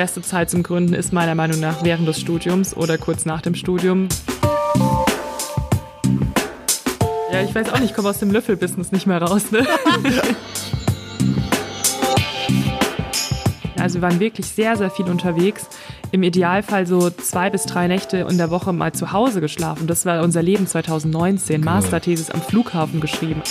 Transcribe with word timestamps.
beste 0.00 0.22
Zeit 0.22 0.48
zum 0.48 0.62
Gründen 0.62 0.94
ist 0.94 1.12
meiner 1.12 1.34
Meinung 1.34 1.60
nach 1.60 1.84
während 1.84 2.08
des 2.08 2.18
Studiums 2.18 2.74
oder 2.74 2.96
kurz 2.96 3.26
nach 3.26 3.42
dem 3.42 3.54
Studium. 3.54 4.08
Ja, 7.30 7.42
ich 7.42 7.54
weiß 7.54 7.68
auch 7.68 7.78
nicht, 7.80 7.90
ich 7.90 7.94
komme 7.94 8.08
aus 8.08 8.18
dem 8.18 8.30
Löffelbusiness 8.30 8.92
nicht 8.92 9.06
mehr 9.06 9.20
raus. 9.20 9.50
Ne? 9.50 9.66
Also 13.78 13.96
wir 13.96 14.02
waren 14.02 14.20
wirklich 14.20 14.46
sehr, 14.46 14.76
sehr 14.76 14.90
viel 14.90 15.06
unterwegs. 15.06 15.66
Im 16.12 16.22
Idealfall 16.22 16.86
so 16.86 17.08
zwei 17.08 17.48
bis 17.48 17.64
drei 17.64 17.86
Nächte 17.86 18.26
in 18.28 18.36
der 18.36 18.50
Woche 18.50 18.74
mal 18.74 18.92
zu 18.92 19.12
Hause 19.12 19.40
geschlafen. 19.40 19.86
Das 19.86 20.04
war 20.04 20.22
unser 20.22 20.42
Leben 20.42 20.66
2019. 20.66 21.62
Masterthesis 21.62 22.30
am 22.30 22.42
Flughafen 22.42 23.00
geschrieben. 23.00 23.42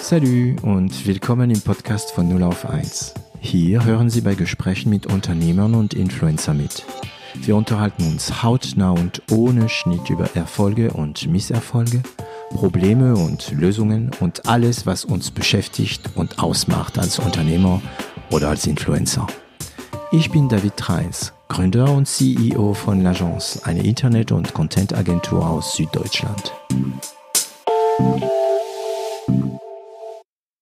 Salut 0.00 0.62
und 0.64 1.06
willkommen 1.06 1.50
im 1.50 1.60
Podcast 1.60 2.10
von 2.10 2.28
0 2.28 2.42
auf 2.42 2.68
1. 2.68 3.14
Hier 3.44 3.84
hören 3.84 4.08
Sie 4.08 4.20
bei 4.20 4.34
Gesprächen 4.36 4.88
mit 4.88 5.06
Unternehmern 5.06 5.74
und 5.74 5.94
Influencer 5.94 6.54
mit. 6.54 6.84
Wir 7.34 7.56
unterhalten 7.56 8.04
uns 8.04 8.44
hautnah 8.44 8.92
und 8.92 9.20
ohne 9.32 9.68
Schnitt 9.68 10.08
über 10.10 10.30
Erfolge 10.36 10.92
und 10.92 11.26
Misserfolge, 11.26 12.02
Probleme 12.50 13.16
und 13.16 13.50
Lösungen 13.50 14.12
und 14.20 14.46
alles, 14.46 14.86
was 14.86 15.04
uns 15.04 15.32
beschäftigt 15.32 16.10
und 16.14 16.38
ausmacht 16.38 17.00
als 17.00 17.18
Unternehmer 17.18 17.82
oder 18.30 18.48
als 18.48 18.66
Influencer. 18.66 19.26
Ich 20.12 20.30
bin 20.30 20.48
David 20.48 20.76
Treis, 20.76 21.32
Gründer 21.48 21.92
und 21.92 22.06
CEO 22.06 22.74
von 22.74 23.02
L'Agence, 23.04 23.64
eine 23.64 23.82
Internet- 23.82 24.30
und 24.30 24.54
Content-Agentur 24.54 25.44
aus 25.44 25.74
Süddeutschland. 25.74 26.52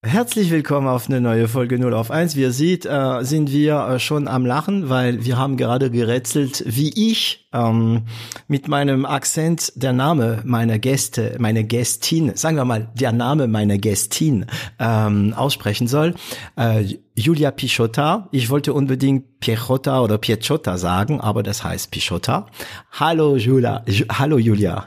Herzlich 0.02 0.50
willkommen 0.50 0.88
auf 0.88 1.10
eine 1.10 1.20
neue 1.20 1.46
Folge 1.46 1.78
0 1.78 1.92
auf 1.92 2.10
1. 2.10 2.34
Wie 2.34 2.40
ihr 2.40 2.52
seht, 2.52 2.86
äh, 2.86 3.22
sind 3.22 3.52
wir 3.52 3.86
äh, 3.86 3.98
schon 3.98 4.28
am 4.28 4.46
Lachen, 4.46 4.88
weil 4.88 5.26
wir 5.26 5.36
haben 5.36 5.58
gerade 5.58 5.90
gerätselt, 5.90 6.64
wie 6.66 7.10
ich 7.10 7.46
ähm, 7.52 8.06
mit 8.48 8.66
meinem 8.66 9.04
Akzent 9.04 9.74
der 9.76 9.92
Name 9.92 10.40
meiner 10.46 10.78
Gäste, 10.78 11.36
meine 11.38 11.64
Gästin, 11.64 12.34
sagen 12.34 12.56
wir 12.56 12.64
mal, 12.64 12.88
der 12.94 13.12
Name 13.12 13.46
meiner 13.46 13.76
Gästin 13.76 14.46
ähm, 14.78 15.34
aussprechen 15.36 15.86
soll. 15.86 16.14
Äh, 16.56 16.94
Julia 17.14 17.50
Pichotta. 17.50 18.26
Ich 18.32 18.48
wollte 18.48 18.72
unbedingt 18.72 19.40
Piechota 19.40 20.00
oder 20.00 20.16
Piechota 20.16 20.78
sagen, 20.78 21.20
aber 21.20 21.42
das 21.42 21.62
heißt 21.62 21.90
Pichotta. 21.90 22.46
Hallo 22.92 23.36
Julia. 23.36 23.84
Ju 23.86 24.06
Hallo 24.10 24.38
Julia. 24.38 24.86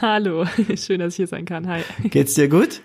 Hallo, 0.00 0.46
schön, 0.76 1.00
dass 1.00 1.14
ich 1.14 1.16
hier 1.16 1.26
sein 1.26 1.44
kann. 1.44 1.66
Hi. 1.66 1.82
Geht's 2.04 2.34
dir 2.34 2.48
gut? 2.48 2.82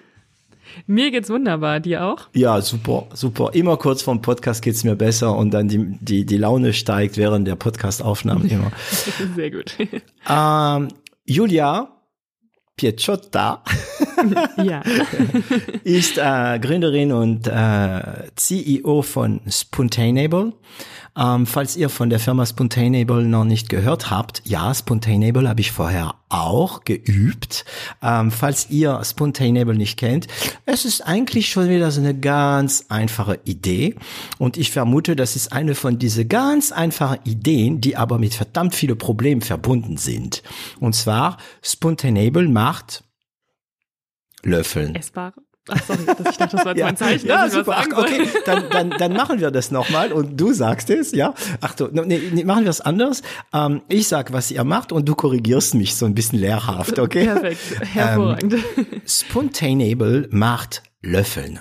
Mir 0.88 1.12
geht's 1.12 1.30
wunderbar, 1.30 1.80
dir 1.80 2.06
auch? 2.06 2.28
Ja, 2.34 2.62
super, 2.62 3.08
super. 3.14 3.52
Immer 3.54 3.78
kurz 3.78 4.02
vorm 4.02 4.22
Podcast 4.22 4.62
geht's 4.62 4.84
mir 4.84 4.96
besser 4.96 5.36
und 5.36 5.52
dann 5.52 5.68
die, 5.68 5.98
die, 6.00 6.26
die 6.26 6.38
Laune 6.38 6.74
steigt 6.74 7.18
während 7.18 7.48
der 7.48 7.56
Podcastaufnahme 7.56 8.48
immer. 8.48 8.72
Sehr 9.36 9.52
gut. 9.52 9.76
Ähm, 10.30 10.88
Julia 11.26 11.90
Picciotta 12.76 13.64
ja. 14.64 14.82
ist 15.84 16.18
äh, 16.18 16.60
Gründerin 16.60 17.12
und 17.12 17.48
äh, 17.48 18.30
CEO 18.36 19.04
von 19.04 19.42
Spontaneable. 19.48 20.54
Ähm, 21.16 21.46
falls 21.46 21.76
ihr 21.76 21.90
von 21.90 22.10
der 22.10 22.20
Firma 22.20 22.46
Spontaneable 22.46 23.24
noch 23.24 23.44
nicht 23.44 23.70
gehört 23.70 24.10
habt, 24.10 24.42
ja, 24.46 24.74
Spontaneable 24.74 25.48
habe 25.48 25.62
ich 25.62 25.72
vorher 25.72 26.16
auch 26.30 26.84
geübt. 26.84 27.66
Ähm, 28.02 28.32
falls 28.32 28.70
ihr 28.72 29.00
Spontaneable 29.04 29.76
nicht 29.76 29.98
kennt, 29.98 30.28
es 30.66 30.86
ist 30.86 31.02
eigentlich 31.02 31.50
schon 31.50 31.70
wieder 31.70 31.92
so 31.92 32.02
eine 32.02 32.18
ganz 32.18 32.86
einfache 32.90 33.40
Idee. 33.46 33.96
Und 34.40 34.58
ich 34.58 34.72
vermute, 34.72 35.16
das 35.16 35.36
ist 35.36 35.54
eine 35.54 35.76
von 35.76 36.00
diese 36.00 36.26
ganz 36.26 36.72
einfachen 36.72 37.20
Ideen, 37.26 37.80
die 37.80 37.96
aber 37.96 38.18
mit 38.18 38.34
verdammt 38.34 38.74
viele 38.74 38.96
Problemen 38.96 39.42
verbunden 39.42 39.98
sind. 39.98 40.42
Und 40.80 40.96
zwar, 40.96 41.38
Spontaneable 41.62 42.48
macht 42.48 43.04
Löffeln. 44.42 44.96
Essbare? 44.96 45.34
Ach, 45.70 45.82
sorry, 45.88 46.00
ich 46.30 46.38
dachte, 46.38 46.56
das 46.58 46.66
war 46.66 46.72
jetzt 46.74 46.80
Ja. 46.80 46.86
mein 46.88 46.98
Zeichen. 46.98 47.28
Ja, 47.28 47.50
super. 47.50 47.76
Ach, 47.78 47.98
okay, 47.98 48.28
dann, 48.46 48.64
dann, 48.70 48.90
dann 48.92 49.14
machen 49.14 49.40
wir 49.40 49.50
das 49.50 49.72
nochmal 49.72 50.12
und 50.12 50.36
du 50.40 50.52
sagst 50.54 50.90
es, 50.90 51.14
ja. 51.14 51.34
Ach 51.62 51.74
du, 51.76 51.88
nee, 51.92 52.22
nee, 52.34 52.44
machen 52.44 52.64
wir 52.66 52.70
es 52.70 52.82
anders. 52.82 53.22
Ähm, 53.54 53.82
ich 53.88 54.08
sag, 54.10 54.34
was 54.34 54.52
ihr 54.52 54.64
macht 54.66 54.92
und 54.92 55.08
du 55.08 55.16
korrigierst 55.16 55.76
mich 55.76 55.96
so 55.96 56.06
ein 56.06 56.16
bisschen 56.16 56.40
lehrhaft, 56.40 57.00
okay? 57.00 57.26
Perfekt, 57.26 57.60
hervorragend. 57.94 58.56
Spontaneable 59.06 60.28
macht 60.32 60.84
Löffeln. 61.02 61.60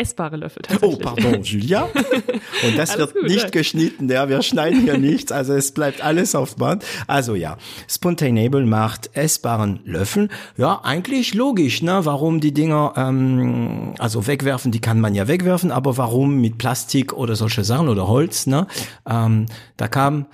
Essbare 0.00 0.36
Löffel 0.36 0.62
Oh, 0.66 0.96
tatsächlich. 0.96 1.00
pardon, 1.02 1.42
Julia. 1.42 1.82
Und 1.84 2.78
das 2.78 2.96
wird 2.96 3.12
gut, 3.12 3.24
nicht 3.24 3.42
ja. 3.42 3.50
geschnitten, 3.50 4.08
ja. 4.08 4.28
Wir 4.30 4.40
schneiden 4.40 4.80
hier 4.80 4.96
nichts, 4.98 5.30
also 5.30 5.52
es 5.52 5.72
bleibt 5.72 6.00
alles 6.02 6.34
auf 6.34 6.56
Band. 6.56 6.84
Also 7.06 7.34
ja, 7.34 7.58
Spontaneable 7.86 8.64
macht 8.64 9.14
essbaren 9.14 9.80
Löffeln. 9.84 10.30
Ja, 10.56 10.80
eigentlich 10.82 11.34
logisch, 11.34 11.82
ne? 11.82 12.00
Warum 12.04 12.40
die 12.40 12.54
Dinger, 12.54 12.94
ähm, 12.96 13.94
also 13.98 14.26
wegwerfen, 14.26 14.72
die 14.72 14.80
kann 14.80 15.00
man 15.00 15.14
ja 15.14 15.28
wegwerfen, 15.28 15.70
aber 15.70 15.98
warum 15.98 16.40
mit 16.40 16.56
Plastik 16.56 17.12
oder 17.12 17.36
solche 17.36 17.62
Sachen 17.62 17.88
oder 17.88 18.08
Holz, 18.08 18.46
ne? 18.46 18.66
Ähm, 19.06 19.46
da 19.76 19.88
kam 19.88 20.26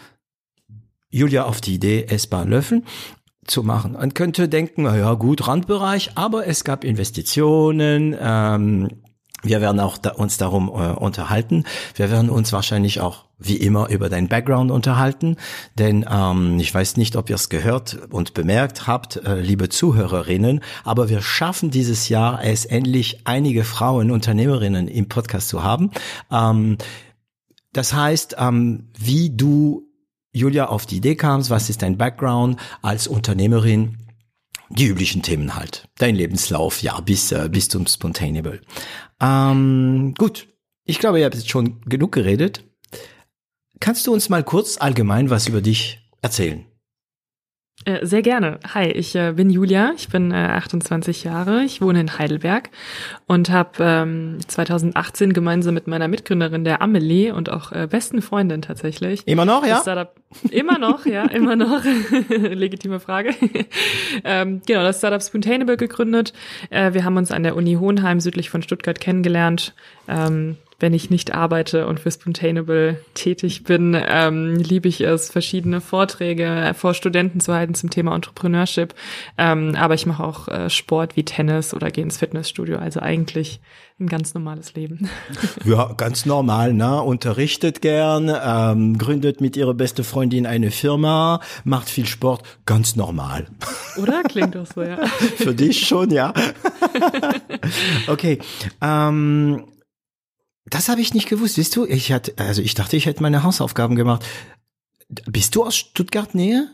Julia 1.10 1.44
auf 1.44 1.60
die 1.60 1.74
Idee, 1.74 2.04
essbaren 2.08 2.50
Löffeln 2.50 2.84
zu 3.46 3.64
machen. 3.64 3.92
Man 3.92 4.14
könnte 4.14 4.48
denken, 4.48 4.82
na 4.84 4.96
ja 4.96 5.14
gut, 5.14 5.48
Randbereich, 5.48 6.10
aber 6.14 6.46
es 6.46 6.62
gab 6.62 6.84
Investitionen, 6.84 8.16
ähm, 8.20 8.88
wir 9.46 9.60
werden 9.60 9.80
auch 9.80 9.98
da, 9.98 10.10
uns 10.10 10.38
darum 10.38 10.68
äh, 10.68 10.92
unterhalten. 10.92 11.64
Wir 11.94 12.10
werden 12.10 12.30
uns 12.30 12.52
wahrscheinlich 12.52 13.00
auch 13.00 13.24
wie 13.38 13.56
immer 13.56 13.88
über 13.88 14.08
dein 14.08 14.28
Background 14.28 14.70
unterhalten, 14.70 15.36
denn 15.78 16.06
ähm, 16.10 16.58
ich 16.58 16.72
weiß 16.74 16.96
nicht, 16.96 17.16
ob 17.16 17.28
ihr 17.28 17.36
es 17.36 17.48
gehört 17.48 17.98
und 18.10 18.32
bemerkt 18.32 18.86
habt, 18.86 19.16
äh, 19.16 19.40
liebe 19.40 19.68
Zuhörerinnen, 19.68 20.60
aber 20.84 21.08
wir 21.10 21.20
schaffen 21.20 21.70
dieses 21.70 22.08
Jahr 22.08 22.42
es 22.42 22.64
endlich 22.64 23.20
einige 23.24 23.64
Frauen 23.64 24.10
Unternehmerinnen 24.10 24.88
im 24.88 25.08
Podcast 25.08 25.48
zu 25.48 25.62
haben. 25.62 25.90
Ähm, 26.30 26.78
das 27.72 27.92
heißt, 27.92 28.36
ähm, 28.38 28.88
wie 28.98 29.36
du 29.36 29.86
Julia 30.32 30.66
auf 30.66 30.86
die 30.86 30.96
Idee 30.96 31.16
kamst, 31.16 31.50
was 31.50 31.68
ist 31.68 31.82
dein 31.82 31.98
Background 31.98 32.58
als 32.80 33.06
Unternehmerin? 33.06 34.05
Die 34.68 34.86
üblichen 34.86 35.22
Themen 35.22 35.54
halt. 35.54 35.88
Dein 35.98 36.14
Lebenslauf, 36.14 36.82
ja, 36.82 37.00
bis, 37.00 37.32
äh, 37.32 37.48
bis 37.50 37.68
zum 37.68 37.86
Spontaneable. 37.86 38.60
Ähm, 39.20 40.14
gut, 40.18 40.48
ich 40.84 40.98
glaube, 40.98 41.18
ihr 41.18 41.24
habt 41.24 41.34
jetzt 41.34 41.50
schon 41.50 41.80
genug 41.82 42.12
geredet. 42.12 42.64
Kannst 43.80 44.06
du 44.06 44.12
uns 44.12 44.28
mal 44.28 44.42
kurz 44.42 44.78
allgemein 44.78 45.30
was 45.30 45.48
über 45.48 45.60
dich 45.60 46.00
erzählen? 46.22 46.64
Äh, 47.84 48.04
Sehr 48.06 48.22
gerne. 48.22 48.58
Hi, 48.72 48.86
ich 48.90 49.14
äh, 49.14 49.32
bin 49.32 49.50
Julia, 49.50 49.92
ich 49.96 50.08
bin 50.08 50.32
äh, 50.32 50.34
28 50.34 51.24
Jahre, 51.24 51.62
ich 51.62 51.82
wohne 51.82 52.00
in 52.00 52.18
Heidelberg 52.18 52.70
und 53.26 53.50
habe 53.50 53.70
ähm, 53.80 54.38
2018 54.46 55.34
gemeinsam 55.34 55.74
mit 55.74 55.86
meiner 55.86 56.08
Mitgründerin 56.08 56.64
der 56.64 56.80
Amelie 56.80 57.32
und 57.32 57.50
auch 57.50 57.72
äh, 57.72 57.86
besten 57.86 58.22
Freundin 58.22 58.62
tatsächlich. 58.62 59.28
Immer 59.28 59.44
noch, 59.44 59.64
ja? 59.66 59.80
Startup 59.80 60.14
immer 60.50 60.78
noch, 60.78 61.04
ja, 61.06 61.24
immer 61.26 61.54
noch. 61.54 61.84
Legitime 62.28 62.98
Frage. 62.98 63.34
ähm, 64.24 64.62
genau, 64.66 64.82
das 64.82 64.98
Startup 64.98 65.22
Spontaneable 65.22 65.76
gegründet. 65.76 66.32
Äh, 66.70 66.94
wir 66.94 67.04
haben 67.04 67.18
uns 67.18 67.30
an 67.30 67.42
der 67.42 67.56
Uni 67.56 67.74
Hohenheim 67.74 68.20
südlich 68.20 68.48
von 68.48 68.62
Stuttgart 68.62 68.98
kennengelernt. 69.00 69.74
Wenn 70.78 70.92
ich 70.92 71.08
nicht 71.08 71.34
arbeite 71.34 71.86
und 71.86 72.00
für 72.00 72.10
Spontaneable 72.10 73.00
tätig 73.14 73.64
bin, 73.64 73.96
ähm, 74.08 74.56
liebe 74.56 74.88
ich 74.88 75.00
es, 75.00 75.30
verschiedene 75.30 75.80
Vorträge 75.80 76.72
vor 76.76 76.92
Studenten 76.92 77.40
zu 77.40 77.54
halten 77.54 77.74
zum 77.74 77.88
Thema 77.88 78.14
Entrepreneurship. 78.14 78.94
Ähm, 79.38 79.74
aber 79.74 79.94
ich 79.94 80.04
mache 80.04 80.22
auch 80.22 80.48
äh, 80.48 80.68
Sport 80.68 81.16
wie 81.16 81.24
Tennis 81.24 81.72
oder 81.72 81.90
gehe 81.90 82.04
ins 82.04 82.18
Fitnessstudio. 82.18 82.76
Also 82.76 83.00
eigentlich 83.00 83.60
ein 83.98 84.08
ganz 84.08 84.34
normales 84.34 84.74
Leben. 84.74 85.08
Ja, 85.64 85.92
ganz 85.96 86.26
normal, 86.26 86.72
ne? 86.72 87.02
Unterrichtet 87.02 87.80
gern, 87.80 88.30
ähm, 88.44 88.98
gründet 88.98 89.40
mit 89.40 89.56
ihrer 89.56 89.74
beste 89.74 90.04
Freundin 90.04 90.46
eine 90.46 90.70
Firma, 90.70 91.40
macht 91.64 91.88
viel 91.88 92.06
Sport, 92.06 92.42
ganz 92.66 92.94
normal. 92.94 93.46
Oder? 93.96 94.22
Klingt 94.22 94.54
doch 94.54 94.66
so, 94.66 94.82
ja. 94.82 95.04
Für 95.06 95.54
dich 95.54 95.86
schon, 95.86 96.10
ja. 96.10 96.32
okay. 98.06 98.38
Ähm, 98.80 99.64
das 100.68 100.88
habe 100.88 101.00
ich 101.00 101.14
nicht 101.14 101.28
gewusst. 101.28 101.56
Wisst 101.58 101.76
du, 101.76 101.86
ich 101.86 102.12
hatte, 102.12 102.34
also 102.36 102.62
ich 102.62 102.74
dachte, 102.74 102.96
ich 102.96 103.06
hätte 103.06 103.22
meine 103.22 103.42
Hausaufgaben 103.42 103.96
gemacht. 103.96 104.24
Bist 105.26 105.54
du 105.54 105.64
aus 105.64 105.76
Stuttgart-Nähe? 105.76 106.68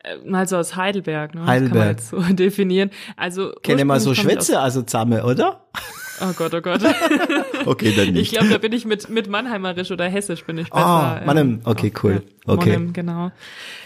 Äh, 0.00 0.16
Mal 0.28 0.46
so 0.46 0.56
aus 0.56 0.76
Heidelberg, 0.76 1.34
ne? 1.34 1.46
Heidelberg. 1.46 1.96
Das 1.96 2.10
kann 2.10 2.18
man 2.20 2.28
jetzt 2.28 2.30
so 2.30 2.36
definieren. 2.44 2.90
Also 3.16 3.52
Kenne 3.62 3.84
mal 3.84 4.00
so 4.00 4.14
Schwätze, 4.14 4.60
also 4.60 4.82
Zamme, 4.82 5.24
oder? 5.24 5.66
ich 5.74 5.80
Oh 6.20 6.32
Gott, 6.36 6.54
oh 6.54 6.60
Gott. 6.60 6.80
Okay, 7.66 7.94
dann 7.96 8.08
Ich 8.08 8.12
nicht. 8.12 8.32
glaube, 8.32 8.48
da 8.50 8.58
bin 8.58 8.72
ich 8.72 8.84
mit, 8.84 9.08
mit 9.08 9.28
Mannheimerisch 9.28 9.90
oder 9.90 10.06
Hessisch 10.06 10.44
bin 10.44 10.58
ich 10.58 10.68
besser. 10.68 10.84
Ah, 10.84 11.18
ähm, 11.20 11.26
Mannheim. 11.26 11.60
Okay, 11.64 11.92
auch, 11.96 12.04
cool. 12.04 12.22
Ja, 12.46 12.52
Okay. 12.52 12.70
Mannheim, 12.72 12.92
genau. 12.92 13.30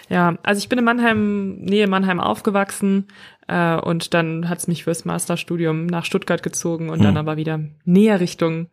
Ja, 0.09 0.37
also 0.43 0.59
ich 0.59 0.69
bin 0.69 0.81
in 0.81 0.85
Mannheim, 0.85 1.59
Nähe 1.61 1.87
Mannheim 1.87 2.19
aufgewachsen 2.19 3.07
äh, 3.49 3.77
und 3.77 4.15
dann 4.15 4.49
hat's 4.49 4.69
mich 4.69 4.85
fürs 4.85 5.05
Masterstudium 5.05 5.87
nach 5.87 6.05
Stuttgart 6.05 6.43
gezogen 6.43 6.91
und 6.91 7.03
dann 7.03 7.15
Hm. 7.15 7.19
aber 7.19 7.37
wieder 7.37 7.61
näher 7.85 8.21
Richtung 8.21 8.69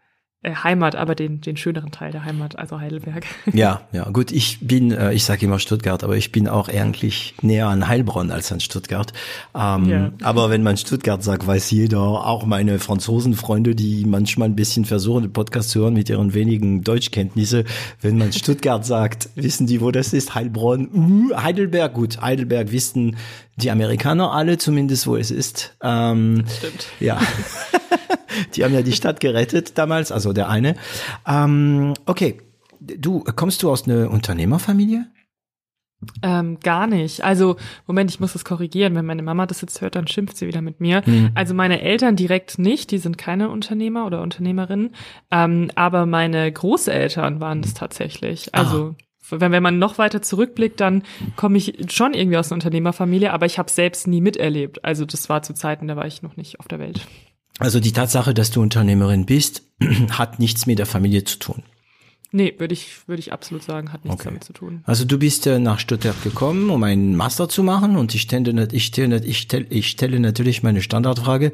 Heimat, 0.53 0.95
aber 0.95 1.15
den, 1.15 1.42
den 1.42 1.57
schöneren 1.57 1.92
Teil 1.92 2.12
der 2.12 2.25
Heimat, 2.25 2.57
also 2.57 2.80
Heidelberg. 2.80 3.25
Ja, 3.53 3.81
ja, 3.94 4.09
gut, 4.09 4.31
ich 4.31 4.59
bin, 4.62 4.92
äh, 4.92 5.13
ich 5.13 5.24
sage 5.24 5.45
immer 5.45 5.59
Stuttgart, 5.59 6.03
aber 6.03 6.18
ich 6.18 6.31
bin 6.31 6.47
auch 6.47 6.68
eigentlich 6.68 7.36
näher 7.42 7.68
an 7.68 7.88
Heilbronn 7.88 8.31
als 8.31 8.51
an 8.51 8.59
Stuttgart. 8.59 9.13
Ähm, 9.56 9.86
ja. 9.86 10.12
Aber 10.24 10.50
wenn 10.50 10.62
man 10.62 10.75
Stuttgart 10.77 11.24
sagt, 11.24 11.47
weiß 11.47 11.71
jeder, 11.71 12.01
auch 12.01 12.45
meine 12.45 12.80
Franzosenfreunde, 12.80 13.75
die 13.75 14.03
manchmal 14.06 14.50
ein 14.50 14.56
bisschen 14.56 14.83
versuchen, 14.83 15.24
den 15.24 15.33
Podcast 15.33 15.69
zu 15.69 15.81
hören 15.81 15.94
mit 15.94 16.09
ihren 16.09 16.33
wenigen 16.33 16.83
Deutschkenntnisse, 16.83 17.63
wenn 18.01 18.18
man 18.18 18.33
Stuttgart 18.33 18.86
sagt, 18.86 19.30
wissen 19.36 19.68
die, 19.68 19.80
wo 19.80 19.91
das 19.91 20.12
ist? 20.12 20.36
Heilbronn, 20.36 20.89
uh, 20.94 21.36
Heidelberg, 21.38 21.94
gut, 21.94 22.21
Heidelberg 22.21 22.71
wissen 22.71 23.15
die 23.57 23.71
Amerikaner 23.71 24.33
alle 24.33 24.57
zumindest, 24.57 25.07
wo 25.07 25.15
es 25.15 25.31
ist. 25.31 25.75
Ähm, 25.81 26.44
Stimmt. 26.57 26.88
Ja. 27.00 27.19
die 28.56 28.63
haben 28.63 28.73
ja 28.73 28.81
die 28.81 28.94
Stadt 28.94 29.19
gerettet 29.19 29.77
damals, 29.77 30.12
also 30.12 30.33
der 30.33 30.50
eine. 30.50 30.75
Ähm, 31.27 31.94
okay, 32.06 32.41
du 32.79 33.23
kommst 33.35 33.63
du 33.63 33.71
aus 33.71 33.88
einer 33.88 34.09
Unternehmerfamilie? 34.09 35.07
Ähm, 36.21 36.59
gar 36.62 36.88
nicht. 36.88 37.23
Also, 37.23 37.56
Moment, 37.88 38.12
ich 38.12 38.19
muss 38.19 38.33
das 38.33 38.45
korrigieren. 38.45 38.95
Wenn 38.95 39.06
meine 39.06 39.23
Mama 39.23 39.45
das 39.45 39.62
jetzt 39.62 39.81
hört, 39.81 39.95
dann 39.95 40.07
schimpft 40.07 40.38
sie 40.38 40.47
wieder 40.47 40.62
mit 40.62 40.79
mir. 40.79 41.01
Mhm. 41.06 41.31
Also 41.35 41.53
meine 41.53 41.81
Eltern 41.81 42.15
direkt 42.15 42.59
nicht, 42.59 42.91
die 42.91 42.97
sind 42.97 43.17
keine 43.17 43.50
Unternehmer 43.50 44.06
oder 44.06 44.21
Unternehmerinnen. 44.21 44.91
Ähm, 45.31 45.71
aber 45.75 46.06
meine 46.06 46.51
Großeltern 46.51 47.39
waren 47.39 47.62
das 47.62 47.73
tatsächlich. 47.73 48.53
Also 48.53 48.95
ah. 49.31 49.38
wenn, 49.39 49.51
wenn 49.51 49.63
man 49.63 49.79
noch 49.79 49.97
weiter 49.97 50.21
zurückblickt, 50.21 50.79
dann 50.79 51.03
komme 51.35 51.57
ich 51.57 51.91
schon 51.91 52.13
irgendwie 52.13 52.38
aus 52.38 52.51
einer 52.51 52.57
Unternehmerfamilie, 52.57 53.31
aber 53.31 53.45
ich 53.45 53.57
habe 53.57 53.71
selbst 53.71 54.07
nie 54.07 54.21
miterlebt. 54.21 54.83
Also 54.83 55.06
das 55.06 55.29
war 55.29 55.41
zu 55.41 55.53
Zeiten, 55.53 55.88
da 55.88 55.95
war 55.95 56.06
ich 56.06 56.21
noch 56.21 56.38
nicht 56.38 56.59
auf 56.59 56.67
der 56.67 56.79
Welt. 56.79 57.01
Also 57.59 57.79
die 57.79 57.93
Tatsache, 57.93 58.33
dass 58.33 58.51
du 58.51 58.61
Unternehmerin 58.61 59.25
bist, 59.25 59.63
hat 60.09 60.39
nichts 60.39 60.65
mit 60.65 60.79
der 60.79 60.85
Familie 60.85 61.23
zu 61.23 61.39
tun. 61.39 61.63
Nee, 62.31 62.53
würde 62.57 62.73
ich, 62.73 63.07
würde 63.07 63.21
ich 63.21 63.31
absolut 63.31 63.63
sagen, 63.63 63.93
hat 63.93 64.03
nichts 64.03 64.19
okay. 64.19 64.29
damit 64.29 64.43
zu 64.43 64.51
tun. 64.51 64.81
Also 64.83 65.05
du 65.05 65.17
bist 65.17 65.47
äh, 65.47 65.57
nach 65.57 65.79
Stuttgart 65.79 66.21
gekommen, 66.21 66.69
um 66.69 66.83
einen 66.83 67.15
Master 67.15 67.47
zu 67.47 67.63
machen 67.63 67.95
und 67.95 68.13
ich 68.13 68.23
stelle, 68.23 68.67
ich 68.73 68.85
stelle, 68.87 69.23
ich 69.23 69.37
stelle, 69.37 69.65
ich 69.69 69.87
stelle 69.87 70.19
natürlich 70.19 70.61
meine 70.61 70.81
Standardfrage, 70.81 71.53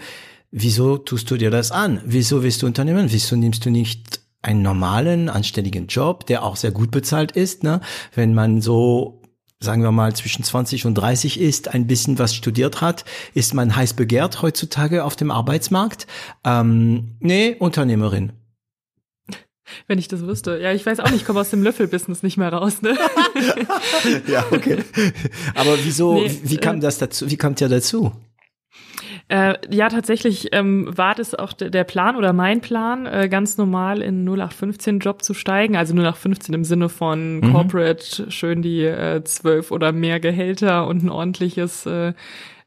wieso 0.50 0.98
tust 0.98 1.30
du 1.30 1.38
dir 1.38 1.52
das 1.52 1.72
an? 1.72 2.02
Wieso 2.06 2.42
willst 2.42 2.64
du 2.64 2.66
unternehmen? 2.66 3.12
Wieso 3.12 3.36
nimmst 3.36 3.64
du 3.64 3.70
nicht 3.70 4.22
einen 4.42 4.64
normalen, 4.64 5.30
anständigen 5.30 5.86
Job, 5.86 6.26
der 6.26 6.44
auch 6.44 6.56
sehr 6.56 6.72
gut 6.72 6.90
bezahlt 6.90 7.32
ist, 7.34 7.64
ne? 7.64 7.82
Wenn 8.16 8.34
man 8.34 8.62
so 8.62 9.21
sagen 9.62 9.84
wir 9.84 9.92
mal, 9.92 10.14
zwischen 10.16 10.44
20 10.44 10.86
und 10.86 10.96
30 10.96 11.40
ist, 11.40 11.70
ein 11.70 11.88
bisschen 11.88 12.20
was 12.20 12.36
studiert 12.36 12.82
hat, 12.82 13.06
ist 13.34 13.54
man 13.54 13.76
heiß 13.76 13.94
begehrt 13.94 14.42
heutzutage 14.42 15.06
auf 15.06 15.16
dem 15.16 15.32
Arbeitsmarkt. 15.32 16.08
Ähm, 16.44 17.16
nee, 17.20 17.56
Unternehmerin. 17.58 18.34
Wenn 19.88 20.00
ich 20.00 20.10
das 20.10 20.22
wüsste. 20.22 20.60
Ja, 20.60 20.74
ich 20.74 20.86
weiß 20.86 21.00
auch 21.00 21.10
nicht, 21.10 21.22
ich 21.22 21.26
komme 21.26 21.40
aus 21.40 21.50
dem 21.50 21.64
Löffelbusiness 21.64 22.24
nicht 22.24 22.36
mehr 22.36 22.52
raus. 22.52 22.82
Ne? 22.82 22.98
ja, 24.28 24.46
okay. 24.52 24.80
Aber 25.56 25.78
wieso, 25.84 26.16
nee, 26.16 26.40
wie 26.44 26.58
kam 26.58 26.78
äh, 26.78 26.80
das 26.82 26.98
dazu? 26.98 27.30
Wie 27.30 27.38
kommt 27.38 27.62
ihr 27.62 27.70
dazu? 27.70 28.12
Äh, 29.32 29.54
ja, 29.70 29.88
tatsächlich 29.88 30.50
ähm, 30.52 30.90
war 30.98 31.16
das 31.16 31.34
auch 31.34 31.54
der 31.54 31.86
Plan 31.86 32.18
oder 32.18 32.34
mein 32.34 32.60
Plan, 32.60 33.06
äh, 33.06 33.30
ganz 33.30 33.58
normal 33.58 34.02
in 34.02 34.28
0815 34.28 35.00
Job 35.00 35.24
zu 35.24 35.34
steigen. 35.34 35.78
Also 35.78 35.94
0815 35.94 36.54
im 36.54 36.66
Sinne 36.66 36.90
von 36.90 37.38
mhm. 37.38 37.54
Corporate, 37.54 38.30
schön 38.30 38.62
die 38.62 38.84
äh, 38.84 39.24
zwölf 39.24 39.72
oder 39.72 39.94
mehr 39.94 40.20
Gehälter 40.20 40.86
und 40.86 41.02
ein 41.04 41.10
ordentliches 41.10 41.86
äh, 41.86 42.12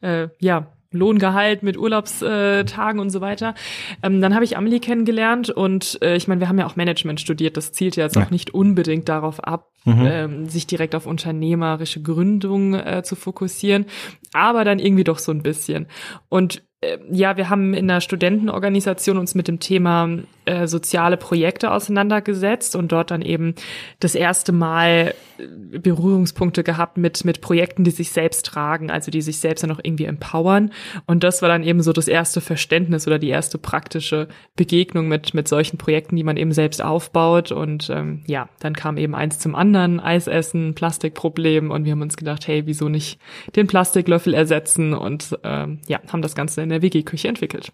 äh, 0.00 0.28
ja, 0.38 0.69
Lohngehalt 0.94 1.62
mit 1.62 1.76
Urlaubstagen 1.76 3.00
und 3.00 3.11
so 3.11 3.20
weiter. 3.20 3.55
Ähm, 4.02 4.20
dann 4.20 4.35
habe 4.35 4.44
ich 4.44 4.56
Amelie 4.56 4.81
kennengelernt 4.81 5.50
und 5.50 5.99
äh, 6.02 6.17
ich 6.17 6.29
meine, 6.29 6.41
wir 6.41 6.49
haben 6.49 6.58
ja 6.58 6.67
auch 6.67 6.76
Management 6.76 7.20
studiert. 7.20 7.56
Das 7.56 7.73
zielt 7.73 7.96
ja 7.96 8.05
jetzt 8.05 8.17
ja. 8.17 8.23
auch 8.23 8.31
nicht 8.31 8.55
unbedingt 8.55 9.08
darauf 9.08 9.43
ab, 9.43 9.70
mhm. 9.85 10.06
ähm, 10.06 10.49
sich 10.49 10.67
direkt 10.67 10.94
auf 10.94 11.06
unternehmerische 11.06 12.02
Gründung 12.02 12.75
äh, 12.75 13.02
zu 13.05 13.17
fokussieren, 13.17 13.87
aber 14.32 14.64
dann 14.64 14.79
irgendwie 14.79 15.05
doch 15.05 15.19
so 15.19 15.32
ein 15.32 15.43
bisschen. 15.43 15.87
Und 16.29 16.62
äh, 16.85 16.99
ja, 17.11 17.37
wir 17.37 17.50
haben 17.50 17.75
in 17.75 17.88
der 17.88 18.00
Studentenorganisation 18.00 19.19
uns 19.19 19.35
mit 19.35 19.49
dem 19.49 19.61
Thema 19.61 20.08
äh, 20.44 20.67
soziale 20.67 21.17
Projekte 21.17 21.73
auseinandergesetzt 21.73 22.76
und 22.76 22.93
dort 22.93 23.11
dann 23.11 23.23
eben 23.23 23.55
das 24.00 24.14
erste 24.14 24.52
Mal 24.52 25.14
Berührungspunkte 25.38 26.62
gehabt 26.62 26.96
mit, 26.96 27.25
mit 27.25 27.40
Projekten, 27.40 27.84
die 27.84 27.90
sich 27.90 28.10
selbst 28.10 28.46
tragen, 28.46 28.90
also 28.90 29.10
die 29.10 29.22
sich 29.22 29.38
selbst 29.38 29.62
dann 29.62 29.70
auch 29.70 29.81
irgendwie 29.82 30.04
empowern. 30.04 30.70
Und 31.06 31.25
das 31.25 31.42
war 31.42 31.48
dann 31.48 31.62
eben 31.62 31.82
so 31.82 31.92
das 31.92 32.08
erste 32.08 32.40
Verständnis 32.40 33.06
oder 33.06 33.19
die 33.19 33.28
erste 33.28 33.58
praktische 33.58 34.28
Begegnung 34.56 35.08
mit, 35.08 35.34
mit 35.34 35.48
solchen 35.48 35.78
Projekten, 35.78 36.16
die 36.16 36.25
man 36.25 36.36
eben 36.36 36.52
selbst 36.52 36.82
aufbaut. 36.82 37.52
Und 37.52 37.90
ähm, 37.90 38.22
ja, 38.26 38.48
dann 38.60 38.75
kam 38.75 38.96
eben 38.96 39.14
eins 39.14 39.38
zum 39.38 39.54
anderen, 39.54 40.00
Eisessen, 40.00 40.75
Plastikproblem 40.75 41.70
und 41.70 41.84
wir 41.84 41.92
haben 41.92 42.02
uns 42.02 42.16
gedacht, 42.16 42.46
hey, 42.46 42.66
wieso 42.66 42.88
nicht 42.88 43.19
den 43.56 43.66
Plastiklöffel 43.66 44.34
ersetzen 44.34 44.94
und 44.94 45.38
ähm, 45.44 45.81
ja, 45.86 46.00
haben 46.08 46.22
das 46.22 46.34
Ganze 46.34 46.62
in 46.62 46.69
der 46.69 46.82
WG-Küche 46.82 47.28
entwickelt. 47.28 47.72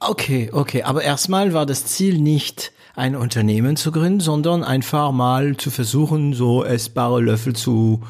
Okay, 0.00 0.50
okay. 0.52 0.82
Aber 0.82 1.02
erstmal 1.02 1.52
war 1.52 1.64
das 1.64 1.86
Ziel 1.86 2.18
nicht, 2.18 2.72
ein 2.94 3.16
Unternehmen 3.16 3.76
zu 3.76 3.92
gründen, 3.92 4.20
sondern 4.20 4.64
einfach 4.64 5.12
mal 5.12 5.56
zu 5.56 5.70
versuchen, 5.70 6.34
so 6.34 6.64
essbare 6.64 7.20
Löffel 7.20 7.54
zu, 7.54 8.02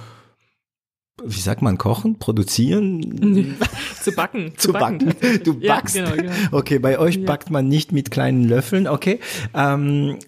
wie 1.24 1.40
sagt 1.40 1.62
man, 1.62 1.78
kochen, 1.78 2.18
produzieren? 2.18 3.56
zu 4.02 4.12
backen. 4.12 4.52
zu, 4.56 4.72
backen. 4.72 5.06
backen. 5.06 5.40
Du 5.44 5.60
backst. 5.60 5.96
Ja, 5.96 6.10
genau, 6.10 6.16
genau. 6.16 6.32
Okay, 6.50 6.78
bei 6.78 6.98
euch 6.98 7.16
ja. 7.16 7.24
backt 7.24 7.50
man 7.50 7.68
nicht 7.68 7.92
mit 7.92 8.10
kleinen 8.10 8.44
Löffeln, 8.44 8.88
okay. 8.88 9.20
Ähm, 9.54 10.18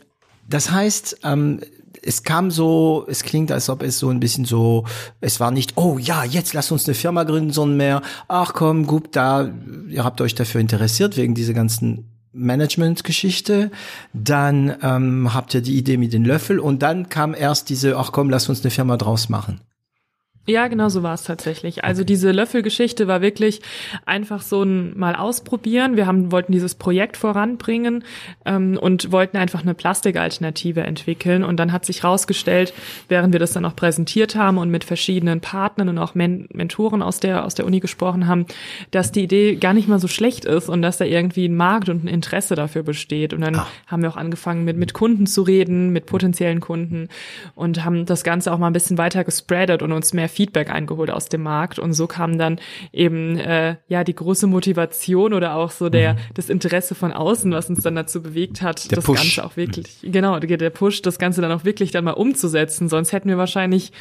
das 0.49 0.71
heißt, 0.71 1.21
ähm, 1.25 1.61
es 2.07 2.23
kam 2.23 2.51
so, 2.51 3.07
es 3.09 3.23
klingt, 3.23 3.51
als 3.51 3.71
ob 3.71 3.83
es 3.83 3.99
so 3.99 4.11
ein 4.11 4.21
bisschen 4.21 4.45
so, 4.45 4.85
es 5.21 5.41
war 5.41 5.51
nicht, 5.51 5.77
oh 5.77 5.99
ja, 5.99 6.23
jetzt 6.23 6.53
lass 6.53 6.71
uns 6.71 6.87
eine 6.87 6.95
Firma 6.95 7.25
gründen, 7.25 7.51
sondern 7.51 7.77
mehr, 7.79 8.03
ach 8.29 8.53
komm, 8.53 8.87
gut, 8.87 9.17
da, 9.17 9.51
ihr 9.89 10.05
habt 10.05 10.21
euch 10.21 10.35
dafür 10.35 10.61
interessiert, 10.61 11.17
wegen 11.17 11.35
dieser 11.35 11.55
ganzen 11.55 12.14
Management-Geschichte, 12.35 13.71
dann 14.13 14.77
ähm, 14.83 15.33
habt 15.33 15.55
ihr 15.55 15.63
die 15.63 15.77
Idee 15.77 15.97
mit 15.97 16.13
den 16.13 16.25
Löffel 16.25 16.59
und 16.59 16.83
dann 16.83 17.09
kam 17.09 17.35
erst 17.35 17.71
diese, 17.71 17.97
ach 17.97 18.13
komm, 18.13 18.31
lass 18.31 18.49
uns 18.49 18.63
eine 18.63 18.71
Firma 18.71 18.97
draus 18.97 19.29
machen. 19.29 19.61
Ja, 20.47 20.69
genau 20.69 20.91
so 20.91 21.03
war 21.03 21.15
es 21.15 21.23
tatsächlich. 21.23 21.85
Also 21.85 22.05
diese 22.05 22.31
Löffelgeschichte 22.31 23.09
war 23.09 23.23
wirklich 23.23 23.63
einfach 24.05 24.43
so 24.43 24.63
ein 24.63 24.99
mal 24.99 25.17
ausprobieren. 25.17 25.97
Wir 25.97 26.07
haben 26.07 26.33
wollten 26.33 26.53
dieses 26.53 26.75
Projekt 26.75 27.17
voranbringen 27.17 28.05
ähm, 28.45 28.79
und 28.79 29.11
wollten 29.11 29.39
einfach 29.39 29.63
eine 29.63 29.73
Plastikalternative 29.73 30.83
entwickeln. 30.83 31.45
Und 31.45 31.57
dann 31.57 31.73
hat 31.73 31.87
sich 31.87 32.05
rausgestellt, 32.05 32.75
während 33.09 33.33
wir 33.33 33.41
das 33.41 33.53
dann 33.53 33.65
auch 33.65 33.75
präsentiert 33.75 34.37
haben 34.37 34.59
und 34.59 34.69
mit 34.69 34.85
verschiedenen 34.85 35.41
Partnern 35.41 35.89
und 35.89 35.97
auch 35.97 36.15
Men 36.15 36.47
Mentoren 36.53 37.01
aus 37.01 37.21
der 37.21 37.47
aus 37.47 37.55
der 37.55 37.65
Uni 37.65 37.81
gesprochen 37.81 38.27
haben, 38.27 38.45
dass 38.91 39.13
die 39.13 39.23
Idee 39.23 39.57
gar 39.57 39.73
nicht 39.73 39.89
mal 39.89 39.99
so 39.99 40.09
schlecht 40.09 40.45
ist 40.45 40.69
und 40.69 40.83
dass 40.83 40.99
da 40.99 41.07
irgendwie 41.07 41.49
ein 41.49 41.57
Markt 41.57 41.89
und 41.89 42.05
ein 42.05 42.09
Interesse 42.09 42.55
dafür 42.55 42.83
besteht. 42.83 43.33
Und 43.33 43.41
dann 43.41 43.57
Ach. 43.57 43.71
haben 43.87 44.03
wir 44.03 44.11
auch 44.11 44.19
angefangen 44.19 44.65
mit 44.65 44.77
mit 44.77 44.93
Kunden 44.93 45.27
zu 45.27 45.41
reden, 45.41 45.89
mit 45.89 46.05
potenziellen 46.05 46.61
Kunden 46.61 47.09
und 47.55 47.83
haben 47.83 48.05
das 48.05 48.25
Ganze 48.25 48.53
auch 48.53 48.59
mal 48.59 48.67
ein 48.67 48.75
bisschen 48.75 48.99
weiter 48.99 49.25
gespreadet 49.25 49.81
und 49.81 49.93
uns 49.93 50.13
mehr 50.13 50.29
Feedback 50.35 50.71
eingeholt 50.71 51.11
aus 51.11 51.29
dem 51.29 51.43
Markt 51.43 51.79
und 51.79 51.95
so 51.95 52.07
kam 52.07 52.39
dann 52.39 52.59
eben 52.93 53.39
äh, 53.39 53.77
ja 53.89 54.05
die 54.05 54.15
große 54.15 54.47
Motivation 54.47 55.33
oder 55.33 55.55
auch 55.55 55.71
so 55.71 55.89
der 55.89 56.15
mhm. 56.15 56.19
das 56.35 56.51
Interesse 56.51 56.95
von 56.95 57.13
außen, 57.13 57.51
was 57.53 57.71
uns 57.71 57.83
dann 57.83 57.95
dazu 57.95 58.23
bewegt 58.23 58.63
hat, 58.63 58.91
der 58.91 58.97
das 58.97 59.05
Push. 59.05 59.19
Ganze 59.19 59.45
auch 59.45 59.57
wirklich 59.57 60.01
genau 60.03 60.39
der 60.39 60.71
Push, 60.71 61.03
das 61.03 61.19
Ganze 61.19 61.41
dann 61.41 61.53
auch 61.53 61.65
wirklich 61.65 61.91
dann 61.91 62.05
mal 62.05 62.13
umzusetzen. 62.13 62.89
Sonst 62.89 63.13
hätten 63.13 63.29
wir 63.29 63.39
wahrscheinlich 63.39 63.93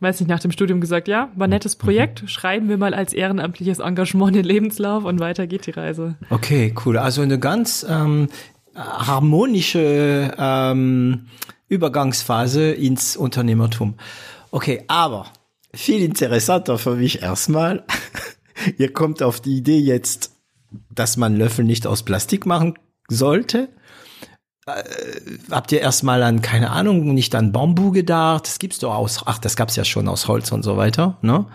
weiß 0.00 0.20
nicht, 0.20 0.28
nach 0.28 0.40
dem 0.40 0.52
Studium 0.52 0.80
gesagt, 0.80 1.08
ja, 1.08 1.30
war 1.34 1.48
ein 1.48 1.50
nettes 1.50 1.76
mhm. 1.76 1.82
Projekt, 1.82 2.22
schreiben 2.26 2.68
wir 2.68 2.78
mal 2.78 2.94
als 2.94 3.12
ehrenamtliches 3.12 3.80
Engagement 3.80 4.36
den 4.36 4.44
Lebenslauf 4.44 5.04
und 5.04 5.18
weiter 5.18 5.46
geht 5.46 5.66
die 5.66 5.72
Reise. 5.72 6.16
Okay, 6.30 6.74
cool. 6.84 6.98
Also 6.98 7.22
eine 7.22 7.38
ganz 7.38 7.84
ähm, 7.88 8.28
harmonische 8.76 10.32
ähm, 10.38 11.26
Übergangsphase 11.68 12.70
ins 12.70 13.16
Unternehmertum. 13.16 13.94
Okay, 14.50 14.84
aber 14.88 15.26
viel 15.74 16.02
interessanter 16.02 16.78
für 16.78 16.96
mich 16.96 17.22
erstmal. 17.22 17.84
Ihr 18.78 18.92
kommt 18.92 19.22
auf 19.22 19.40
die 19.40 19.56
Idee 19.56 19.78
jetzt, 19.78 20.32
dass 20.90 21.16
man 21.16 21.36
Löffel 21.36 21.64
nicht 21.64 21.86
aus 21.86 22.02
Plastik 22.02 22.46
machen 22.46 22.74
sollte. 23.08 23.68
Äh, 24.66 24.82
habt 25.50 25.72
ihr 25.72 25.80
erstmal 25.80 26.22
an, 26.22 26.42
keine 26.42 26.70
Ahnung, 26.70 27.14
nicht 27.14 27.34
an 27.34 27.52
Bambu 27.52 27.90
gedacht? 27.90 28.46
Das 28.46 28.58
gibt's 28.58 28.78
doch 28.78 28.94
aus, 28.94 29.22
ach, 29.24 29.38
das 29.38 29.56
gab's 29.56 29.76
ja 29.76 29.84
schon 29.84 30.08
aus 30.08 30.28
Holz 30.28 30.52
und 30.52 30.62
so 30.62 30.76
weiter, 30.76 31.18
ne? 31.22 31.46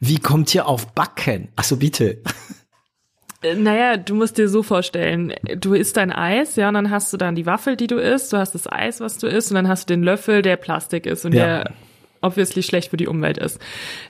Wie 0.00 0.18
kommt 0.18 0.54
ihr 0.54 0.66
auf 0.66 0.92
Backen? 0.92 1.48
Ach 1.56 1.64
so, 1.64 1.76
bitte. 1.76 2.22
Äh, 3.42 3.56
naja, 3.56 3.96
du 3.96 4.14
musst 4.14 4.38
dir 4.38 4.48
so 4.48 4.62
vorstellen, 4.62 5.34
du 5.58 5.74
isst 5.74 5.96
dein 5.96 6.12
Eis, 6.12 6.56
ja, 6.56 6.68
und 6.68 6.74
dann 6.74 6.90
hast 6.90 7.12
du 7.12 7.16
dann 7.16 7.34
die 7.34 7.46
Waffel, 7.46 7.76
die 7.76 7.86
du 7.86 7.96
isst, 7.96 8.32
du 8.32 8.38
hast 8.38 8.54
das 8.54 8.70
Eis, 8.70 9.00
was 9.00 9.18
du 9.18 9.26
isst, 9.26 9.50
und 9.50 9.56
dann 9.56 9.68
hast 9.68 9.90
du 9.90 9.94
den 9.94 10.02
Löffel, 10.02 10.40
der 10.40 10.56
Plastik 10.56 11.06
ist 11.06 11.24
und 11.26 11.34
ja. 11.34 11.44
der 11.44 11.72
obviously 12.24 12.62
schlecht 12.62 12.90
für 12.90 12.96
die 12.96 13.06
Umwelt 13.06 13.38
ist. 13.38 13.60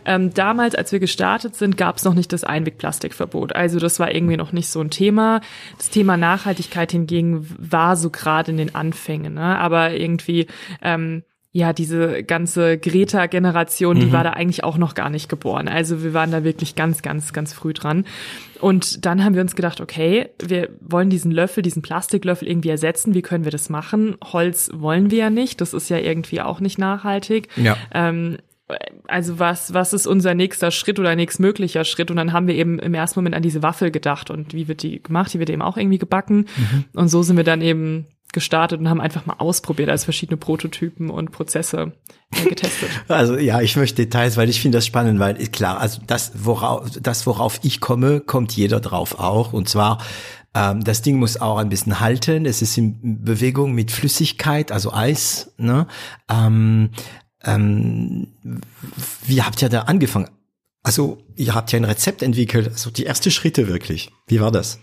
Ähm, 0.04 0.33
damals, 0.33 0.75
als 0.75 0.92
wir 0.92 1.00
gestartet 1.00 1.56
sind, 1.56 1.76
gab 1.76 1.97
es 1.97 2.04
noch 2.04 2.14
nicht 2.14 2.33
das 2.33 2.44
Einwegplastikverbot. 2.44 3.54
Also 3.54 3.78
das 3.78 3.99
war 4.00 4.14
irgendwie 4.14 4.37
noch 4.37 4.52
nicht 4.52 4.68
so 4.68 4.80
ein 4.80 4.90
Thema. 4.90 5.40
Das 5.78 5.90
Thema 5.90 6.16
Nachhaltigkeit 6.16 6.92
hingegen 6.92 7.47
war 7.59 7.97
so 7.97 8.11
gerade 8.11 8.50
in 8.50 8.56
den 8.56 8.75
Anfängen. 8.75 9.35
Ne? 9.35 9.59
Aber 9.59 9.92
irgendwie 9.92 10.47
ähm, 10.83 11.23
ja, 11.56 11.73
diese 11.73 12.25
ganze 12.25 12.78
Greta-Generation, 12.78 14.00
die 14.00 14.06
mhm. 14.06 14.12
war 14.12 14.25
da 14.25 14.30
eigentlich 14.30 14.64
auch 14.64 14.76
noch 14.76 14.94
gar 14.94 15.08
nicht 15.08 15.28
geboren. 15.28 15.68
Also 15.68 16.02
wir 16.02 16.12
waren 16.12 16.32
da 16.32 16.42
wirklich 16.42 16.75
ganz, 16.75 17.00
ganz, 17.00 17.32
ganz 17.32 17.52
früh 17.52 17.73
dran. 17.73 18.06
Und 18.61 19.06
dann 19.06 19.23
haben 19.23 19.37
wir 19.37 19.40
uns 19.40 19.54
gedacht, 19.54 19.80
okay, 19.80 20.30
wir 20.44 20.70
wollen 20.80 21.11
diesen 21.11 21.30
Löffel, 21.30 21.62
diesen 21.62 21.80
Plastiklöffel 21.80 22.49
irgendwie 22.49 22.70
ersetzen. 22.70 23.14
Wie 23.14 23.23
können 23.23 23.44
wir 23.44 23.52
das 23.52 23.70
machen? 23.70 24.16
Holz 24.25 24.70
wollen 24.75 25.12
wir 25.12 25.18
ja 25.18 25.30
nicht. 25.30 25.61
Das 25.61 25.75
ist 25.75 25.90
ja 25.90 25.99
irgendwie 25.99 26.40
auch 26.40 26.58
nicht 26.58 26.78
nachhaltig. 26.78 27.46
Ja. 27.54 27.76
Ähm, 27.92 28.38
also 29.06 29.38
was, 29.38 29.73
was 29.73 29.92
ist 29.92 30.08
unser 30.08 30.34
nächster 30.34 30.73
Schritt 30.73 30.99
oder 30.99 31.14
nächstmöglicher 31.14 31.84
Schritt? 31.84 32.11
Und 32.11 32.16
dann 32.16 32.32
haben 32.32 32.49
wir 32.49 32.56
eben 32.56 32.80
im 32.80 32.94
ersten 32.94 33.20
Moment 33.20 33.37
an 33.37 33.42
diese 33.42 33.62
Waffel 33.62 33.92
gedacht 33.92 34.28
und 34.28 34.54
wie 34.54 34.66
wird 34.66 34.82
die 34.82 35.00
gemacht? 35.00 35.32
Die 35.32 35.38
wird 35.38 35.50
eben 35.50 35.62
auch 35.62 35.76
irgendwie 35.76 35.99
gebacken. 35.99 36.46
Mhm. 36.56 36.84
Und 36.94 37.08
so 37.08 37.23
sind 37.23 37.37
wir 37.37 37.44
dann 37.44 37.62
eben 37.62 38.06
gestartet 38.35 38.81
und 38.81 38.91
haben 38.91 39.00
einfach 39.00 39.25
mal 39.25 39.37
ausprobiert 39.38 39.88
als 39.88 40.05
verschiedene 40.05 40.37
Prototypen 40.37 41.09
und 41.09 41.33
Prozesse 41.33 41.93
äh, 42.37 42.49
getestet. 42.49 42.91
Also 43.09 43.38
ja, 43.38 43.62
ich 43.62 43.76
möchte 43.76 44.03
Details, 44.03 44.37
weil 44.37 44.50
ich 44.50 44.61
finde 44.61 44.79
das 44.79 44.87
spannend, 44.87 45.19
weil 45.19 45.35
klar, 45.49 45.81
also 45.81 46.03
das 46.07 46.33
worauf, 46.35 46.91
das 47.00 47.26
worauf 47.26 47.61
ich 47.62 47.81
komme, 47.81 48.21
kommt 48.21 48.53
jeder 48.53 48.81
drauf 48.81 49.19
auch 49.19 49.55
und 49.55 49.69
zwar 49.69 49.99
ähm, 50.55 50.85
das 50.85 51.03
Ding 51.03 51.19
muss 51.19 51.41
auch 51.41 51.59
ein 51.59 51.69
bisschen 51.69 52.00
halten. 52.00 52.47
Es 52.47 52.62
ist 52.62 52.79
in 52.79 53.25
Bewegung 53.25 53.73
mit 53.73 53.91
Flüssigkeit, 53.91 54.71
also 54.71 54.93
Eis. 54.93 55.53
Ne? 55.57 55.87
Ähm, 56.31 56.91
ähm, 57.43 58.29
wie 59.26 59.43
habt 59.43 59.61
ihr 59.62 59.69
da 59.69 59.83
angefangen? 59.83 60.29
Also 60.83 61.19
ihr 61.35 61.55
habt 61.55 61.73
ja 61.73 61.79
ein 61.79 61.85
Rezept 61.85 62.23
entwickelt, 62.23 62.69
also 62.69 62.91
die 62.91 63.07
ersten 63.07 63.31
Schritte 63.31 63.69
wirklich. 63.69 64.11
Wie 64.26 64.41
war 64.41 64.53
das? 64.53 64.81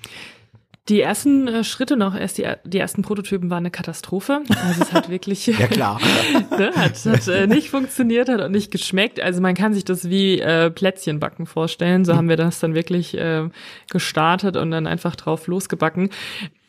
Die 0.90 1.00
ersten 1.00 1.48
äh, 1.48 1.64
Schritte 1.64 1.96
noch, 1.96 2.16
erst 2.16 2.40
die, 2.40 2.48
die 2.64 2.80
ersten 2.80 3.04
Prototypen 3.04 3.52
waren 3.52 3.60
eine 3.60 3.72
Katastrophe. 3.72 4.42
Also 4.66 4.82
es 4.82 4.94
hat 4.94 5.10
wirklich 5.10 5.46
ja 5.60 5.68
klar 5.68 6.02
ne, 6.58 6.72
hat, 6.76 7.06
hat 7.06 7.28
äh, 7.28 7.46
nicht 7.46 7.70
funktioniert, 7.70 8.30
hat 8.30 8.42
auch 8.42 8.50
nicht 8.50 8.72
geschmeckt. 8.72 9.20
Also 9.20 9.42
man 9.42 9.54
kann 9.54 9.74
sich 9.74 9.86
das 9.86 10.10
wie 10.10 10.40
äh, 10.40 10.72
Plätzchenbacken 10.72 11.46
vorstellen. 11.46 12.04
So 12.04 12.14
mhm. 12.14 12.18
haben 12.18 12.30
wir 12.30 12.38
das 12.38 12.60
dann 12.60 12.74
wirklich 12.74 13.16
äh, 13.16 13.48
gestartet 13.92 14.58
und 14.58 14.72
dann 14.72 14.88
einfach 14.88 15.16
drauf 15.16 15.46
losgebacken. 15.46 16.10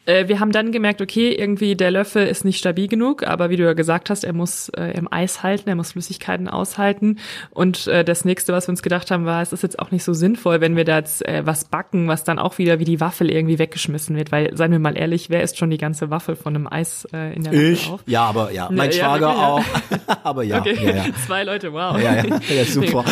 Äh, 0.04 0.26
wir 0.26 0.40
haben 0.40 0.50
dann 0.50 0.72
gemerkt, 0.72 1.00
okay, 1.00 1.32
irgendwie 1.32 1.76
der 1.76 1.92
Löffel 1.92 2.26
ist 2.26 2.44
nicht 2.44 2.58
stabil 2.58 2.88
genug, 2.88 3.22
aber 3.22 3.50
wie 3.50 3.56
du 3.56 3.64
ja 3.64 3.72
gesagt 3.72 4.10
hast, 4.10 4.24
er 4.24 4.32
muss 4.32 4.68
äh, 4.70 4.98
im 4.98 5.12
Eis 5.12 5.44
halten, 5.44 5.68
er 5.68 5.76
muss 5.76 5.92
Flüssigkeiten 5.92 6.48
aushalten. 6.48 7.18
Und 7.50 7.86
äh, 7.86 8.04
das 8.04 8.24
nächste, 8.24 8.52
was 8.52 8.66
wir 8.66 8.70
uns 8.70 8.82
gedacht 8.82 9.10
haben, 9.12 9.26
war, 9.26 9.42
es 9.42 9.52
ist 9.52 9.62
jetzt 9.62 9.78
auch 9.78 9.92
nicht 9.92 10.02
so 10.02 10.12
sinnvoll, 10.12 10.60
wenn 10.60 10.74
wir 10.74 10.84
da 10.84 10.98
jetzt 10.98 11.26
äh, 11.26 11.42
was 11.46 11.66
backen, 11.66 12.08
was 12.08 12.24
dann 12.24 12.40
auch 12.40 12.58
wieder 12.58 12.80
wie 12.80 12.84
die 12.84 13.00
Waffel 13.00 13.30
irgendwie 13.30 13.60
weggeschmissen 13.60 14.16
wird. 14.16 14.32
Weil, 14.32 14.56
seien 14.56 14.72
wir 14.72 14.80
mal 14.80 14.98
ehrlich, 14.98 15.30
wer 15.30 15.42
isst 15.42 15.56
schon 15.56 15.70
die 15.70 15.78
ganze 15.78 16.10
Waffel 16.10 16.34
von 16.34 16.56
einem 16.56 16.66
Eis 16.66 17.06
äh, 17.12 17.34
in 17.36 17.44
der 17.44 17.52
Waffel 17.52 17.72
ich? 17.72 17.88
auf? 17.88 18.00
Ja, 18.06 18.24
aber 18.24 18.50
ja, 18.50 18.68
mein 18.72 18.90
ja, 18.90 18.96
Schwager 18.96 19.28
ja, 19.28 19.48
auch. 19.48 19.64
aber 20.24 20.42
ja, 20.42 20.58
okay. 20.58 20.78
ja, 20.82 20.90
ja, 20.96 21.04
Zwei 21.26 21.44
Leute, 21.44 21.72
wow. 21.72 21.96
Ja, 22.00 22.16
ja, 22.16 22.24
ja 22.56 22.64
super. 22.64 23.04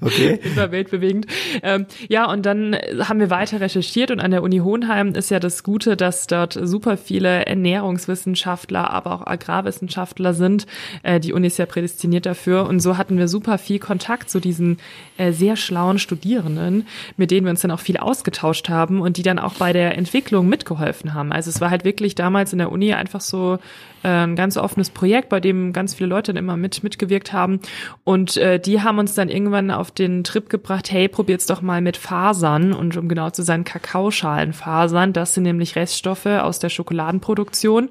okay. 0.00 0.40
Über 0.42 0.72
weltbewegend. 0.72 1.26
Ähm, 1.62 1.86
ja, 2.08 2.28
und 2.28 2.44
dann 2.44 2.76
haben 3.00 3.20
wir 3.20 3.30
weiter 3.30 3.60
recherchiert 3.60 4.10
und 4.10 4.18
an 4.18 4.32
der 4.32 4.42
Uni 4.42 4.58
Hohenheim 4.58 5.03
Hohenheim 5.04 5.18
ist 5.18 5.30
ja 5.30 5.40
das 5.40 5.62
Gute, 5.62 5.96
dass 5.96 6.26
dort 6.26 6.58
super 6.60 6.96
viele 6.96 7.46
Ernährungswissenschaftler, 7.46 8.90
aber 8.90 9.14
auch 9.14 9.26
Agrarwissenschaftler 9.26 10.34
sind. 10.34 10.66
Äh, 11.02 11.20
die 11.20 11.32
Uni 11.32 11.48
ist 11.48 11.58
ja 11.58 11.66
prädestiniert 11.66 12.26
dafür. 12.26 12.66
Und 12.66 12.80
so 12.80 12.96
hatten 12.96 13.18
wir 13.18 13.28
super 13.28 13.58
viel 13.58 13.78
Kontakt 13.78 14.30
zu 14.30 14.40
diesen 14.40 14.78
äh, 15.18 15.32
sehr 15.32 15.56
schlauen 15.56 15.98
Studierenden, 15.98 16.86
mit 17.16 17.30
denen 17.30 17.46
wir 17.46 17.50
uns 17.50 17.60
dann 17.60 17.70
auch 17.70 17.80
viel 17.80 17.98
ausgetauscht 17.98 18.68
haben 18.68 19.00
und 19.00 19.16
die 19.16 19.22
dann 19.22 19.38
auch 19.38 19.54
bei 19.54 19.72
der 19.72 19.96
Entwicklung 19.96 20.48
mitgeholfen 20.48 21.14
haben. 21.14 21.32
Also 21.32 21.50
es 21.50 21.60
war 21.60 21.70
halt 21.70 21.84
wirklich 21.84 22.14
damals 22.14 22.52
in 22.52 22.58
der 22.58 22.72
Uni 22.72 22.94
einfach 22.94 23.20
so 23.20 23.58
äh, 24.04 24.08
ein 24.08 24.36
ganz 24.36 24.56
offenes 24.56 24.90
Projekt, 24.90 25.28
bei 25.28 25.40
dem 25.40 25.72
ganz 25.72 25.94
viele 25.94 26.08
Leute 26.08 26.32
dann 26.32 26.44
immer 26.44 26.56
mit 26.56 26.82
mitgewirkt 26.82 27.32
haben. 27.32 27.60
Und 28.04 28.36
äh, 28.36 28.60
die 28.60 28.82
haben 28.82 28.98
uns 28.98 29.14
dann 29.14 29.28
irgendwann 29.28 29.70
auf 29.70 29.90
den 29.90 30.22
Trip 30.22 30.48
gebracht, 30.48 30.92
hey, 30.92 31.08
probiert's 31.08 31.46
doch 31.46 31.62
mal 31.62 31.80
mit 31.80 31.96
Fasern 31.96 32.72
und 32.72 32.96
um 32.96 33.08
genau 33.08 33.30
zu 33.30 33.42
sein, 33.42 33.64
Kakaoschalenfasern. 33.64 35.12
Das 35.12 35.34
sind 35.34 35.44
nämlich 35.44 35.74
Reststoffe 35.74 36.26
aus 36.26 36.58
der 36.58 36.68
Schokoladenproduktion. 36.68 37.88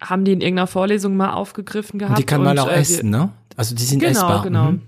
Haben 0.00 0.24
die 0.24 0.32
in 0.32 0.40
irgendeiner 0.40 0.66
Vorlesung 0.66 1.16
mal 1.16 1.32
aufgegriffen 1.32 1.98
gehabt. 1.98 2.18
Und 2.18 2.18
die 2.18 2.26
kann 2.26 2.42
man 2.42 2.58
auch 2.58 2.68
äh, 2.68 2.80
essen, 2.80 3.10
ne? 3.10 3.30
Also 3.56 3.74
die 3.74 3.82
sind 3.82 4.00
genau, 4.00 4.10
essbar. 4.10 4.42
Genau, 4.42 4.60
genau. 4.66 4.72
Mhm. 4.72 4.80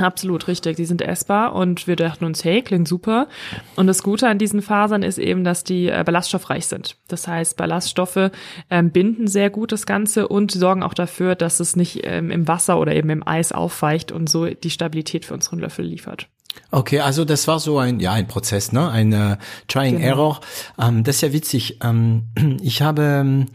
Absolut 0.00 0.48
richtig. 0.48 0.76
Die 0.76 0.86
sind 0.86 1.02
essbar 1.02 1.54
und 1.54 1.86
wir 1.86 1.96
dachten 1.96 2.24
uns, 2.24 2.44
hey, 2.44 2.62
klingt 2.62 2.88
super. 2.88 3.28
Und 3.76 3.86
das 3.86 4.02
Gute 4.02 4.28
an 4.28 4.38
diesen 4.38 4.62
Fasern 4.62 5.02
ist 5.02 5.18
eben, 5.18 5.44
dass 5.44 5.64
die 5.64 5.88
äh, 5.88 6.02
ballaststoffreich 6.04 6.66
sind. 6.66 6.96
Das 7.08 7.28
heißt, 7.28 7.56
Ballaststoffe 7.56 8.30
ähm, 8.70 8.90
binden 8.90 9.26
sehr 9.26 9.50
gut 9.50 9.72
das 9.72 9.86
Ganze 9.86 10.28
und 10.28 10.52
sorgen 10.52 10.82
auch 10.82 10.94
dafür, 10.94 11.34
dass 11.34 11.60
es 11.60 11.76
nicht 11.76 12.00
ähm, 12.04 12.30
im 12.30 12.48
Wasser 12.48 12.78
oder 12.78 12.94
eben 12.94 13.10
im 13.10 13.26
Eis 13.26 13.52
aufweicht 13.52 14.12
und 14.12 14.28
so 14.30 14.46
die 14.46 14.70
Stabilität 14.70 15.24
für 15.24 15.34
unseren 15.34 15.58
Löffel 15.58 15.84
liefert. 15.84 16.28
Okay, 16.72 17.00
also 17.00 17.24
das 17.24 17.46
war 17.48 17.60
so 17.60 17.78
ein 17.78 18.00
ja 18.00 18.12
ein 18.12 18.26
Prozess, 18.26 18.72
ne, 18.72 18.88
ein 18.90 19.12
äh, 19.12 19.36
Trying 19.68 19.96
genau. 19.96 20.06
Error. 20.06 20.40
Ähm, 20.78 21.04
das 21.04 21.16
ist 21.16 21.22
ja 21.22 21.32
witzig. 21.32 21.78
Ähm, 21.82 22.24
ich 22.62 22.82
habe 22.82 23.02
ähm, 23.02 23.46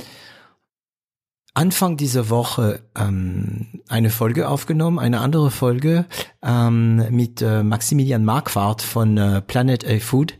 Anfang 1.58 1.96
dieser 1.96 2.30
Woche 2.30 2.82
ähm, 2.98 3.68
eine 3.88 4.10
Folge 4.10 4.50
aufgenommen, 4.50 5.00
eine 5.00 5.22
andere 5.22 5.50
Folge 5.52 6.06
ähm, 6.44 6.98
mit 7.12 7.42
äh, 7.42 7.64
Maximilian 7.64 8.26
Marquardt 8.26 8.82
von 8.82 9.16
äh, 9.18 9.42
Planet 9.42 9.88
A 9.88 10.00
Food. 10.00 10.34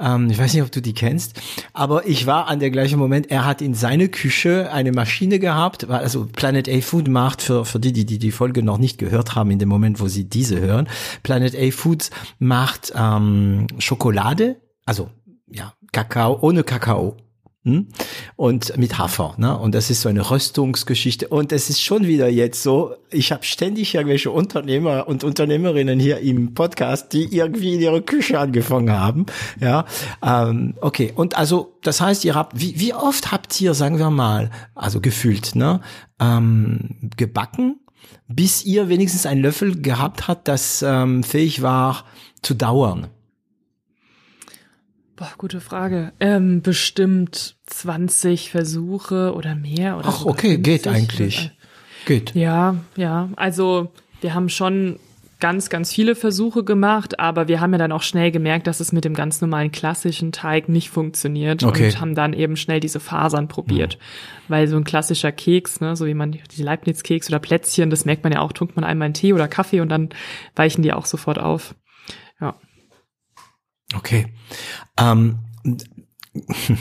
Ähm, 0.00 0.28
ich 0.28 0.38
weiß 0.38 0.52
nicht, 0.54 0.64
ob 0.64 0.72
du 0.72 0.82
die 0.82 0.92
kennst, 0.92 1.40
aber 1.72 2.08
ich 2.08 2.26
war 2.26 2.48
an 2.48 2.58
der 2.58 2.72
gleichen 2.72 2.98
Moment, 2.98 3.30
er 3.30 3.44
hat 3.44 3.62
in 3.62 3.74
seine 3.74 4.08
Küche 4.08 4.72
eine 4.72 4.90
Maschine 4.90 5.38
gehabt, 5.38 5.88
also 5.88 6.26
Planet 6.26 6.68
A 6.68 6.80
Food 6.80 7.06
macht, 7.06 7.42
für, 7.42 7.64
für 7.64 7.78
die, 7.78 7.92
die, 7.92 8.04
die 8.04 8.18
die 8.18 8.32
Folge 8.32 8.64
noch 8.64 8.78
nicht 8.78 8.98
gehört 8.98 9.36
haben, 9.36 9.52
in 9.52 9.60
dem 9.60 9.68
Moment, 9.68 10.00
wo 10.00 10.08
sie 10.08 10.28
diese 10.28 10.60
hören, 10.60 10.88
Planet 11.22 11.54
A 11.54 11.70
Foods 11.70 12.10
macht 12.40 12.92
ähm, 12.96 13.68
Schokolade, 13.78 14.56
also 14.84 15.10
ja, 15.48 15.74
Kakao, 15.92 16.38
ohne 16.40 16.64
Kakao. 16.64 17.16
Hm? 17.66 17.88
Und 18.36 18.76
mit 18.78 18.96
Hafer, 18.96 19.34
ne? 19.38 19.58
Und 19.58 19.74
das 19.74 19.90
ist 19.90 20.02
so 20.02 20.08
eine 20.08 20.30
Röstungsgeschichte. 20.30 21.26
Und 21.26 21.50
es 21.50 21.68
ist 21.68 21.82
schon 21.82 22.06
wieder 22.06 22.28
jetzt 22.28 22.62
so, 22.62 22.94
ich 23.10 23.32
habe 23.32 23.42
ständig 23.42 23.92
irgendwelche 23.92 24.30
Unternehmer 24.30 25.08
und 25.08 25.24
Unternehmerinnen 25.24 25.98
hier 25.98 26.20
im 26.20 26.54
Podcast, 26.54 27.12
die 27.12 27.24
irgendwie 27.24 27.74
in 27.74 27.80
ihrer 27.80 28.02
Küche 28.02 28.38
angefangen 28.38 28.92
haben. 28.92 29.26
Ja, 29.58 29.84
ähm, 30.22 30.74
okay. 30.80 31.12
Und 31.16 31.36
also, 31.36 31.76
das 31.82 32.00
heißt, 32.00 32.24
ihr 32.24 32.36
habt, 32.36 32.60
wie, 32.60 32.78
wie 32.78 32.94
oft 32.94 33.32
habt 33.32 33.60
ihr, 33.60 33.74
sagen 33.74 33.98
wir 33.98 34.10
mal, 34.10 34.52
also 34.76 35.00
gefühlt, 35.00 35.56
ne, 35.56 35.80
ähm, 36.20 37.10
gebacken, 37.16 37.80
bis 38.28 38.64
ihr 38.64 38.88
wenigstens 38.88 39.26
einen 39.26 39.42
Löffel 39.42 39.82
gehabt 39.82 40.28
habt, 40.28 40.46
das 40.46 40.84
ähm, 40.86 41.24
fähig 41.24 41.62
war 41.62 42.04
zu 42.42 42.54
dauern? 42.54 43.08
Boah, 45.16 45.32
gute 45.38 45.60
Frage. 45.60 46.12
Ähm, 46.20 46.60
bestimmt 46.60 47.56
20 47.66 48.50
Versuche 48.50 49.34
oder 49.34 49.54
mehr 49.54 49.96
oder 49.96 50.08
Ach, 50.08 50.26
okay, 50.26 50.54
50. 50.56 50.62
geht 50.62 50.86
eigentlich. 50.86 51.50
Geht. 52.04 52.34
Ja, 52.34 52.76
ja. 52.96 53.30
Also 53.36 53.92
wir 54.20 54.34
haben 54.34 54.50
schon 54.50 54.98
ganz, 55.40 55.70
ganz 55.70 55.92
viele 55.92 56.14
Versuche 56.14 56.64
gemacht, 56.64 57.18
aber 57.18 57.48
wir 57.48 57.60
haben 57.60 57.72
ja 57.72 57.78
dann 57.78 57.92
auch 57.92 58.02
schnell 58.02 58.30
gemerkt, 58.30 58.66
dass 58.66 58.80
es 58.80 58.92
mit 58.92 59.04
dem 59.04 59.14
ganz 59.14 59.40
normalen 59.40 59.72
klassischen 59.72 60.32
Teig 60.32 60.68
nicht 60.68 60.90
funktioniert 60.90 61.62
okay. 61.62 61.86
und 61.86 62.00
haben 62.00 62.14
dann 62.14 62.32
eben 62.32 62.56
schnell 62.56 62.80
diese 62.80 63.00
Fasern 63.00 63.48
probiert. 63.48 63.98
Mhm. 63.98 64.42
Weil 64.48 64.68
so 64.68 64.76
ein 64.76 64.84
klassischer 64.84 65.32
Keks, 65.32 65.80
ne, 65.80 65.96
so 65.96 66.06
wie 66.06 66.14
man 66.14 66.32
die 66.32 66.62
Leibniz-Keks 66.62 67.28
oder 67.28 67.38
Plätzchen, 67.38 67.90
das 67.90 68.04
merkt 68.04 68.22
man 68.22 68.32
ja 68.32 68.40
auch, 68.40 68.52
tunkt 68.52 68.76
man 68.76 68.84
einmal 68.84 69.06
einen 69.06 69.14
Tee 69.14 69.32
oder 69.32 69.48
Kaffee 69.48 69.80
und 69.80 69.88
dann 69.88 70.10
weichen 70.54 70.82
die 70.82 70.92
auch 70.92 71.06
sofort 71.06 71.38
auf. 71.38 71.74
Okay. 73.94 74.26
Ähm, 74.98 75.38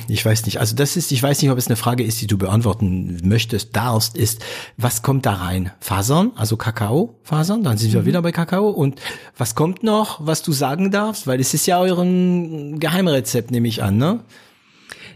ich 0.07 0.25
weiß 0.25 0.45
nicht. 0.45 0.59
Also 0.59 0.75
das 0.75 0.97
ist, 0.97 1.11
ich 1.11 1.21
weiß 1.21 1.41
nicht, 1.41 1.51
ob 1.51 1.57
es 1.57 1.67
eine 1.67 1.75
Frage 1.75 2.03
ist, 2.03 2.21
die 2.21 2.27
du 2.27 2.37
beantworten 2.37 3.19
möchtest, 3.23 3.75
darfst, 3.75 4.17
ist, 4.17 4.43
was 4.77 5.01
kommt 5.01 5.25
da 5.25 5.33
rein? 5.33 5.71
Fasern, 5.79 6.31
also 6.35 6.57
Kakao-Fasern, 6.57 7.63
dann 7.63 7.77
sind 7.77 7.93
wir 7.93 8.01
mhm. 8.01 8.05
wieder 8.05 8.21
bei 8.21 8.31
Kakao. 8.31 8.69
Und 8.69 9.01
was 9.37 9.55
kommt 9.55 9.83
noch, 9.83 10.25
was 10.25 10.43
du 10.43 10.51
sagen 10.51 10.91
darfst? 10.91 11.27
Weil 11.27 11.39
es 11.39 11.53
ist 11.53 11.65
ja 11.65 11.79
euren 11.79 12.79
Geheimrezept, 12.79 13.51
nehme 13.51 13.67
ich 13.67 13.83
an, 13.83 13.97
ne? 13.97 14.19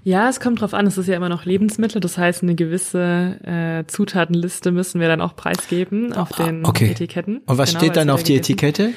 Ja, 0.03 0.29
es 0.29 0.39
kommt 0.39 0.61
drauf 0.61 0.73
an, 0.73 0.87
es 0.87 0.97
ist 0.97 1.07
ja 1.07 1.15
immer 1.15 1.27
noch 1.27 1.43
Lebensmittel, 1.43 1.99
das 1.99 2.17
heißt, 2.17 2.41
eine 2.41 2.55
gewisse 2.55 3.37
äh, 3.43 3.85
Zutatenliste 3.85 4.71
müssen 4.71 5.01
wir 5.01 5.09
dann 5.09 5.19
auch 5.19 5.35
preisgeben 5.35 6.13
auf 6.13 6.39
ah, 6.39 6.45
den 6.45 6.65
okay. 6.65 6.91
Etiketten. 6.91 7.41
Und 7.45 7.57
was 7.57 7.71
genau, 7.71 7.79
steht 7.79 7.97
dann 7.97 8.09
auf 8.09 8.23
die 8.23 8.35
Etikette? 8.35 8.91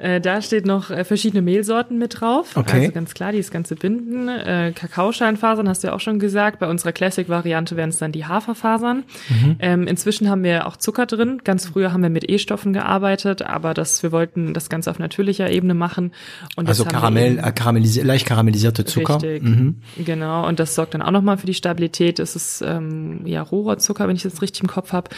Äh, 0.00 0.20
da 0.20 0.40
steht 0.40 0.64
noch 0.64 0.90
äh, 0.90 1.04
verschiedene 1.04 1.42
Mehlsorten 1.42 1.98
mit 1.98 2.20
drauf. 2.20 2.56
Okay. 2.56 2.80
Also 2.82 2.92
ganz 2.92 3.14
klar, 3.14 3.32
dieses 3.32 3.50
ganze 3.50 3.74
Binden. 3.74 4.28
Äh, 4.28 4.72
Kakaoscheinfasern 4.74 5.68
hast 5.68 5.82
du 5.82 5.88
ja 5.88 5.92
auch 5.94 6.00
schon 6.00 6.18
gesagt. 6.20 6.60
Bei 6.60 6.68
unserer 6.68 6.92
Classic-Variante 6.92 7.76
wären 7.76 7.88
es 7.90 7.98
dann 7.98 8.12
die 8.12 8.24
Haferfasern. 8.24 9.04
Mhm. 9.28 9.56
Ähm, 9.58 9.86
inzwischen 9.88 10.30
haben 10.30 10.44
wir 10.44 10.66
auch 10.66 10.76
Zucker 10.76 11.06
drin. 11.06 11.40
Ganz 11.42 11.66
früher 11.66 11.92
haben 11.92 12.02
wir 12.02 12.10
mit 12.10 12.30
E-Stoffen 12.30 12.72
gearbeitet, 12.72 13.42
aber 13.42 13.74
das, 13.74 14.02
wir 14.02 14.12
wollten 14.12 14.54
das 14.54 14.68
Ganze 14.68 14.90
auf 14.90 14.98
natürlicher 15.00 15.50
Ebene 15.50 15.74
machen. 15.74 16.12
Und 16.56 16.68
Also 16.68 16.84
Karamell, 16.84 17.38
äh, 17.38 17.50
karamellisi 17.52 18.02
leicht 18.02 18.26
karamellisierte 18.26 18.84
Zucker. 18.84 19.14
Richtig, 19.14 19.42
Mhm. 19.42 19.76
genau. 20.04 20.46
Und 20.46 20.60
das 20.60 20.74
sorgt 20.76 20.94
dann 20.94 21.02
auch 21.02 21.10
nochmal 21.10 21.38
für 21.38 21.46
die 21.46 21.54
Stabilität. 21.54 22.18
Es 22.20 22.36
ist 22.36 22.62
ähm, 22.64 23.22
ja 23.26 23.42
Rohrzucker, 23.42 24.06
wenn 24.06 24.14
ich 24.16 24.22
das 24.22 24.40
richtig 24.42 24.62
im 24.62 24.68
Kopf 24.68 24.92
habe. 24.92 25.10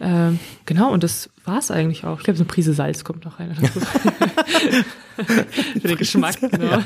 Ähm, 0.00 0.38
genau, 0.64 0.90
und 0.90 1.02
das 1.02 1.28
war's 1.44 1.70
eigentlich 1.70 2.04
auch. 2.04 2.18
Ich 2.18 2.24
glaube, 2.24 2.36
so 2.36 2.44
eine 2.44 2.48
Prise 2.48 2.72
Salz 2.74 3.04
kommt 3.04 3.24
noch 3.24 3.38
rein. 3.40 3.54
für 5.16 5.88
den 5.88 5.96
Geschmack, 5.96 6.40
genau. 6.40 6.78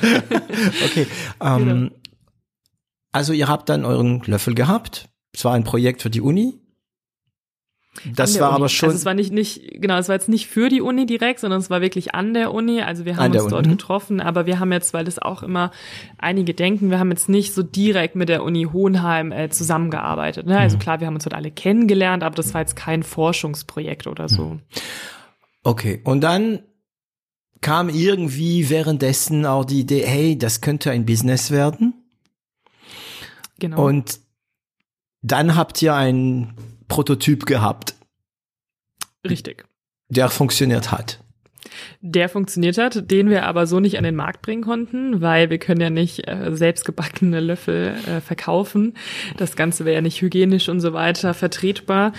Okay. 0.85 1.07
Ähm, 1.41 1.59
Genau. 1.59 1.91
Also 3.13 3.33
ihr 3.33 3.49
habt 3.49 3.69
dann 3.71 3.85
euren 3.87 4.23
Löffel 4.27 4.55
gehabt. 4.55 5.09
Es 5.33 5.45
war 5.45 5.55
ein 5.55 5.65
Projekt 5.65 6.03
für 6.03 6.11
die 6.11 6.21
Uni. 6.21 6.61
Das 8.05 8.39
war 8.41 8.51
Uni. 8.51 8.57
aber 8.57 8.69
schon. 8.69 8.89
Also 8.89 8.99
es 8.99 9.05
war 9.05 9.15
nicht, 9.15 9.33
nicht, 9.33 9.81
genau, 9.81 9.97
es 9.99 10.09
war 10.09 10.15
jetzt 10.15 10.29
nicht 10.29 10.47
für 10.47 10.69
die 10.69 10.81
Uni 10.81 11.07
direkt, 11.07 11.41
sondern 11.41 11.61
es 11.61 11.71
war 11.71 11.81
wirklich 11.81 12.15
an 12.15 12.35
der 12.35 12.53
Uni. 12.53 12.83
Also 12.83 13.05
wir 13.05 13.17
haben 13.17 13.33
uns 13.33 13.43
Uni, 13.43 13.51
dort 13.51 13.67
mhm. 13.67 13.71
getroffen, 13.71 14.21
aber 14.21 14.47
wir 14.47 14.61
haben 14.61 14.73
jetzt, 14.73 14.95
weil 14.95 15.05
das 15.05 15.19
auch 15.19 15.43
immer 15.43 15.71
einige 16.19 16.55
denken, 16.55 16.91
wir 16.91 16.99
haben 16.99 17.11
jetzt 17.11 17.29
nicht 17.29 17.55
so 17.55 17.63
direkt 17.63 18.17
mit 18.17 18.29
der 18.29 18.43
Uni 18.43 18.69
Hohenheim 18.73 19.33
äh, 19.33 19.49
zusammengearbeitet. 19.49 20.47
Ne? 20.47 20.55
Mhm. 20.55 20.61
Also 20.61 20.79
klar, 20.79 21.01
wir 21.01 21.07
haben 21.07 21.15
uns 21.15 21.25
dort 21.25 21.35
alle 21.35 21.51
kennengelernt, 21.51 22.23
aber 22.23 22.35
das 22.35 22.55
war 22.55 22.61
jetzt 22.61 22.77
kein 22.77 23.03
Forschungsprojekt 23.03 24.07
oder 24.07 24.29
so. 24.29 24.59
Okay, 25.63 26.01
und 26.05 26.21
dann 26.21 26.61
kam 27.61 27.89
irgendwie 27.89 28.69
währenddessen 28.71 29.47
auch 29.47 29.65
die 29.65 29.81
Idee, 29.81 30.05
hey, 30.07 30.39
das 30.39 30.61
könnte 30.61 30.91
ein 30.91 31.07
Business 31.07 31.51
werden. 31.51 31.95
Genau. 33.59 33.87
Und 33.87 34.21
dann 35.23 35.57
habt 35.57 35.83
ihr 35.83 35.95
einen 35.95 36.55
Prototyp 36.89 37.47
gehabt, 37.47 37.95
Richtig. 39.29 39.65
der 40.09 40.29
funktioniert 40.29 40.93
hat. 40.93 41.21
Der 42.01 42.29
funktioniert 42.29 42.79
hat, 42.79 43.11
den 43.11 43.29
wir 43.29 43.45
aber 43.45 43.67
so 43.67 43.81
nicht 43.81 43.99
an 43.99 44.05
den 44.05 44.15
Markt 44.15 44.41
bringen 44.41 44.63
konnten, 44.63 45.21
weil 45.21 45.51
wir 45.51 45.59
können 45.59 45.81
ja 45.81 45.91
nicht 45.91 46.29
äh, 46.29 46.55
selbstgebackene 46.55 47.41
Löffel 47.41 47.97
äh, 48.07 48.21
verkaufen. 48.21 48.95
Das 49.37 49.57
Ganze 49.57 49.85
wäre 49.85 49.97
ja 49.97 50.01
nicht 50.01 50.23
hygienisch 50.23 50.69
und 50.69 50.79
so 50.79 50.93
weiter 50.93 51.35
vertretbar. 51.35 52.13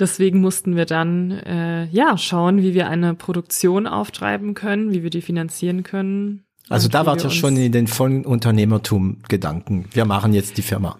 Deswegen 0.00 0.40
mussten 0.40 0.74
wir 0.74 0.84
dann 0.84 1.30
äh, 1.30 1.84
ja 1.86 2.18
schauen, 2.18 2.60
wie 2.60 2.74
wir 2.74 2.88
eine 2.88 3.14
Produktion 3.14 3.86
auftreiben 3.86 4.54
können, 4.54 4.92
wie 4.92 5.04
wir 5.04 5.10
die 5.10 5.22
finanzieren 5.22 5.84
können. 5.84 6.42
Also 6.68 6.88
da 6.88 7.06
ihr 7.22 7.26
uns- 7.26 7.34
schon 7.34 7.56
in 7.56 7.70
den 7.70 7.86
vollen 7.86 8.26
Unternehmertum-Gedanken. 8.26 9.86
Wir 9.92 10.06
machen 10.06 10.32
jetzt 10.34 10.56
die 10.58 10.62
Firma. 10.62 10.98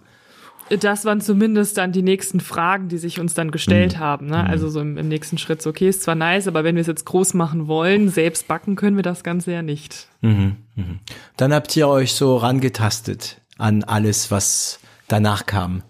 Das 0.80 1.04
waren 1.04 1.20
zumindest 1.20 1.78
dann 1.78 1.92
die 1.92 2.02
nächsten 2.02 2.40
Fragen, 2.40 2.88
die 2.88 2.98
sich 2.98 3.20
uns 3.20 3.34
dann 3.34 3.50
gestellt 3.50 3.94
Mhm. 3.94 3.98
haben. 4.00 4.26
Ne? 4.26 4.44
Also 4.44 4.68
so 4.68 4.80
im, 4.80 4.96
im 4.98 5.08
nächsten 5.08 5.38
Schritt, 5.38 5.62
so, 5.62 5.70
okay, 5.70 5.88
ist 5.88 6.02
zwar 6.02 6.14
nice, 6.14 6.46
aber 6.48 6.64
wenn 6.64 6.74
wir 6.74 6.82
es 6.82 6.86
jetzt 6.86 7.04
groß 7.06 7.34
machen 7.34 7.66
wollen, 7.68 8.08
selbst 8.08 8.48
backen 8.48 8.76
können 8.76 8.96
wir 8.96 9.02
das 9.02 9.22
Ganze 9.24 9.52
ja 9.52 9.62
nicht. 9.62 10.08
Mhm, 10.20 10.56
mhm. 10.76 10.98
Dann 11.36 11.52
habt 11.52 11.74
ihr 11.76 11.88
euch 11.88 12.12
so 12.12 12.36
rangetastet 12.36 13.40
an 13.56 13.82
alles, 13.84 14.30
was 14.30 14.78
danach 15.08 15.46
kam. 15.46 15.82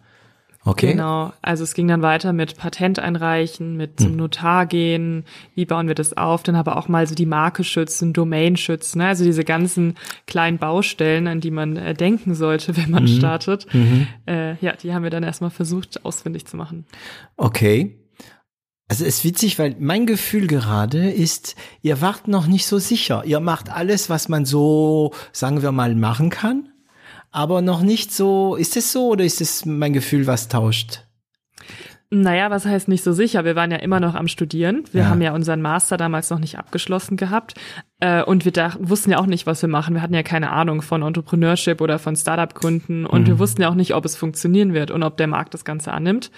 Okay? 0.68 0.92
Genau, 0.92 1.32
also 1.42 1.64
es 1.64 1.74
ging 1.74 1.88
dann 1.88 2.02
weiter 2.02 2.32
mit 2.32 2.56
Patent 2.56 2.98
einreichen, 2.98 3.76
mit 3.76 3.98
Hm. 4.00 4.06
zum 4.06 4.16
Notar 4.16 4.66
gehen, 4.66 5.24
wie 5.54 5.64
bauen 5.64 5.88
wir 5.88 5.94
das 5.94 6.16
auf, 6.16 6.42
dann 6.42 6.54
aber 6.56 6.76
auch 6.76 6.88
mal 6.88 7.06
so 7.06 7.14
die 7.14 7.26
Marke 7.26 7.64
schützen, 7.64 8.12
Domain 8.12 8.56
schützen, 8.56 8.98
ne? 8.98 9.06
also 9.08 9.24
diese 9.24 9.44
ganzen 9.44 9.94
kleinen 10.26 10.58
Baustellen, 10.58 11.26
an 11.26 11.40
die 11.40 11.50
man 11.50 11.76
äh, 11.76 11.94
denken 11.94 12.34
sollte, 12.34 12.76
wenn 12.76 12.86
Mhm. 12.86 12.90
man 12.92 13.08
startet. 13.08 13.66
Äh, 14.26 14.56
ja, 14.64 14.72
die 14.72 14.92
haben 14.94 15.02
wir 15.02 15.10
dann 15.10 15.22
erstmal 15.22 15.50
versucht 15.50 16.04
ausfindig 16.04 16.46
zu 16.46 16.56
machen. 16.56 16.84
Okay. 17.36 17.96
Also 18.90 19.04
es 19.04 19.18
ist 19.18 19.24
witzig, 19.24 19.58
weil 19.58 19.76
mein 19.78 20.06
Gefühl 20.06 20.46
gerade 20.46 21.10
ist, 21.10 21.56
ihr 21.82 22.00
wart 22.00 22.26
noch 22.26 22.46
nicht 22.46 22.66
so 22.66 22.78
sicher. 22.78 23.22
Ihr 23.26 23.38
macht 23.40 23.70
alles, 23.70 24.08
was 24.08 24.30
man 24.30 24.46
so, 24.46 25.12
sagen 25.32 25.60
wir 25.60 25.72
mal, 25.72 25.94
machen 25.94 26.30
kann, 26.30 26.70
aber 27.38 27.62
noch 27.62 27.82
nicht 27.82 28.12
so. 28.12 28.56
Ist 28.56 28.76
es 28.76 28.90
so 28.92 29.08
oder 29.10 29.24
ist 29.24 29.40
es 29.40 29.64
mein 29.64 29.92
Gefühl, 29.92 30.26
was 30.26 30.48
tauscht? 30.48 31.04
Naja, 32.10 32.50
was 32.50 32.64
heißt 32.64 32.88
nicht 32.88 33.04
so 33.04 33.12
sicher? 33.12 33.44
Wir 33.44 33.54
waren 33.54 33.70
ja 33.70 33.76
immer 33.76 34.00
noch 34.00 34.14
am 34.14 34.28
Studieren. 34.28 34.84
Wir 34.92 35.02
Ja. 35.02 35.08
haben 35.10 35.20
ja 35.20 35.34
unseren 35.34 35.60
Master 35.60 35.96
damals 35.98 36.30
noch 36.30 36.38
nicht 36.38 36.58
abgeschlossen 36.58 37.16
gehabt. 37.18 37.54
Äh, 38.00 38.22
und 38.22 38.44
wir 38.46 38.52
dachten, 38.52 38.88
wussten 38.88 39.10
ja 39.10 39.18
auch 39.18 39.26
nicht, 39.26 39.46
was 39.46 39.60
wir 39.60 39.68
machen. 39.68 39.94
Wir 39.94 40.00
hatten 40.02 40.14
ja 40.14 40.22
keine 40.22 40.50
Ahnung 40.50 40.80
von 40.82 41.02
Entrepreneurship 41.02 41.80
oder 41.82 41.98
von 41.98 42.16
Startup-Gründen. 42.16 43.04
Und 43.04 43.26
wir 43.26 43.38
wussten 43.38 43.60
ja 43.62 43.68
auch 43.68 43.74
nicht, 43.74 43.94
ob 43.94 44.04
es 44.06 44.16
funktionieren 44.16 44.72
wird 44.72 44.90
und 44.90 45.02
ob 45.02 45.16
der 45.18 45.26
Markt 45.26 45.52
das 45.52 45.64
Ganze 45.66 45.92
annimmt. 45.92 46.30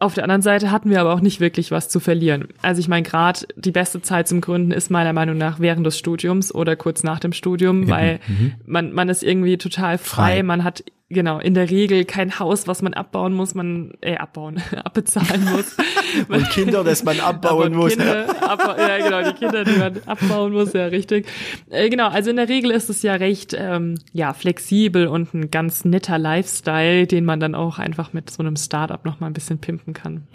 Auf 0.00 0.14
der 0.14 0.24
anderen 0.24 0.42
Seite 0.42 0.70
hatten 0.70 0.90
wir 0.90 1.00
aber 1.00 1.12
auch 1.12 1.20
nicht 1.20 1.40
wirklich 1.40 1.70
was 1.70 1.88
zu 1.90 2.00
verlieren. 2.00 2.48
Also 2.62 2.80
ich 2.80 2.88
meine, 2.88 3.02
gerade 3.02 3.40
die 3.56 3.70
beste 3.70 4.00
Zeit 4.00 4.26
zum 4.28 4.40
Gründen 4.40 4.72
ist 4.72 4.90
meiner 4.90 5.12
Meinung 5.12 5.36
nach 5.36 5.60
während 5.60 5.86
des 5.86 5.98
Studiums 5.98 6.54
oder 6.54 6.74
kurz 6.74 7.02
nach 7.02 7.20
dem 7.20 7.32
Studium, 7.34 7.88
weil 7.88 8.18
man, 8.64 8.92
man 8.92 9.10
ist 9.10 9.22
irgendwie 9.22 9.58
total 9.58 9.98
frei. 9.98 10.36
Frei. 10.36 10.42
Man 10.42 10.64
hat 10.64 10.84
genau 11.10 11.38
in 11.38 11.54
der 11.54 11.68
Regel 11.68 12.04
kein 12.04 12.38
Haus, 12.38 12.66
was 12.66 12.82
man 12.82 12.94
abbauen 12.94 13.34
muss, 13.34 13.54
man 13.54 13.92
äh, 14.00 14.16
abbauen, 14.16 14.62
abbezahlen 14.84 15.44
muss. 15.44 15.76
Und 16.28 16.48
Kinder, 16.50 16.82
das 16.84 17.04
man 17.04 17.20
abbauen 17.20 17.74
muss. 17.74 17.96
Kinder, 17.96 18.26
abba 18.40 18.76
ja, 18.78 18.98
genau, 19.04 19.30
die 19.30 19.38
Kinder, 19.38 19.64
die 19.64 19.78
man 19.78 20.00
abbauen 20.06 20.52
muss, 20.52 20.72
ja, 20.72 20.86
richtig. 20.86 21.26
Äh, 21.68 21.90
genau, 21.90 22.08
also 22.08 22.30
in 22.30 22.36
der 22.36 22.48
Regel 22.48 22.70
ist 22.70 22.88
es 22.88 23.02
ja 23.02 23.14
recht, 23.14 23.54
ähm, 23.58 23.96
ja, 24.12 24.32
flexibel 24.32 25.06
und 25.08 25.34
ein 25.34 25.50
ganz 25.50 25.84
netter 25.84 26.18
Lifestyle, 26.18 27.06
den 27.06 27.24
man 27.24 27.40
dann 27.40 27.54
auch 27.54 27.78
einfach 27.78 28.12
mit 28.12 28.30
so 28.30 28.42
einem 28.42 28.56
Startup 28.56 29.04
noch 29.04 29.20
mal 29.20 29.26
ein 29.26 29.32
bisschen 29.32 29.58
pimpen 29.58 29.92
kann. 29.92 30.26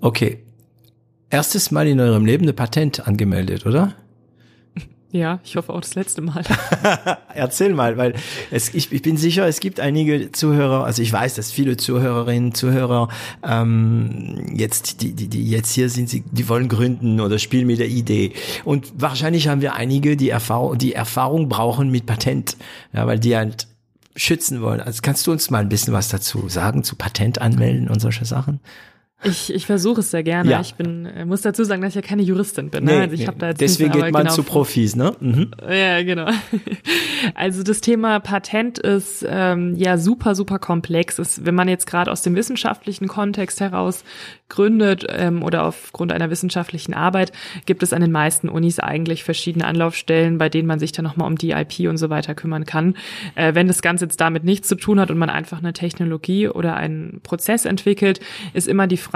Okay. 0.00 0.42
Erstes 1.30 1.70
Mal 1.70 1.86
in 1.86 2.00
eurem 2.00 2.26
Leben 2.26 2.42
eine 2.42 2.52
Patent 2.52 3.06
angemeldet, 3.06 3.64
oder? 3.64 3.94
Ja, 5.12 5.40
ich 5.42 5.56
hoffe 5.56 5.72
auch 5.72 5.80
das 5.80 5.96
letzte 5.96 6.20
Mal. 6.20 6.44
Erzähl 7.34 7.74
mal, 7.74 7.96
weil 7.96 8.14
es, 8.52 8.72
ich, 8.72 8.92
ich 8.92 9.02
bin 9.02 9.16
sicher, 9.16 9.46
es 9.48 9.58
gibt 9.58 9.80
einige 9.80 10.30
Zuhörer, 10.30 10.84
also 10.84 11.02
ich 11.02 11.12
weiß, 11.12 11.34
dass 11.34 11.50
viele 11.50 11.76
Zuhörerinnen, 11.76 12.54
Zuhörer 12.54 13.08
ähm, 13.42 14.46
jetzt, 14.54 15.02
die, 15.02 15.12
die, 15.12 15.26
die 15.26 15.50
jetzt 15.50 15.72
hier 15.72 15.88
sind, 15.88 16.08
sie, 16.08 16.22
die 16.30 16.48
wollen 16.48 16.68
gründen 16.68 17.20
oder 17.20 17.40
spielen 17.40 17.66
mit 17.66 17.80
der 17.80 17.88
Idee. 17.88 18.34
Und 18.64 18.92
wahrscheinlich 18.96 19.48
haben 19.48 19.62
wir 19.62 19.74
einige, 19.74 20.16
die 20.16 20.30
Erfahrung, 20.30 20.78
die 20.78 20.92
Erfahrung 20.92 21.48
brauchen 21.48 21.90
mit 21.90 22.06
Patent, 22.06 22.56
ja, 22.92 23.04
weil 23.08 23.18
die 23.18 23.36
halt 23.36 23.66
schützen 24.14 24.62
wollen. 24.62 24.80
Also 24.80 25.00
kannst 25.02 25.26
du 25.26 25.32
uns 25.32 25.50
mal 25.50 25.58
ein 25.58 25.68
bisschen 25.68 25.92
was 25.92 26.08
dazu 26.08 26.48
sagen, 26.48 26.84
zu 26.84 26.94
Patent 26.94 27.40
anmelden 27.40 27.88
und 27.88 28.00
solche 28.00 28.24
Sachen? 28.24 28.60
Ich, 29.22 29.52
ich 29.52 29.66
versuche 29.66 30.00
es 30.00 30.10
sehr 30.10 30.22
gerne. 30.22 30.50
Ja. 30.50 30.60
Ich 30.60 30.74
bin, 30.74 31.04
äh, 31.04 31.26
muss 31.26 31.42
dazu 31.42 31.62
sagen, 31.64 31.82
dass 31.82 31.90
ich 31.90 31.96
ja 31.96 32.02
keine 32.02 32.22
Juristin 32.22 32.70
bin. 32.70 32.84
Ne? 32.84 33.00
also 33.00 33.14
ich 33.14 33.26
nee. 33.26 33.32
da 33.38 33.48
jetzt 33.48 33.60
deswegen 33.60 33.92
geht 33.92 34.12
man 34.12 34.24
genau, 34.24 34.34
zu 34.34 34.42
Profis, 34.42 34.96
ne? 34.96 35.14
Mhm. 35.20 35.50
Ja, 35.68 36.02
genau. 36.02 36.30
Also 37.34 37.62
das 37.62 37.82
Thema 37.82 38.18
Patent 38.18 38.78
ist 38.78 39.26
ähm, 39.28 39.74
ja 39.76 39.98
super, 39.98 40.34
super 40.34 40.58
komplex. 40.58 41.18
Ist, 41.18 41.44
wenn 41.44 41.54
man 41.54 41.68
jetzt 41.68 41.86
gerade 41.86 42.10
aus 42.10 42.22
dem 42.22 42.34
wissenschaftlichen 42.34 43.08
Kontext 43.08 43.60
heraus 43.60 44.04
gründet 44.48 45.06
ähm, 45.10 45.42
oder 45.42 45.64
aufgrund 45.64 46.12
einer 46.12 46.30
wissenschaftlichen 46.30 46.94
Arbeit, 46.94 47.32
gibt 47.66 47.82
es 47.82 47.92
an 47.92 48.00
den 48.00 48.10
meisten 48.10 48.48
Unis 48.48 48.78
eigentlich 48.78 49.22
verschiedene 49.22 49.66
Anlaufstellen, 49.66 50.38
bei 50.38 50.48
denen 50.48 50.66
man 50.66 50.78
sich 50.78 50.92
dann 50.92 51.04
nochmal 51.04 51.28
um 51.28 51.36
die 51.36 51.50
IP 51.50 51.90
und 51.90 51.98
so 51.98 52.08
weiter 52.08 52.34
kümmern 52.34 52.64
kann. 52.64 52.94
Äh, 53.34 53.54
wenn 53.54 53.68
das 53.68 53.82
Ganze 53.82 54.06
jetzt 54.06 54.20
damit 54.20 54.44
nichts 54.44 54.68
zu 54.68 54.76
tun 54.76 54.98
hat 54.98 55.10
und 55.10 55.18
man 55.18 55.28
einfach 55.28 55.58
eine 55.58 55.74
Technologie 55.74 56.48
oder 56.48 56.74
einen 56.76 57.20
Prozess 57.22 57.66
entwickelt, 57.66 58.20
ist 58.54 58.66
immer 58.66 58.86
die 58.86 58.96
Frage, 58.96 59.09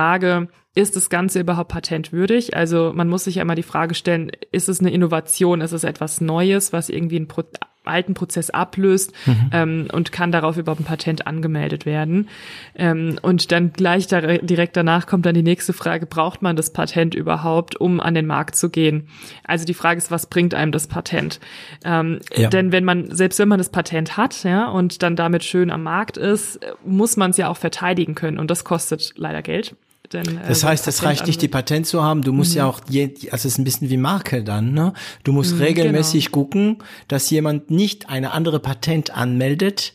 ist 0.75 0.97
das 0.97 1.09
Ganze 1.09 1.41
überhaupt 1.41 1.71
patentwürdig? 1.71 2.57
Also 2.57 2.93
man 2.95 3.09
muss 3.09 3.25
sich 3.25 3.37
ja 3.37 3.43
immer 3.43 3.55
die 3.55 3.63
Frage 3.63 3.95
stellen, 3.95 4.33
ist 4.51 4.69
es 4.69 4.81
eine 4.81 4.91
Innovation, 4.93 5.61
ist 5.61 5.73
es 5.73 5.85
etwas 5.85 6.21
Neues, 6.21 6.73
was 6.73 6.89
irgendwie 6.89 7.17
einen 7.17 7.29
Pro 7.29 7.45
alten 7.87 8.15
Prozess 8.15 8.49
ablöst 8.49 9.13
ähm, 9.53 9.89
und 9.93 10.11
kann 10.11 10.33
darauf 10.33 10.57
überhaupt 10.57 10.81
ein 10.81 10.87
Patent 10.87 11.27
angemeldet 11.27 11.85
werden? 11.85 12.29
Ähm, 12.75 13.19
und 13.21 13.53
dann 13.53 13.73
gleich 13.75 14.07
da, 14.07 14.21
direkt 14.23 14.77
danach 14.77 15.07
kommt 15.07 15.27
dann 15.27 15.35
die 15.35 15.43
nächste 15.43 15.75
Frage, 15.75 16.07
braucht 16.07 16.41
man 16.41 16.57
das 16.57 16.73
Patent 16.73 17.15
überhaupt, 17.15 17.77
um 17.77 18.01
an 18.01 18.15
den 18.15 18.27
Markt 18.27 18.57
zu 18.57 18.71
gehen? 18.71 19.09
Also 19.47 19.67
die 19.67 19.75
Frage 19.75 19.99
ist, 19.99 20.11
was 20.11 20.27
bringt 20.27 20.55
einem 20.55 20.73
das 20.73 20.87
Patent? 20.87 21.41
Ähm, 21.85 22.21
Ja. 22.35 22.49
Denn 22.49 22.73
wenn 22.73 22.85
man, 22.85 23.15
selbst 23.15 23.39
wenn 23.39 23.49
man 23.49 23.59
das 23.59 23.69
Patent 23.69 24.17
hat, 24.17 24.45
ja, 24.45 24.69
und 24.69 25.03
dann 25.03 25.15
damit 25.15 25.45
schön 25.45 25.71
am 25.71 25.83
Markt 25.83 26.17
ist, 26.17 26.61
muss 26.87 27.19
man 27.19 27.33
es 27.33 27.37
ja 27.37 27.49
auch 27.49 27.59
verteidigen 27.59 28.15
können 28.15 28.39
und 28.39 28.51
das 28.51 28.65
kostet 28.65 29.13
leider 29.17 29.43
Geld. 29.43 29.77
Denn, 30.15 30.39
äh, 30.39 30.49
Das 30.49 30.65
heißt, 30.65 30.89
es 30.89 31.03
reicht 31.03 31.27
nicht, 31.27 31.43
die 31.43 31.49
Patent 31.49 31.87
zu 31.87 32.03
haben. 32.03 32.23
Du 32.23 32.33
musst 32.33 32.55
ja 32.55 32.67
auch, 32.67 32.81
je, 32.89 33.15
also 33.31 33.35
es 33.35 33.45
ist 33.45 33.59
ein 33.59 33.65
bisschen 33.65 33.91
wie 33.91 33.97
Marke 33.99 34.43
dann, 34.43 34.73
ne? 34.73 34.95
Du 35.25 35.33
musst 35.33 35.59
regelmäßig 35.59 36.31
gucken, 36.31 36.79
dass 37.09 37.29
jemand 37.31 37.71
nicht 37.71 38.09
eine 38.09 38.31
andere 38.33 38.61
Patent 38.61 39.15
anmeldet, 39.15 39.95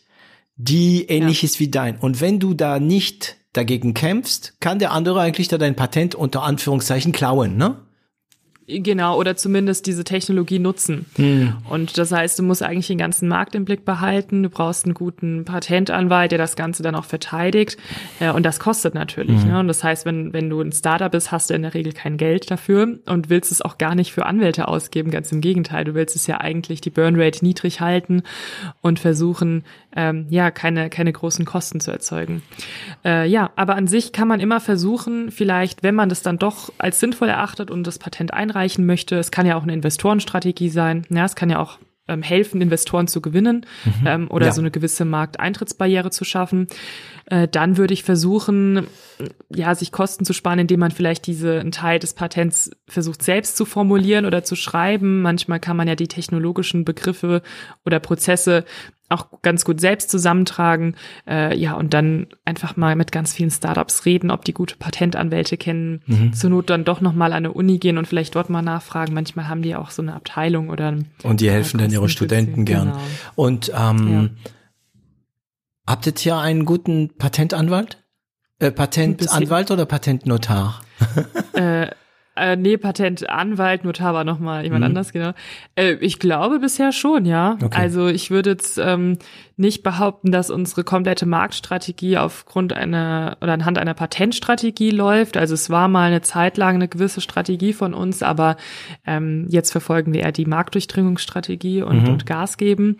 die 0.56 1.06
ähnlich 1.06 1.44
ist 1.44 1.60
wie 1.60 1.70
dein. 1.70 1.98
Und 1.98 2.22
wenn 2.22 2.40
du 2.40 2.54
da 2.54 2.80
nicht 2.80 3.38
dagegen 3.54 3.94
kämpfst, 3.94 4.58
kann 4.60 4.78
der 4.78 4.92
andere 4.92 5.22
eigentlich 5.22 5.48
da 5.48 5.58
dein 5.58 5.76
Patent 5.76 6.14
unter 6.16 6.44
Anführungszeichen 6.44 7.14
klauen, 7.14 7.58
ne? 7.58 7.78
Genau, 8.70 9.18
oder 9.18 9.36
zumindest 9.36 9.88
diese 9.88 10.04
Technologie 10.04 10.60
nutzen. 10.60 11.08
Hm. 11.16 11.54
Und 11.68 11.98
das 11.98 12.12
heißt, 12.12 12.38
du 12.38 12.44
musst 12.44 12.62
eigentlich 12.62 12.88
den 12.88 13.00
ganzen 13.00 13.28
Markt 13.28 13.56
im 13.56 13.66
Blick 13.66 13.84
behalten. 13.84 14.44
Du 14.44 14.50
brauchst 14.50 14.86
einen 14.86 14.94
guten 14.94 15.44
Patentanwalt, 15.44 16.32
der 16.32 16.38
das 16.38 16.56
Ganze 16.56 16.84
dann 16.84 16.94
auch 16.94 17.06
verteidigt. 17.06 17.78
Und 18.34 18.46
das 18.46 18.60
kostet 18.60 18.94
natürlich. 18.94 19.42
Hm. 19.42 19.50
Ne? 19.50 19.60
Und 19.60 19.68
das 19.68 19.84
heißt, 19.84 20.06
wenn, 20.06 20.34
wenn 20.34 20.50
du 20.50 20.62
ein 20.62 20.72
Startup 20.72 21.12
bist, 21.12 21.32
hast 21.32 21.50
du 21.50 21.56
in 21.56 21.64
der 21.64 21.74
Regel 21.74 21.94
kein 21.94 22.18
Geld 22.18 22.52
dafür 22.52 23.00
und 23.08 23.30
willst 23.30 23.52
es 23.52 23.62
auch 23.62 23.80
gar 23.80 23.96
nicht 23.96 24.12
für 24.12 24.26
Anwälte 24.26 24.68
ausgeben. 24.68 25.10
Ganz 25.10 25.32
im 25.32 25.42
Gegenteil. 25.42 25.84
Du 25.84 25.96
willst 25.96 26.16
es 26.16 26.28
ja 26.28 26.40
eigentlich 26.40 26.80
die 26.80 26.92
Burnrate 26.92 27.44
niedrig 27.44 27.82
halten 27.82 28.22
und 28.82 29.00
versuchen, 29.00 29.64
ähm, 29.96 30.28
ja, 30.30 30.52
keine, 30.52 30.90
keine 30.90 31.12
großen 31.12 31.46
Kosten 31.46 31.80
zu 31.80 31.92
erzeugen. 31.92 32.44
Äh, 33.04 33.28
ja, 33.28 33.50
aber 33.56 33.76
an 33.76 33.88
sich 33.88 34.12
kann 34.12 34.28
man 34.28 34.40
immer 34.40 34.60
versuchen, 34.60 35.32
vielleicht, 35.32 35.82
wenn 35.82 35.96
man 35.96 36.10
das 36.10 36.22
dann 36.22 36.38
doch 36.38 36.72
als 36.78 37.00
sinnvoll 37.00 37.30
erachtet 37.30 37.72
und 37.72 37.86
das 37.86 37.98
Patent 37.98 38.34
einreichen 38.60 38.86
möchte, 38.86 39.18
es 39.18 39.32
kann 39.32 39.46
ja 39.46 39.56
auch 39.56 39.64
eine 39.64 39.74
Investorenstrategie 39.74 40.70
sein, 40.70 41.06
ja, 41.10 41.26
es 41.26 41.36
kann 41.36 41.50
ja 41.50 41.60
auch 41.60 41.80
ähm, 42.08 42.22
helfen, 42.22 42.60
Investoren 42.62 43.08
zu 43.08 43.22
gewinnen 43.22 43.66
ähm, 44.06 44.28
oder 44.30 44.48
Ja. 44.48 44.52
so 44.52 44.62
eine 44.62 44.72
gewisse 44.72 45.06
Markteintrittsbarriere 45.06 46.10
zu 46.10 46.26
schaffen, 46.26 46.68
äh, 47.30 47.48
dann 47.48 47.78
würde 47.78 47.94
ich 47.94 48.04
versuchen, 48.04 48.88
ja, 49.54 49.76
sich 49.76 49.92
Kosten 49.92 50.26
zu 50.26 50.34
sparen, 50.34 50.60
indem 50.60 50.80
man 50.80 50.92
vielleicht 50.92 51.28
diese 51.28 51.60
einen 51.60 51.72
Teil 51.72 52.00
des 52.00 52.14
Patents 52.14 52.72
versucht 52.88 53.22
selbst 53.22 53.58
zu 53.58 53.66
formulieren 53.66 54.26
oder 54.26 54.44
zu 54.44 54.56
schreiben. 54.56 55.22
Manchmal 55.22 55.60
kann 55.60 55.78
man 55.78 55.88
ja 55.88 55.96
die 55.96 56.08
technologischen 56.08 56.86
Begriffe 56.86 57.42
oder 57.86 58.00
Prozesse 58.00 58.66
auch 59.10 59.42
ganz 59.42 59.66
gut 59.66 59.82
selbst 59.82 60.10
zusammentragen. 60.10 60.96
Äh, 61.28 61.58
ja, 61.58 61.74
und 61.74 61.94
dann 61.94 62.28
einfach 62.46 62.78
mal 62.78 62.96
mit 62.96 63.12
ganz 63.12 63.34
vielen 63.34 63.52
Startups 63.52 64.06
reden, 64.06 64.32
ob 64.32 64.46
die 64.46 64.54
gute 64.54 64.76
Patentanwälte 64.78 65.58
kennen. 65.58 66.02
Mhm. 66.06 66.34
Zur 66.34 66.52
Not 66.52 66.70
dann 66.70 66.86
doch 66.86 67.02
nochmal 67.02 67.34
an 67.34 67.46
eine 67.46 67.54
Uni 67.54 67.80
gehen 67.80 67.98
und 67.98 68.08
vielleicht 68.08 68.36
dort 68.36 68.50
mal 68.50 68.62
nachfragen. 68.62 69.14
Manchmal 69.14 69.48
haben 69.48 69.62
die 69.62 69.76
auch 69.76 69.90
so 69.90 70.02
eine 70.02 70.14
Abteilung 70.14 70.70
oder 70.70 70.92
ein 70.92 71.06
Und 71.24 71.42
die 71.42 71.50
helfen 71.50 71.80
dann 71.80 71.92
ihre 71.92 72.10
Studenten 72.10 72.66
gern. 72.66 72.90
genau. 72.90 73.00
Und 73.36 73.72
ähm, 73.76 74.32
habt 75.90 76.06
ihr 76.08 76.14
hier 76.18 76.38
einen 76.38 76.64
guten 76.66 77.10
Patentanwalt? 77.18 78.02
Äh, 78.60 78.72
Patentanwalt 78.72 79.72
oder 79.72 79.86
Patentnotar? 79.86 80.82
äh, 81.56 81.88
äh, 82.36 82.56
nee, 82.56 82.78
Patentanwalt, 82.78 83.84
Notar 83.84 84.14
war 84.14 84.24
nochmal 84.24 84.64
jemand 84.64 84.82
Mhm. 84.82 84.86
anders, 84.88 85.12
genau. 85.12 85.32
Äh, 85.76 85.94
ich 85.96 86.20
glaube 86.20 86.60
bisher 86.60 86.94
schon, 86.94 87.26
ja. 87.26 87.58
Okay. 87.62 87.78
Also 87.78 88.08
ich 88.08 88.32
würde 88.32 88.52
jetzt 88.52 88.78
ähm, 88.78 89.18
nicht 89.58 89.84
behaupten, 89.84 90.32
dass 90.32 90.50
unsere 90.50 90.86
komplette 90.86 91.26
Marktstrategie 91.26 92.18
aufgrund 92.18 92.72
einer 92.72 93.38
oder 93.42 93.54
anhand 93.54 93.78
einer 93.78 93.94
Patentstrategie 93.94 94.92
läuft. 94.92 95.36
Also 95.36 95.54
es 95.54 95.70
war 95.70 95.90
mal 95.90 96.08
eine 96.08 96.22
Zeit 96.22 96.56
lang 96.58 96.76
eine 96.76 96.88
gewisse 96.88 97.20
Strategie 97.20 97.74
von 97.74 97.94
uns, 97.94 98.24
aber 98.24 98.56
ähm, 99.06 99.46
jetzt 99.50 99.72
verfolgen 99.72 100.14
wir 100.14 100.22
eher 100.22 100.32
die 100.32 100.46
Marktdurchdringungsstrategie 100.46 101.82
und, 101.82 102.04
Mhm. 102.04 102.10
und 102.10 102.26
Gas 102.26 102.56
geben. 102.58 102.98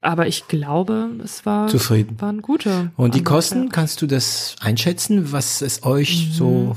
Aber 0.00 0.26
ich 0.26 0.46
glaube, 0.46 1.10
es 1.24 1.44
war, 1.46 1.68
Zufrieden. 1.68 2.20
war 2.20 2.30
ein 2.32 2.42
guter. 2.42 2.92
Und 2.96 3.14
die 3.14 3.24
Kosten, 3.24 3.70
kannst 3.70 4.02
du 4.02 4.06
das 4.06 4.54
einschätzen, 4.60 5.32
was 5.32 5.62
es 5.62 5.80
Mhm. 5.80 5.86
euch 5.90 6.28
so 6.32 6.76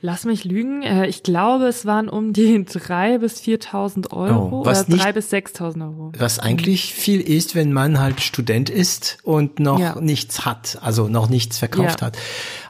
Lass 0.00 0.26
mich 0.26 0.44
lügen. 0.44 0.82
Äh, 0.82 1.06
Ich 1.06 1.22
glaube, 1.22 1.64
es 1.66 1.86
waren 1.86 2.10
um 2.10 2.34
die 2.34 2.58
3.000 2.66 3.18
bis 3.20 3.40
4.000 3.40 4.12
Euro 4.12 4.60
Oh, 4.60 4.66
was 4.66 4.80
oder 4.84 4.90
nicht- 4.96 5.02
3.000 5.06 5.12
bis 5.14 5.30
6.000 5.30 5.82
Euro. 5.82 6.12
was 6.18 6.38
eigentlich 6.38 6.92
viel 6.92 7.22
ist, 7.22 7.54
wenn 7.54 7.72
man 7.72 7.98
halt 7.98 8.20
Student 8.20 8.68
ist 8.68 9.16
und 9.22 9.60
noch 9.60 9.78
Ja. 9.80 9.98
nichts 9.98 10.44
hat, 10.44 10.78
also 10.82 11.08
noch 11.08 11.30
nichts 11.30 11.56
verkauft 11.56 12.02
Ja. 12.02 12.08
hat. 12.08 12.18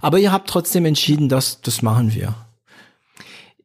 Aber 0.01 0.21
ihr 0.21 0.31
habt 0.31 0.49
trotzdem 0.49 0.85
entschieden, 0.85 1.29
dass 1.29 1.61
das 1.61 1.83
machen 1.83 2.15
wir. 2.15 2.35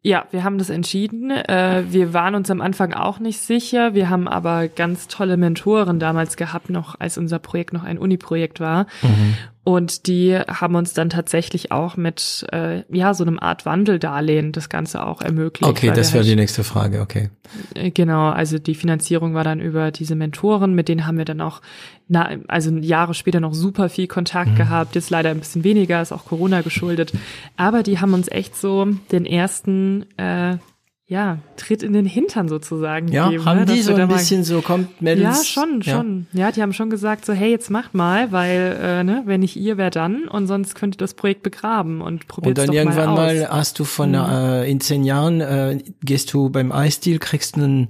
Ja, 0.01 0.25
wir 0.31 0.45
haben 0.45 0.57
das 0.57 0.69
entschieden. 0.69 1.29
Äh, 1.29 1.83
Wir 1.89 2.13
waren 2.13 2.33
uns 2.35 2.49
am 2.49 2.61
Anfang 2.61 2.93
auch 2.93 3.19
nicht 3.19 3.39
sicher. 3.39 3.93
Wir 3.93 4.09
haben 4.09 4.29
aber 4.29 4.69
ganz 4.69 5.07
tolle 5.07 5.35
Mentoren 5.35 5.99
damals 5.99 6.37
gehabt, 6.37 6.69
noch 6.69 6.97
als 6.99 7.17
unser 7.17 7.37
Projekt 7.39 7.73
noch 7.73 7.83
ein 7.83 7.97
Uni-Projekt 7.97 8.61
war. 8.61 8.87
Mhm. 9.01 9.35
Und 9.65 10.07
die 10.07 10.35
haben 10.35 10.75
uns 10.75 10.93
dann 10.93 11.09
tatsächlich 11.09 11.71
auch 11.73 11.97
mit 11.97 12.45
äh, 12.51 12.83
ja 12.89 13.13
so 13.13 13.25
einem 13.25 13.39
Art 13.39 13.65
Wandeldarlehen 13.65 14.53
das 14.53 14.69
Ganze 14.69 15.05
auch 15.05 15.21
ermöglicht. 15.21 15.69
Okay, 15.69 15.91
das 15.93 16.13
wäre 16.13 16.23
halt 16.23 16.31
die 16.31 16.37
nächste 16.37 16.63
Frage, 16.63 17.01
okay. 17.01 17.29
Äh, 17.75 17.91
Genau, 17.91 18.29
also 18.29 18.57
die 18.57 18.75
Finanzierung 18.75 19.33
war 19.33 19.43
dann 19.43 19.59
über 19.59 19.91
diese 19.91 20.15
Mentoren, 20.15 20.75
mit 20.75 20.87
denen 20.87 21.05
haben 21.05 21.17
wir 21.17 21.25
dann 21.25 21.41
auch, 21.41 21.61
na, 22.09 22.29
also 22.47 22.71
Jahre 22.71 23.13
später 23.13 23.39
noch 23.39 23.53
super 23.53 23.87
viel 23.87 24.07
Kontakt 24.07 24.55
gehabt, 24.57 24.95
jetzt 24.95 25.09
leider 25.11 25.29
ein 25.29 25.39
bisschen 25.39 25.63
weniger, 25.63 26.01
ist 26.01 26.11
auch 26.11 26.25
Corona 26.25 26.61
geschuldet, 26.61 27.13
aber 27.55 27.83
die 27.83 27.99
haben 27.99 28.13
uns 28.13 28.27
echt 28.29 28.57
so 28.57 28.87
den 29.11 29.25
ersten, 29.25 30.05
äh, 30.17 30.57
ja, 31.05 31.39
Tritt 31.57 31.81
in 31.81 31.93
den 31.93 32.05
Hintern 32.05 32.47
sozusagen 32.49 33.07
Ja, 33.07 33.25
gegeben. 33.29 33.45
haben 33.45 33.59
ne, 33.61 33.65
die 33.65 33.81
so 33.81 33.93
ein 33.95 34.07
mal- 34.07 34.17
bisschen 34.17 34.43
so, 34.43 34.61
kommt, 34.61 35.01
meldet 35.01 35.23
ja, 35.23 35.33
schon, 35.43 35.81
schon. 35.81 36.27
Ja, 36.33 36.51
die 36.51 36.61
haben 36.61 36.71
schon 36.71 36.91
gesagt, 36.91 37.25
so, 37.25 37.33
hey, 37.33 37.49
jetzt 37.49 37.71
macht 37.71 37.95
mal, 37.95 38.31
weil, 38.31 38.77
äh, 38.79 39.03
ne, 39.03 39.23
wenn 39.25 39.39
nicht 39.39 39.55
ihr, 39.55 39.77
wer 39.77 39.89
dann? 39.89 40.27
Und 40.27 40.45
sonst 40.45 40.75
könnt 40.75 40.95
ihr 40.95 40.99
das 40.99 41.15
Projekt 41.15 41.41
begraben 41.41 42.01
und 42.01 42.27
probiert 42.27 42.59
Und 42.59 42.67
dann 42.67 42.75
irgendwann 42.75 43.15
mal, 43.15 43.15
mal. 43.15 43.35
Mhm. 43.37 43.47
hast 43.49 43.79
du 43.79 43.85
von 43.85 44.13
äh, 44.13 44.65
in 44.69 44.79
zehn 44.81 45.03
Jahren 45.03 45.41
äh, 45.41 45.79
gehst 46.03 46.31
du 46.33 46.51
beim 46.51 46.71
Eisdeal, 46.71 47.17
kriegst 47.17 47.55
einen 47.55 47.87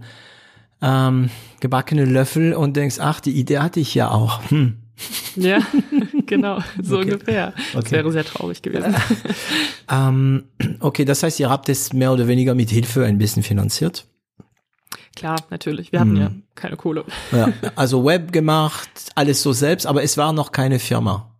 ähm, 0.82 1.30
gebackenen 1.60 2.12
Löffel 2.12 2.54
und 2.54 2.76
denkst, 2.78 2.98
ach, 3.00 3.20
die 3.20 3.32
Idee 3.32 3.60
hatte 3.60 3.80
ich 3.80 3.94
ja 3.96 4.12
auch. 4.12 4.42
Hm. 4.50 4.78
Ja, 5.36 5.60
genau, 6.26 6.60
so 6.82 6.98
Okay. 7.00 7.14
ungefähr. 7.14 7.54
Das 7.74 7.86
Okay. 7.86 7.92
wäre 7.92 8.12
sehr 8.12 8.26
traurig 8.26 8.62
gewesen. 8.62 8.96
Ähm, 9.92 10.44
okay, 10.82 11.04
das 11.04 11.24
heißt, 11.24 11.40
ihr 11.40 11.50
habt 11.50 11.68
es 11.68 11.94
mehr 11.94 12.12
oder 12.14 12.28
weniger 12.28 12.54
mit 12.54 12.70
Hilfe 12.70 13.06
ein 13.06 13.18
bisschen 13.18 13.42
finanziert. 13.42 14.06
Klar, 15.16 15.38
natürlich. 15.50 15.92
Wir 15.92 16.00
hatten 16.00 16.12
Mhm. 16.12 16.18
ja 16.22 16.32
keine 16.54 16.76
Kohle. 16.78 17.06
Ja, 17.32 17.52
also 17.76 18.06
Web 18.06 18.32
gemacht, 18.32 18.88
alles 19.16 19.42
so 19.42 19.52
selbst, 19.52 19.88
aber 19.88 20.04
es 20.04 20.16
war 20.16 20.32
noch 20.32 20.52
keine 20.52 20.78
Firma. 20.78 21.36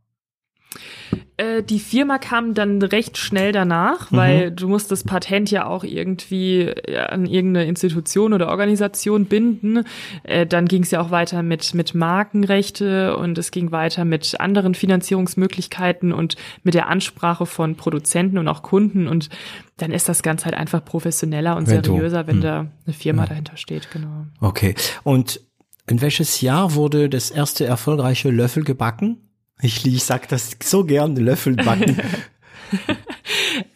Äh, 1.38 1.64
die 1.64 1.80
Firma 1.80 2.18
kam 2.18 2.54
dann 2.54 2.82
recht 2.82 3.18
schnell 3.18 3.52
danach, 3.52 4.12
weil 4.12 4.52
du 4.52 4.68
musst 4.68 4.92
das 4.92 5.04
Patent 5.04 5.52
ja 5.52 5.66
auch 5.68 5.84
irgendwie 5.84 6.64
äh, 6.64 6.98
an 6.98 7.26
irgendeine 7.26 7.66
Institution 7.66 8.34
oder 8.34 8.50
Organisation 8.50 9.26
binden. 9.26 9.86
Äh, 10.24 10.46
dann 10.46 10.66
ging 10.66 10.84
es 10.84 10.92
ja 10.92 11.00
auch 11.02 11.12
weiter 11.12 11.42
mit, 11.42 11.74
mit 11.74 11.96
Markenrechte 11.96 13.16
und 13.16 13.38
es 13.38 13.52
ging 13.52 13.72
weiter 13.72 14.04
mit 14.04 14.40
anderen 14.40 14.76
Finanzierungsmöglichkeiten 14.76 16.12
und 16.12 16.36
mit 16.64 16.74
der 16.74 16.90
Ansprache 16.90 17.46
von 17.46 17.76
Produzenten 17.76 18.38
und 18.38 18.48
auch 18.48 18.62
Kunden. 18.62 19.08
Und 19.08 19.30
dann 19.78 19.92
ist 19.92 20.10
das 20.10 20.24
Ganze 20.24 20.46
halt 20.46 20.56
einfach 20.56 20.84
professioneller 20.84 21.56
und 21.56 21.68
Wenn 21.68 21.82
du- 21.82 21.94
seriöser, 21.94 22.28
wenn 22.28 22.36
hm. 22.36 22.42
da 22.42 22.60
eine 22.86 22.94
Firma 22.94 23.26
dahinter 23.26 23.56
steht, 23.56 23.92
genau. 23.92 24.26
Okay. 24.42 24.76
Und 25.04 25.42
in 25.88 26.02
welches 26.02 26.42
Jahr 26.42 26.76
wurde 26.76 27.10
das 27.10 27.32
erste 27.32 27.66
erfolgreiche 27.66 28.30
Löffel 28.30 28.64
gebacken? 28.64 29.29
Ich, 29.62 29.86
ich 29.86 30.04
sag 30.04 30.28
das 30.30 30.52
so 30.64 30.84
gern, 30.86 31.16
Löffel 31.16 31.56
backen. 31.56 31.98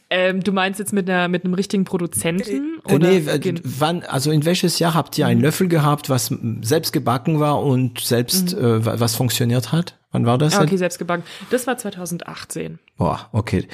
Ähm, 0.09 0.43
du 0.43 0.51
meinst 0.51 0.77
jetzt 0.79 0.93
mit 0.93 1.09
einer 1.09 1.27
mit 1.27 1.43
einem 1.43 1.55
richtigen 1.55 1.85
Produzenten 1.85 2.79
Äh, 2.87 2.93
oder 2.93 3.09
nee, 3.09 3.17
äh, 3.17 3.55
wann, 3.63 4.03
also 4.03 4.29
in 4.29 4.45
welches 4.45 4.77
Jahr 4.77 4.93
habt 4.93 5.17
ihr 5.17 5.25
einen 5.25 5.41
Löffel 5.41 5.67
gehabt, 5.67 6.07
was 6.11 6.31
selbst 6.61 6.93
gebacken 6.93 7.39
war 7.39 7.63
und 7.63 7.99
selbst 7.99 8.53
äh, 8.53 8.85
wa- 8.85 8.99
was 8.99 9.15
funktioniert 9.15 9.71
hat? 9.71 9.97
Wann 10.11 10.27
war 10.27 10.37
das? 10.37 10.53
Ah, 10.53 10.59
denn? 10.59 10.67
okay, 10.67 10.77
selbst 10.77 10.99
gebacken. 10.99 11.23
Das 11.49 11.65
war 11.65 11.79
2018. 11.79 12.77
Boah, 12.97 13.27
okay. 13.31 13.67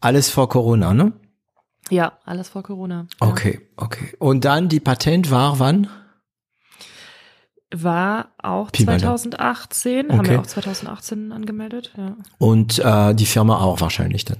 Alles 0.00 0.28
vor 0.28 0.48
Corona, 0.48 0.92
ne? 0.92 1.12
Ja, 1.88 2.18
alles 2.24 2.48
vor 2.48 2.64
Corona. 2.64 3.06
Ja. 3.20 3.28
Okay, 3.28 3.60
okay. 3.76 4.12
Und 4.18 4.44
dann 4.44 4.68
die 4.68 4.80
Patent 4.80 5.30
war 5.30 5.60
wann? 5.60 5.86
War 7.74 8.28
auch 8.38 8.70
Pi 8.70 8.84
mal 8.84 8.98
Daumen. 8.98 9.18
2018, 9.18 10.10
haben 10.10 10.20
Okay. 10.20 10.30
wir 10.30 10.40
auch 10.40 10.46
2018 10.46 11.32
angemeldet, 11.32 11.92
ja. 11.96 12.16
Und 12.38 12.78
äh, 12.78 13.14
die 13.14 13.26
Firma 13.26 13.58
auch 13.58 13.80
wahrscheinlich 13.80 14.24
dann. 14.24 14.38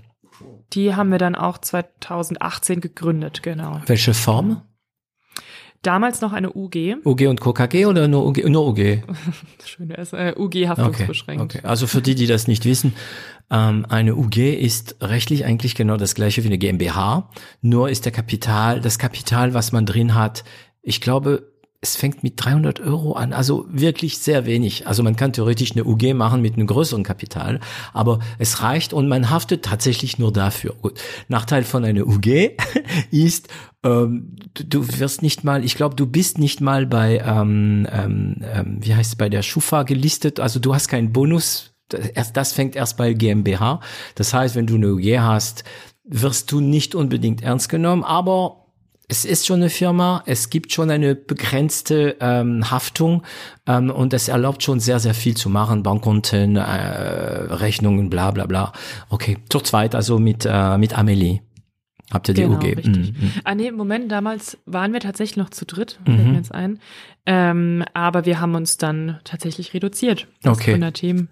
Die 0.73 0.95
haben 0.95 1.11
wir 1.11 1.19
dann 1.19 1.35
auch 1.35 1.59
2018 1.59 2.81
gegründet, 2.81 3.43
genau. 3.43 3.81
Welche 3.87 4.15
Form? 4.15 4.63
Damals 5.83 6.21
noch 6.21 6.33
eine 6.33 6.53
UG, 6.53 6.97
UG 7.05 7.27
und 7.29 7.41
KKG 7.41 7.87
oder 7.87 8.09
nur 8.09 8.27
UG? 8.27 8.45
Nur 8.49 8.69
UG. 8.69 9.03
das 9.59 9.69
Schöne 9.69 9.95
ist, 9.95 10.13
äh, 10.15 10.35
UG 10.37 10.47
Okay, 10.47 10.69
haftungsbeschränkt. 10.69 11.43
okay. 11.43 11.61
Also 11.65 11.87
für 11.87 12.03
die, 12.03 12.17
die 12.17 12.27
das 12.27 12.49
nicht 12.49 12.65
wissen, 12.65 12.95
ähm, 13.51 13.87
eine 13.89 14.17
UG 14.17 14.37
ist 14.39 14.97
rechtlich 15.01 15.45
eigentlich 15.45 15.77
genau 15.77 15.97
das 15.97 16.15
gleiche 16.17 16.43
wie 16.43 16.49
eine 16.49 16.59
GmbH. 16.59 17.31
Nur 17.61 17.89
ist 17.89 18.05
der 18.05 18.11
Kapital, 18.13 18.81
das 18.81 18.99
Kapital, 18.99 19.55
was 19.55 19.71
man 19.71 19.87
drin 19.87 20.15
hat, 20.17 20.43
ich 20.83 21.01
glaube, 21.01 21.53
es 21.81 21.97
fängt 21.97 22.23
mit 22.23 22.35
300 22.37 22.81
Euro 22.81 23.13
an, 23.13 23.33
also 23.33 23.67
wirklich 23.69 24.19
sehr 24.19 24.47
wenig. 24.47 24.87
Also 24.87 25.03
man 25.03 25.17
kann 25.17 25.33
theoretisch 25.33 25.73
eine 25.73 25.85
UG 25.85 26.15
machen 26.15 26.43
mit 26.43 26.55
einem 26.55 26.67
größeren 26.67 27.03
Kapital, 27.03 27.61
aber 27.93 28.21
es 28.39 28.63
reicht 28.63 28.93
und 28.93 29.09
man 29.09 29.31
haftet 29.31 29.65
tatsächlich 29.65 30.19
nur 30.19 30.33
dafür. 30.33 30.75
Gut. 30.81 31.01
Nachteil 31.29 31.65
von 31.65 31.85
einer 31.85 32.07
UG 32.07 32.57
ist, 33.11 33.49
ähm, 33.85 34.37
du, 34.55 34.65
du 34.65 34.99
wirst 34.99 35.23
nicht 35.23 35.45
mal, 35.45 35.65
ich 35.65 35.77
glaube, 35.77 35.95
du 35.97 36.07
bist 36.07 36.39
nicht 36.39 36.61
mal 36.61 36.87
bei, 36.87 37.19
ähm, 37.25 37.87
ähm, 37.91 38.37
ähm, 38.43 38.79
wie 38.81 38.95
heißt 38.95 39.13
es, 39.13 39.17
bei 39.17 39.29
der 39.29 39.43
Schufa 39.43 39.83
gelistet, 39.83 40.41
also 40.41 40.59
du 40.59 40.75
hast 40.75 40.89
keinen 40.89 41.13
Bonus. 41.13 41.73
Das, 41.89 42.33
das 42.33 42.53
fängt 42.53 42.75
erst 42.75 42.97
bei 42.97 43.13
GmbH. 43.13 43.81
Das 44.17 44.35
heißt, 44.35 44.57
wenn 44.57 44.67
du 44.67 44.75
eine 44.75 44.93
UG 44.93 45.21
hast, 45.21 45.63
wirst 46.05 46.51
du 46.51 46.61
nicht 46.61 46.97
unbedingt 46.97 47.43
ernst 47.43 47.69
genommen, 47.69 48.03
aber 48.03 48.66
es 49.09 49.25
ist 49.25 49.47
schon 49.47 49.61
eine 49.61 49.71
Firma, 49.71 50.23
es 50.27 50.51
gibt 50.51 50.73
schon 50.73 50.91
eine 50.91 51.15
begrenzte 51.15 52.17
ähm, 52.21 52.71
Haftung 52.71 53.23
ähm, 53.67 53.91
und 53.91 54.13
es 54.13 54.29
erlaubt 54.29 54.63
schon 54.63 54.81
sehr, 54.81 54.99
sehr 54.99 55.15
viel 55.15 55.37
zu 55.37 55.49
machen, 55.49 55.83
Bankkonten, 55.83 56.57
äh, 56.57 56.61
Rechnungen, 56.63 58.11
bla 58.11 58.31
bla 58.33 58.47
bla. 58.47 58.73
Okay, 59.09 59.39
zur 59.49 59.63
zweit, 59.65 59.95
also 59.95 60.19
mit, 60.19 60.45
äh, 60.49 60.77
mit 60.79 60.97
Amelie. 60.99 61.41
Habt 62.13 62.29
ihr 62.29 62.35
die 62.35 62.43
Genau, 62.43 62.57
UG? 62.57 62.65
richtig. 62.77 63.13
Mhm. 63.21 63.33
Ah 63.43 63.55
nee, 63.57 63.71
Moment, 63.73 64.13
damals 64.13 64.59
waren 64.65 64.93
wir 64.93 65.01
tatsächlich 65.01 65.37
noch 65.37 65.51
zu 65.51 65.67
dritt, 65.67 65.99
fällt 66.05 66.19
Mhm. 66.25 66.31
mir 66.31 66.37
jetzt 66.39 66.55
ein. 66.55 66.79
Ähm, 67.27 67.85
aber 67.95 68.27
wir 68.27 68.41
haben 68.41 68.55
uns 68.55 68.77
dann 68.77 69.19
tatsächlich 69.25 69.75
reduziert. 69.75 70.29
Okay. 70.45 70.71
Gründerteam. 70.73 71.27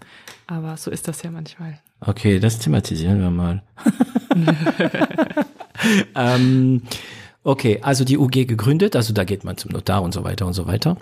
Aber 0.48 0.76
so 0.76 0.90
ist 0.90 1.06
das 1.06 1.22
ja 1.22 1.30
manchmal. 1.30 1.78
Okay, 2.00 2.40
das 2.40 2.58
thematisieren 2.58 3.20
wir 3.20 3.30
mal. 3.30 3.62
ähm, 6.16 6.82
okay, 7.44 7.78
also 7.82 8.04
die 8.04 8.18
UG 8.18 8.46
gegründet, 8.46 8.96
also 8.96 9.12
da 9.12 9.24
geht 9.24 9.44
man 9.44 9.56
zum 9.56 9.70
Notar 9.72 10.02
und 10.02 10.12
so 10.12 10.24
weiter 10.24 10.46
und 10.46 10.54
so 10.54 10.66
weiter. 10.66 10.96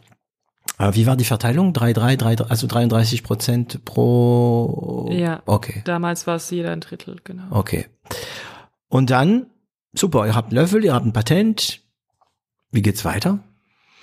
Äh, 0.79 0.95
wie 0.95 1.07
war 1.07 1.17
die 1.17 1.25
Verteilung? 1.25 1.73
3, 1.73 1.93
3, 1.93 2.17
3, 2.17 2.37
also 2.45 2.67
33 2.67 3.23
Prozent 3.23 3.85
pro. 3.85 5.09
Ja. 5.13 5.43
Okay, 5.47 5.83
Damals 5.85 6.27
war 6.27 6.37
es 6.37 6.51
jeder 6.51 6.71
ein 6.73 6.81
Drittel, 6.81 7.17
genau. 7.25 7.45
okay. 7.51 7.87
Und 8.89 9.11
dann, 9.11 9.47
super, 9.95 10.27
ihr 10.27 10.35
habt 10.35 10.49
einen 10.51 10.61
Löffel, 10.61 10.85
ihr 10.85 10.93
habt 10.95 11.07
ein 11.07 11.13
Patent. 11.13 11.81
Wie 12.71 12.83
geht's 12.83 13.05
weiter? 13.05 13.39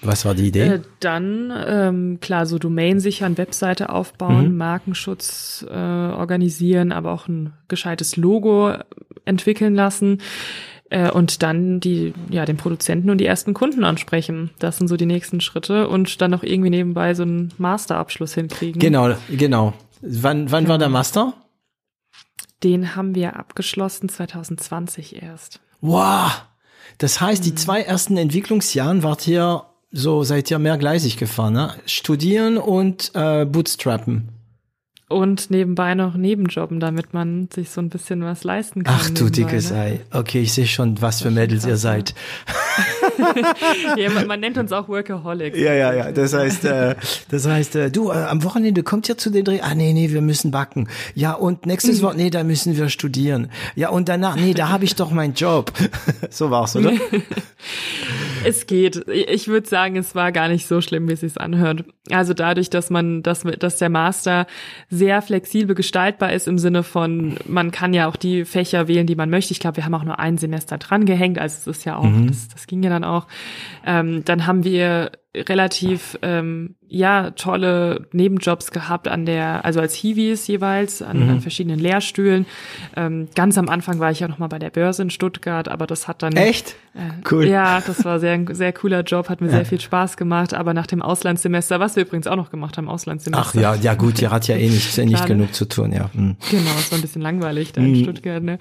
Was 0.01 0.23
war 0.23 0.33
die 0.33 0.47
Idee? 0.47 0.67
Äh, 0.67 0.81
dann, 1.01 1.51
ähm, 1.67 2.19
klar, 2.21 2.45
so 2.45 2.57
Domain 2.57 2.99
sichern, 3.01 3.37
Webseite 3.37 3.89
aufbauen, 3.89 4.51
Mhm. 4.51 4.57
Markenschutz 4.57 5.65
äh, 5.69 5.73
organisieren, 5.73 6.91
aber 6.93 7.11
auch 7.11 7.27
ein 7.27 7.53
gescheites 7.67 8.15
Logo 8.15 8.73
entwickeln 9.25 9.75
lassen 9.75 10.21
äh, 10.89 11.11
und 11.11 11.43
dann 11.43 11.79
die, 11.79 12.13
ja, 12.29 12.45
den 12.45 12.57
Produzenten 12.57 13.09
und 13.09 13.19
die 13.19 13.25
ersten 13.25 13.53
Kunden 13.53 13.83
ansprechen. 13.83 14.51
Das 14.59 14.77
sind 14.77 14.87
so 14.87 14.97
die 14.97 15.05
nächsten 15.05 15.41
Schritte 15.41 15.87
und 15.87 16.21
dann 16.21 16.31
noch 16.31 16.43
irgendwie 16.43 16.69
nebenbei 16.69 17.13
so 17.13 17.23
einen 17.23 17.53
Masterabschluss 17.57 18.33
hinkriegen. 18.33 18.79
Genau, 18.79 19.13
genau. 19.29 19.73
Wann, 20.01 20.51
wann 20.51 20.67
war 20.67 20.77
der 20.77 20.89
Master? 20.89 21.33
Den 22.63 22.95
haben 22.95 23.15
wir 23.15 23.37
abgeschlossen 23.37 24.09
2020 24.09 25.21
erst. 25.21 25.59
Wow. 25.81 26.43
Das 26.97 27.21
heißt, 27.21 27.43
Mhm. 27.43 27.45
die 27.47 27.55
zwei 27.55 27.81
ersten 27.81 28.17
Entwicklungsjahren 28.17 29.03
wart 29.03 29.27
ihr 29.27 29.63
so, 29.91 30.23
seid 30.23 30.51
ihr 30.51 30.59
mehrgleisig 30.59 31.17
gefahren, 31.17 31.53
ne? 31.53 31.73
Studieren 31.85 32.57
und 32.57 33.11
äh, 33.15 33.45
Bootstrappen. 33.45 34.29
Und 35.09 35.49
nebenbei 35.49 35.95
noch 35.95 36.13
Nebenjobben, 36.13 36.79
damit 36.79 37.15
man 37.15 37.49
sich 37.51 37.71
so 37.71 37.81
ein 37.81 37.89
bisschen 37.89 38.23
was 38.23 38.43
leisten 38.43 38.83
kann. 38.83 38.95
Ach 38.95 39.09
du 39.09 39.29
dickes 39.31 39.71
ne? 39.71 39.79
Ei. 39.79 39.99
Okay, 40.13 40.41
ich 40.41 40.53
sehe 40.53 40.67
schon, 40.67 41.01
was 41.01 41.23
für 41.23 41.31
Mädels 41.31 41.65
ihr 41.65 41.71
ne? 41.71 41.77
seid. 41.77 42.13
ja, 43.97 44.11
man, 44.11 44.27
man 44.27 44.39
nennt 44.39 44.59
uns 44.59 44.71
auch 44.71 44.87
Workaholics. 44.87 45.57
Ja, 45.57 45.73
ja, 45.73 45.93
ja. 45.93 46.11
Das 46.11 46.35
heißt, 46.35 46.63
äh, 46.65 46.95
das 47.31 47.47
heißt, 47.47 47.75
äh, 47.75 47.89
du, 47.89 48.11
äh, 48.11 48.17
am 48.17 48.43
Wochenende 48.43 48.83
kommt 48.83 49.09
ihr 49.09 49.17
zu 49.17 49.31
den 49.31 49.45
Dreh. 49.45 49.61
Ah, 49.61 49.73
nee, 49.73 49.93
nee, 49.93 50.11
wir 50.11 50.21
müssen 50.21 50.51
backen. 50.51 50.87
Ja, 51.15 51.33
und 51.33 51.65
nächstes 51.65 52.03
Wochenende, 52.03 52.25
nee, 52.25 52.29
da 52.29 52.43
müssen 52.43 52.77
wir 52.77 52.89
studieren. 52.89 53.49
Ja, 53.75 53.89
und 53.89 54.09
danach, 54.09 54.35
nee, 54.35 54.53
da 54.53 54.69
habe 54.69 54.85
ich 54.85 54.93
doch 54.93 55.09
meinen 55.09 55.33
Job. 55.33 55.73
so 56.29 56.51
war's, 56.51 56.75
oder? 56.75 56.91
Es 58.45 58.67
geht. 58.67 59.07
Ich 59.07 59.47
würde 59.47 59.67
sagen, 59.67 59.95
es 59.95 60.15
war 60.15 60.31
gar 60.31 60.47
nicht 60.47 60.67
so 60.67 60.81
schlimm, 60.81 61.07
wie 61.07 61.13
es 61.13 61.21
sich 61.21 61.39
anhört. 61.39 61.83
Also 62.11 62.33
dadurch, 62.33 62.69
dass 62.69 62.89
man, 62.89 63.23
dass, 63.23 63.43
dass 63.43 63.77
der 63.77 63.89
Master 63.89 64.47
sehr 64.89 65.21
flexibel 65.21 65.75
gestaltbar 65.75 66.33
ist 66.33 66.47
im 66.47 66.57
Sinne 66.57 66.83
von, 66.83 67.37
man 67.47 67.71
kann 67.71 67.93
ja 67.93 68.07
auch 68.07 68.15
die 68.15 68.45
Fächer 68.45 68.87
wählen, 68.87 69.07
die 69.07 69.15
man 69.15 69.29
möchte. 69.29 69.51
Ich 69.51 69.59
glaube, 69.59 69.77
wir 69.77 69.85
haben 69.85 69.93
auch 69.93 70.03
nur 70.03 70.19
ein 70.19 70.37
Semester 70.37 70.77
dran 70.77 71.05
gehängt, 71.05 71.37
also 71.37 71.71
es 71.71 71.77
ist 71.77 71.85
ja 71.85 71.97
auch, 71.97 72.07
das, 72.27 72.47
das 72.47 72.67
ging 72.67 72.81
ja 72.83 72.89
dann 72.89 73.03
auch. 73.03 73.27
Ähm, 73.85 74.23
dann 74.25 74.47
haben 74.47 74.63
wir 74.63 75.11
relativ 75.35 76.17
ähm, 76.21 76.75
ja 76.89 77.31
tolle 77.31 78.07
Nebenjobs 78.11 78.71
gehabt 78.71 79.07
an 79.07 79.25
der 79.25 79.63
also 79.63 79.79
als 79.79 79.93
Hiwis 79.93 80.47
jeweils 80.47 81.01
an, 81.01 81.29
an 81.29 81.39
verschiedenen 81.41 81.79
Lehrstühlen 81.79 82.45
ähm, 82.95 83.27
ganz 83.35 83.57
am 83.57 83.69
Anfang 83.69 83.99
war 83.99 84.11
ich 84.11 84.19
ja 84.19 84.27
noch 84.27 84.39
mal 84.39 84.47
bei 84.47 84.59
der 84.59 84.71
Börse 84.71 85.03
in 85.03 85.09
Stuttgart 85.11 85.67
aber 85.69 85.85
das 85.87 86.07
hat 86.07 86.23
dann 86.23 86.33
Echt? 86.33 86.75
äh, 86.95 86.99
Cool. 87.31 87.45
Ja, 87.47 87.79
das 87.81 88.03
war 88.05 88.19
sehr, 88.19 88.39
sehr 88.51 88.73
cooler 88.73 89.01
Job, 89.03 89.29
hat 89.29 89.39
mir 89.41 89.49
sehr 89.49 89.65
viel 89.65 89.79
Spaß 89.79 90.17
gemacht. 90.17 90.53
Aber 90.53 90.73
nach 90.73 90.87
dem 90.87 91.01
Auslandssemester, 91.01 91.79
was 91.79 91.95
wir 91.95 92.03
übrigens 92.03 92.25
auch 92.27 92.35
noch 92.35 92.49
gemacht 92.49 92.77
haben, 92.77 92.89
Auslandssemester. 92.89 93.45
Ach 93.47 93.53
ja, 93.53 93.75
ja 93.75 93.93
gut, 93.93 94.21
ihr 94.21 94.31
hat 94.31 94.47
ja 94.47 94.55
eh 94.55 94.67
nicht, 94.69 94.97
nicht 94.97 95.17
Schade. 95.17 95.33
genug 95.33 95.53
zu 95.53 95.65
tun, 95.65 95.91
ja. 95.91 96.09
Hm. 96.13 96.35
Genau, 96.49 96.69
es 96.79 96.91
war 96.91 96.97
ein 96.97 97.01
bisschen 97.01 97.21
langweilig 97.21 97.71
da 97.73 97.81
in 97.81 97.91
Mhm. 97.91 98.03
Stuttgart, 98.03 98.41
ne? 98.43 98.57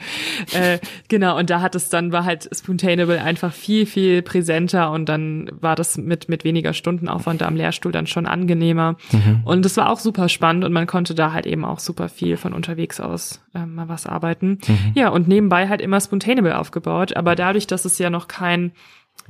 Äh, 0.53 0.79
genau, 1.09 1.39
und 1.39 1.49
da 1.51 1.61
hat 1.61 1.75
es 1.75 1.89
dann, 1.89 2.13
war 2.13 2.25
halt 2.25 2.49
Spoontainable 2.55 3.21
einfach 3.23 3.53
viel, 3.53 3.87
viel 3.87 4.23
präsenter 4.23 4.91
und 4.91 5.09
dann 5.09 5.51
war 5.61 5.75
das 5.77 5.97
mit, 5.97 6.29
mit 6.29 6.45
weniger 6.45 6.73
Stundenaufwand 6.75 7.41
da 7.41 7.47
am 7.47 7.57
Lehrstuhl 7.57 7.93
dann 7.93 8.07
schon 8.07 8.18
angenehmer. 8.27 8.97
Mhm. 9.13 9.43
Und 9.45 9.67
es 9.67 9.77
war 9.77 9.91
auch 9.91 9.99
super 9.99 10.29
spannend 10.29 10.65
und 10.65 10.73
man 10.73 10.87
konnte 10.87 11.15
da 11.15 11.33
halt 11.33 11.47
eben 11.47 11.65
auch 11.65 11.79
super 11.79 12.09
viel 12.09 12.37
von 12.37 12.53
unterwegs 12.53 13.01
aus 13.01 13.41
ähm, 13.55 13.75
mal 13.75 13.89
was 13.89 14.07
arbeiten. 14.07 14.59
Mhm. 14.67 14.93
Ja, 14.95 15.09
und 15.09 15.29
nebenbei 15.29 15.69
halt 15.69 15.81
immer 15.81 16.01
Spoontainable 16.01 16.59
aufgebaut. 16.59 17.17
Aber 17.17 17.35
dadurch, 17.35 17.67
dass 17.67 17.85
es 17.85 17.99
ja 17.99 18.11
noch 18.11 18.29
kein 18.29 18.73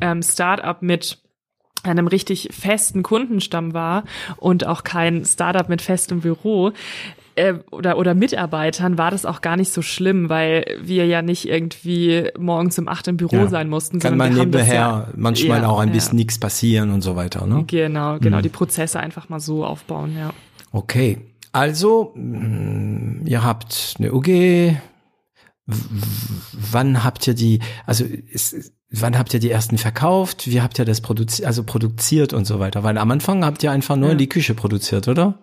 ähm, 0.01 0.23
Startup 0.23 0.81
mit 0.83 1.19
einem 1.85 2.07
richtig 2.09 2.49
festen 2.53 3.03
Kundenstamm 3.03 3.73
war 3.73 4.05
und 4.37 4.67
auch 4.67 4.83
kein 4.83 5.25
Startup 5.25 5.69
mit 5.69 5.81
festem 5.81 6.21
Büro 6.21 6.73
äh, 7.39 7.55
oder 7.71 7.97
oder 7.99 8.15
Mitarbeitern 8.15 8.99
war 8.99 9.11
das 9.11 9.25
auch 9.25 9.41
gar 9.41 9.57
nicht 9.57 9.73
so 9.73 9.81
schlimm, 9.83 10.29
weil 10.29 10.65
wir 10.83 11.07
ja 11.07 11.23
nicht 11.23 11.49
irgendwie 11.49 12.31
morgens 12.39 12.79
um 12.79 12.89
acht 12.89 13.09
im 13.09 13.17
Büro 13.17 13.37
Ja. 13.37 13.49
sein 13.49 13.69
mussten, 13.69 13.99
Kann 14.01 14.17
man 14.17 14.35
nebenher 14.35 14.75
ja, 14.75 15.09
manchmal 15.17 15.63
ja, 15.63 15.69
auch 15.69 15.79
ein 15.81 15.93
bisschen 15.93 16.17
nichts 16.17 16.39
passieren 16.39 16.91
und 16.91 17.01
so 17.03 17.17
weiter, 17.17 17.47
ne? 17.47 17.65
Genau, 17.67 18.19
genau, 18.19 18.41
die 18.41 18.49
Prozesse 18.49 19.01
einfach 19.01 19.29
mal 19.29 19.41
so 19.41 19.65
aufbauen, 19.65 20.17
ja. 20.19 20.31
Okay, 20.73 21.19
also 21.53 22.13
mh, 22.15 23.27
ihr 23.29 23.43
habt 23.45 23.95
eine 23.99 24.13
UG. 24.13 24.27
W- 24.27 24.77
Wann 26.73 27.05
habt 27.05 27.27
ihr 27.27 27.35
die? 27.35 27.61
Also 27.87 28.05
ist, 28.05 28.73
wann 28.91 29.19
habt 29.19 29.35
ihr 29.35 29.41
die 29.41 29.51
ersten 29.51 29.77
verkauft? 29.79 30.47
Wie 30.47 30.61
habt 30.63 30.79
ihr 30.79 30.85
das 30.85 31.01
produziert? 31.01 31.47
Also 31.47 31.63
produziert 31.63 32.33
und 32.33 32.47
so 32.47 32.59
weiter? 32.59 32.83
Weil 32.85 32.97
am 32.99 33.11
Anfang 33.11 33.45
habt 33.45 33.63
ihr 33.63 33.71
einfach 33.71 33.97
nur 33.97 34.13
in 34.13 34.19
die 34.19 34.29
Küche 34.29 34.55
produziert, 34.55 35.09
oder? 35.09 35.39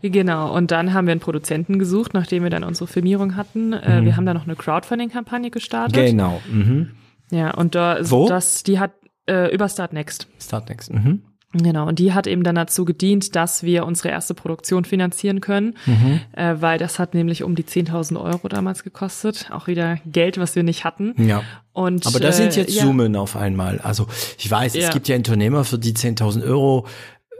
Genau, 0.00 0.54
und 0.54 0.70
dann 0.70 0.94
haben 0.94 1.06
wir 1.06 1.12
einen 1.12 1.20
Produzenten 1.20 1.78
gesucht, 1.78 2.14
nachdem 2.14 2.42
wir 2.42 2.50
dann 2.50 2.64
unsere 2.64 2.86
Firmierung 2.86 3.36
hatten. 3.36 3.72
Äh, 3.72 4.02
wir 4.04 4.16
haben 4.16 4.26
da 4.26 4.34
noch 4.34 4.44
eine 4.44 4.56
Crowdfunding-Kampagne 4.56 5.50
gestartet. 5.50 6.06
Genau. 6.06 6.40
Mhm. 6.50 6.90
Ja, 7.30 7.52
und 7.54 7.74
da 7.74 7.98
Wo? 8.02 8.28
das, 8.28 8.62
die 8.62 8.78
hat 8.78 8.92
äh, 9.28 9.54
über 9.54 9.68
Start 9.68 9.92
Next. 9.92 10.26
Start 10.40 10.68
next. 10.68 10.92
Mhm. 10.92 11.22
Genau, 11.54 11.86
und 11.86 11.98
die 11.98 12.14
hat 12.14 12.26
eben 12.26 12.44
dann 12.44 12.54
dazu 12.54 12.86
gedient, 12.86 13.36
dass 13.36 13.62
wir 13.62 13.84
unsere 13.84 14.08
erste 14.08 14.32
Produktion 14.32 14.86
finanzieren 14.86 15.42
können, 15.42 15.74
Mhm. 15.84 16.20
äh, 16.32 16.54
weil 16.60 16.78
das 16.78 16.98
hat 16.98 17.12
nämlich 17.12 17.42
um 17.42 17.54
die 17.54 17.64
10.000 17.64 18.18
Euro 18.18 18.48
damals 18.48 18.82
gekostet. 18.84 19.50
Auch 19.52 19.66
wieder 19.66 19.98
Geld, 20.06 20.38
was 20.38 20.56
wir 20.56 20.62
nicht 20.62 20.84
hatten. 20.84 21.14
Ja. 21.18 21.42
Und, 21.74 22.06
Aber 22.06 22.20
das 22.20 22.38
sind 22.38 22.56
äh, 22.56 22.60
jetzt 22.60 22.74
ja, 22.74 22.82
Summen 22.84 23.16
auf 23.16 23.36
einmal. 23.36 23.80
Also 23.82 24.06
ich 24.38 24.50
weiß, 24.50 24.74
es 24.76 24.84
Ja. 24.84 24.90
gibt 24.92 25.08
ja 25.08 25.16
Unternehmer, 25.16 25.64
für 25.64 25.78
die 25.78 25.92
10.000 25.92 26.42
Euro 26.42 26.86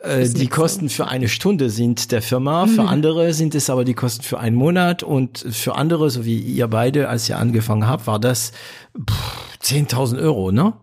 äh, 0.03 0.29
die 0.29 0.43
nix, 0.43 0.55
Kosten 0.57 0.89
für 0.89 1.09
eine 1.09 1.29
Stunde 1.29 1.71
sind 1.71 2.13
der 2.13 2.23
Firma, 2.23 2.67
für 2.67 2.83
andere 2.85 3.33
sind 3.35 3.55
es 3.55 3.71
aber 3.71 3.85
die 3.85 3.95
Kosten 3.95 4.23
für 4.23 4.39
einen 4.41 4.57
Monat 4.57 5.03
und 5.03 5.39
für 5.39 5.77
andere, 5.77 6.11
so 6.11 6.25
wie 6.25 6.39
ihr 6.39 6.69
beide, 6.69 7.09
als 7.09 7.29
ihr 7.29 7.39
angefangen 7.39 7.87
habt, 7.87 8.07
war 8.07 8.19
das 8.19 8.53
pff, 8.99 9.59
10.000 9.63 10.21
Euro, 10.21 10.53
ne? 10.53 10.75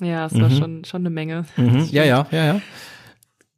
Ja, 0.00 0.26
es 0.26 0.38
war 0.38 0.50
schon, 0.50 0.84
schon 0.84 1.02
eine 1.02 1.10
Menge. 1.10 1.46
Mhm. 1.56 1.88
Ja, 1.90 2.04
ja, 2.04 2.26
ja, 2.30 2.44
ja. 2.46 2.60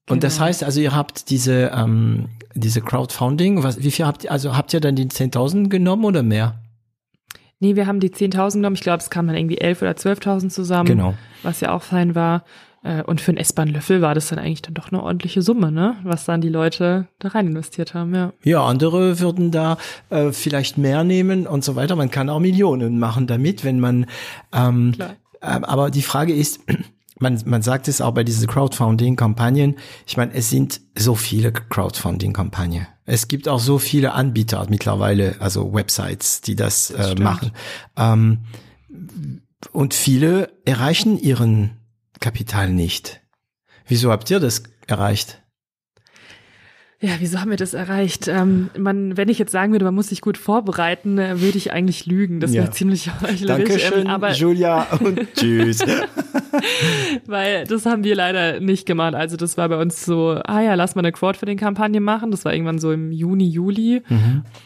Und 0.09 0.22
das 0.24 0.35
Genau. 0.37 0.46
heißt, 0.46 0.64
also 0.64 0.81
ihr 0.81 0.94
habt 0.94 1.31
diese 1.31 1.70
ähm, 1.74 2.29
diese 2.55 2.81
Crowdfunding, 2.81 3.62
was, 3.62 3.83
wie 3.83 3.90
viel 3.90 4.07
habt 4.07 4.24
ihr, 4.24 4.33
also 4.33 4.57
habt 4.57 4.72
ihr 4.72 4.81
dann 4.81 4.96
die 4.96 5.07
10.000 5.07 5.68
genommen 5.68 6.05
oder 6.05 6.22
mehr? 6.22 6.61
Nee, 7.61 7.77
wir 7.77 7.87
haben 7.87 8.01
die 8.01 8.11
10.000 8.11 8.55
genommen. 8.55 8.77
Ich 8.77 8.83
glaube, 8.83 8.98
es 9.03 9.11
kamen 9.11 9.29
dann 9.29 9.37
irgendwie 9.37 9.61
11.000 9.61 9.81
oder 9.83 9.90
12.000 9.92 10.48
zusammen. 10.51 10.87
Genau. 10.87 11.14
Was 11.42 11.61
ja 11.61 11.72
auch 11.72 11.83
fein 11.83 12.14
war. 12.14 12.44
Äh, 12.82 13.02
Und 13.02 13.20
für 13.20 13.30
einen 13.32 13.38
S-Bahn-Löffel 13.38 14.00
war 14.02 14.14
das 14.14 14.28
dann 14.28 14.38
eigentlich 14.38 14.62
dann 14.62 14.74
doch 14.74 14.90
eine 14.92 15.02
ordentliche 15.02 15.42
Summe, 15.42 15.72
ne? 15.72 15.96
Was 16.04 16.24
dann 16.24 16.40
die 16.40 16.48
Leute 16.48 17.08
da 17.18 17.28
rein 17.28 17.46
investiert 17.48 17.94
haben, 17.94 18.14
ja. 18.14 18.32
Ja, 18.44 18.64
andere 18.64 19.18
würden 19.20 19.50
da 19.50 19.78
äh, 20.10 20.32
vielleicht 20.32 20.78
mehr 20.78 21.04
nehmen 21.04 21.46
und 21.46 21.64
so 21.64 21.74
weiter. 21.76 21.96
Man 21.96 22.10
kann 22.10 22.28
auch 22.30 22.40
Millionen 22.40 22.98
machen 22.98 23.26
damit, 23.26 23.64
wenn 23.64 23.80
man. 23.80 24.06
Ähm, 24.52 24.92
Klar. 24.94 25.16
äh, 25.40 25.46
aber 25.46 25.90
die 25.90 26.02
Frage 26.02 26.32
ist, 26.32 26.60
man, 27.18 27.40
man 27.46 27.62
sagt 27.62 27.88
es 27.88 28.00
auch 28.00 28.12
bei 28.14 28.22
diesen 28.22 28.46
Crowdfunding-Kampagnen. 28.46 29.74
Ich 30.06 30.16
meine, 30.16 30.32
es 30.34 30.50
sind 30.50 30.80
so 30.96 31.16
viele 31.16 31.52
Crowdfunding-Kampagnen. 31.52 32.86
Es 33.06 33.26
gibt 33.26 33.48
auch 33.48 33.58
so 33.60 33.78
viele 33.78 34.12
Anbieter 34.12 34.64
mittlerweile, 34.68 35.36
also 35.40 35.72
Websites, 35.74 36.42
die 36.42 36.54
das, 36.54 36.90
äh, 36.90 37.02
stimmt. 37.02 37.20
machen. 37.20 37.50
Ähm, 37.96 38.38
und 39.72 39.94
viele 39.94 40.50
erreichen 40.64 41.18
ihren 41.18 41.77
Kapital 42.20 42.70
nicht. 42.70 43.20
Wieso 43.87 44.11
habt 44.11 44.31
ihr 44.31 44.40
das 44.40 44.62
erreicht? 44.87 45.42
Ja, 47.00 47.11
wieso 47.20 47.38
haben 47.40 47.50
wir 47.50 47.56
das 47.56 47.74
erreicht? 47.74 48.26
Ähm, 48.26 48.70
man, 48.76 49.16
wenn 49.16 49.28
ich 49.28 49.38
jetzt 49.38 49.52
sagen 49.52 49.70
würde, 49.70 49.84
man 49.84 49.94
muss 49.94 50.08
sich 50.08 50.20
gut 50.20 50.37
vorbereiten, 50.37 51.16
äh, 51.18 51.40
würde 51.40 51.56
ich 51.56 51.72
eigentlich 51.72 52.06
lügen. 52.06 52.40
Das 52.40 52.52
Ja. 52.52 52.62
wäre 52.62 52.72
ziemlich 52.72 53.08
heuchlerisch. 53.22 53.46
Dankeschön, 53.46 54.00
Ähm, 54.06 54.06
aber 54.08 54.32
Julia 54.32 54.82
und 54.98 55.20
tschüss. 55.37 55.78
weil 57.26 57.64
das 57.66 57.87
haben 57.87 58.02
wir 58.02 58.16
leider 58.16 58.58
nicht 58.61 58.84
gemacht. 58.87 59.14
Also 59.14 59.37
das 59.37 59.56
war 59.56 59.68
bei 59.68 59.80
uns 59.80 60.04
so, 60.04 60.40
ah 60.44 60.61
ja, 60.61 60.74
lass 60.74 60.96
mal 60.96 61.02
eine 61.02 61.12
Crowdfunding-Kampagne 61.12 62.00
machen. 62.00 62.32
Das 62.32 62.44
war 62.44 62.52
irgendwann 62.52 62.80
so 62.80 62.90
im 62.92 63.12
Juni, 63.12 63.48
Juli. 63.48 64.02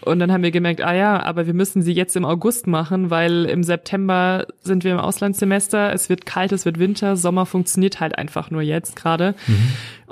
Und 0.00 0.18
dann 0.18 0.32
haben 0.32 0.42
wir 0.42 0.52
gemerkt, 0.52 0.80
ah 0.82 0.94
ja, 0.94 1.22
aber 1.22 1.46
wir 1.46 1.54
müssen 1.54 1.82
sie 1.82 1.92
jetzt 1.92 2.16
im 2.16 2.24
August 2.24 2.66
machen, 2.66 3.10
weil 3.10 3.44
im 3.44 3.62
September 3.62 4.46
sind 4.62 4.84
wir 4.84 4.92
im 4.92 4.98
Auslandssemester. 4.98 5.92
Es 5.92 6.08
wird 6.08 6.24
kalt, 6.26 6.52
es 6.52 6.64
wird 6.64 6.78
Winter. 6.78 7.16
Sommer 7.16 7.44
funktioniert 7.46 8.00
halt 8.00 8.16
einfach 8.16 8.50
nur 8.50 8.62
jetzt 8.62 8.96
gerade. 8.96 9.34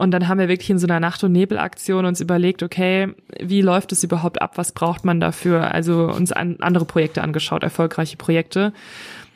Und 0.00 0.12
dann 0.12 0.28
haben 0.28 0.38
wir 0.38 0.48
wirklich 0.48 0.70
in 0.70 0.78
so 0.78 0.86
einer 0.86 0.98
Nacht- 0.98 1.22
und 1.24 1.32
Nebelaktion 1.32 2.06
uns 2.06 2.22
überlegt, 2.22 2.62
okay, 2.62 3.08
wie 3.38 3.60
läuft 3.60 3.92
es 3.92 4.02
überhaupt 4.02 4.40
ab? 4.40 4.52
Was 4.56 4.72
braucht 4.72 5.04
man 5.04 5.20
dafür? 5.20 5.74
Also 5.74 6.04
uns 6.10 6.32
an, 6.32 6.56
andere 6.60 6.86
Projekte 6.86 7.20
angeschaut, 7.22 7.62
erfolgreiche 7.62 8.16
Projekte. 8.16 8.72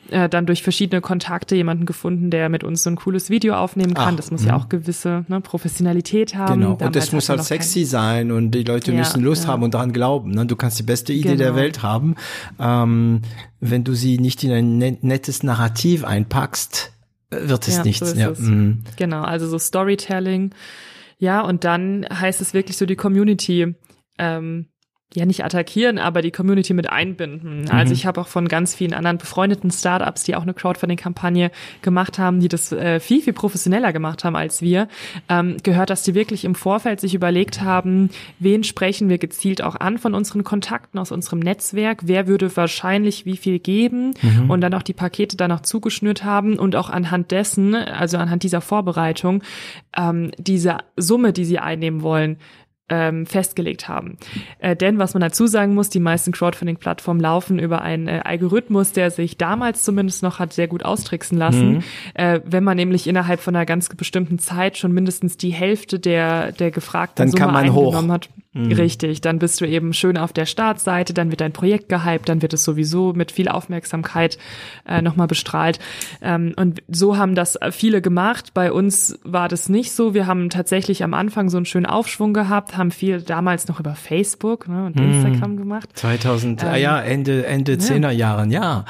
Äh, 0.09 0.27
dann 0.27 0.45
durch 0.47 0.63
verschiedene 0.63 1.01
Kontakte 1.01 1.55
jemanden 1.55 1.85
gefunden, 1.85 2.29
der 2.31 2.49
mit 2.49 2.63
uns 2.63 2.81
so 2.83 2.89
ein 2.89 2.95
cooles 2.95 3.29
Video 3.29 3.55
aufnehmen 3.55 3.93
kann. 3.93 4.13
Ah, 4.15 4.17
das 4.17 4.31
muss 4.31 4.43
ja 4.45 4.55
auch 4.55 4.67
gewisse 4.69 5.23
ne, 5.27 5.39
Professionalität 5.41 6.35
haben. 6.35 6.61
Genau. 6.61 6.71
Und 6.73 6.81
Damals 6.81 6.95
das 6.95 7.11
muss 7.11 7.29
hatten 7.29 7.37
wir 7.39 7.41
halt 7.41 7.49
noch 7.51 7.57
kein- 7.57 7.61
sexy 7.61 7.85
sein 7.85 8.31
und 8.31 8.51
die 8.51 8.63
Leute 8.63 8.91
Ja, 8.91 8.97
müssen 8.99 9.23
Lust 9.23 9.43
ja. 9.45 9.49
haben 9.51 9.61
und 9.63 9.73
daran 9.75 9.93
glauben. 9.93 10.31
Ne? 10.31 10.45
Du 10.47 10.55
kannst 10.55 10.77
die 10.79 10.83
beste 10.83 11.13
Idee 11.13 11.35
der 11.35 11.47
Genau. 11.49 11.55
Welt 11.59 11.81
haben. 11.83 12.15
Ähm, 12.59 13.21
wenn 13.59 13.83
du 13.83 13.93
sie 13.93 14.17
nicht 14.19 14.43
in 14.43 14.51
ein 14.51 14.77
net- 14.79 15.03
nettes 15.03 15.41
Narrativ 15.43 16.03
einpackst, 16.03 16.91
wird 17.41 17.67
es 17.67 17.77
Ja, 17.77 17.83
nichts. 17.83 18.09
so 18.09 18.15
ja. 18.17 18.29
es. 18.29 18.39
mm. 18.39 18.83
Genau, 18.97 19.23
also 19.23 19.47
so 19.47 19.57
Storytelling. 19.59 20.53
Ja, 21.17 21.41
und 21.41 21.63
dann 21.63 22.05
heißt 22.11 22.41
es 22.41 22.53
wirklich 22.53 22.77
so 22.77 22.85
die 22.85 22.95
Community, 22.95 23.75
ähm, 24.17 24.67
ja 25.15 25.25
nicht 25.25 25.43
attackieren, 25.43 25.97
aber 25.97 26.21
die 26.21 26.31
Community 26.31 26.73
mit 26.73 26.89
einbinden. 26.89 27.69
Also 27.69 27.93
ich 27.93 28.05
habe 28.05 28.21
auch 28.21 28.27
von 28.27 28.47
ganz 28.47 28.75
vielen 28.75 28.93
anderen 28.93 29.17
befreundeten 29.17 29.71
Startups, 29.71 30.23
die 30.23 30.35
auch 30.35 30.43
eine 30.43 30.53
Crowdfunding-Kampagne 30.53 31.51
gemacht 31.81 32.19
haben, 32.19 32.39
die 32.39 32.47
das 32.47 32.71
äh, 32.71 32.99
viel, 32.99 33.21
viel 33.21 33.33
professioneller 33.33 33.93
gemacht 33.93 34.23
haben 34.23 34.35
als 34.35 34.61
wir, 34.61 34.87
ähm, 35.29 35.57
gehört, 35.63 35.89
dass 35.89 36.03
die 36.03 36.15
wirklich 36.15 36.45
im 36.45 36.55
Vorfeld 36.55 36.99
sich 36.99 37.13
überlegt 37.15 37.61
haben, 37.61 38.09
wen 38.39 38.63
sprechen 38.63 39.09
wir 39.09 39.17
gezielt 39.17 39.61
auch 39.61 39.75
an 39.75 39.97
von 39.97 40.13
unseren 40.13 40.43
Kontakten 40.43 40.99
aus 40.99 41.11
unserem 41.11 41.39
Netzwerk, 41.39 42.01
wer 42.03 42.27
würde 42.27 42.55
wahrscheinlich 42.55 43.25
wie 43.25 43.37
viel 43.37 43.59
geben? 43.59 44.13
Und 44.47 44.61
dann 44.61 44.73
auch 44.73 44.83
die 44.83 44.93
Pakete 44.93 45.37
dann 45.37 45.51
auch 45.51 45.61
zugeschnürt 45.61 46.23
haben 46.23 46.57
und 46.57 46.75
auch 46.75 46.89
anhand 46.89 47.31
dessen, 47.31 47.75
also 47.75 48.17
anhand 48.17 48.43
dieser 48.43 48.61
Vorbereitung, 48.61 49.43
ähm, 49.97 50.31
diese 50.37 50.77
Summe, 50.97 51.33
die 51.33 51.45
sie 51.45 51.59
einnehmen 51.59 52.01
wollen, 52.01 52.37
ähm, 52.89 53.25
festgelegt 53.25 53.87
haben. 53.87 54.17
Äh, 54.59 54.75
denn 54.75 54.99
was 54.99 55.13
man 55.13 55.21
dazu 55.21 55.47
sagen 55.47 55.73
muss, 55.73 55.89
die 55.89 55.99
meisten 55.99 56.31
Crowdfunding-Plattformen 56.31 57.19
laufen 57.19 57.57
über 57.57 57.81
einen 57.81 58.07
äh, 58.07 58.21
Algorithmus, 58.23 58.91
der 58.91 59.09
sich 59.09 59.37
damals 59.37 59.83
zumindest 59.83 60.21
noch 60.21 60.39
hat 60.39 60.53
sehr 60.53 60.67
gut 60.67 60.85
austricksen 60.85 61.37
lassen. 61.37 61.83
Äh, 62.13 62.41
wenn 62.45 62.63
man 62.63 62.77
nämlich 62.77 63.07
innerhalb 63.07 63.39
von 63.39 63.55
einer 63.55 63.65
ganz 63.65 63.89
bestimmten 63.89 64.39
Zeit 64.39 64.77
schon 64.77 64.91
mindestens 64.91 65.37
die 65.37 65.51
Hälfte 65.51 65.99
der, 65.99 66.51
der 66.51 66.71
gefragten 66.71 67.15
Dann 67.23 67.31
Summe 67.31 67.51
man 67.51 67.73
hoch. 67.73 67.95
eingenommen 67.95 68.11
hat. 68.55 68.77
Richtig, 68.77 69.21
dann 69.21 69.39
bist 69.39 69.59
du 69.61 69.65
eben 69.65 69.93
schön 69.93 70.17
auf 70.17 70.33
der 70.33 70.45
Startseite, 70.45 71.13
dann 71.13 71.29
wird 71.29 71.41
dein 71.41 71.51
Projekt 71.51 71.89
gehypt, 71.89 72.29
dann 72.29 72.41
wird 72.41 72.53
es 72.53 72.63
sowieso 72.63 73.13
mit 73.13 73.31
viel 73.31 73.47
Aufmerksamkeit 73.49 74.37
äh, 74.87 75.01
nochmal 75.01 75.27
bestrahlt. 75.27 75.79
Ähm, 76.21 76.53
und 76.55 76.81
so 76.87 77.17
haben 77.17 77.35
das 77.35 77.57
viele 77.71 78.01
gemacht. 78.01 78.53
Bei 78.53 78.71
uns 78.71 79.19
war 79.23 79.49
das 79.49 79.69
nicht 79.69 79.91
so. 79.91 80.13
Wir 80.13 80.27
haben 80.27 80.49
tatsächlich 80.49 81.03
am 81.03 81.13
Anfang 81.13 81.49
so 81.49 81.57
einen 81.57 81.65
schönen 81.65 81.85
Aufschwung 81.85 82.33
gehabt, 82.33 82.77
haben 82.77 82.91
viel 82.91 83.21
damals 83.21 83.67
noch 83.67 83.79
über 83.79 83.95
Facebook 83.95 84.67
ne, 84.67 84.85
und 84.85 84.99
Instagram 84.99 85.57
gemacht. 85.57 85.89
2000, 85.93 86.63
Ähm, 86.63 86.75
ja, 86.81 87.01
Ende, 87.01 87.45
Ende 87.45 87.77
zehner 87.77 88.11
Jahren, 88.11 88.51
ja. 88.51 88.85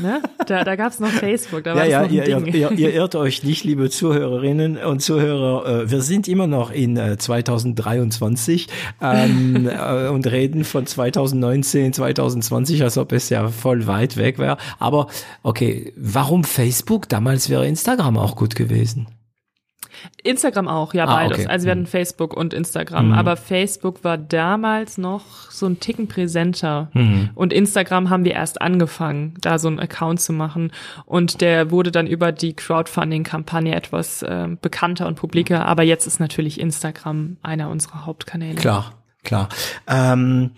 Ne? 0.00 0.20
Da, 0.46 0.64
da 0.64 0.76
gab 0.76 0.92
es 0.92 1.00
noch 1.00 1.08
Facebook, 1.08 1.64
da 1.64 1.70
Ja, 1.70 1.76
war 1.76 1.86
ja, 1.86 2.02
noch 2.02 2.08
ein 2.08 2.14
ihr, 2.14 2.26
ihr, 2.26 2.54
ihr, 2.54 2.72
ihr 2.72 2.94
irrt 2.94 3.14
euch 3.14 3.42
nicht, 3.44 3.64
liebe 3.64 3.90
Zuhörerinnen 3.90 4.76
und 4.76 5.00
Zuhörer. 5.00 5.82
Äh, 5.82 5.90
wir 5.90 6.02
sind 6.02 6.28
immer 6.28 6.46
noch 6.46 6.70
in 6.70 6.96
äh, 6.96 7.16
2023 7.16 8.66
ähm, 9.14 9.68
äh, 9.68 10.08
und 10.08 10.26
reden 10.26 10.64
von 10.64 10.86
2019, 10.86 11.92
2020, 11.92 12.82
als 12.82 12.98
ob 12.98 13.12
es 13.12 13.28
ja 13.28 13.48
voll 13.48 13.86
weit 13.86 14.16
weg 14.16 14.38
wäre. 14.38 14.56
Aber 14.78 15.08
okay, 15.42 15.92
warum 15.96 16.44
Facebook? 16.44 17.08
Damals 17.08 17.48
wäre 17.48 17.66
Instagram 17.66 18.16
auch 18.16 18.36
gut 18.36 18.54
gewesen. 18.54 19.06
Instagram 20.22 20.68
auch, 20.68 20.94
ja, 20.94 21.04
Ah, 21.04 21.14
beides. 21.14 21.38
okay. 21.38 21.46
Also 21.48 21.64
wir 21.66 21.72
hatten 21.72 21.86
Facebook 21.86 22.34
und 22.34 22.52
Instagram. 22.54 23.12
Aber 23.12 23.36
Facebook 23.36 24.04
war 24.04 24.18
damals 24.18 24.98
noch 24.98 25.24
so 25.50 25.66
ein 25.66 25.80
Ticken 25.80 26.08
präsenter. 26.08 26.90
Und 27.34 27.52
Instagram 27.52 28.10
haben 28.10 28.24
wir 28.24 28.32
erst 28.32 28.60
angefangen, 28.60 29.34
da 29.40 29.58
so 29.58 29.68
einen 29.68 29.78
Account 29.80 30.20
zu 30.20 30.32
machen. 30.32 30.72
Und 31.04 31.40
der 31.40 31.70
wurde 31.70 31.90
dann 31.90 32.06
über 32.06 32.32
die 32.32 32.54
Crowdfunding-Kampagne 32.54 33.74
etwas 33.74 34.22
äh, 34.22 34.48
bekannter 34.60 35.06
und 35.06 35.16
publiker. 35.16 35.66
Aber 35.66 35.82
jetzt 35.82 36.06
ist 36.06 36.20
natürlich 36.20 36.60
Instagram 36.60 37.36
einer 37.42 37.70
unserer 37.70 38.06
Hauptkanäle. 38.06 38.56
Klar, 38.56 38.92
klar. 39.24 39.48
Ähm, 39.86 40.52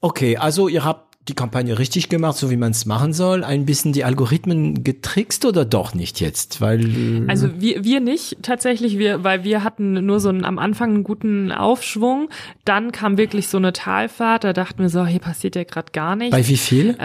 okay, 0.00 0.36
also 0.36 0.68
ihr 0.68 0.84
habt 0.84 1.13
die 1.28 1.34
Kampagne 1.34 1.78
richtig 1.78 2.10
gemacht, 2.10 2.36
so 2.36 2.50
wie 2.50 2.56
man 2.56 2.72
es 2.72 2.84
machen 2.84 3.14
soll. 3.14 3.44
Ein 3.44 3.64
bisschen 3.64 3.92
die 3.92 4.04
Algorithmen 4.04 4.84
getrickst 4.84 5.46
oder 5.46 5.64
doch 5.64 5.94
nicht 5.94 6.20
jetzt? 6.20 6.60
Weil 6.60 7.24
Also 7.28 7.48
wir, 7.60 7.82
wir 7.82 8.00
nicht 8.00 8.42
tatsächlich, 8.42 8.98
wir, 8.98 9.24
weil 9.24 9.42
wir 9.42 9.64
hatten 9.64 10.04
nur 10.04 10.20
so 10.20 10.28
einen, 10.28 10.44
am 10.44 10.58
Anfang 10.58 10.90
einen 10.90 11.04
guten 11.04 11.50
Aufschwung. 11.50 12.28
Dann 12.66 12.92
kam 12.92 13.16
wirklich 13.16 13.48
so 13.48 13.56
eine 13.56 13.72
Talfahrt. 13.72 14.44
Da 14.44 14.52
dachten 14.52 14.80
wir 14.80 14.90
so, 14.90 15.06
hier 15.06 15.20
passiert 15.20 15.56
ja 15.56 15.64
gerade 15.64 15.92
gar 15.92 16.14
nichts. 16.14 16.36
bei 16.36 16.46
wie 16.46 16.58
viel? 16.58 16.96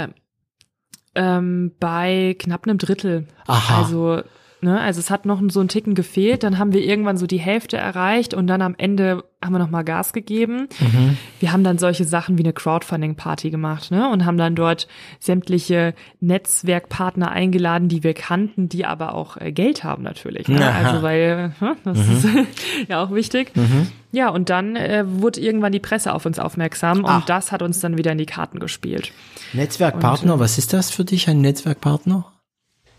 Ähm, 1.15 1.71
bei 1.79 2.35
knapp 2.37 2.67
einem 2.67 2.77
Drittel. 2.77 3.25
Aha. 3.47 3.83
Also, 3.83 4.21
ne, 4.61 4.79
also 4.79 4.99
es 4.99 5.09
hat 5.09 5.25
noch 5.25 5.41
so 5.49 5.59
einen 5.59 5.69
Ticken 5.69 5.95
gefehlt. 5.95 6.43
Dann 6.43 6.57
haben 6.57 6.73
wir 6.73 6.81
irgendwann 6.83 7.17
so 7.17 7.27
die 7.27 7.39
Hälfte 7.39 7.77
erreicht 7.77 8.33
und 8.33 8.47
dann 8.47 8.61
am 8.61 8.75
Ende 8.77 9.23
haben 9.43 9.53
wir 9.53 9.59
noch 9.59 9.69
mal 9.69 9.83
Gas 9.83 10.11
gegeben. 10.11 10.67
Mhm. 10.79 11.17
Wir 11.39 11.53
haben 11.53 11.63
dann 11.63 11.77
solche 11.77 12.03
Sachen 12.03 12.37
wie 12.37 12.43
eine 12.43 12.51
Crowdfunding-Party 12.51 13.51
gemacht, 13.51 13.89
ne, 13.89 14.09
und 14.09 14.25
haben 14.25 14.37
dann 14.37 14.53
dort 14.53 14.87
sämtliche 15.19 15.93
Netzwerkpartner 16.19 17.31
eingeladen, 17.31 17.87
die 17.87 18.03
wir 18.03 18.13
kannten, 18.13 18.67
die 18.69 18.85
aber 18.85 19.13
auch 19.15 19.37
äh, 19.37 19.51
Geld 19.51 19.83
haben 19.83 20.03
natürlich. 20.03 20.47
Ne? 20.47 20.57
Mhm. 20.57 20.61
Also 20.85 21.01
weil 21.03 21.53
hm, 21.59 21.75
das 21.83 21.99
ist 21.99 22.27
ja 22.89 23.01
auch 23.03 23.11
wichtig. 23.13 23.51
Ja, 24.11 24.29
und 24.29 24.49
dann 24.49 24.75
äh, 24.75 25.03
wurde 25.07 25.39
irgendwann 25.39 25.71
die 25.71 25.79
Presse 25.79 26.13
auf 26.13 26.25
uns 26.25 26.39
aufmerksam 26.39 26.99
und 26.99 27.09
Ah. 27.09 27.23
das 27.25 27.51
hat 27.51 27.61
uns 27.61 27.79
dann 27.79 27.97
wieder 27.97 28.11
in 28.11 28.17
die 28.17 28.25
Karten 28.25 28.59
gespielt. 28.59 29.11
Netzwerkpartner, 29.53 30.39
was 30.39 30.57
ist 30.57 30.73
das 30.73 30.91
für 30.91 31.05
dich, 31.05 31.29
ein 31.29 31.41
Netzwerkpartner? 31.41 32.25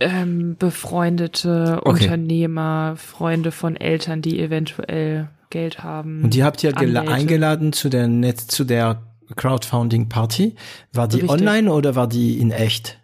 Ähm, 0.00 0.56
befreundete 0.58 1.80
Okay. 1.84 2.04
Unternehmer, 2.04 2.94
Freunde 2.96 3.52
von 3.52 3.76
Eltern, 3.76 4.22
die 4.22 4.40
eventuell 4.40 5.28
Geld 5.50 5.82
haben. 5.82 6.24
Und 6.24 6.34
die 6.34 6.44
habt 6.44 6.62
ihr 6.64 6.76
Anwälte. 6.76 7.10
eingeladen 7.10 7.72
zu 7.72 7.88
der 7.88 8.08
Netz, 8.08 8.46
zu 8.46 8.64
der 8.64 9.02
Crowdfunding 9.36 10.08
Party. 10.08 10.56
War 10.92 11.08
die 11.08 11.20
Richtig. 11.20 11.30
online 11.30 11.72
oder 11.72 11.94
war 11.94 12.06
die 12.08 12.38
in 12.38 12.50
echt? 12.50 12.98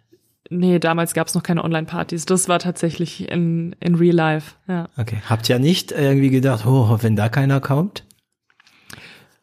Nee, 0.49 0.79
damals 0.79 1.13
gab 1.13 1.27
es 1.27 1.35
noch 1.35 1.43
keine 1.43 1.63
Online-Partys. 1.63 2.25
Das 2.25 2.47
war 2.47 2.59
tatsächlich 2.59 3.29
in, 3.29 3.75
in 3.81 3.95
Real 3.95 4.15
Life. 4.15 4.55
Ja. 4.67 4.87
Okay. 4.97 5.17
Habt 5.29 5.49
ihr 5.49 5.59
nicht 5.59 5.91
irgendwie 5.91 6.29
gedacht, 6.29 6.65
oh, 6.65 6.97
wenn 7.01 7.17
da 7.17 7.27
keiner 7.27 7.59
kommt? 7.59 8.05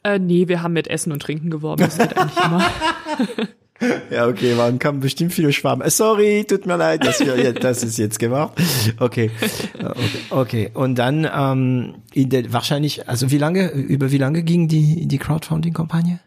Äh, 0.03 0.19
nee, 0.19 0.49
wir 0.49 0.63
haben 0.63 0.73
mit 0.73 0.89
Essen 0.89 1.13
und 1.13 1.21
Trinken 1.21 1.51
geworben. 1.51 1.83
Das 1.83 1.99
geht 1.99 2.17
eigentlich 2.17 2.43
immer. 2.45 2.65
Ja, 4.11 4.27
okay, 4.29 4.57
waren 4.57 4.79
kamen 4.79 5.01
bestimmt 5.01 5.33
viele 5.33 5.53
Schwaben. 5.53 5.83
Äh, 5.83 5.91
Sorry, 5.91 6.45
tut 6.49 6.67
mir 6.67 6.77
leid, 6.77 7.05
dass 7.05 7.21
wir 7.21 7.37
jetzt, 7.39 7.63
das 7.65 7.83
ist 7.83 7.99
jetzt 7.99 8.19
gemacht. 8.19 8.53
Okay, 8.99 9.31
Äh, 9.79 9.85
okay, 9.87 10.01
okay. 10.31 10.71
Und 10.75 10.97
dann 10.97 11.29
ähm, 11.35 11.95
in 12.13 12.29
der, 12.31 12.53
wahrscheinlich, 12.53 13.09
also 13.09 13.31
wie 13.31 13.39
lange, 13.39 13.71
über 13.71 14.11
wie 14.11 14.19
lange 14.19 14.43
ging 14.43 14.69
die 14.69 15.07
die 15.07 15.19
Crowdfunding-Kampagne? 15.19 16.21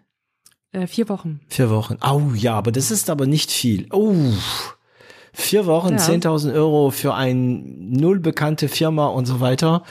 Äh, 0.74 0.88
vier 0.88 1.08
Wochen. 1.10 1.39
Vier 1.48 1.70
Wochen. 1.70 1.98
Oh 2.06 2.34
ja, 2.36 2.54
aber 2.56 2.72
das 2.72 2.91
ist 2.91 3.10
aber 3.10 3.26
nicht 3.26 3.52
viel. 3.52 3.88
Oh, 3.91 4.13
vier 5.34 5.65
Wochen, 5.65 5.93
Ja. 5.93 5.98
10.000 6.04 6.54
Euro 6.54 6.91
für 6.91 7.13
ein 7.13 7.89
null 7.89 8.20
bekannte 8.20 8.67
Firma 8.67 9.08
und 9.08 9.26
so 9.26 9.39
weiter. 9.39 9.84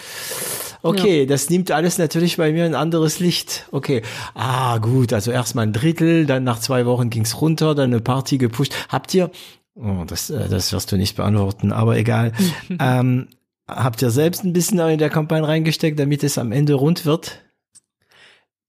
Okay, 0.89 1.27
das 1.27 1.51
nimmt 1.51 1.71
alles 1.71 1.99
natürlich 1.99 2.37
bei 2.37 2.53
mir 2.53 2.65
ein 2.65 2.75
anderes 2.75 3.21
Licht. 3.21 3.67
Okay, 3.73 4.03
ah 4.35 4.79
gut, 4.79 5.13
also 5.13 5.31
erstmal 5.31 5.67
ein 5.67 5.73
Drittel, 5.73 6.27
dann 6.27 6.45
nach 6.45 6.61
zwei 6.61 6.87
Wochen 6.87 7.11
ging's 7.11 7.41
runter, 7.41 7.75
dann 7.75 7.93
eine 7.93 8.01
Party 8.01 8.39
gepusht. 8.39 8.75
Habt 8.89 9.15
ihr, 9.15 9.31
oh, 9.75 10.05
das, 10.07 10.31
äh, 10.31 10.49
das 10.49 10.73
wirst 10.73 10.93
du 10.93 10.97
nicht 10.97 11.17
beantworten, 11.17 11.73
aber 11.73 11.97
egal. 11.97 12.33
ähm, 12.81 13.29
habt 13.69 14.03
ihr 14.03 14.11
selbst 14.11 14.45
ein 14.45 14.53
bisschen 14.53 14.79
in 14.79 14.99
der 14.99 15.11
Kampagne 15.11 15.47
reingesteckt, 15.47 15.99
damit 15.99 16.25
es 16.25 16.39
am 16.39 16.53
Ende 16.53 16.75
rund 16.75 17.05
wird? 17.05 17.43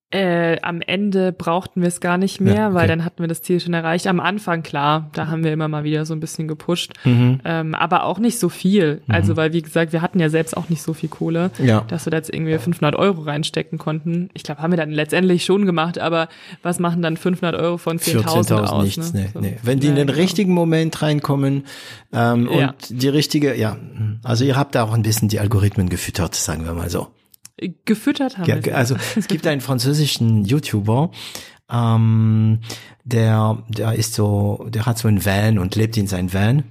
Äh, 0.10 0.62
am 0.62 0.80
Ende 0.80 1.34
brauchten 1.34 1.82
wir 1.82 1.89
es 1.89 1.99
gar 1.99 2.18
nicht 2.18 2.39
mehr, 2.39 2.53
Ja, 2.55 2.66
okay. 2.68 2.76
weil 2.76 2.88
dann 2.88 3.03
hatten 3.03 3.20
wir 3.22 3.28
das 3.28 3.41
Ziel 3.41 3.60
schon 3.60 3.74
erreicht. 3.74 4.08
Am 4.08 4.22
Anfang, 4.22 4.64
klar, 4.64 5.10
da 5.12 5.28
haben 5.28 5.43
wir 5.43 5.51
immer 5.51 5.68
mal 5.68 5.84
wieder 5.84 6.05
so 6.05 6.14
ein 6.14 6.22
bisschen 6.22 6.47
gepusht, 6.47 6.93
Mhm. 7.03 7.41
ähm, 7.43 7.76
aber 7.76 8.05
auch 8.05 8.18
nicht 8.18 8.39
so 8.39 8.47
viel. 8.47 9.01
Also, 9.10 9.36
weil, 9.36 9.51
wie 9.51 9.62
gesagt, 9.62 9.91
wir 9.91 10.01
hatten 10.01 10.22
ja 10.22 10.30
selbst 10.30 10.55
auch 10.55 10.70
nicht 10.70 10.82
so 10.82 10.93
viel 10.93 11.10
Kohle, 11.10 11.51
Ja. 11.62 11.82
dass 11.89 12.05
wir 12.05 12.12
da 12.12 12.18
jetzt 12.18 12.34
irgendwie 12.34 12.58
500 12.58 12.95
Euro 12.95 13.24
reinstecken 13.24 13.78
konnten. 13.80 14.30
Ich 14.34 14.43
glaube, 14.43 14.62
haben 14.62 14.72
wir 14.72 14.78
dann 14.78 14.91
letztendlich 14.91 15.43
schon 15.43 15.66
gemacht, 15.66 15.99
aber 15.99 16.30
was 16.64 16.80
machen 16.80 17.01
dann 17.01 17.18
500 17.18 17.55
Euro 17.55 17.78
von 17.78 17.99
10.000 17.99 18.47
14.000 18.47 18.62
aus? 18.72 18.84
nichts, 18.86 19.14
ne? 19.14 19.28
So. 19.34 19.41
nee. 19.41 19.58
Wenn 19.62 19.82
die 19.82 19.88
Ja, 19.88 19.91
in 19.91 19.97
den 19.97 20.08
genau. 20.08 20.20
richtigen 20.20 20.53
Moment 20.53 21.01
reinkommen 21.01 21.66
ähm, 22.14 22.49
Ja. 22.49 22.70
und 22.70 22.76
die 23.01 23.10
richtige, 23.10 23.55
ja, 23.55 23.76
also 24.24 24.45
ihr 24.45 24.55
habt 24.55 24.74
da 24.76 24.84
auch 24.84 24.93
ein 24.93 25.01
bisschen 25.03 25.28
die 25.28 25.41
Algorithmen 25.41 25.89
gefüttert, 25.89 26.34
sagen 26.34 26.64
wir 26.64 26.72
mal 26.72 26.89
so. 26.89 27.08
Gefüttert 27.86 28.38
haben 28.38 28.47
Ja, 28.47 28.74
also 28.74 28.95
es 29.16 29.28
gibt 29.28 29.47
einen 29.47 29.62
französischen 29.62 30.45
YouTuber, 30.45 31.12
ähm, 31.72 32.60
der, 33.03 33.64
der 33.70 33.93
ist 33.93 34.14
so, 34.14 34.66
der 34.70 34.86
hat 34.86 34.97
so 34.97 35.08
einen 35.08 35.26
Van 35.26 35.58
und 35.58 35.76
lebt 35.76 35.97
in 35.97 36.08
seinem 36.08 36.34
Van. 36.34 36.64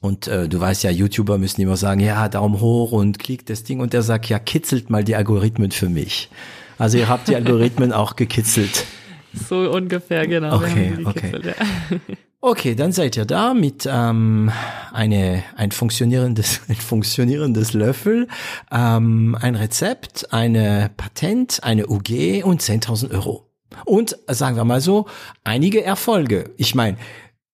Und 0.00 0.28
äh, 0.28 0.48
du 0.48 0.58
weißt 0.58 0.82
ja, 0.82 0.90
YouTuber 0.90 1.36
müssen 1.36 1.60
immer 1.60 1.76
sagen, 1.76 2.00
ja, 2.00 2.28
Daumen 2.28 2.60
hoch 2.60 2.92
und 2.92 3.18
klickt 3.18 3.50
das 3.50 3.64
Ding. 3.64 3.80
Und 3.80 3.92
der 3.92 4.02
sagt, 4.02 4.26
ja, 4.28 4.38
kitzelt 4.38 4.88
mal 4.88 5.04
die 5.04 5.14
Algorithmen 5.14 5.72
für 5.72 5.90
mich. 5.90 6.30
Also 6.78 6.96
ihr 6.96 7.08
habt 7.08 7.28
die 7.28 7.36
Algorithmen 7.36 7.92
auch 7.92 8.16
gekitzelt. 8.16 8.86
So 9.34 9.70
ungefähr, 9.70 10.26
genau. 10.26 10.56
Okay, 10.56 10.98
okay. 11.04 11.32
Ja. 11.44 11.98
Okay, 12.42 12.74
dann 12.74 12.90
seid 12.92 13.18
ihr 13.18 13.26
da 13.26 13.52
mit 13.52 13.86
ähm, 13.90 14.50
eine, 14.92 15.42
ein 15.56 15.72
funktionierendes, 15.72 16.62
ein 16.68 16.76
funktionierendes 16.76 17.74
Löffel, 17.74 18.28
ähm, 18.70 19.36
ein 19.38 19.56
Rezept, 19.56 20.32
eine 20.32 20.90
Patent, 20.96 21.62
eine 21.62 21.86
UG 21.86 22.42
und 22.44 22.62
10.000 22.62 23.10
Euro. 23.10 23.46
Und 23.84 24.16
sagen 24.26 24.56
wir 24.56 24.64
mal 24.64 24.80
so, 24.80 25.06
einige 25.44 25.84
Erfolge. 25.84 26.50
Ich 26.56 26.74
meine, 26.74 26.96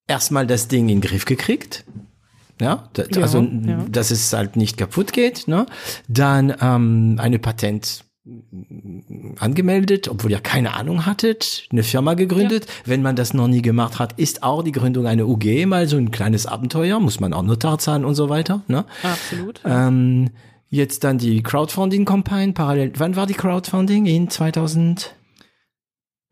erstmal 0.07 0.47
das 0.47 0.68
Ding 0.68 0.89
in 0.89 1.01
den 1.01 1.09
Griff 1.09 1.24
gekriegt. 1.24 1.84
Ja, 2.61 2.89
da, 2.95 3.05
Ja, 3.11 3.22
also 3.22 3.41
ja. 3.41 3.84
dass 3.89 4.11
es 4.11 4.32
halt 4.32 4.57
nicht 4.57 4.78
kaputt 4.78 5.12
geht. 5.12 5.47
Ne? 5.47 5.66
Dann 6.09 6.55
ähm, 6.61 7.16
eine 7.20 7.39
Patent 7.39 8.05
angemeldet, 9.39 10.09
obwohl 10.09 10.31
ihr 10.33 10.41
keine 10.41 10.74
Ahnung 10.74 11.07
hattet, 11.07 11.68
eine 11.70 11.83
Firma 11.83 12.14
gegründet. 12.14 12.66
Wenn 12.85 13.03
man 13.03 13.16
das 13.16 13.35
noch 13.35 13.49
nie 13.49 13.62
gemacht 13.62 13.99
hat, 13.99 14.18
ist 14.18 14.43
auch 14.43 14.62
die 14.62 14.72
Gründung 14.72 15.07
einer 15.07 15.27
UG 15.27 15.66
mal 15.66 15.87
so 15.87 15.97
ein 15.97 16.11
kleines 16.11 16.47
Abenteuer, 16.47 16.99
muss 17.01 17.20
man 17.20 17.33
auch 17.33 17.43
Notar 17.43 17.79
zahlen 17.79 18.05
und 18.05 18.14
so 18.14 18.29
weiter. 18.29 18.62
Ne? 18.66 18.85
Absolut. 19.03 19.61
Ähm, 19.64 20.31
jetzt 20.68 21.05
dann 21.05 21.18
die 21.18 21.43
Crowdfunding-Kampagne 21.43 22.53
parallel. 22.53 22.93
Wann 22.97 23.16
war 23.16 23.27
die 23.27 23.35
Crowdfunding? 23.35 24.07
In 24.07 24.29
2000? 24.29 25.14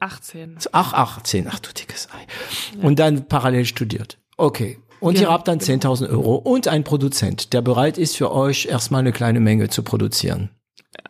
18. 0.01 0.59
Ach, 0.72 0.92
18. 0.92 1.47
Ach 1.49 1.59
du 1.61 1.72
dickes 1.72 2.09
Ei. 2.11 2.84
Und 2.84 2.99
dann 2.99 3.26
parallel 3.26 3.64
studiert. 3.64 4.18
Okay. 4.36 4.78
Und 5.01 5.14
ihr 5.14 5.20
Genau, 5.20 5.32
habt 5.32 5.49
dann 5.49 5.59
10.000 5.59 6.09
Euro 6.11 6.36
und 6.36 6.66
einen 6.66 6.84
Produzent, 6.84 7.53
der 7.53 7.61
bereit 7.62 7.99
ist 7.99 8.16
für 8.16 8.32
euch 8.32 8.66
erstmal 8.66 9.01
eine 9.01 9.12
kleine 9.12 9.40
Menge 9.40 9.68
zu 9.68 9.82
produzieren. 9.82 10.51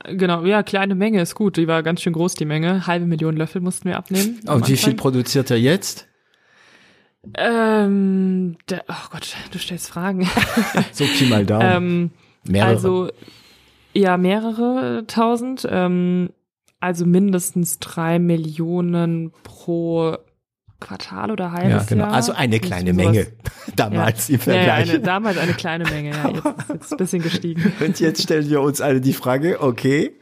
Genau, 0.07 0.45
ja, 0.45 0.63
kleine 0.63 0.95
Menge 0.95 1.21
ist 1.21 1.35
gut. 1.35 1.57
Die 1.57 1.69
war 1.69 1.83
ganz 1.83 2.03
schön 2.03 2.13
groß, 2.13 2.35
die 2.35 2.45
Menge. 2.45 2.87
Halbe 2.87 3.07
Million 3.07 3.37
Löffel 3.37 3.61
mussten 3.61 3.89
wir 3.89 3.97
abnehmen. 3.97 4.41
Und 4.47 4.69
wie 4.69 4.77
viel 4.77 4.95
produziert 4.95 5.51
ihr 5.51 5.61
jetzt? 5.61 6.07
Ähm, 7.37 8.57
der, 8.69 8.85
oh 8.89 9.09
Gott, 9.11 9.35
du 9.51 9.59
stellst 9.59 9.89
Fragen. 9.89 10.29
So 10.93 11.05
Pi 11.05 11.25
mal 11.25 11.47
Daumen. 11.47 11.67
ähm, 11.71 12.11
Mehrere. 12.45 12.69
also, 12.69 13.09
ja, 13.95 14.19
mehrere 14.19 15.05
tausend. 15.07 15.67
Ähm, 15.71 16.31
also 16.81 17.07
mindestens 17.07 17.79
drei 17.79 18.19
Millionen 18.19 19.33
pro 19.43 20.19
Quartal 20.81 21.31
oder 21.31 21.53
halbes 21.53 21.71
ja, 21.71 21.83
genau. 21.89 22.05
Jahr. 22.05 22.13
Also 22.15 22.33
eine 22.33 22.61
kleine. 22.61 22.93
Menge 22.93 23.27
damals 23.77 24.29
im 24.29 24.37
Ja, 24.37 24.41
ja, 24.41 24.43
Vergleich. 24.55 24.91
eine, 24.91 25.01
damals 25.01 25.39
eine 25.39 25.53
kleine 25.55 25.85
Menge, 25.85 26.11
ja. 26.11 26.29
Jetzt 26.29 26.45
ist 26.45 26.69
jetzt 26.69 26.93
ein 26.93 26.97
bisschen 26.99 27.23
gestiegen. 27.23 27.73
Und 27.81 28.01
jetzt 28.01 28.23
stellen 28.23 28.49
wir 28.49 28.61
uns 28.61 28.81
alle 28.81 29.01
die 29.01 29.13
Frage, 29.15 29.63
okay, 29.63 30.13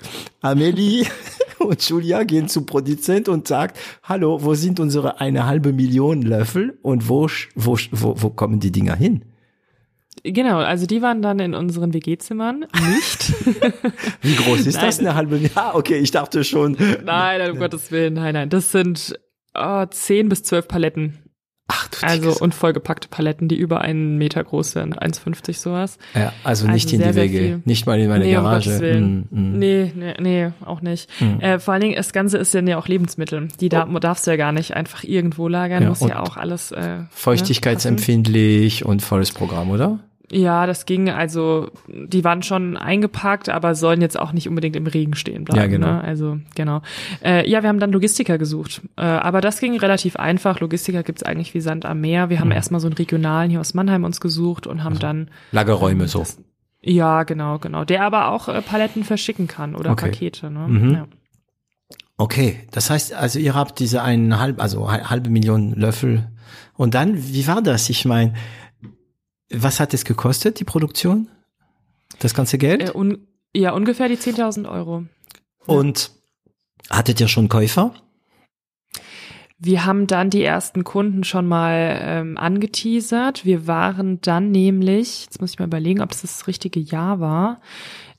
Amelie 0.41 1.07
und 1.59 1.89
Julia 1.89 2.25
gehen 2.25 2.49
zum 2.49 2.67
Produzent 2.67 3.29
und 3.29 3.47
sagt, 3.49 3.79
hallo, 4.03 4.43
wo 4.43 4.55
sind 4.55 4.81
unsere 4.81 5.21
eine 5.21 5.47
halbe 5.47 5.73
Million 5.73 6.23
Löffel 6.23 6.79
und 6.83 7.09
wo, 7.09 7.29
wo, 7.55 7.79
wo, 7.93 8.15
wo 8.21 8.31
kommen 8.31 8.59
die 8.61 8.73
Dinger 8.73 8.97
hin? 8.97 9.25
Genau, 10.25 10.59
also 10.59 10.87
die 10.87 11.03
waren 11.03 11.23
dann 11.23 11.41
in 11.41 11.55
unseren 11.55 11.93
WG-Zimmern. 11.95 12.67
Nicht. 12.95 13.33
Wie 14.23 14.37
groß 14.37 14.67
ist 14.67 14.81
das, 14.81 14.99
Nein. 14.99 15.09
eine 15.09 15.17
halbe 15.17 15.35
Million? 15.37 15.53
Ah, 15.57 15.73
okay, 15.75 15.97
ich 15.99 16.13
dachte 16.13 16.45
schon. 16.45 16.77
nein, 17.05 17.51
um 17.51 17.59
Gottes 17.59 17.91
Willen, 17.91 18.15
nein, 18.15 18.35
nein. 18.35 18.49
Das 18.49 18.71
sind 18.71 19.19
oh, 19.55 19.85
10 19.87 20.29
bis 20.29 20.43
12 20.43 20.69
Paletten. 20.69 21.19
Ach 21.69 21.89
du 21.89 22.07
Also 22.07 22.43
und 22.43 22.55
vollgepackte 22.55 23.09
Paletten, 23.09 23.49
die 23.49 23.57
über 23.57 23.81
einen 23.81 24.19
Meter 24.19 24.45
groß 24.45 24.73
sind, 24.73 25.01
1,50 25.01 25.55
sowas. 25.55 25.97
ja, 26.15 26.33
also 26.45 26.67
nicht 26.67 26.93
also 26.93 26.97
in 26.97 27.03
die 27.03 27.15
Wege, 27.15 27.63
nicht 27.65 27.87
mal 27.87 27.99
in 27.99 28.09
meine 28.09 28.25
nee, 28.25 28.37
um 28.37 28.45
Garage. 28.45 28.81
Willen. 28.81 29.29
Mm, 29.31 29.39
mm. 29.39 29.59
Nee, 29.59 29.93
nee, 29.95 30.15
nee, 30.21 30.51
auch 30.67 30.83
nicht. 30.83 31.09
Äh, 31.41 31.59
vor 31.61 31.73
allen 31.73 31.83
Dingen, 31.83 31.97
das 31.97 32.13
Ganze 32.13 32.37
ist 32.39 32.53
ja 32.53 32.77
auch 32.77 32.89
Lebensmittel. 32.89 33.49
Die 33.61 33.69
da, 33.71 33.87
darfst 33.87 34.27
du 34.27 34.33
ja 34.33 34.37
gar 34.37 34.53
nicht 34.53 34.75
einfach 34.75 35.05
irgendwo 35.05 35.49
lagern, 35.49 35.85
Ja, 35.85 35.89
muss 35.89 36.01
ja 36.01 36.21
auch 36.21 36.37
alles. 36.37 36.73
Äh, 36.73 36.81
ne. 36.81 37.09
Feuchtigkeitsempfindlich 37.11 38.85
und 38.85 39.01
volles 39.01 39.33
Programm, 39.33 39.71
oder? 39.71 40.01
Ja, 40.35 40.67
das 40.67 40.87
ging, 40.87 41.11
also 41.11 41.69
die 41.89 42.25
waren 42.25 42.43
schon 42.43 42.79
eingepackt, 42.79 43.51
aber 43.51 43.75
sollen 43.75 44.01
jetzt 44.01 44.19
auch 44.19 44.33
nicht 44.33 44.49
unbedingt 44.49 44.77
im 44.77 44.87
Regen 44.87 45.15
stehen 45.15 45.45
bleiben. 45.45 45.61
Ja, 45.61 45.67
genau. 45.67 45.87
Ne? 45.89 46.01
Also 46.03 46.39
genau. 46.55 46.81
Äh, 47.23 47.47
ja, 47.51 47.63
wir 47.63 47.69
haben 47.69 47.81
dann 47.81 47.93
Logistiker 47.93 48.39
gesucht. 48.39 48.81
Äh, 48.97 49.03
aber 49.03 49.43
das 49.43 49.61
ging 49.61 49.77
relativ 49.79 50.17
einfach. 50.17 50.61
Logistiker 50.61 51.03
gibt's 51.03 51.23
eigentlich 51.23 51.53
wie 51.53 51.61
Sand 51.61 51.85
am 51.85 52.01
Meer. 52.01 52.31
Wir 52.31 52.41
haben 52.41 52.49
Mhm. 52.49 52.53
erstmal 52.55 52.81
so 52.81 52.87
einen 52.87 52.95
regionalen 52.97 53.51
hier 53.51 53.61
aus 53.61 53.75
Mannheim 53.75 54.05
uns 54.05 54.23
gesucht 54.23 54.67
und 54.67 54.83
haben 54.85 54.99
dann 54.99 55.29
Lagerräume 55.51 56.09
so. 56.09 56.21
das, 56.21 56.39
ja, 56.81 57.25
genau, 57.25 57.59
genau. 57.59 57.85
Der 57.85 58.03
aber 58.03 58.29
auch 58.29 58.49
äh, 58.49 58.63
Paletten 58.63 59.05
verschicken 59.05 59.49
kann 59.49 59.75
oder 59.75 59.91
Okay. 59.91 60.07
Pakete. 60.11 60.51
Ne? 60.51 60.67
Mhm. 60.67 60.91
Ja. 60.95 61.07
Okay, 62.17 62.61
das 62.71 62.89
heißt, 62.89 63.15
also 63.15 63.39
ihr 63.39 63.55
habt 63.55 63.79
diese 63.81 64.03
einen 64.03 64.39
halb, 64.39 64.63
also 64.63 64.91
halbe 64.91 65.29
Million 65.29 65.75
Löffel. 65.75 66.29
Und 66.75 66.95
dann, 66.95 67.17
wie 67.17 67.47
war 67.47 67.61
das? 67.63 67.91
Ich 67.91 68.05
meine, 68.05 68.33
was 69.55 69.81
hat 69.81 69.95
es 69.95 70.05
gekostet, 70.05 70.61
die 70.61 70.65
Produktion? 70.65 71.29
Das 72.19 72.35
ganze 72.35 72.59
Geld? 72.59 72.83
Äh, 72.83 72.93
un 72.93 73.27
ja, 73.55 73.73
ungefähr 73.73 74.09
die 74.09 74.17
10.000 74.17 74.71
Euro. 74.71 75.05
Und 75.67 76.11
hattet 76.89 77.21
ihr 77.21 77.29
schon 77.29 77.49
Käufer? 77.49 77.93
Wir 79.59 79.85
haben 79.85 80.07
dann 80.07 80.31
die 80.31 80.43
ersten 80.43 80.85
Kunden 80.85 81.23
schon 81.23 81.47
mal 81.47 82.01
ähm, 82.03 82.39
angeteasert. 82.39 83.45
Wir 83.45 83.67
waren 83.67 84.21
dann 84.23 84.51
nämlich, 84.51 85.25
jetzt 85.25 85.41
muss 85.41 85.53
ich 85.53 85.59
mal 85.59 85.67
überlegen, 85.67 86.01
ob 86.01 86.11
es 86.11 86.23
das 86.23 86.47
richtige 86.49 86.81
Jahr 86.81 87.21
war, 87.21 87.61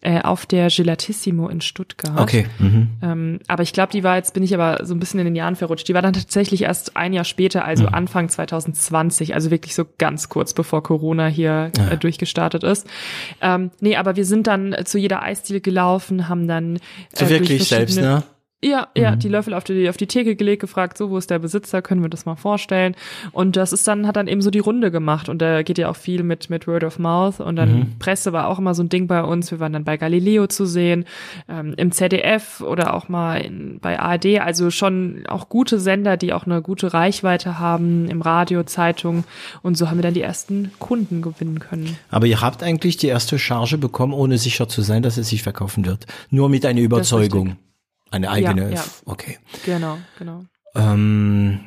äh, 0.03 0.21
auf 0.21 0.45
der 0.45 0.67
Gelatissimo 0.67 1.47
in 1.47 1.61
Stuttgart. 1.61 2.19
Okay. 2.19 2.45
Mhm. 2.59 2.87
Ähm, 3.01 3.39
aber 3.47 3.63
ich 3.63 3.71
glaube, 3.73 3.91
die 3.93 4.03
war 4.03 4.17
jetzt, 4.17 4.33
bin 4.33 4.43
ich 4.43 4.53
aber 4.53 4.85
so 4.85 4.93
ein 4.93 4.99
bisschen 4.99 5.19
in 5.19 5.25
den 5.25 5.35
Jahren 5.35 5.55
verrutscht. 5.55 5.87
Die 5.87 5.93
war 5.93 6.01
dann 6.01 6.13
tatsächlich 6.13 6.63
erst 6.63 6.97
ein 6.97 7.13
Jahr 7.13 7.23
später, 7.23 7.63
also 7.65 7.83
Mhm. 7.83 7.93
Anfang 7.93 8.29
2020, 8.29 9.33
also 9.33 9.49
wirklich 9.51 9.75
so 9.75 9.85
ganz 9.97 10.29
kurz 10.29 10.53
bevor 10.53 10.83
Corona 10.83 11.27
hier 11.27 11.71
Ja. 11.77 11.89
äh, 11.91 11.97
durchgestartet 11.97 12.63
ist. 12.63 12.87
Ähm, 13.41 13.71
nee, 13.79 13.95
aber 13.95 14.15
wir 14.15 14.25
sind 14.25 14.47
dann 14.47 14.73
äh, 14.73 14.83
zu 14.83 14.97
jeder 14.97 15.21
Eisdiele 15.23 15.61
gelaufen, 15.61 16.27
haben 16.29 16.47
dann 16.47 16.79
So 17.13 17.25
äh, 17.25 17.29
durch 17.29 17.39
wirklich 17.41 17.63
selbst, 17.67 17.99
ne? 17.99 18.23
Ja, 18.63 18.87
ja, 18.95 19.11
Mhm. 19.11 19.19
die 19.19 19.29
Löffel 19.29 19.53
auf 19.53 19.63
die, 19.63 19.89
auf 19.89 19.97
die 19.97 20.07
Theke 20.07 20.35
gelegt, 20.35 20.61
gefragt, 20.61 20.97
so, 20.97 21.09
wo 21.09 21.17
ist 21.17 21.29
der 21.29 21.39
Besitzer, 21.39 21.81
können 21.81 22.01
wir 22.01 22.09
das 22.09 22.25
mal 22.25 22.35
vorstellen? 22.35 22.95
Und 23.31 23.55
das 23.55 23.73
ist 23.73 23.87
dann, 23.87 24.07
hat 24.07 24.15
dann 24.15 24.27
eben 24.27 24.41
so 24.41 24.49
die 24.49 24.59
Runde 24.59 24.89
gemacht 24.91 25.29
und 25.29 25.41
da 25.41 25.61
geht 25.63 25.77
ja 25.77 25.89
auch 25.89 25.95
viel 25.95 26.23
mit, 26.23 26.49
mit 26.49 26.67
Word 26.67 26.83
of 26.83 26.99
Mouth 26.99 27.39
und 27.39 27.55
dann 27.55 27.73
Mhm. 27.73 27.99
Presse 27.99 28.33
war 28.33 28.47
auch 28.47 28.59
immer 28.59 28.73
so 28.73 28.83
ein 28.83 28.89
Ding 28.89 29.07
bei 29.07 29.23
uns. 29.23 29.51
Wir 29.51 29.59
waren 29.59 29.73
dann 29.73 29.83
bei 29.83 29.97
Galileo 29.97 30.47
zu 30.47 30.65
sehen, 30.65 31.05
ähm, 31.49 31.73
im 31.77 31.91
ZDF 31.91 32.61
oder 32.61 32.93
auch 32.93 33.09
mal 33.09 33.37
in, 33.41 33.79
bei 33.79 33.99
ARD, 33.99 34.39
also 34.39 34.69
schon 34.71 35.23
auch 35.27 35.49
gute 35.49 35.79
Sender, 35.79 36.17
die 36.17 36.33
auch 36.33 36.45
eine 36.45 36.61
gute 36.61 36.93
Reichweite 36.93 37.59
haben, 37.59 38.07
im 38.09 38.21
Radio, 38.21 38.63
Zeitung 38.63 39.23
und 39.61 39.77
so 39.77 39.89
haben 39.89 39.97
wir 39.97 40.03
dann 40.03 40.13
die 40.13 40.21
ersten 40.21 40.71
Kunden 40.79 41.21
gewinnen 41.21 41.59
können. 41.59 41.97
Aber 42.09 42.25
ihr 42.27 42.41
habt 42.41 42.63
eigentlich 42.63 42.97
die 42.97 43.07
erste 43.07 43.37
Charge 43.39 43.77
bekommen, 43.77 44.13
ohne 44.13 44.37
sicher 44.37 44.67
zu 44.69 44.81
sein, 44.81 45.03
dass 45.03 45.17
es 45.17 45.29
sich 45.29 45.43
verkaufen 45.43 45.85
wird. 45.85 46.05
Nur 46.29 46.49
mit 46.49 46.65
einer 46.65 46.81
Überzeugung. 46.81 47.57
Eine 48.13 48.29
eigene. 48.29 48.71
ja. 48.71 48.83
Okay. 49.05 49.39
Genau, 49.65 49.97
genau. 50.19 50.43
Ähm, 50.75 51.61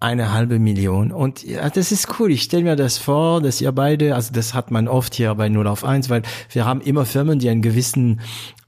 eine 0.00 0.32
halbe 0.32 0.58
Million. 0.58 1.12
Und 1.12 1.42
ja, 1.42 1.68
das 1.68 1.92
ist 1.92 2.18
cool. 2.18 2.30
Ich 2.30 2.42
stelle 2.42 2.64
mir 2.64 2.76
das 2.76 2.96
vor, 2.96 3.42
dass 3.42 3.60
ihr 3.60 3.72
beide, 3.72 4.14
also 4.14 4.32
das 4.32 4.54
hat 4.54 4.70
man 4.70 4.88
oft 4.88 5.14
hier 5.14 5.34
bei 5.34 5.48
0 5.48 5.66
auf 5.66 5.84
1, 5.84 6.08
weil 6.08 6.22
wir 6.50 6.64
haben 6.64 6.80
immer 6.80 7.04
Firmen, 7.04 7.38
die 7.38 7.50
einen 7.50 7.60
gewissen 7.60 8.20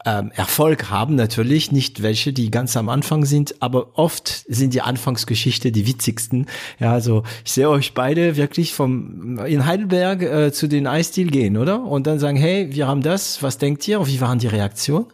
ähm, 0.04 0.32
Erfolg 0.34 0.90
haben, 0.90 1.14
natürlich, 1.14 1.72
nicht 1.72 2.02
welche, 2.02 2.34
die 2.34 2.50
ganz 2.50 2.76
am 2.76 2.90
Anfang 2.90 3.24
sind, 3.24 3.62
aber 3.62 3.98
oft 3.98 4.44
sind 4.48 4.74
die 4.74 4.82
Anfangsgeschichte 4.82 5.72
die 5.72 5.86
witzigsten. 5.86 6.46
Ja, 6.78 6.92
also 6.92 7.24
ich 7.44 7.52
sehe 7.52 7.70
euch 7.70 7.94
beide 7.94 8.36
wirklich 8.36 8.74
vom 8.74 9.38
in 9.46 9.64
Heidelberg 9.64 10.22
äh, 10.22 10.52
zu 10.52 10.66
den 10.66 10.86
Eisdeal 10.86 11.28
gehen, 11.28 11.56
oder? 11.56 11.84
Und 11.84 12.06
dann 12.06 12.18
sagen, 12.18 12.36
hey, 12.36 12.68
wir 12.70 12.86
haben 12.86 13.02
das, 13.02 13.42
was 13.42 13.56
denkt 13.56 13.86
ihr? 13.88 14.06
Wie 14.06 14.20
waren 14.20 14.38
die 14.38 14.46
Reaktionen? 14.46 15.06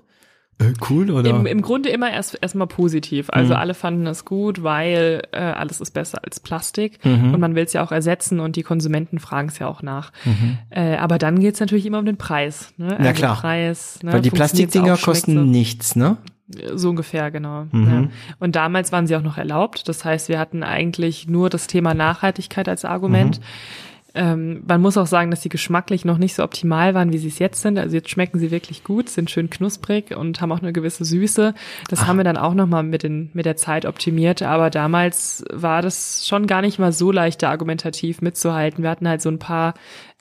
Äh, 0.59 0.73
cool, 0.89 1.11
oder? 1.11 1.31
Im, 1.31 1.47
Im 1.47 1.63
Grunde 1.63 1.89
immer 1.89 2.11
erst 2.13 2.39
erstmal 2.41 2.67
positiv. 2.69 3.29
Also 3.31 3.55
Mhm. 3.55 3.61
alle 3.61 3.75
fanden 3.75 4.07
es 4.07 4.25
gut, 4.25 4.63
weil 4.63 5.23
äh, 5.33 5.39
alles 5.39 5.81
ist 5.81 5.91
besser 5.93 6.19
als 6.23 6.39
Plastik 6.41 7.05
Mhm. 7.05 7.35
und 7.35 7.41
man 7.41 7.55
will 7.57 7.65
es 7.65 7.73
ja 7.73 7.83
auch 7.85 7.91
ersetzen 7.93 8.39
und 8.41 8.55
die 8.57 8.63
Konsumenten 8.63 9.19
fragen 9.19 9.49
es 9.49 9.59
ja 9.59 9.67
auch 9.67 9.83
nach. 9.83 10.13
Mhm. 10.25 10.59
Äh, 10.71 10.97
aber 10.97 11.19
dann 11.19 11.41
geht's 11.41 11.59
natürlich 11.61 11.87
immer 11.87 11.99
um 11.99 12.07
den 12.07 12.17
Preis. 12.19 12.73
Ne? 12.77 12.97
Ja, 13.03 13.13
klar. 13.13 13.37
Preis, 13.37 13.99
ne? 14.03 14.13
Weil 14.13 14.21
die 14.21 14.31
Plastikdinger 14.31 14.95
auch, 14.95 15.03
kosten 15.03 15.51
nichts, 15.51 15.97
ne? 15.97 16.19
So 16.75 16.91
ungefähr, 16.91 17.31
genau. 17.31 17.67
Mhm. 17.73 17.87
Ja. 17.89 18.09
Und 18.39 18.55
damals 18.55 18.93
waren 18.93 19.07
sie 19.07 19.17
auch 19.17 19.23
noch 19.23 19.39
erlaubt. 19.39 19.89
Das 19.89 20.05
heißt, 20.05 20.29
wir 20.29 20.39
hatten 20.39 20.63
eigentlich 20.63 21.27
nur 21.27 21.49
das 21.51 21.67
Thema 21.67 21.95
Nachhaltigkeit 21.95 22.69
als 22.69 22.85
Argument. 22.85 23.41
Ähm, 24.15 24.63
man 24.67 24.81
muss 24.81 24.97
auch 24.97 25.07
sagen, 25.07 25.31
dass 25.31 25.43
sie 25.43 25.49
geschmacklich 25.49 26.05
noch 26.05 26.19
nicht 26.19 26.35
so 26.35 26.45
optimal 26.45 26.95
waren, 26.95 27.13
wie 27.13 27.19
sie 27.19 27.29
es 27.29 27.41
jetzt 27.41 27.63
sind. 27.63 27.79
Also 27.79 27.97
jetzt 27.97 28.11
schmecken 28.11 28.39
sie 28.39 28.53
wirklich 28.53 28.85
gut, 28.85 29.09
sind 29.09 29.31
schön 29.31 29.51
knusprig 29.51 30.17
und 30.17 30.41
haben 30.41 30.53
auch 30.53 30.63
eine 30.63 30.73
gewisse 30.73 31.05
Süße. 31.05 31.53
Das 31.89 32.07
haben 32.07 32.17
wir 32.17 32.25
dann 32.25 32.37
auch 32.37 32.55
nochmal 32.55 32.85
mit, 32.85 33.03
den, 33.03 33.31
mit 33.35 33.45
der 33.45 33.57
Zeit 33.57 33.87
optimiert. 33.87 34.43
Aber 34.43 34.71
damals 34.71 35.45
war 35.53 35.83
das 35.83 36.27
schon 36.27 36.47
gar 36.47 36.63
nicht 36.63 36.79
mal 36.79 36.93
so 36.93 37.11
leicht, 37.11 37.43
da 37.43 37.51
argumentativ 37.51 38.23
mitzuhalten. 38.23 38.85
Wir 38.85 38.91
hatten 38.91 39.09
halt 39.09 39.21
so 39.21 39.31
ein 39.31 39.41
paar 39.41 39.75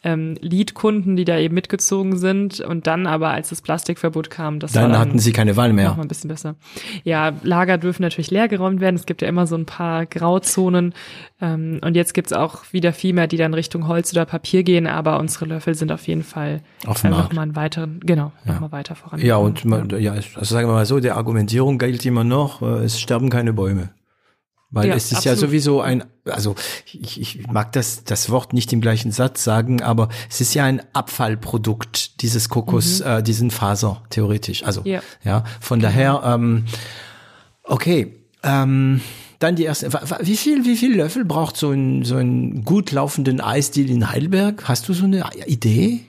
ähm, 0.03 0.35
Lead-Kunden, 0.41 1.15
die 1.15 1.25
da 1.25 1.37
eben 1.37 1.55
mitgezogen 1.55 2.17
sind. 2.17 2.59
Und 2.59 2.87
dann 2.87 3.07
aber, 3.07 3.29
als 3.29 3.49
das 3.49 3.61
Plastikverbot 3.61 4.29
kam, 4.29 4.59
das 4.59 4.73
Dann 4.73 4.91
war 4.91 4.99
hatten 4.99 5.19
sie 5.19 5.31
keine 5.31 5.55
Wahl 5.55 5.69
noch 5.69 5.75
mehr. 5.75 5.93
mal 5.95 6.01
ein 6.01 6.07
bisschen 6.07 6.27
besser. 6.27 6.55
Ja, 7.03 7.31
Lager 7.43 7.77
dürfen 7.77 8.01
natürlich 8.01 8.29
leergeräumt 8.31 8.81
werden. 8.81 8.95
Es 8.95 9.05
gibt 9.05 9.21
ja 9.21 9.27
immer 9.27 9.47
so 9.47 9.55
ein 9.55 9.65
paar 9.65 10.05
Grauzonen. 10.05 10.93
Ähm, 11.41 11.79
und 11.83 11.95
jetzt 11.95 12.13
gibt's 12.13 12.33
auch 12.33 12.63
wieder 12.71 12.93
viel 12.93 13.13
mehr, 13.13 13.27
die 13.27 13.37
dann 13.37 13.53
Richtung 13.53 13.87
Holz 13.87 14.11
oder 14.13 14.25
Papier 14.25 14.63
gehen. 14.63 14.87
Aber 14.87 15.19
unsere 15.19 15.45
Löffel 15.45 15.75
sind 15.75 15.91
auf 15.91 16.07
jeden 16.07 16.23
Fall 16.23 16.61
Auf 16.85 17.03
äh, 17.03 17.09
Markt. 17.09 17.29
noch 17.29 17.33
mal 17.35 17.41
einen 17.43 17.55
weiteren, 17.55 17.99
genau, 18.05 18.31
noch 18.45 18.59
mal 18.59 18.71
weiter 18.71 18.95
voran. 18.95 19.19
Ja, 19.21 19.37
und 19.37 19.63
man, 19.65 19.89
ja, 20.01 20.11
also 20.13 20.43
sagen 20.43 20.67
wir 20.67 20.73
mal 20.73 20.85
so, 20.85 20.99
der 20.99 21.15
Argumentierung 21.15 21.77
gilt 21.77 22.05
immer 22.05 22.23
noch, 22.23 22.61
äh, 22.61 22.83
es 22.83 22.99
sterben 22.99 23.29
keine 23.29 23.53
Bäume. 23.53 23.89
Weil 24.75 24.89
Ja, 24.89 24.95
es 24.95 25.05
ist 25.11 25.23
ja 25.23 25.31
absolut. 25.33 25.39
sowieso 25.51 25.81
ein, 25.81 26.03
also 26.25 26.55
ich, 26.91 27.21
ich 27.21 27.47
mag 27.47 27.71
das, 27.73 28.03
das 28.05 28.31
Wort 28.31 28.53
nicht 28.53 28.73
im 28.73 28.81
gleichen 28.81 29.11
Satz 29.11 29.43
sagen, 29.43 29.83
aber 29.83 30.09
es 30.31 30.41
ist 30.41 30.55
ja 30.55 30.65
ein 30.65 30.81
Abfallprodukt, 30.93 32.21
dieses 32.23 32.49
Kokos, 32.49 32.99
äh, 33.01 33.21
diesen 33.21 33.51
Faser, 33.51 34.01
theoretisch. 34.09 34.63
Also, 34.63 34.81
Mhm. 34.81 34.87
Ja. 34.87 35.01
ja, 35.23 35.43
von 35.61 35.79
daher, 35.79 36.23
ähm, 36.25 36.65
okay, 37.63 38.15
ähm, 38.41 39.01
dann 39.39 39.55
die 39.55 39.63
erste, 39.63 39.91
wie 40.21 40.37
viel, 40.37 40.65
wie 40.65 40.75
viel 40.75 40.95
Löffel 40.95 41.23
braucht 41.25 41.55
so 41.57 41.71
ein, 41.71 42.03
so 42.03 42.15
ein 42.15 42.63
gut 42.65 42.91
laufenden 42.91 43.41
Eisdeal 43.41 43.89
in 43.89 44.09
Heidelberg? 44.09 44.67
Hast 44.67 44.87
du 44.89 44.93
so 44.93 45.05
eine 45.05 45.23
Idee? 45.45 46.01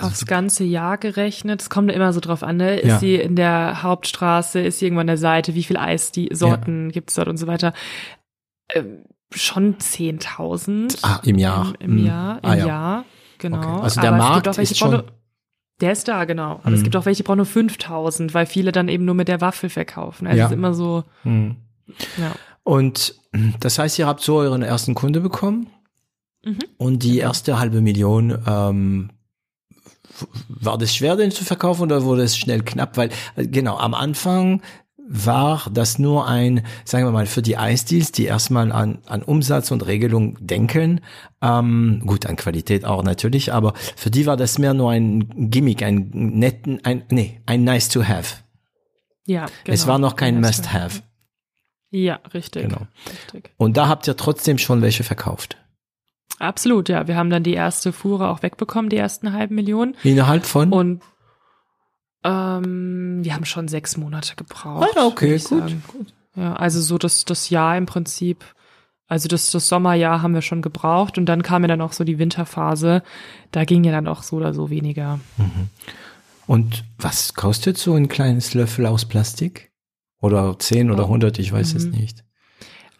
Aufs 0.00 0.26
ganze 0.26 0.64
Jahr 0.64 0.98
gerechnet. 0.98 1.62
Es 1.62 1.70
kommt 1.70 1.90
immer 1.90 2.12
so 2.12 2.20
drauf 2.20 2.42
an, 2.42 2.56
ne? 2.58 2.76
Ist 2.78 2.88
Ja. 2.88 2.98
sie 2.98 3.16
in 3.16 3.36
der 3.36 3.82
Hauptstraße, 3.82 4.60
ist 4.60 4.78
sie 4.78 4.86
irgendwo 4.86 5.00
an 5.00 5.06
der 5.06 5.16
Seite, 5.18 5.54
wie 5.54 5.62
viel 5.64 5.76
Eis 5.76 6.12
die 6.12 6.28
Sorten 6.32 6.90
gibt's 6.92 7.14
dort 7.14 7.28
und 7.28 7.36
so 7.38 7.46
weiter. 7.46 7.72
Ähm, 8.72 9.04
schon 9.34 9.76
10.000. 9.78 10.98
Ah, 11.02 11.20
im 11.24 11.38
Jahr. 11.38 11.72
Im, 11.80 11.90
im 11.92 11.98
Hm. 11.98 12.06
Jahr, 12.06 12.38
im 12.44 12.50
Ah, 12.50 12.54
ja. 12.54 12.66
Jahr, 12.66 13.04
genau. 13.38 13.58
Okay. 13.74 13.82
Also 13.82 14.00
der 14.00 14.10
Aber 14.12 14.18
es 14.18 14.24
Markt 14.28 14.44
gibt 14.44 14.56
auch 14.58 14.62
ist 14.62 14.78
schon- 14.78 15.02
Der 15.80 15.92
ist 15.92 16.08
da, 16.08 16.24
genau. 16.26 16.56
Aber 16.60 16.68
Mhm. 16.70 16.74
es 16.76 16.82
gibt 16.82 16.94
auch 16.96 17.06
welche, 17.06 17.22
die 17.22 17.26
brauchen 17.26 17.38
nur 17.38 17.46
5000, 17.46 18.34
weil 18.34 18.44
viele 18.46 18.70
dann 18.70 18.88
eben 18.88 19.04
nur 19.06 19.14
mit 19.14 19.28
der 19.28 19.40
Waffel 19.40 19.70
verkaufen. 19.70 20.26
Also 20.26 20.38
Ja. 20.38 20.44
es 20.44 20.50
ist 20.50 20.56
immer 20.56 20.74
so, 20.74 21.04
Hm. 21.22 21.56
ja. 22.18 22.32
Und 22.64 23.14
das 23.60 23.78
heißt, 23.78 23.98
ihr 23.98 24.06
habt 24.06 24.20
so 24.20 24.36
euren 24.36 24.62
ersten 24.62 24.94
Kunde 24.94 25.20
bekommen 25.20 25.68
Mhm. 26.44 26.58
und 26.76 27.02
die 27.02 27.18
erste 27.18 27.58
halbe 27.58 27.80
Million, 27.80 28.36
ähm, 28.46 29.10
war 30.48 30.78
das 30.78 30.94
schwer, 30.94 31.16
den 31.16 31.30
zu 31.30 31.44
verkaufen 31.44 31.82
oder 31.82 32.04
wurde 32.04 32.22
es 32.22 32.36
schnell 32.36 32.62
knapp? 32.62 32.96
Weil, 32.96 33.10
äh, 33.36 33.46
genau, 33.46 33.76
am 33.76 33.94
Anfang 33.94 34.62
war 35.12 35.66
das 35.72 35.98
nur 35.98 36.28
ein, 36.28 36.64
sagen 36.84 37.04
wir 37.04 37.10
mal, 37.10 37.26
für 37.26 37.42
die 37.42 37.56
Eisdeals, 37.56 38.12
die 38.12 38.26
erstmal 38.26 38.70
an, 38.70 38.98
an 39.06 39.24
Umsatz 39.24 39.72
und 39.72 39.84
Regelung 39.84 40.38
denken, 40.40 41.00
ähm, 41.42 42.02
gut, 42.06 42.26
an 42.26 42.36
Qualität 42.36 42.84
auch 42.84 43.02
natürlich, 43.02 43.52
aber 43.52 43.74
für 43.96 44.10
die 44.10 44.26
war 44.26 44.36
das 44.36 44.58
mehr 44.58 44.72
nur 44.72 44.92
ein 44.92 45.50
Gimmick, 45.50 45.82
ein 45.82 46.10
netten, 46.12 46.84
ein, 46.84 47.02
nee, 47.10 47.40
ein 47.46 47.64
nice 47.64 47.88
to 47.88 48.04
have. 48.04 48.36
Ja, 49.26 49.46
genau. 49.64 49.74
Es 49.74 49.88
war 49.88 49.98
noch 49.98 50.14
kein 50.14 50.34
Ja, 50.36 50.40
must 50.40 50.72
have. 50.72 51.02
Ja, 51.90 52.20
richtig. 52.32 52.62
Genau. 52.62 52.86
richtig. 53.12 53.50
Und 53.56 53.76
da 53.76 53.88
habt 53.88 54.06
ihr 54.06 54.16
trotzdem 54.16 54.58
schon 54.58 54.80
welche 54.80 55.02
verkauft. 55.02 55.56
Absolut, 56.38 56.88
ja. 56.88 57.06
Wir 57.06 57.16
haben 57.16 57.30
dann 57.30 57.42
die 57.42 57.52
erste 57.54 57.92
Fuhre 57.92 58.28
auch 58.30 58.42
wegbekommen, 58.42 58.88
die 58.88 58.96
ersten 58.96 59.32
halben 59.32 59.54
Millionen. 59.54 59.94
Innerhalb 60.02 60.46
von? 60.46 60.72
Und 60.72 61.02
ähm, 62.24 63.20
wir 63.22 63.34
haben 63.34 63.44
schon 63.44 63.68
sechs 63.68 63.96
Monate 63.96 64.36
gebraucht. 64.36 64.88
Ah, 64.96 65.06
okay, 65.06 65.32
gut, 65.38 65.40
sagen. 65.42 65.82
Ja, 66.36 66.54
also 66.54 66.80
so 66.80 66.98
das, 66.98 67.24
das 67.24 67.50
Jahr 67.50 67.76
im 67.76 67.86
Prinzip, 67.86 68.44
also 69.06 69.26
das, 69.28 69.50
das 69.50 69.68
Sommerjahr 69.68 70.22
haben 70.22 70.34
wir 70.34 70.42
schon 70.42 70.62
gebraucht 70.62 71.18
und 71.18 71.26
dann 71.26 71.42
kam 71.42 71.62
ja 71.62 71.68
dann 71.68 71.80
auch 71.80 71.92
so 71.92 72.04
die 72.04 72.18
Winterphase. 72.18 73.02
Da 73.52 73.64
ging 73.64 73.84
ja 73.84 73.92
dann 73.92 74.06
auch 74.06 74.22
so 74.22 74.36
oder 74.36 74.54
so 74.54 74.70
weniger. 74.70 75.18
Und 76.46 76.84
was 76.98 77.34
kostet 77.34 77.78
so 77.78 77.94
ein 77.94 78.08
kleines 78.08 78.54
Löffel 78.54 78.86
aus 78.86 79.04
Plastik? 79.06 79.70
Oder 80.20 80.58
10 80.58 80.90
oder 80.90 81.04
Oh. 81.04 81.06
100, 81.06 81.38
ich 81.38 81.50
weiß 81.52 81.74
es 81.74 81.86
Mhm. 81.86 81.92
nicht. 81.92 82.24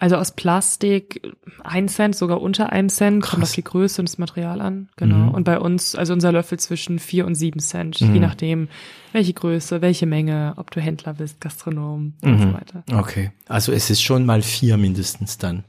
Also 0.00 0.16
aus 0.16 0.32
Plastik 0.32 1.20
ein 1.62 1.86
Cent, 1.88 2.16
sogar 2.16 2.40
unter 2.40 2.72
ein 2.72 2.88
Cent, 2.88 3.22
kommt 3.22 3.40
Krass. 3.42 3.50
auf 3.50 3.54
die 3.54 3.62
Größe 3.62 4.00
und 4.00 4.08
das 4.08 4.16
Material 4.16 4.60
an. 4.62 4.88
Genau. 4.96 5.14
Mhm. 5.16 5.28
Und 5.28 5.44
bei 5.44 5.58
uns, 5.60 5.94
also 5.94 6.14
unser 6.14 6.32
Löffel 6.32 6.58
zwischen 6.58 6.98
vier 6.98 7.26
und 7.26 7.34
sieben 7.34 7.60
Cent, 7.60 8.00
Mhm. 8.00 8.14
je 8.14 8.20
nachdem, 8.20 8.68
welche 9.12 9.34
Größe, 9.34 9.82
welche 9.82 10.06
Menge, 10.06 10.54
ob 10.56 10.70
du 10.70 10.80
Händler 10.80 11.12
bist, 11.14 11.40
Gastronom 11.42 12.14
und 12.22 12.32
Mhm. 12.32 12.40
so 12.42 12.52
weiter. 12.54 12.82
Okay. 12.98 13.30
Also 13.46 13.72
es 13.72 13.90
ist 13.90 14.00
schon 14.02 14.24
mal 14.24 14.40
vier 14.40 14.78
mindestens 14.78 15.36
dann. 15.36 15.64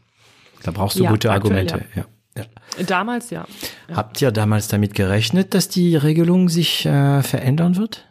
Da 0.64 0.72
brauchst 0.72 0.98
du 0.98 1.04
Ja, 1.04 1.12
gute 1.12 1.30
aktuell, 1.30 1.68
Argumente. 1.68 1.86
Ja. 1.96 2.06
Ja. 2.38 2.46
Damals 2.88 3.32
ja. 3.32 3.46
Ja. 3.90 3.96
Habt 3.98 4.22
ihr 4.22 4.32
damals 4.32 4.70
damit 4.70 4.94
gerechnet, 4.94 5.54
dass 5.54 5.68
die 5.68 5.98
Regelung 5.98 6.48
sich 6.48 6.86
äh, 6.86 7.22
verändern 7.22 7.76
wird? 7.76 8.08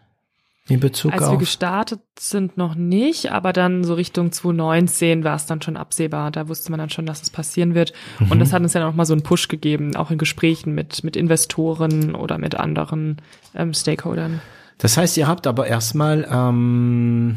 In 0.70 0.80
Bezug 0.80 1.12
Als 1.12 1.22
wir 1.22 1.30
auf. 1.32 1.38
gestartet 1.38 2.00
sind, 2.18 2.56
noch 2.56 2.74
nicht, 2.76 3.32
aber 3.32 3.52
dann 3.52 3.84
so 3.84 3.94
Richtung 3.94 4.32
2019 4.32 5.24
war 5.24 5.34
es 5.36 5.44
dann 5.46 5.60
schon 5.60 5.76
absehbar. 5.76 6.30
Da 6.30 6.48
wusste 6.48 6.70
man 6.70 6.78
dann 6.78 6.90
schon, 6.90 7.04
dass 7.06 7.20
es 7.22 7.28
passieren 7.30 7.74
wird. 7.74 7.92
Und 8.20 8.30
Mhm. 8.34 8.38
das 8.38 8.52
hat 8.52 8.62
uns 8.62 8.72
dann 8.72 8.84
auch 8.84 8.94
mal 8.94 9.04
so 9.04 9.12
einen 9.12 9.22
Push 9.22 9.48
gegeben, 9.48 9.96
auch 9.96 10.10
in 10.10 10.18
Gesprächen 10.18 10.74
mit, 10.74 11.02
mit 11.04 11.16
Investoren 11.16 12.14
oder 12.14 12.38
mit 12.38 12.54
anderen 12.54 13.20
ähm, 13.54 13.74
Stakeholdern. 13.74 14.40
Das 14.78 14.96
heißt, 14.96 15.16
ihr 15.18 15.26
habt 15.28 15.46
aber 15.46 15.66
erstmal 15.66 16.26
ähm, 16.30 17.36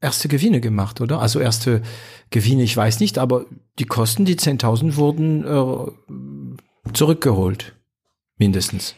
erste 0.00 0.28
Gewinne 0.28 0.60
gemacht, 0.60 1.00
oder? 1.00 1.20
Also 1.20 1.40
erste 1.40 1.82
Gewinne, 2.30 2.62
ich 2.62 2.76
weiß 2.76 3.00
nicht, 3.00 3.18
aber 3.18 3.46
die 3.78 3.86
Kosten, 3.86 4.24
die 4.24 4.36
10.000 4.36 4.96
wurden 4.96 5.44
äh, 5.44 6.92
zurückgeholt. 6.92 7.74
Mindestens. 8.36 8.94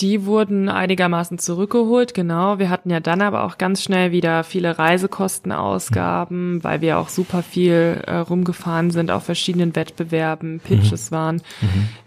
Die 0.00 0.24
wurden 0.26 0.68
einigermaßen 0.68 1.38
zurückgeholt, 1.38 2.14
genau. 2.14 2.58
Wir 2.58 2.70
hatten 2.70 2.90
ja 2.90 3.00
dann 3.00 3.20
aber 3.22 3.44
auch 3.44 3.58
ganz 3.58 3.82
schnell 3.82 4.12
wieder 4.12 4.42
viele 4.42 4.78
Reisekostenausgaben, 4.78 6.62
weil 6.64 6.80
wir 6.80 6.98
auch 6.98 7.08
super 7.08 7.42
viel 7.42 8.02
äh, 8.06 8.16
rumgefahren 8.16 8.90
sind 8.90 9.10
auf 9.10 9.24
verschiedenen 9.24 9.76
Wettbewerben, 9.76 10.60
Pitches 10.60 11.12
waren. 11.12 11.42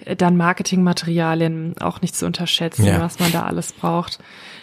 Äh, 0.05 0.15
Dann 0.15 0.37
Marketingmaterialien 0.37 1.75
auch 1.79 2.01
nicht 2.01 2.15
zu 2.15 2.25
unterschätzen, 2.25 2.85
Ja. 2.85 2.99
was 3.01 3.19
man 3.19 3.31
da 3.31 3.43
alles 3.43 3.73
braucht. 3.73 4.19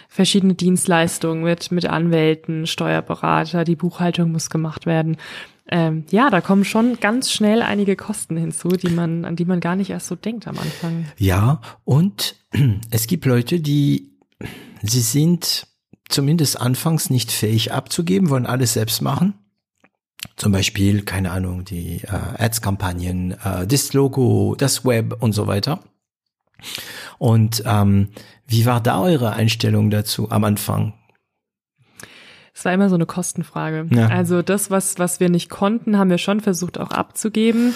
Verschiedene 0.09 0.53
Dienstleistungen 0.53 1.43
mit, 1.43 1.71
mit 1.71 1.85
Anwälten, 1.87 2.67
Steuerberater, 2.67 3.63
die 3.65 3.75
Buchhaltung 3.75 4.31
muss 4.31 4.49
gemacht 4.49 4.85
werden. 4.85 5.17
Ähm, 5.71 6.05
ja, 6.11 6.29
da 6.29 6.41
kommen 6.41 6.63
schon 6.63 6.99
ganz 6.99 7.31
schnell 7.31 7.61
einige 7.61 7.95
Kosten 7.95 8.37
hinzu, 8.37 8.69
die 8.69 8.89
man, 8.89 9.25
an 9.25 9.35
die 9.35 9.45
man 9.45 9.59
gar 9.59 9.75
nicht 9.75 9.89
erst 9.89 10.07
so 10.07 10.15
denkt 10.15 10.47
am 10.47 10.59
Anfang. 10.59 11.05
Ja, 11.17 11.61
und 11.83 12.35
es 12.91 13.07
gibt 13.07 13.25
Leute, 13.25 13.59
die, 13.59 14.11
sie 14.83 15.01
sind 15.01 15.67
zumindest 16.07 16.61
anfangs 16.61 17.09
nicht 17.09 17.31
fähig 17.31 17.71
abzugeben, 17.71 18.29
wollen 18.29 18.45
alles 18.45 18.73
selbst 18.73 19.01
machen. 19.01 19.33
Zum 20.35 20.51
Beispiel, 20.51 21.03
keine 21.03 21.31
Ahnung, 21.31 21.65
die 21.65 22.01
äh, 22.03 22.43
Ads-Kampagnen, 22.43 23.31
äh, 23.43 23.65
das 23.65 23.93
Logo, 23.93 24.55
das 24.57 24.85
Web 24.85 25.21
und 25.21 25.33
so 25.33 25.47
weiter. 25.47 25.79
Und 27.17 27.63
ähm, 27.65 28.09
wie 28.47 28.65
war 28.65 28.81
da 28.81 29.01
eure 29.01 29.33
Einstellung 29.33 29.89
dazu 29.89 30.29
am 30.31 30.43
Anfang? 30.43 30.93
Es 32.55 32.63
war 32.63 32.73
immer 32.73 32.87
so 32.87 32.95
eine 32.95 33.05
Kostenfrage. 33.05 33.87
Ja. 33.91 34.07
Also 34.07 34.41
das, 34.41 34.71
was, 34.71 34.97
was 34.97 35.19
wir 35.19 35.29
nicht 35.29 35.49
konnten, 35.49 35.97
haben 35.97 36.09
wir 36.09 36.17
schon 36.17 36.39
versucht 36.39 36.79
auch 36.79 36.91
abzugeben. 36.91 37.73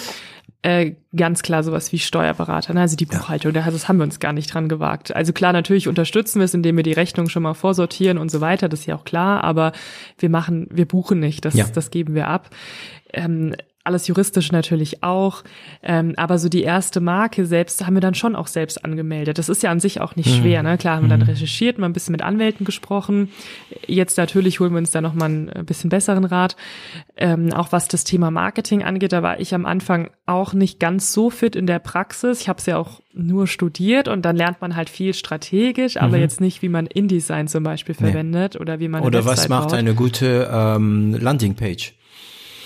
Äh, 0.62 0.92
ganz 1.16 1.42
klar 1.42 1.62
sowas 1.62 1.90
wie 1.92 1.98
Steuerberater, 1.98 2.74
ne? 2.74 2.82
also 2.82 2.94
die 2.94 3.06
Buchhaltung, 3.06 3.54
da 3.54 3.70
das 3.70 3.88
haben 3.88 3.96
wir 3.96 4.04
uns 4.04 4.20
gar 4.20 4.34
nicht 4.34 4.52
dran 4.52 4.68
gewagt. 4.68 5.14
Also 5.16 5.32
klar, 5.32 5.54
natürlich 5.54 5.88
unterstützen 5.88 6.38
wir 6.38 6.44
es, 6.44 6.52
indem 6.52 6.76
wir 6.76 6.82
die 6.82 6.92
Rechnung 6.92 7.30
schon 7.30 7.42
mal 7.42 7.54
vorsortieren 7.54 8.18
und 8.18 8.30
so 8.30 8.42
weiter, 8.42 8.68
das 8.68 8.80
ist 8.80 8.86
ja 8.86 8.94
auch 8.96 9.04
klar, 9.04 9.42
aber 9.42 9.72
wir 10.18 10.28
machen, 10.28 10.66
wir 10.70 10.86
buchen 10.86 11.18
nicht, 11.18 11.46
das, 11.46 11.54
Ja. 11.54 11.64
das 11.72 11.90
geben 11.90 12.14
wir 12.14 12.28
ab. 12.28 12.50
Ähm, 13.12 13.54
alles 13.82 14.06
juristisch 14.06 14.52
natürlich 14.52 15.02
auch. 15.02 15.42
Ähm, 15.82 16.14
aber 16.16 16.38
so 16.38 16.48
die 16.48 16.62
erste 16.62 17.00
Marke 17.00 17.46
selbst 17.46 17.86
haben 17.86 17.94
wir 17.94 18.00
dann 18.02 18.14
schon 18.14 18.36
auch 18.36 18.46
selbst 18.46 18.84
angemeldet. 18.84 19.38
Das 19.38 19.48
ist 19.48 19.62
ja 19.62 19.70
an 19.70 19.80
sich 19.80 20.00
auch 20.00 20.16
nicht 20.16 20.28
mhm. 20.28 20.42
schwer. 20.42 20.62
Ne? 20.62 20.76
Klar 20.76 20.96
haben 20.96 21.04
wir 21.04 21.08
dann 21.08 21.20
mhm. 21.20 21.26
recherchiert, 21.26 21.78
mal 21.78 21.86
ein 21.86 21.94
bisschen 21.94 22.12
mit 22.12 22.22
Anwälten 22.22 22.66
gesprochen. 22.66 23.30
Jetzt 23.86 24.18
natürlich 24.18 24.60
holen 24.60 24.72
wir 24.72 24.78
uns 24.78 24.90
da 24.90 25.00
nochmal 25.00 25.30
ein 25.30 25.64
bisschen 25.64 25.88
besseren 25.88 26.24
Rat. 26.24 26.56
Ähm, 27.16 27.52
auch 27.54 27.72
was 27.72 27.88
das 27.88 28.04
Thema 28.04 28.30
Marketing 28.30 28.82
angeht, 28.82 29.12
da 29.12 29.22
war 29.22 29.40
ich 29.40 29.54
am 29.54 29.64
Anfang 29.64 30.10
auch 30.26 30.52
nicht 30.52 30.78
ganz 30.78 31.12
so 31.14 31.30
fit 31.30 31.56
in 31.56 31.66
der 31.66 31.78
Praxis. 31.78 32.42
Ich 32.42 32.48
habe 32.48 32.58
es 32.58 32.66
ja 32.66 32.76
auch 32.76 33.00
nur 33.14 33.46
studiert 33.46 34.08
und 34.08 34.22
dann 34.22 34.36
lernt 34.36 34.60
man 34.60 34.76
halt 34.76 34.90
viel 34.90 35.14
strategisch, 35.14 35.96
aber 35.96 36.16
mhm. 36.16 36.22
jetzt 36.22 36.40
nicht, 36.40 36.60
wie 36.62 36.68
man 36.68 36.86
InDesign 36.86 37.48
zum 37.48 37.64
Beispiel 37.64 37.94
verwendet 37.94 38.54
nee. 38.54 38.60
oder 38.60 38.78
wie 38.78 38.88
man 38.88 39.02
oder 39.02 39.24
was 39.24 39.48
macht 39.48 39.70
baut. 39.70 39.78
eine 39.78 39.94
gute 39.94 40.48
ähm, 40.52 41.14
Landingpage. 41.18 41.94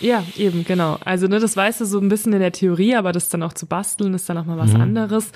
Ja, 0.00 0.24
eben, 0.36 0.64
genau. 0.64 0.98
Also 1.04 1.26
ne, 1.26 1.38
das 1.38 1.56
weißt 1.56 1.80
du 1.80 1.84
so 1.84 1.98
ein 1.98 2.08
bisschen 2.08 2.32
in 2.32 2.40
der 2.40 2.52
Theorie, 2.52 2.96
aber 2.96 3.12
das 3.12 3.28
dann 3.28 3.42
auch 3.42 3.52
zu 3.52 3.66
basteln, 3.66 4.14
ist 4.14 4.28
dann 4.28 4.38
auch 4.38 4.44
mal 4.44 4.58
was 4.58 4.72
mhm. 4.72 4.80
anderes. 4.80 5.30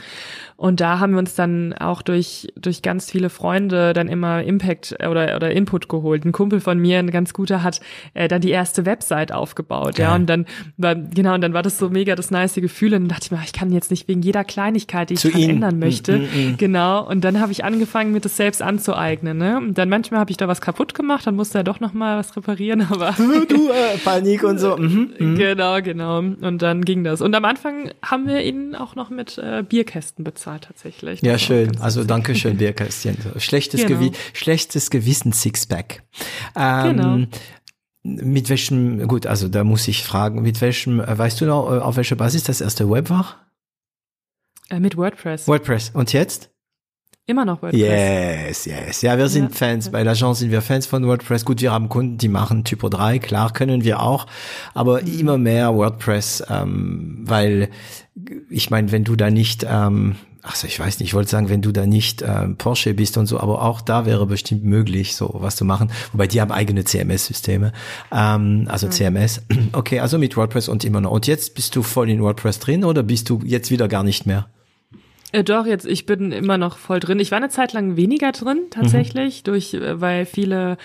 Und 0.59 0.81
da 0.81 0.99
haben 0.99 1.13
wir 1.13 1.21
uns 1.21 1.37
dann 1.37 1.73
auch 1.73 2.03
durch, 2.03 2.53
durch 2.57 2.83
ganz 2.83 3.09
viele 3.09 3.31
Freunde 3.31 3.93
dann 3.93 4.09
immer 4.09 4.43
Impact 4.43 4.93
oder, 5.09 5.37
oder 5.37 5.53
Input 5.53 5.89
geholt. 5.89 6.25
Ein 6.25 6.33
Kumpel 6.33 6.59
von 6.59 6.81
mir, 6.81 6.99
ein 6.99 7.13
ganz 7.13 7.33
guter, 7.33 7.63
hat 7.63 7.81
äh, 8.15 8.27
dann 8.27 8.41
die 8.41 8.51
erste 8.51 8.85
Website 8.85 9.31
aufgebaut. 9.31 9.95
Geil. 9.95 10.07
Ja, 10.07 10.17
und 10.17 10.27
dann 10.27 10.47
war, 10.77 10.97
genau, 10.97 11.35
und 11.35 11.43
dann 11.43 11.53
war 11.53 11.63
das 11.63 11.79
so 11.79 11.91
mega 11.91 12.17
das 12.17 12.33
nice 12.33 12.57
Gefühl. 12.57 12.93
Und 12.95 13.03
dann 13.03 13.09
dachte 13.09 13.27
ich 13.27 13.31
mir, 13.31 13.39
ich 13.45 13.53
kann 13.53 13.71
jetzt 13.71 13.93
nicht 13.93 14.09
wegen 14.09 14.21
jeder 14.21 14.43
Kleinigkeit, 14.43 15.11
die 15.11 15.15
ich 15.15 15.33
ändern 15.33 15.77
mm, 15.77 15.79
möchte. 15.79 16.19
Mm, 16.19 16.23
mm, 16.23 16.25
mm. 16.25 16.57
Genau. 16.57 17.09
Und 17.09 17.23
dann 17.23 17.41
habe 17.41 17.53
ich 17.53 17.63
angefangen, 17.63 18.11
mir 18.11 18.21
das 18.21 18.37
selbst 18.37 18.61
anzueignen. 18.61 19.39
Ne? 19.39 19.59
Und 19.59 19.79
dann 19.79 19.89
manchmal 19.89 20.19
habe 20.19 20.33
ich 20.33 20.39
da 20.39 20.49
was 20.49 20.61
kaputt 20.61 20.93
gemacht, 20.93 21.25
dann 21.25 21.37
musste 21.37 21.59
er 21.59 21.65
doch 21.65 21.79
nochmal 21.79 22.19
was 22.19 22.37
reparieren, 22.37 22.83
aber. 22.91 23.15
du, 23.49 23.69
äh, 23.69 23.97
Panik 24.05 24.43
und 24.43 24.59
so. 24.59 24.77
Mhm, 24.77 25.13
mhm. 25.17 25.35
Genau, 25.37 25.81
genau. 25.83 26.19
Und 26.19 26.63
dann 26.63 26.85
ging 26.85 27.05
das. 27.05 27.21
Und 27.21 27.33
am 27.37 27.45
Anfang 27.45 27.93
haben 28.05 28.27
wir 28.27 28.43
ihn 28.43 28.75
auch 28.75 28.97
noch 28.97 29.09
mit 29.09 29.39
äh, 29.39 29.63
Bierkästen 29.63 30.25
bezahlt 30.25 30.48
tatsächlich. 30.57 31.21
Ja, 31.21 31.39
schön. 31.39 31.79
Also 31.81 32.05
danke 32.05 32.35
schön, 32.35 32.57
Bierkästchen. 32.57 33.19
Schlechtes, 33.37 33.83
genau. 33.85 34.01
Gewi 34.01 34.13
schlechtes 34.33 34.89
Gewissen 34.89 35.33
Sixpack. 35.33 36.03
Ähm, 36.57 36.97
genau. 36.97 37.27
Mit 38.05 38.49
welchem, 38.49 39.07
gut, 39.07 39.27
also 39.27 39.49
da 39.49 39.65
muss 39.65 39.87
ich 39.87 40.03
fragen, 40.05 40.41
mit 40.41 40.63
welchem, 40.63 41.01
äh, 41.01 41.19
weißt 41.19 41.41
du 41.41 41.45
noch, 41.45 41.71
äh, 41.71 41.79
auf 41.81 41.97
welcher 41.97 42.17
Basis 42.17 42.45
das 42.45 42.63
erste 42.63 42.89
Web 42.89 43.11
war? 43.11 43.49
Äh, 44.71 44.81
mit 44.81 44.97
WordPress. 44.97 45.47
WordPress. 45.47 45.91
Und 45.91 46.13
jetzt? 46.15 46.51
Immer 47.29 47.45
noch 47.45 47.61
WordPress. 47.61 47.79
Yes, 47.79 48.65
yes. 48.65 49.03
Ja, 49.03 49.19
wir 49.19 49.29
sind 49.29 49.51
ja. 49.51 49.57
Fans. 49.57 49.91
Bei 49.91 50.03
l'Agence 50.03 50.37
sind 50.37 50.51
wir 50.51 50.63
Fans 50.63 50.87
von 50.87 51.07
WordPress. 51.07 51.45
Gut, 51.45 51.61
wir 51.61 51.73
haben 51.73 51.91
Kunden, 51.91 52.17
die 52.17 52.29
machen 52.29 52.65
Typo 52.65 52.89
3. 52.89 53.19
Klar, 53.19 53.53
können 53.53 53.85
wir 53.85 54.01
auch. 54.01 54.27
Aber 54.73 55.03
mhm. 55.03 55.21
immer 55.21 55.37
mehr 55.37 55.75
WordPress, 55.75 56.45
ähm, 56.49 57.25
weil 57.27 57.69
ich 58.49 58.71
meine, 58.71 58.93
wenn 58.93 59.05
du 59.05 59.15
da 59.15 59.31
nicht, 59.31 59.67
ähm, 59.69 60.17
ach 60.43 60.63
ich 60.65 60.79
weiß 60.79 61.01
nicht, 61.01 61.09
ich 61.09 61.15
wollte 61.15 61.31
sagen, 61.31 61.49
wenn 61.49 61.63
du 61.63 61.73
da 61.73 61.87
nicht 61.87 62.23
ähm, 62.23 62.57
Porsche 62.57 62.95
bist 62.95 63.17
und 63.17 63.27
so, 63.27 63.41
aber 63.41 63.63
auch 63.63 63.81
da 63.81 64.07
wäre 64.07 64.27
bestimmt 64.27 64.65
möglich, 64.65 65.17
so 65.17 65.31
was 65.35 65.57
zu 65.57 65.65
machen. 65.65 65.91
Wobei 66.13 66.27
die 66.27 66.41
haben 66.41 66.53
eigene 66.53 66.85
CMS-Systeme, 66.85 67.73
ähm, 68.13 68.67
also 68.69 68.87
mhm. 68.87 68.93
CMS. 68.93 69.43
Okay, 69.73 70.01
also 70.01 70.19
mit 70.19 70.37
WordPress 70.37 70.69
und 70.69 70.85
immer 70.85 71.01
noch. 71.01 71.11
Und 71.11 71.27
jetzt 71.27 71.55
bist 71.55 71.77
du 71.77 71.83
voll 71.83 72.09
in 72.09 72.23
WordPress 72.23 72.59
drin 72.59 72.85
oder 72.85 73.03
bist 73.03 73.29
du 73.29 73.41
jetzt 73.45 73.71
wieder 73.71 73.87
gar 73.87 74.03
nicht 74.03 74.25
mehr? 74.25 74.49
Äh, 75.31 75.45
doch, 75.45 75.67
jetzt, 75.67 75.85
ich 75.85 76.07
bin 76.07 76.33
immer 76.33 76.57
noch 76.57 76.79
voll 76.79 77.01
drin. 77.01 77.21
Ich 77.21 77.31
war 77.31 77.37
eine 77.37 77.51
Zeit 77.51 77.75
lang 77.75 77.97
weniger 77.97 78.33
drin, 78.33 78.67
tatsächlich, 78.71 79.41
mhm. 79.41 79.45
durch, 79.45 79.75
äh, 79.75 80.01
weil 80.01 80.25
viele 80.25 80.79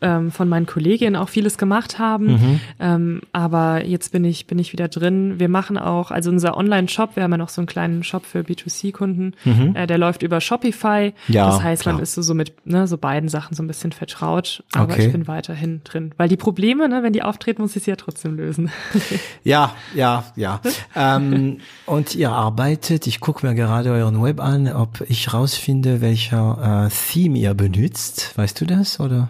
ähm, 0.00 0.30
von 0.30 0.48
meinen 0.48 0.66
Kolleginnen 0.66 1.16
auch 1.16 1.28
vieles 1.28 1.58
gemacht 1.58 1.98
haben. 1.98 2.26
Mhm. 2.26 2.60
Ähm, 2.78 3.20
aber 3.32 3.84
jetzt 3.84 4.12
bin 4.12 4.24
ich, 4.24 4.46
bin 4.46 4.58
ich 4.58 4.72
wieder 4.72 4.88
drin. 4.88 5.38
Wir 5.38 5.48
machen 5.48 5.78
auch, 5.78 6.10
also 6.10 6.30
unser 6.30 6.56
Online-Shop, 6.56 7.16
wir 7.16 7.22
haben 7.22 7.32
ja 7.32 7.36
noch 7.36 7.48
so 7.48 7.60
einen 7.60 7.66
kleinen 7.66 8.02
Shop 8.02 8.24
für 8.24 8.40
B2C-Kunden, 8.40 9.34
mhm. 9.44 9.76
äh, 9.76 9.86
der 9.86 9.98
läuft 9.98 10.22
über 10.22 10.40
Shopify. 10.40 11.12
Ja, 11.28 11.46
das 11.46 11.62
heißt, 11.62 11.82
klar. 11.82 11.94
man 11.94 12.02
ist 12.02 12.14
so, 12.14 12.22
so 12.22 12.34
mit 12.34 12.54
ne, 12.66 12.86
so 12.86 12.96
beiden 12.98 13.28
Sachen 13.28 13.54
so 13.54 13.62
ein 13.62 13.66
bisschen 13.66 13.92
vertraut. 13.92 14.62
Aber 14.72 14.92
okay. 14.92 15.06
ich 15.06 15.12
bin 15.12 15.28
weiterhin 15.28 15.82
drin. 15.84 16.12
Weil 16.16 16.28
die 16.28 16.36
Probleme, 16.36 16.88
ne, 16.88 17.02
wenn 17.02 17.12
die 17.12 17.22
auftreten, 17.22 17.62
muss 17.62 17.76
ich 17.76 17.84
sie 17.84 17.90
ja 17.90 17.96
trotzdem 17.96 18.36
lösen. 18.36 18.70
ja, 19.44 19.74
ja, 19.94 20.24
ja. 20.36 20.60
ähm, 20.96 21.58
und 21.86 22.14
ihr 22.14 22.30
arbeitet, 22.30 23.06
ich 23.06 23.20
gucke 23.20 23.46
mir 23.46 23.54
gerade 23.54 23.90
euren 23.90 24.22
Web 24.22 24.40
an, 24.40 24.68
ob 24.72 25.02
ich 25.08 25.32
rausfinde, 25.32 26.00
welcher 26.00 26.86
äh, 26.86 26.90
Theme 26.90 27.38
ihr 27.38 27.54
benutzt. 27.54 28.32
Weißt 28.36 28.60
du 28.60 28.66
das, 28.66 29.00
oder? 29.00 29.28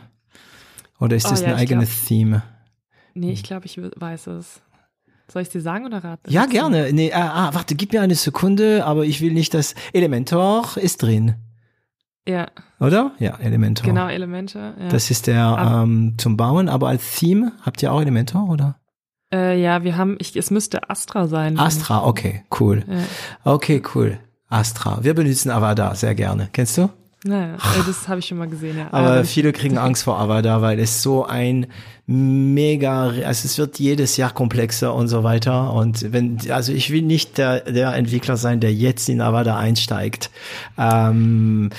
Oder 1.01 1.17
ist 1.17 1.27
oh, 1.27 1.31
das 1.31 1.41
ja, 1.41 1.49
ein 1.49 1.55
eigenes 1.55 1.89
glaub, 1.89 2.09
Theme? 2.09 2.43
Nee, 3.15 3.33
ich 3.33 3.43
glaube, 3.43 3.67
ich 3.67 3.79
weiß 3.79 4.29
es. 4.29 4.61
Soll 5.29 5.43
ich 5.43 5.49
es 5.49 5.53
dir 5.53 5.61
sagen 5.61 5.87
oder 5.87 6.03
raten? 6.03 6.31
Ja, 6.31 6.47
gerne. 6.47 6.93
Nee, 6.93 7.13
ah, 7.13 7.49
ah, 7.49 7.55
warte, 7.55 7.75
gib 7.75 7.93
mir 7.93 8.03
eine 8.03 8.15
Sekunde, 8.15 8.85
aber 8.85 9.05
ich 9.05 9.21
will 9.21 9.33
nicht, 9.33 9.55
dass 9.55 9.75
Elementor 9.93 10.77
ist 10.77 11.03
drin. 11.03 11.37
Ja. 12.29 12.49
Oder? 12.81 13.13
Ja, 13.19 13.39
Elementor. 13.39 13.87
Genau, 13.87 14.09
Elementor. 14.09 14.75
Ja. 14.79 14.89
Das 14.89 15.11
ist 15.11 15.27
der 15.27 15.43
aber, 15.43 15.83
ähm, 15.83 16.15
zum 16.19 16.37
Bauen, 16.37 16.69
aber 16.69 16.89
als 16.89 17.17
Theme 17.17 17.53
habt 17.63 17.83
ihr 17.83 17.93
auch 17.93 18.01
Elementor, 18.01 18.49
oder? 18.49 18.81
Äh, 19.33 19.61
ja, 19.61 19.85
wir 19.85 19.97
haben, 19.97 20.17
ich, 20.19 20.35
es 20.37 20.51
müsste 20.51 20.91
Astra 20.91 21.29
sein. 21.29 21.59
Astra, 21.59 22.05
okay, 22.05 22.45
cool. 22.59 22.85
Ja. 22.89 23.53
Okay, 23.53 23.83
cool. 23.95 24.19
Astra. 24.49 25.05
Wir 25.05 25.15
benutzen 25.15 25.51
Avada 25.51 25.95
sehr 25.95 26.17
gerne. 26.17 26.49
Kennst 26.53 26.77
du? 26.77 26.91
Naja, 27.25 27.57
das 27.87 28.09
habe 28.09 28.21
ich 28.21 28.27
schon 28.27 28.39
mal 28.39 28.49
gesehen, 28.49 28.79
ja. 28.79 28.89
Aber 28.93 29.18
ähm, 29.18 29.25
viele 29.27 29.53
kriegen 29.53 29.77
Angst 29.79 30.05
vor 30.05 30.18
Avada, 30.18 30.62
weil 30.62 30.79
es 30.79 31.03
so 31.03 31.27
ein 31.27 31.66
mega, 32.07 33.09
also 33.09 33.25
es 33.25 33.59
wird 33.59 33.79
jedes 33.79 34.16
Jahr 34.16 34.33
komplexer 34.33 34.95
und 34.95 35.09
so 35.09 35.23
weiter. 35.23 35.73
Und 35.75 36.12
wenn, 36.12 36.39
also 36.51 36.73
ich 36.73 36.91
will 36.91 37.03
nicht 37.03 37.37
der, 37.37 37.61
der 37.61 37.95
Entwickler 37.95 38.39
sein, 38.39 38.61
der 38.61 38.73
jetzt 38.73 39.09
in 39.11 39.21
Avada 39.21 39.59
einsteigt. 39.59 40.31
Ähm, 40.79 41.71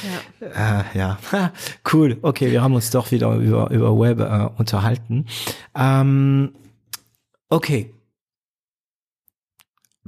ja. 0.42 0.80
Äh, 0.80 0.98
ja, 0.98 1.20
cool. 1.92 2.18
Okay, 2.22 2.52
wir 2.52 2.62
haben 2.62 2.76
uns 2.76 2.92
doch 2.92 3.12
wieder 3.12 3.34
über, 3.36 3.72
über 3.72 4.00
Web 4.00 4.20
äh, 4.20 4.48
unterhalten. 4.60 5.26
Ähm, 5.76 6.54
okay, 7.50 7.92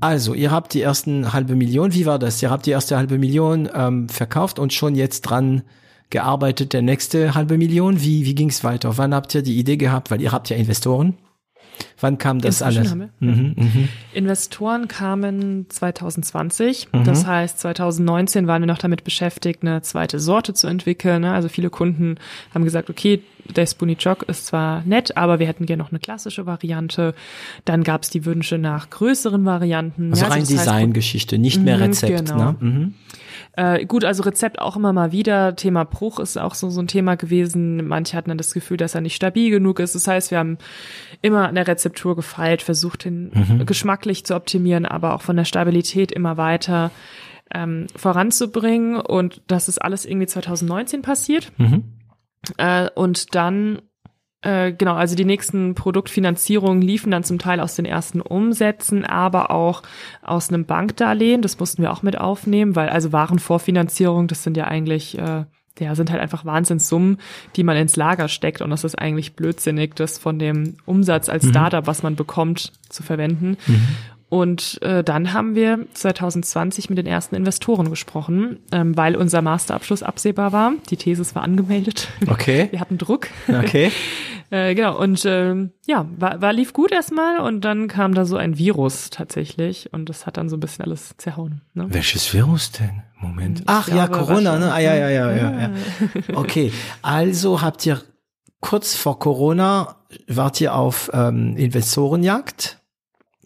also, 0.04 0.34
ihr 0.34 0.52
habt 0.52 0.74
die 0.74 0.82
ersten 0.82 1.32
halbe 1.32 1.56
Million, 1.56 1.94
wie 1.94 2.06
war 2.06 2.20
das? 2.20 2.42
Ihr 2.44 2.50
habt 2.50 2.66
die 2.66 2.72
erste 2.72 2.98
halbe 2.98 3.18
Million 3.18 3.70
ähm, 3.74 4.10
verkauft 4.10 4.60
und 4.60 4.74
schon 4.74 4.96
jetzt 4.96 5.22
dran 5.22 5.62
gearbeitet, 6.10 6.74
der 6.74 6.82
nächste 6.82 7.36
halbe 7.36 7.58
Million. 7.58 8.02
Wie, 8.02 8.26
wie 8.26 8.36
ging 8.36 8.50
es 8.50 8.66
weiter? 8.66 8.98
Wann 8.98 9.16
habt 9.16 9.34
ihr 9.34 9.44
die 9.44 9.58
Idee 9.58 9.78
gehabt? 9.78 10.12
Weil 10.12 10.22
ihr 10.22 10.34
habt 10.34 10.50
ja 10.50 10.58
Investoren. 10.58 11.16
Wann 12.00 12.18
kam 12.18 12.40
das 12.40 12.62
Inzwischen 12.62 13.02
alles? 13.02 13.12
Mhm, 13.20 13.54
mhm. 13.56 13.90
Investoren 14.14 14.88
kamen 14.88 15.68
2020. 15.70 16.90
Mhm. 16.92 17.04
Das 17.06 17.26
heißt, 17.26 17.60
2019 17.60 18.48
waren 18.48 18.62
wir 18.62 18.68
noch 18.68 18.78
damit 18.78 19.04
beschäftigt, 19.04 19.62
eine 19.62 19.82
zweite 19.82 20.20
Sorte 20.20 20.54
zu 20.54 20.68
entwickeln. 20.68 21.22
Ne? 21.22 21.32
Also 21.32 21.50
viele 21.50 21.70
Kunden 21.70 22.16
haben 22.54 22.64
gesagt, 22.64 22.90
okay, 22.90 23.22
der 23.56 23.66
Spoonie 23.66 23.98
Jog 24.00 24.24
ist 24.24 24.46
zwar 24.48 24.84
nett, 24.86 25.18
aber 25.18 25.40
wir 25.40 25.48
hätten 25.48 25.66
gerne 25.66 25.84
noch 25.84 25.92
eine 25.92 26.00
klassische 26.00 26.46
Variante. 26.46 27.14
Dann 27.66 27.84
gab 27.84 28.04
es 28.04 28.10
die 28.10 28.26
Wünsche 28.26 28.58
nach 28.58 28.90
größeren 28.90 29.46
Varianten. 29.46 30.12
Also 30.12 30.24
ja, 30.24 30.30
rein 30.30 30.42
also 30.42 30.56
Designgeschichte, 30.56 31.38
nicht 31.38 31.62
mehr 31.62 31.78
mhm, 31.78 31.84
Rezept. 31.84 32.30
Genau. 32.30 32.56
Ne? 32.60 32.92
Äh, 33.54 33.86
gut, 33.86 34.06
also 34.06 34.24
Rezept 34.24 34.60
auch 34.60 34.76
immer 34.76 34.94
mal 34.94 35.12
wieder. 35.12 35.56
Thema 35.56 35.84
Bruch 35.84 36.20
ist 36.20 36.38
auch 36.38 36.56
so, 36.56 36.70
so 36.70 36.82
ein 36.82 36.88
Thema 36.88 37.16
gewesen. 37.16 37.88
Manche 37.88 38.18
hatten 38.18 38.30
dann 38.30 38.38
das 38.38 38.54
Gefühl, 38.54 38.78
dass 38.78 38.96
er 38.96 39.02
nicht 39.02 39.16
stabil 39.16 39.50
genug 39.50 39.80
ist. 39.80 39.96
Das 39.96 40.08
heißt, 40.08 40.32
wir 40.32 40.40
haben 40.40 40.58
immer 41.22 41.48
an 41.48 41.56
der 41.56 41.68
Rezeptur 41.68 42.16
gefeilt, 42.16 42.62
versucht, 42.62 43.06
den 43.06 43.32
mhm. 43.34 43.66
geschmacklich 43.66 44.26
zu 44.26 44.36
optimieren, 44.36 44.86
aber 44.86 45.14
auch 45.14 45.22
von 45.22 45.36
der 45.36 45.46
Stabilität 45.46 46.12
immer 46.12 46.38
weiter 46.38 46.92
ähm, 47.54 47.88
voranzubringen. 47.96 48.98
Und 48.98 49.42
das 49.48 49.68
ist 49.68 49.80
alles 49.80 50.06
irgendwie 50.06 50.28
2019 50.28 51.02
passiert. 51.02 51.52
Mhm. 51.58 51.84
Äh, 52.58 52.90
und 52.96 53.36
dann 53.36 53.82
äh, 54.44 54.74
genau, 54.74 54.96
also 54.96 55.16
die 55.16 55.26
nächsten 55.26 55.74
Produktfinanzierungen 55.74 56.82
liefen 56.82 57.12
dann 57.12 57.24
zum 57.24 57.40
Teil 57.40 57.60
aus 57.60 57.76
den 57.76 57.86
ersten 57.86 58.22
Umsätzen, 58.22 59.06
aber 59.06 59.52
auch 59.52 59.84
aus 60.22 60.50
einem 60.50 60.66
Bankdarlehen. 60.66 61.42
Das 61.42 61.60
mussten 61.60 61.82
wir 61.82 61.92
auch 61.92 62.04
mit 62.04 62.18
aufnehmen, 62.18 62.76
weil 62.76 62.90
also 62.90 63.12
Warenvorfinanzierung, 63.12 64.28
das 64.28 64.44
sind 64.44 64.58
ja 64.58 64.66
eigentlich 64.66 65.18
äh, 65.18 65.46
ja, 65.80 65.96
sind 65.96 66.12
halt 66.12 66.22
einfach 66.22 66.46
Wahnsinnssummen, 66.46 67.18
die 67.56 67.64
man 67.64 67.78
ins 67.78 67.96
Lager 67.96 68.28
steckt. 68.28 68.62
Und 68.62 68.70
das 68.70 68.84
ist 68.84 68.96
eigentlich 68.96 69.36
blödsinnig, 69.36 69.96
das 69.96 70.20
von 70.20 70.38
dem 70.38 70.76
Umsatz 70.86 71.30
als 71.30 71.46
mhm. 71.46 71.50
Startup, 71.50 71.88
was 71.88 72.04
man 72.04 72.16
bekommt, 72.16 72.74
zu 72.90 73.02
verwenden. 73.02 73.58
Mhm. 73.66 73.88
Und 74.34 74.82
äh, 74.82 75.04
dann 75.04 75.32
haben 75.32 75.54
wir 75.54 75.86
2020 75.94 76.90
mit 76.90 76.98
den 76.98 77.06
ersten 77.06 77.36
Investoren 77.36 77.92
gesprochen, 77.92 78.58
ähm, 78.72 78.98
weil 78.98 79.16
unser 79.16 79.44
Masterabschluss 79.44 80.02
absehbar 80.02 80.52
war. 80.52 80.74
Die 80.90 80.98
Thesis 80.98 81.36
war 81.36 81.44
angemeldet. 81.44 82.08
Okay. 82.26 82.68
Wir 82.72 82.80
hatten 82.80 82.98
Druck. 82.98 83.28
Okay. 83.48 83.92
äh, 84.50 84.74
genau. 84.74 84.98
Und 85.00 85.24
äh, 85.26 85.70
ja, 85.86 86.08
war, 86.18 86.42
war 86.42 86.52
lief 86.52 86.74
gut 86.74 86.92
erstmal 86.92 87.42
und 87.42 87.62
dann 87.62 87.88
kam 87.88 88.16
da 88.16 88.26
so 88.26 88.36
ein 88.36 88.58
Virus 88.58 89.12
tatsächlich 89.12 89.94
und 89.94 90.10
das 90.10 90.26
hat 90.26 90.38
dann 90.38 90.50
so 90.50 90.58
ein 90.58 90.62
bisschen 90.62 90.84
alles 90.86 91.14
zerhauen. 91.18 91.62
Ne? 91.76 91.86
Welches 91.90 92.34
Virus 92.34 92.72
denn? 92.72 93.04
Moment. 93.20 93.60
Ich 93.60 93.66
Ach 93.68 93.88
ja, 93.88 94.08
Corona, 94.08 94.58
ne? 94.58 94.74
Ah, 94.74 94.80
ja, 94.80 94.96
ja, 94.96 95.10
ja, 95.10 95.32
ja, 95.32 95.52
ja. 95.62 95.72
Okay. 96.34 96.74
Also 97.04 97.62
habt 97.62 97.86
ihr 97.86 98.02
kurz 98.62 98.96
vor 98.96 99.20
Corona 99.20 99.98
wart 100.28 100.60
ihr 100.60 100.74
auf 100.74 101.12
ähm, 101.14 101.56
Investorenjagd? 101.56 102.80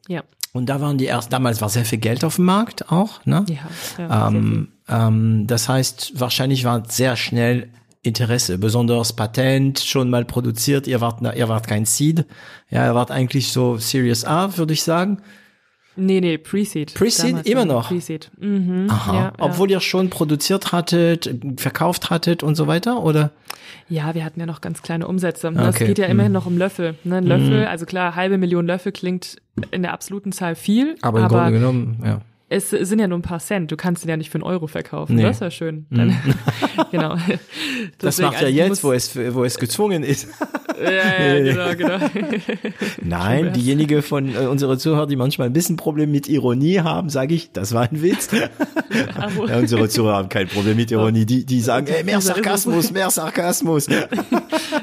Ja. 0.08 0.24
Und 0.58 0.68
da 0.68 0.82
waren 0.82 0.98
die 0.98 1.06
erst, 1.06 1.32
damals 1.32 1.62
war 1.62 1.70
sehr 1.70 1.86
viel 1.86 2.00
Geld 2.00 2.24
auf 2.24 2.36
dem 2.36 2.46
Markt 2.46 2.92
auch, 2.92 3.26
ne? 3.26 3.46
Ja. 3.48 3.60
ja 3.98 4.28
ähm, 4.28 4.70
ähm, 4.90 5.48
das 5.48 5.70
heißt, 5.70 6.20
wahrscheinlich 6.20 6.66
war 6.66 6.84
sehr 6.90 7.16
schnell 7.16 7.70
Interesse, 8.02 8.58
besonders 8.58 9.14
Patent 9.14 9.80
schon 9.80 10.10
mal 10.10 10.26
produziert. 10.26 10.88
Ihr 10.88 11.02
wart, 11.02 11.22
ihr 11.36 11.50
wart 11.50 11.68
kein 11.68 11.86
Seed. 11.86 12.26
Ja, 12.70 12.86
ihr 12.86 12.96
wart 12.96 13.12
eigentlich 13.12 13.52
so 13.52 13.78
Serious 13.78 14.26
A, 14.26 14.58
würde 14.58 14.74
ich 14.74 14.84
sagen. 14.84 15.22
Nee, 15.98 16.22
nee, 16.22 16.38
Pre-Seed. 16.38 16.94
Pre-Seed 16.94 17.46
immer 17.48 17.66
noch. 17.66 17.88
Pre-Seed. 17.90 18.30
Mhm, 18.40 18.88
Aha. 18.90 19.14
Ja, 19.16 19.34
Obwohl 19.40 19.70
ja. 19.72 19.78
ihr 19.78 19.82
schon 19.82 20.10
produziert 20.10 20.72
hattet, 20.72 21.30
verkauft 21.58 22.10
hattet 22.10 22.44
und 22.44 22.56
so 22.56 22.68
weiter, 22.68 23.04
oder? 23.04 23.32
Ja, 23.90 24.14
wir 24.16 24.24
hatten 24.24 24.40
ja 24.40 24.46
noch 24.46 24.62
ganz 24.62 24.82
kleine 24.82 25.08
Umsätze. 25.08 25.52
Das 25.52 25.76
Okay. 25.76 25.88
geht 25.88 25.98
ja 25.98 26.06
immerhin 26.08 26.32
Mhm. 26.32 26.38
noch 26.38 26.46
um 26.46 26.58
Löffel. 26.58 26.96
Ne? 27.04 27.18
Ein 27.18 27.26
Löffel, 27.26 27.66
also 27.66 27.86
klar, 27.86 28.16
halbe 28.16 28.38
Million 28.38 28.66
Löffel 28.68 28.92
klingt 28.92 29.38
in 29.72 29.82
der 29.82 29.94
absoluten 29.94 30.32
Zahl 30.32 30.56
viel, 30.56 30.96
Aber 31.02 31.20
im 31.22 31.28
Grunde 31.28 31.52
genommen, 31.52 32.02
ja. 32.06 32.22
Es 32.50 32.70
sind 32.70 33.00
ja 33.00 33.08
nur 33.08 33.18
ein 33.18 33.24
paar 33.24 33.40
Cent. 33.40 33.72
Du 33.72 33.78
kannst 33.78 34.06
ihn 34.06 34.10
ja 34.10 34.16
nicht 34.16 34.30
für 34.30 34.36
einen 34.36 34.44
Euro 34.44 34.68
verkaufen. 34.68 35.16
Nee. 35.16 35.24
Mhm. 35.24 35.28
Das 35.28 35.38
ist 35.38 35.42
ja 35.42 35.52
schön. 35.52 35.86
Dann, 35.90 36.18
genau. 36.92 37.16
Das 37.98 38.16
Deswegen, 38.18 38.28
macht 38.28 38.42
ja 38.42 38.48
also, 38.48 38.58
jetzt, 38.58 38.84
wo 38.84 38.94
es, 38.94 39.16
wo 39.36 39.44
es 39.44 39.58
gezwungen 39.58 40.04
ist. 40.04 40.28
Ja, 40.80 40.92
ja, 40.92 41.74
genau, 41.74 41.98
genau. 41.98 42.08
Nein, 43.02 43.52
diejenige 43.54 44.04
von 44.04 44.36
äh, 44.36 44.46
unsere 44.46 44.78
Zuhörer, 44.78 45.08
die 45.08 45.16
manchmal 45.16 45.48
ein 45.48 45.54
bisschen 45.54 45.76
Problem 45.76 46.12
mit 46.12 46.28
Ironie 46.30 46.82
haben, 46.82 47.10
sage 47.10 47.34
ich, 47.34 47.52
das 47.52 47.74
war 47.74 47.90
ein 47.90 48.04
Witz. 48.04 48.30
Ja, 48.32 49.56
unsere 49.56 49.90
Zuhörer 49.90 50.18
haben 50.18 50.30
kein 50.30 50.48
Problem 50.48 50.78
mit 50.78 50.92
Ironie. 50.92 51.26
Die, 51.26 51.46
die 51.46 51.62
sagen, 51.62 51.88
ey, 51.88 52.04
mehr. 52.04 52.22
Sarkasmus, 52.22 52.92
mehr 52.92 53.10
Sarkasmus. 53.10 53.88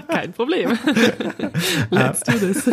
Kein 0.08 0.32
Problem. 0.32 0.72
Let's 1.90 2.22
do 2.22 2.32
this. 2.32 2.68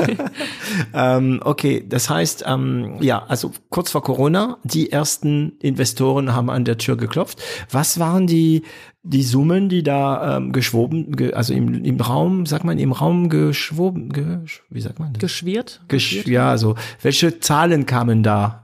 ähm, 0.95 1.41
okay, 1.43 1.85
das 1.87 2.09
heißt, 2.09 2.45
ähm, 2.47 2.97
ja, 3.01 3.23
also 3.27 3.51
kurz 3.69 3.91
vor 3.91 4.01
Corona, 4.01 4.57
die 4.63 4.80
ersten 4.89 5.53
Investoren 5.59 6.33
haben 6.33 6.49
an 6.49 6.65
der 6.65 6.77
Tür 6.77 6.95
geklopft. 6.95 7.41
Was 7.69 7.99
waren 7.99 8.25
die 8.25 8.63
die 9.03 9.23
Summen, 9.23 9.67
die 9.67 9.81
da 9.81 10.37
ähm, 10.37 10.51
geschwoben, 10.51 11.15
ge, 11.15 11.33
also 11.33 11.53
im, 11.53 11.83
im 11.83 11.99
Raum, 11.99 12.45
sagt 12.45 12.63
man, 12.63 12.77
im 12.77 12.91
Raum 12.91 13.29
geschwoben, 13.29 14.13
ge, 14.13 14.39
wie 14.69 14.81
sagt 14.81 14.99
man 14.99 15.13
das? 15.13 15.21
Geschwirrt? 15.21 15.81
Gesch 15.87 16.25
ja, 16.27 16.51
also 16.51 16.75
welche 17.01 17.39
Zahlen 17.39 17.85
kamen 17.87 18.21
da? 18.21 18.63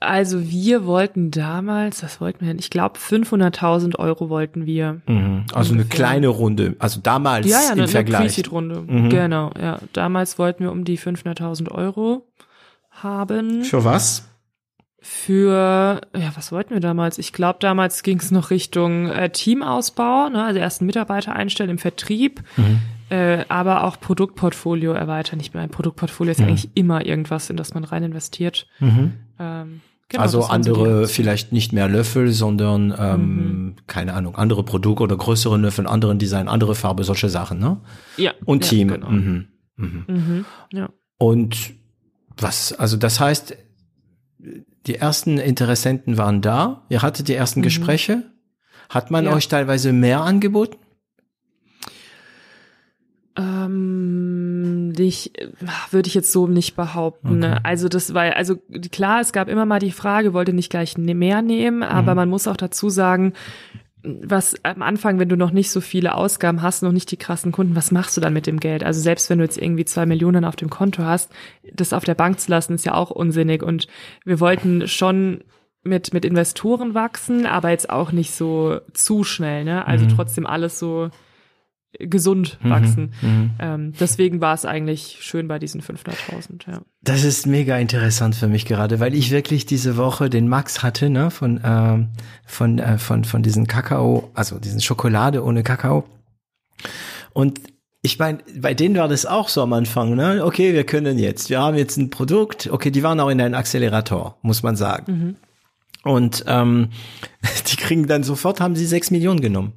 Also 0.00 0.48
wir 0.50 0.86
wollten 0.86 1.30
damals, 1.30 2.02
was 2.02 2.20
wollten 2.20 2.40
wir 2.40 2.48
denn? 2.48 2.58
Ich 2.58 2.70
glaube 2.70 2.98
500.000 2.98 3.98
Euro 3.98 4.28
wollten 4.28 4.64
wir. 4.64 5.00
Mhm. 5.06 5.44
Also 5.52 5.72
eine 5.72 5.82
Ungefähr. 5.82 6.06
kleine 6.06 6.28
Runde, 6.28 6.76
also 6.78 7.00
damals 7.02 7.46
Ja, 7.46 7.60
ja, 7.60 7.66
im 7.66 7.72
eine, 7.72 7.82
eine 7.82 7.88
Vergleich. 7.88 8.20
Pre-Seed-Runde. 8.22 8.84
Mhm. 8.86 9.10
Genau, 9.10 9.50
ja. 9.60 9.80
Damals 9.92 10.38
wollten 10.38 10.64
wir 10.64 10.72
um 10.72 10.84
die 10.84 10.98
500.000 10.98 11.70
Euro 11.70 12.26
haben. 13.06 13.64
Für 13.64 13.84
was? 13.84 14.28
Für, 15.00 16.00
ja, 16.16 16.32
was 16.34 16.50
wollten 16.50 16.70
wir 16.74 16.80
damals? 16.80 17.18
Ich 17.18 17.32
glaube, 17.32 17.58
damals 17.60 18.02
ging 18.02 18.18
es 18.18 18.32
noch 18.32 18.50
Richtung 18.50 19.08
äh, 19.08 19.30
Teamausbau, 19.30 20.28
ne? 20.30 20.42
also 20.44 20.58
ersten 20.58 20.84
Mitarbeiter 20.84 21.32
einstellen 21.34 21.70
im 21.70 21.78
Vertrieb, 21.78 22.42
Mhm. 22.56 22.78
äh, 23.10 23.44
aber 23.48 23.84
auch 23.84 24.00
Produktportfolio 24.00 24.92
erweitern. 24.92 25.38
Ich 25.38 25.54
meine, 25.54 25.68
Produktportfolio 25.68 26.32
ist 26.32 26.40
ja 26.40 26.46
eigentlich 26.46 26.70
immer 26.74 27.06
irgendwas, 27.06 27.50
in 27.50 27.56
das 27.56 27.72
man 27.72 27.84
rein 27.84 28.02
investiert. 28.02 28.66
Mhm. 28.80 29.12
Ähm, 29.38 29.80
genau, 30.08 30.22
also 30.22 30.42
andere, 30.44 31.06
vielleicht 31.06 31.52
nicht 31.52 31.72
mehr 31.72 31.88
Löffel, 31.88 32.32
sondern, 32.32 32.92
ähm, 32.98 33.36
Mhm. 33.66 33.74
keine 33.86 34.14
Ahnung, 34.14 34.34
andere 34.34 34.64
Produkte 34.64 35.04
oder 35.04 35.16
größere 35.16 35.56
Löffel, 35.56 35.86
anderen 35.86 36.18
Design, 36.18 36.48
andere 36.48 36.74
Farbe, 36.74 37.04
solche 37.04 37.28
Sachen, 37.28 37.60
ne? 37.60 37.76
Ja. 38.16 38.32
Und 38.44 38.64
ja, 38.64 38.70
Team. 38.70 38.88
Genau. 38.88 39.10
Mhm. 39.10 39.48
Mhm. 39.76 40.04
Mhm, 40.08 40.44
ja. 40.72 40.88
Und 41.18 41.74
was, 42.38 42.72
also 42.72 42.96
das 42.96 43.18
heißt, 43.20 43.56
die 44.86 44.94
ersten 44.94 45.38
Interessenten 45.38 46.18
waren 46.18 46.42
da, 46.42 46.84
ihr 46.88 47.02
hattet 47.02 47.28
die 47.28 47.34
ersten 47.34 47.62
Gespräche. 47.62 48.22
Hat 48.88 49.10
man 49.10 49.24
Mhm. 49.24 49.30
Ja. 49.30 49.36
euch 49.36 49.48
teilweise 49.48 49.92
mehr 49.92 50.20
angeboten? 50.20 50.76
Ähm, 53.36 54.92
ich 54.96 55.32
würde 55.90 56.08
ich 56.08 56.14
jetzt 56.14 56.32
so 56.32 56.46
nicht 56.46 56.74
behaupten. 56.76 57.38
Ne? 57.40 57.64
Also 57.64 57.88
das 57.88 58.14
war 58.14 58.34
also 58.36 58.56
klar, 58.92 59.20
es 59.20 59.32
gab 59.32 59.48
immer 59.48 59.66
mal 59.66 59.78
die 59.80 59.90
Frage, 59.92 60.32
wollte 60.32 60.52
nicht 60.52 60.70
gleich 60.70 60.96
ne- 60.96 61.14
mehr 61.14 61.42
nehmen, 61.42 61.82
aber 61.82 62.14
man 62.14 62.28
muss 62.28 62.48
auch 62.48 62.56
dazu 62.56 62.88
sagen, 62.88 63.32
was 64.22 64.54
am 64.62 64.82
Anfang, 64.82 65.18
wenn 65.18 65.28
du 65.28 65.36
noch 65.36 65.50
nicht 65.50 65.70
so 65.70 65.80
viele 65.80 66.14
Ausgaben 66.14 66.62
hast, 66.62 66.82
noch 66.82 66.92
nicht 66.92 67.10
die 67.10 67.16
krassen 67.16 67.52
Kunden, 67.52 67.76
was 67.76 67.90
machst 67.90 68.16
du 68.16 68.20
dann 68.20 68.32
mit 68.32 68.46
dem 68.46 68.60
Geld? 68.60 68.84
Also 68.84 69.00
selbst 69.00 69.28
wenn 69.30 69.38
du 69.38 69.44
jetzt 69.44 69.58
irgendwie 69.58 69.84
zwei 69.84 70.06
Millionen 70.06 70.44
auf 70.44 70.56
dem 70.56 70.70
Konto 70.70 71.02
hast, 71.02 71.32
das 71.72 71.92
auf 71.92 72.04
der 72.04 72.14
Bank 72.14 72.38
zu 72.40 72.50
lassen, 72.50 72.74
ist 72.74 72.86
ja 72.86 72.94
auch 72.94 73.10
unsinnig. 73.10 73.62
Und 73.62 73.88
wir 74.24 74.40
wollten 74.40 74.86
schon 74.86 75.42
mit, 75.82 76.12
mit 76.12 76.24
Investoren 76.24 76.94
wachsen, 76.94 77.46
aber 77.46 77.70
jetzt 77.70 77.90
auch 77.90 78.12
nicht 78.12 78.34
so 78.34 78.80
zu 78.92 79.24
schnell, 79.24 79.64
ne? 79.64 79.86
Also 79.86 80.06
trotzdem 80.06 80.46
alles 80.46 80.78
so 80.78 81.10
gesund 81.98 82.58
wachsen. 82.62 83.12
Ähm, 83.58 83.92
deswegen 83.98 84.40
war 84.40 84.54
es 84.54 84.64
eigentlich 84.64 85.18
schön 85.20 85.48
bei 85.48 85.58
diesen 85.58 85.80
500.000, 85.80 86.70
ja. 86.70 86.82
Das 87.02 87.24
ist 87.24 87.46
mega 87.46 87.78
interessant 87.78 88.34
für 88.34 88.48
mich 88.48 88.66
gerade, 88.66 89.00
weil 89.00 89.14
ich 89.14 89.30
wirklich 89.30 89.66
diese 89.66 89.96
Woche 89.96 90.28
den 90.28 90.48
Max 90.48 90.82
hatte, 90.82 91.08
ne, 91.08 91.30
von, 91.30 91.60
ähm, 91.64 92.08
von, 92.44 92.78
äh, 92.78 92.98
von, 92.98 93.24
von 93.24 93.42
diesen 93.42 93.66
Kakao, 93.66 94.30
also 94.34 94.58
diesen 94.58 94.80
Schokolade 94.80 95.44
ohne 95.44 95.62
Kakao. 95.62 96.04
Und 97.32 97.60
ich 98.02 98.18
meine, 98.18 98.38
bei 98.56 98.74
denen 98.74 98.96
war 98.96 99.08
das 99.08 99.26
auch 99.26 99.48
so 99.48 99.62
am 99.62 99.72
Anfang, 99.72 100.14
ne? 100.14 100.44
Okay, 100.44 100.74
wir 100.74 100.84
können 100.84 101.18
jetzt, 101.18 101.50
wir 101.50 101.60
haben 101.60 101.76
jetzt 101.76 101.96
ein 101.96 102.10
Produkt, 102.10 102.68
okay, 102.70 102.90
die 102.90 103.02
waren 103.02 103.18
auch 103.18 103.30
in 103.30 103.40
einem 103.40 103.54
Accelerator, 103.54 104.38
muss 104.42 104.62
man 104.62 104.76
sagen. 104.76 105.36
Und 106.04 106.44
ähm, 106.46 106.90
die 107.66 107.76
kriegen 107.76 108.06
dann 108.06 108.22
sofort, 108.22 108.60
haben 108.60 108.76
sie 108.76 108.86
sechs 108.86 109.10
Millionen 109.10 109.40
genommen. 109.40 109.72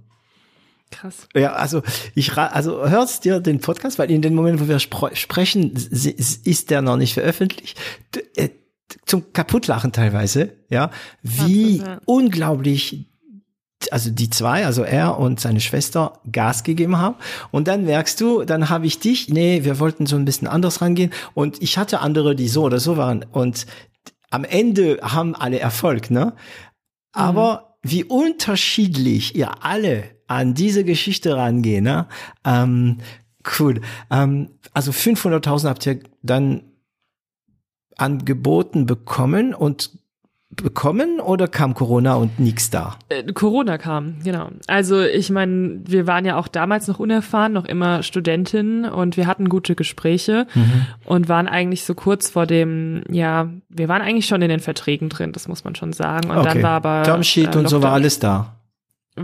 Krass. 0.92 1.28
Ja, 1.36 1.54
also 1.54 1.82
ich 2.16 2.36
also 2.38 2.90
hörst 2.90 3.26
dir 3.26 3.40
den 3.40 3.60
Podcast, 3.60 4.00
weil 4.00 4.10
in 4.12 4.22
dem 4.22 4.36
Moment, 4.36 4.60
wo 4.60 4.68
wir 4.68 4.80
sprechen, 4.80 5.74
ist 5.74 6.70
der 6.70 6.82
noch 6.82 6.98
nicht 6.98 7.14
veröffentlicht. 7.14 7.80
Äh, 8.36 8.50
Zum 9.06 9.32
Kaputtlachen 9.34 9.92
teilweise, 9.92 10.54
ja, 10.70 10.90
wie 11.22 11.80
Wahnsinn, 11.80 11.86
ja. 11.86 12.02
unglaublich 12.06 13.06
also 13.92 14.10
die 14.10 14.30
zwei, 14.30 14.66
also 14.66 14.84
er 14.84 15.18
und 15.18 15.40
seine 15.40 15.62
Schwester 15.62 16.20
Gas 16.30 16.64
gegeben 16.64 16.98
haben. 16.98 17.16
Und 17.52 17.68
dann 17.68 17.86
merkst 17.86 18.20
du, 18.20 18.44
dann 18.44 18.70
habe 18.70 18.86
ich 18.86 19.00
dich, 19.00 19.30
nee, 19.30 19.64
wir 19.64 19.80
wollten 19.80 20.06
so 20.06 20.18
ein 20.18 20.26
bisschen 20.26 20.48
anders 20.48 20.82
rangehen. 20.82 21.12
Und 21.34 21.62
ich 21.62 21.78
hatte 21.78 22.02
andere, 22.02 22.36
die 22.36 22.50
so 22.50 22.64
oder 22.64 22.80
so 22.80 22.98
waren. 22.98 23.26
Und 23.32 23.66
am 24.32 24.44
Ende 24.44 25.00
haben 25.02 25.34
alle 25.34 25.60
Erfolg, 25.60 26.12
ne? 26.12 26.34
Aber 27.14 27.78
wie 27.82 28.04
unterschiedlich 28.04 29.36
ihr 29.36 29.64
alle 29.64 30.04
an 30.30 30.54
diese 30.54 30.84
Geschichte 30.86 31.36
rangehen, 31.36 31.84
ne? 31.84 32.08
Ähm, 32.46 33.00
cool. 33.60 33.82
Ähm, 34.12 34.50
also 34.74 34.92
500.000 34.92 35.68
habt 35.68 35.86
ihr 35.86 36.00
dann 36.22 36.64
angeboten 37.98 38.86
bekommen 38.86 39.54
und 39.54 39.92
bekommen 40.52 41.20
oder 41.20 41.48
kam 41.48 41.74
Corona 41.74 42.16
und 42.16 42.40
nix 42.40 42.70
da? 42.70 42.98
Äh, 43.10 43.24
Corona 43.34 43.78
kam, 43.78 44.16
genau. 44.24 44.50
Also 44.68 45.02
ich 45.02 45.30
meine, 45.30 45.82
wir 45.86 46.08
waren 46.08 46.26
ja 46.26 46.38
auch 46.38 46.48
damals 46.48 46.88
noch 46.88 47.00
unerfahren, 47.00 47.54
noch 47.54 47.66
immer 47.66 48.02
Studentinnen 48.04 48.86
und 48.86 49.16
wir 49.16 49.28
hatten 49.28 49.48
gute 49.50 49.76
Gespräche 49.76 50.48
Mhm. 50.56 50.86
und 51.06 51.30
waren 51.30 51.48
eigentlich 51.48 51.84
so 51.84 51.94
kurz 51.94 52.30
vor 52.32 52.46
dem, 52.48 53.04
ja, 53.12 53.50
wir 53.70 53.88
waren 53.90 54.02
eigentlich 54.02 54.26
schon 54.26 54.42
in 54.42 54.50
den 54.50 54.60
Verträgen 54.60 55.10
drin, 55.10 55.34
das 55.34 55.48
muss 55.48 55.64
man 55.64 55.76
schon 55.76 55.94
sagen. 55.94 56.32
Und 56.32 56.44
dann 56.44 56.64
war 56.64 56.72
aber 56.84 57.04
Termsheet 57.04 57.56
äh, 57.56 57.58
und 57.58 57.70
so 57.70 57.84
war 57.84 57.94
alles 57.94 58.20
da. 58.20 58.59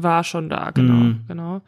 War 0.04 0.24
schon 0.24 0.50
da, 0.50 0.72
genau, 0.72 0.94
Mhm. 0.94 1.20
genau. 1.28 1.62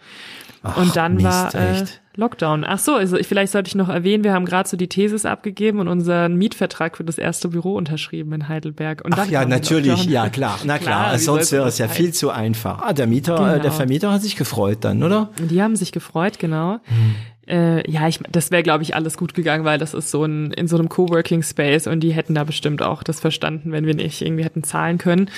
Ach, 0.64 0.78
Und 0.78 0.96
dann 0.96 1.16
Mist, 1.16 1.26
war 1.26 1.56
äh. 1.56 1.86
Lockdown. 2.16 2.66
Ach 2.68 2.80
so, 2.80 2.96
also 2.96 3.16
ich, 3.16 3.28
vielleicht 3.28 3.52
sollte 3.52 3.68
ich 3.68 3.76
noch 3.76 3.90
erwähnen, 3.90 4.24
wir 4.24 4.34
haben 4.34 4.46
gerade 4.46 4.68
so 4.68 4.76
die 4.76 4.88
Thesis 4.88 5.24
abgegeben 5.26 5.78
und 5.80 5.88
unseren 5.88 6.36
Mietvertrag 6.36 6.98
für 6.98 7.04
das 7.04 7.20
erste 7.20 7.48
Büro 7.50 7.76
unterschrieben 7.76 8.34
in 8.34 8.50
Heidelberg. 8.50 9.06
Und 9.06 9.18
Ach 9.18 9.28
ja, 9.28 9.46
natürlich, 9.46 9.90
Lockdown. 9.92 10.12
ja 10.12 10.30
klar, 10.30 10.60
na 10.66 10.78
klar, 10.80 11.06
Klar, 11.10 11.20
sonst 11.20 11.52
wäre 11.52 11.68
es 11.68 11.78
ja 11.78 11.88
viel 11.88 12.14
zu 12.14 12.32
einfach. 12.32 12.82
Ah, 12.82 12.94
der 12.94 13.06
Mieter, 13.06 13.36
äh, 13.36 13.52
der 13.54 13.60
Genau. 13.60 13.74
Vermieter 13.74 14.12
hat 14.12 14.24
sich 14.24 14.36
gefreut 14.36 14.80
dann, 14.82 15.04
oder? 15.04 15.30
Die 15.40 15.62
haben 15.62 15.76
sich 15.76 15.92
gefreut, 15.92 16.40
genau. 16.40 16.80
Hm. 16.86 17.16
Äh, 17.48 17.90
ja, 17.90 18.08
ich, 18.08 18.20
das 18.32 18.52
wäre, 18.52 18.64
glaube 18.64 18.84
ich, 18.84 18.96
alles 18.96 19.18
gut 19.18 19.34
gegangen, 19.34 19.64
weil 19.64 19.78
das 19.78 19.94
ist 19.94 20.12
so 20.12 20.24
ein, 20.26 20.52
in 20.52 20.68
so 20.68 20.78
einem 20.78 20.90
Coworking 20.90 21.44
Space 21.44 21.88
und 21.88 22.02
die 22.02 22.12
hätten 22.12 22.36
da 22.36 22.44
bestimmt 22.44 22.82
auch 22.82 23.04
das 23.04 23.20
verstanden, 23.20 23.72
wenn 23.72 23.86
wir 23.86 23.96
nicht 23.96 24.22
irgendwie 24.22 24.44
hätten 24.44 24.64
zahlen 24.64 24.98
können. 24.98 25.30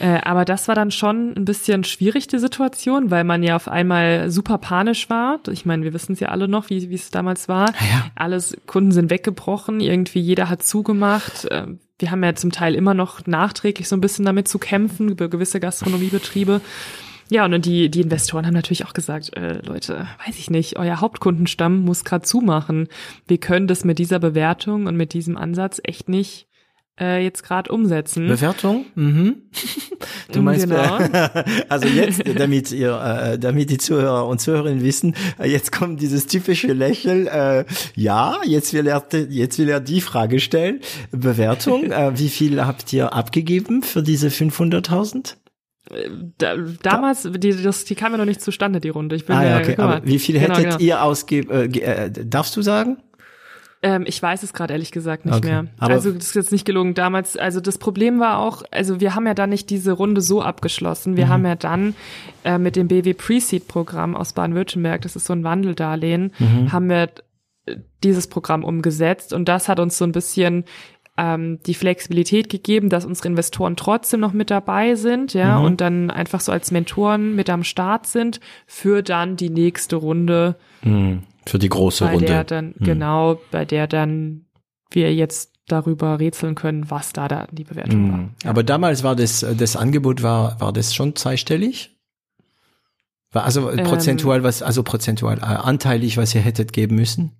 Äh, 0.00 0.20
aber 0.22 0.44
das 0.44 0.68
war 0.68 0.74
dann 0.74 0.90
schon 0.90 1.34
ein 1.36 1.44
bisschen 1.44 1.84
schwierig, 1.84 2.28
die 2.28 2.38
Situation, 2.38 3.10
weil 3.10 3.24
man 3.24 3.42
ja 3.42 3.56
auf 3.56 3.68
einmal 3.68 4.30
super 4.30 4.58
panisch 4.58 5.10
war. 5.10 5.40
Ich 5.50 5.66
meine, 5.66 5.82
wir 5.84 5.92
wissen 5.92 6.12
es 6.12 6.20
ja 6.20 6.28
alle 6.28 6.48
noch, 6.48 6.70
wie 6.70 6.94
es 6.94 7.10
damals 7.10 7.48
war. 7.48 7.70
Ja. 7.70 8.10
Alles, 8.14 8.56
Kunden 8.66 8.92
sind 8.92 9.10
weggebrochen, 9.10 9.80
irgendwie 9.80 10.20
jeder 10.20 10.48
hat 10.48 10.62
zugemacht. 10.62 11.46
Äh, 11.50 11.66
Wir 11.98 12.10
haben 12.10 12.22
ja 12.22 12.34
zum 12.34 12.52
Teil 12.52 12.74
immer 12.74 12.92
noch 12.92 13.26
nachträglich 13.26 13.88
so 13.88 13.96
ein 13.96 14.02
bisschen 14.02 14.26
damit 14.26 14.48
zu 14.48 14.58
kämpfen, 14.58 15.08
über 15.08 15.28
gewisse 15.28 15.60
Gastronomiebetriebe. 15.60 16.60
Ja, 17.28 17.44
und 17.44 17.66
die, 17.66 17.90
die 17.90 18.00
Investoren 18.02 18.46
haben 18.46 18.54
natürlich 18.54 18.86
auch 18.86 18.92
gesagt, 18.92 19.36
äh, 19.36 19.60
Leute, 19.66 20.06
weiß 20.26 20.38
ich 20.38 20.50
nicht, 20.50 20.78
euer 20.78 21.00
Hauptkundenstamm 21.00 21.80
muss 21.80 22.04
gerade 22.04 22.24
zumachen. 22.24 22.88
Wir 23.26 23.38
können 23.38 23.66
das 23.66 23.84
mit 23.84 23.98
dieser 23.98 24.18
Bewertung 24.18 24.86
und 24.86 24.96
mit 24.96 25.12
diesem 25.12 25.36
Ansatz 25.36 25.80
echt 25.82 26.08
nicht 26.08 26.46
äh, 26.98 27.22
jetzt 27.22 27.42
gerade 27.42 27.70
umsetzen. 27.72 28.26
Bewertung? 28.28 28.86
Mhm. 28.94 29.36
Du 30.32 30.42
meinst, 30.42 30.68
Genau. 30.68 30.98
also 31.68 31.86
jetzt, 31.86 32.22
damit 32.36 32.72
ihr, 32.72 33.00
äh, 33.00 33.38
damit 33.38 33.70
die 33.70 33.78
Zuhörer 33.78 34.26
und 34.26 34.40
Zuhörerinnen 34.40 34.82
wissen, 34.82 35.14
äh, 35.38 35.48
jetzt 35.48 35.72
kommt 35.72 36.02
dieses 36.02 36.26
typische 36.26 36.72
Lächeln. 36.72 37.28
Äh, 37.28 37.64
ja, 37.94 38.36
jetzt 38.44 38.74
will 38.74 38.88
er, 38.88 39.06
jetzt 39.30 39.58
will 39.58 39.68
er 39.68 39.80
die 39.80 40.00
Frage 40.00 40.40
stellen. 40.40 40.80
Bewertung? 41.12 41.92
Äh, 41.92 42.18
wie 42.18 42.28
viel 42.28 42.66
habt 42.66 42.92
ihr 42.92 43.12
abgegeben 43.14 43.82
für 43.82 44.02
diese 44.02 44.28
500.000? 44.28 45.36
Da, 46.38 46.56
damals, 46.82 47.28
die, 47.36 47.62
das, 47.62 47.84
die 47.84 47.94
kam 47.94 48.12
ja 48.12 48.18
noch 48.18 48.24
nicht 48.24 48.40
zustande, 48.40 48.80
die 48.80 48.88
Runde. 48.88 49.14
Ich 49.16 49.24
bin 49.26 49.36
Ah 49.36 49.44
ja, 49.44 49.58
okay. 49.58 49.76
Aber 49.78 50.00
wie 50.04 50.18
viel 50.18 50.38
Genau, 50.38 50.54
hättet 50.56 50.64
genau. 50.70 50.80
ihr 50.80 51.02
ausgeben? 51.02 51.50
Äh, 51.50 51.64
äh, 52.06 52.10
darfst 52.10 52.56
du 52.56 52.62
sagen? 52.62 52.98
Ähm, 53.82 54.04
ich 54.06 54.20
weiß 54.20 54.42
es 54.42 54.52
gerade 54.52 54.72
ehrlich 54.72 54.90
gesagt 54.90 55.26
nicht 55.26 55.34
Okay. 55.36 55.46
mehr. 55.48 55.66
Aber- 55.78 55.92
also 55.94 56.10
das 56.10 56.24
ist 56.28 56.34
jetzt 56.34 56.50
nicht 56.50 56.64
gelungen. 56.64 56.94
Damals, 56.94 57.36
also 57.36 57.60
das 57.60 57.78
Problem 57.78 58.18
war 58.18 58.38
auch, 58.38 58.62
also 58.72 59.00
wir 59.00 59.14
haben 59.14 59.26
ja 59.26 59.34
dann 59.34 59.50
nicht 59.50 59.70
diese 59.70 59.92
Runde 59.92 60.22
so 60.22 60.42
abgeschlossen. 60.42 61.12
Mhm. 61.12 61.16
Wir 61.18 61.28
haben 61.28 61.44
ja 61.46 61.54
dann 61.54 61.94
äh, 62.42 62.58
mit 62.58 62.74
dem 62.74 62.88
BW 62.88 63.14
Pre-Seed 63.14 63.68
Programm 63.68 64.16
aus 64.16 64.32
Baden-Württemberg, 64.32 65.02
das 65.02 65.14
ist 65.14 65.26
so 65.26 65.34
ein 65.34 65.44
Wandeldarlehen, 65.44 66.32
Mhm. 66.38 66.72
haben 66.72 66.88
wir 66.88 67.10
äh, 67.66 67.76
dieses 68.02 68.26
Programm 68.28 68.64
umgesetzt 68.64 69.32
und 69.32 69.46
das 69.48 69.68
hat 69.68 69.78
uns 69.78 69.98
so 69.98 70.04
ein 70.04 70.12
bisschen 70.12 70.64
ähm, 71.18 71.58
die 71.64 71.74
Flexibilität 71.74 72.48
gegeben, 72.50 72.88
dass 72.90 73.04
unsere 73.04 73.28
Investoren 73.28 73.76
trotzdem 73.76 74.20
noch 74.20 74.32
mit 74.32 74.50
dabei 74.50 74.94
sind, 74.96 75.32
ja, 75.34 75.58
Mhm. 75.58 75.64
und 75.64 75.80
dann 75.80 76.10
einfach 76.10 76.40
so 76.40 76.52
als 76.52 76.70
Mentoren 76.70 77.34
mit 77.34 77.48
am 77.50 77.64
Start 77.64 78.06
sind 78.06 78.40
für 78.66 79.02
dann 79.02 79.36
die 79.36 79.50
nächste 79.50 79.96
Runde, 79.96 80.56
Hm, 80.82 81.22
für 81.46 81.58
die 81.58 81.68
große 81.68 82.04
bei 82.04 82.12
Runde. 82.12 82.26
der 82.26 82.44
dann, 82.44 82.74
genau, 82.78 83.40
bei 83.50 83.64
der 83.64 83.86
dann 83.86 84.46
wir 84.90 85.14
jetzt 85.14 85.52
darüber 85.68 86.20
rätseln 86.20 86.54
können, 86.54 86.90
was 86.90 87.12
da, 87.12 87.26
da 87.28 87.48
die 87.50 87.64
Bewertung 87.64 88.12
war. 88.12 88.18
Hm. 88.18 88.30
Aber 88.44 88.62
damals 88.62 89.02
war 89.02 89.16
das, 89.16 89.42
äh, 89.42 89.54
das 89.56 89.74
Angebot 89.74 90.22
war, 90.22 90.60
war 90.60 90.72
das 90.72 90.94
schon 90.94 91.16
zweistellig? 91.16 91.96
War 93.32 93.44
also 93.44 93.70
Ähm. 93.70 93.84
prozentual 93.84 94.42
was, 94.44 94.62
also 94.62 94.82
prozentual, 94.82 95.38
äh, 95.38 95.42
anteilig, 95.42 96.16
was 96.16 96.34
ihr 96.34 96.40
hättet 96.40 96.72
geben 96.72 96.96
müssen? 96.96 97.32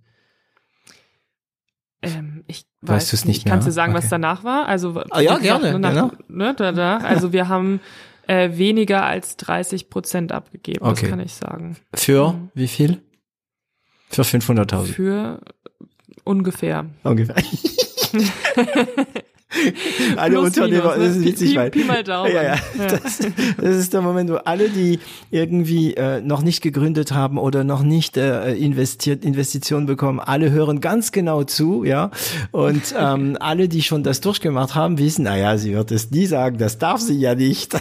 Weißt 2.88 3.06
weiß 3.12 3.20
du's 3.20 3.24
nicht 3.26 3.46
Kannst 3.46 3.66
mehr? 3.66 3.70
du 3.70 3.74
sagen, 3.74 3.92
Okay. 3.94 4.02
was 4.04 4.10
danach 4.10 4.44
war? 4.44 4.66
Also 4.66 5.02
Ah, 5.10 5.20
ja, 5.20 5.38
gerne, 5.38 5.78
ne, 5.78 5.88
genau. 5.90 6.10
Ne, 6.28 6.54
da, 6.54 6.72
da, 6.72 6.96
also 6.98 7.32
wir 7.32 7.48
haben 7.48 7.80
äh, 8.26 8.56
weniger 8.56 9.04
als 9.04 9.36
30 9.36 9.88
Prozent 9.90 10.32
abgegeben, 10.32 10.84
Okay. 10.84 11.00
das 11.02 11.10
kann 11.10 11.20
ich 11.20 11.34
sagen. 11.34 11.76
Für 11.94 12.32
Mhm. 12.32 12.50
wie 12.54 12.68
viel? 12.68 13.02
Für 14.10 14.22
500.000. 14.22 14.84
Für 14.92 15.40
ungefähr. 16.24 16.86
Ungefähr. 17.04 17.36
alle 20.16 20.34
Plus, 20.34 20.46
Unternehmer, 20.46 20.82
minus, 20.82 20.96
ne? 20.98 21.04
das 21.06 21.16
ist 21.16 21.24
witzig, 21.24 21.50
Pi- 21.50 21.56
weil, 21.56 21.70
Pi 21.70 21.84
mal 21.84 22.04
Daumen. 22.04 22.32
Ja, 22.32 22.42
ja. 22.42 22.54
Ja. 22.54 22.86
Das, 22.86 23.18
das 23.58 23.76
ist 23.76 23.92
der 23.92 24.02
Moment, 24.02 24.30
wo 24.30 24.34
alle, 24.36 24.68
die 24.68 24.98
irgendwie 25.30 25.94
äh, 25.94 26.20
noch 26.20 26.42
nicht 26.42 26.62
gegründet 26.62 27.12
haben 27.12 27.38
oder 27.38 27.64
noch 27.64 27.82
nicht 27.82 28.16
äh, 28.16 28.52
investiert, 28.54 29.24
Investitionen 29.24 29.86
bekommen, 29.86 30.20
alle 30.20 30.50
hören 30.50 30.80
ganz 30.80 31.12
genau 31.12 31.44
zu, 31.44 31.84
ja. 31.84 32.10
Und 32.52 32.94
ähm, 32.98 33.36
alle, 33.40 33.68
die 33.68 33.82
schon 33.82 34.02
das 34.02 34.20
durchgemacht 34.20 34.74
haben, 34.74 34.98
wissen, 34.98 35.24
naja, 35.24 35.56
sie 35.58 35.74
wird 35.74 35.90
es 35.92 36.10
nie 36.10 36.26
sagen, 36.26 36.58
das 36.58 36.78
darf 36.78 37.00
sie 37.00 37.18
ja 37.18 37.34
nicht. 37.34 37.74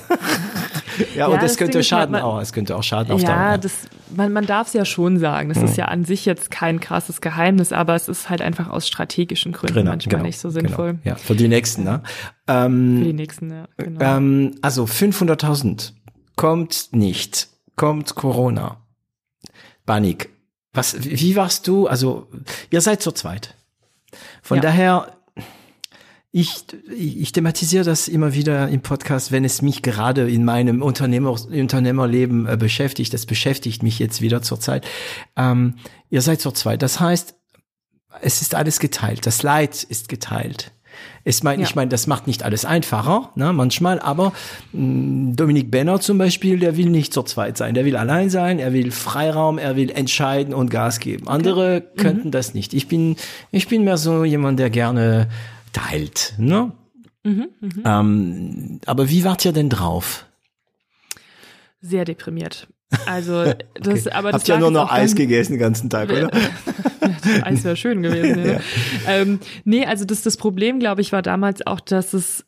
Ja, 1.15 1.27
und 1.27 1.33
Ja, 1.33 1.37
das, 1.39 1.57
könnte 1.57 1.77
halt, 1.79 1.85
schaden 1.85 2.11
man- 2.13 2.21
auch. 2.21 2.39
Es 2.39 2.53
könnte 2.53 2.75
auch 2.75 2.83
schaden 2.83 3.17
Ja, 3.17 3.25
Dauer. 3.27 3.35
Ja. 3.51 3.57
das, 3.57 3.73
man, 4.15 4.31
man 4.33 4.45
darf 4.45 4.67
es 4.67 4.73
ja 4.73 4.85
schon 4.85 5.17
sagen. 5.19 5.49
Das 5.49 5.61
ist 5.61 5.77
ja 5.77 5.85
an 5.85 6.05
sich 6.05 6.25
jetzt 6.25 6.51
kein 6.51 6.79
krasses 6.79 7.21
Geheimnis, 7.21 7.71
aber 7.73 7.95
es 7.95 8.07
ist 8.07 8.29
halt 8.29 8.41
einfach 8.41 8.69
aus 8.69 8.87
strategischen 8.87 9.51
Gründen 9.51 9.75
Genau, 9.75 9.91
manchmal 9.91 10.11
genau, 10.17 10.23
nicht 10.25 10.39
so 10.39 10.49
sinnvoll. 10.49 10.93
Genau. 10.93 11.01
Ja, 11.03 11.15
für 11.15 11.35
die 11.35 11.47
nächsten, 11.47 11.83
ne? 11.83 12.01
Ähm, 12.47 12.97
Für 12.99 13.03
die 13.05 13.13
nächsten, 13.13 13.51
ja, 13.51 13.67
genau. 13.77 13.99
Ähm, 14.17 14.55
also 14.61 14.85
500.000 14.85 15.93
kommt 16.35 16.89
nicht, 16.91 17.47
kommt 17.75 18.15
Corona. 18.15 18.77
Panik. 19.85 20.29
Was, 20.73 20.95
wie 21.03 21.35
warst 21.35 21.67
du? 21.67 21.87
Also, 21.87 22.27
ihr 22.69 22.81
seid 22.81 23.01
zu 23.01 23.11
zweit. 23.11 23.55
Von 24.41 24.57
Ja. 24.57 24.61
daher, 24.63 25.07
ich, 26.37 26.65
ich 26.93 27.31
thematisiere 27.31 27.85
das 27.85 28.09
immer 28.09 28.33
wieder 28.33 28.67
im 28.67 28.81
Podcast, 28.81 29.31
wenn 29.31 29.45
es 29.45 29.61
mich 29.61 29.81
gerade 29.81 30.29
in 30.29 30.43
meinem 30.43 30.81
Unternehmer, 30.81 31.31
Unternehmerleben 31.31 32.45
äh, 32.45 32.57
beschäftigt. 32.57 33.13
Das 33.13 33.25
beschäftigt 33.25 33.83
mich 33.83 33.99
jetzt 33.99 34.19
wieder 34.19 34.41
zur 34.41 34.59
Zeit. 34.59 34.85
Ähm, 35.37 35.75
ihr 36.09 36.21
seid 36.21 36.41
zu 36.41 36.51
zweit. 36.51 36.81
Das 36.81 36.99
heißt, 36.99 37.35
es 38.21 38.41
ist 38.41 38.53
alles 38.53 38.81
geteilt. 38.81 39.25
Das 39.25 39.43
Leid 39.43 39.81
ist 39.83 40.09
geteilt. 40.09 40.73
Ich 41.23 41.41
meine, 41.41 41.61
Ja. 41.61 41.69
ich 41.69 41.75
meine, 41.75 41.87
das 41.87 42.05
macht 42.05 42.27
nicht 42.27 42.43
alles 42.43 42.65
einfacher, 42.65 43.31
ne, 43.35 43.53
manchmal, 43.53 43.99
aber 44.01 44.33
mh, 44.73 45.35
Dominik 45.35 45.71
Benner 45.71 46.01
zum 46.01 46.17
Beispiel, 46.17 46.59
der 46.59 46.75
will 46.75 46.89
nicht 46.89 47.13
zu 47.13 47.23
zweit 47.23 47.57
sein. 47.57 47.75
Der 47.75 47.85
will 47.85 47.95
allein 47.95 48.29
sein, 48.29 48.59
er 48.59 48.73
will 48.73 48.91
Freiraum, 48.91 49.57
er 49.57 49.77
will 49.77 49.89
entscheiden 49.89 50.53
und 50.53 50.69
Gas 50.69 50.99
geben. 50.99 51.29
Andere 51.29 51.81
könnten 51.95 52.31
das 52.31 52.53
nicht. 52.53 52.73
Ich 52.73 52.89
bin, 52.89 53.15
ich 53.51 53.69
bin 53.69 53.85
mehr 53.85 53.97
so 53.97 54.25
jemand, 54.25 54.59
der 54.59 54.69
gerne 54.69 55.29
teilt, 55.75 56.33
ne? 56.37 56.71
Ähm, 57.83 58.79
aber 58.85 59.09
wie 59.09 59.23
wart 59.23 59.43
ihr 59.45 59.51
denn 59.51 59.69
drauf? 59.69 60.25
Sehr 61.81 62.05
deprimiert. 62.05 62.67
Also 63.07 63.45
das, 63.73 64.07
aber 64.07 64.31
das 64.31 64.41
Habt 64.41 64.47
lag 64.47 64.59
nur 64.59 64.71
noch 64.71 64.91
Eis 64.91 65.11
dann- 65.11 65.17
gegessen 65.17 65.53
den 65.53 65.59
ganzen 65.59 65.89
Tag, 65.89 66.09
oder? 66.11 66.29
Eis 67.41 67.63
wäre 67.63 67.75
schön 67.75 68.01
gewesen. 68.03 68.45
Ja. 68.45 68.59
Ähm, 69.07 69.39
nee, 69.63 69.85
also 69.85 70.05
das, 70.05 70.21
das 70.21 70.37
Problem, 70.37 70.79
glaube 70.79 71.01
ich, 71.01 71.11
war 71.11 71.21
damals 71.21 71.65
auch, 71.65 71.79
dass 71.79 72.13
es 72.13 72.45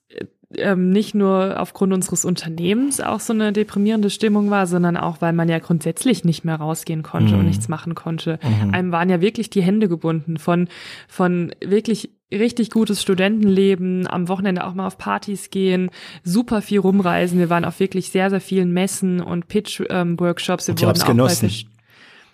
ähm, 0.55 0.91
nicht 0.91 1.13
nur 1.13 1.59
aufgrund 1.59 1.91
unseres 1.93 2.23
Unternehmens 2.23 3.01
auch 3.01 3.19
so 3.19 3.33
eine 3.33 3.51
deprimierende 3.51 4.09
Stimmung 4.09 4.49
war, 4.49 4.65
sondern 4.67 4.95
auch, 4.95 5.21
weil 5.21 5.33
man 5.33 5.49
ja 5.49 5.59
grundsätzlich 5.59 6.23
nicht 6.23 6.45
mehr 6.45 6.55
rausgehen 6.55 7.03
konnte 7.03 7.33
Mhm. 7.33 7.39
und 7.39 7.45
nichts 7.47 7.67
machen 7.67 7.95
konnte. 7.95 8.39
Einem 8.71 8.91
waren 8.91 9.09
ja 9.09 9.19
wirklich 9.19 9.49
die 9.49 9.61
Hände 9.61 9.89
gebunden 9.89 10.37
von, 10.37 10.69
von 11.09 11.53
wirklich 11.65 12.11
richtig 12.31 12.71
gutes 12.71 13.01
Studentenleben, 13.01 14.07
am 14.07 14.27
Wochenende 14.27 14.65
auch 14.65 14.73
mal 14.73 14.87
auf 14.87 14.97
Partys 14.97 15.49
gehen, 15.49 15.89
super 16.23 16.61
viel 16.61 16.79
rumreisen. 16.79 17.39
Wir 17.39 17.49
waren 17.49 17.65
auf 17.65 17.79
wirklich 17.79 18.09
sehr, 18.09 18.29
sehr 18.29 18.41
vielen 18.41 18.71
Messen 18.71 19.21
und 19.21 19.47
Pitch-Workshops. 19.47 20.67
Wir 20.67 20.73
Und 20.73 20.81
ihr 20.81 20.87
wurden 20.87 21.01
auch 21.01 21.07
genossen. 21.07 21.49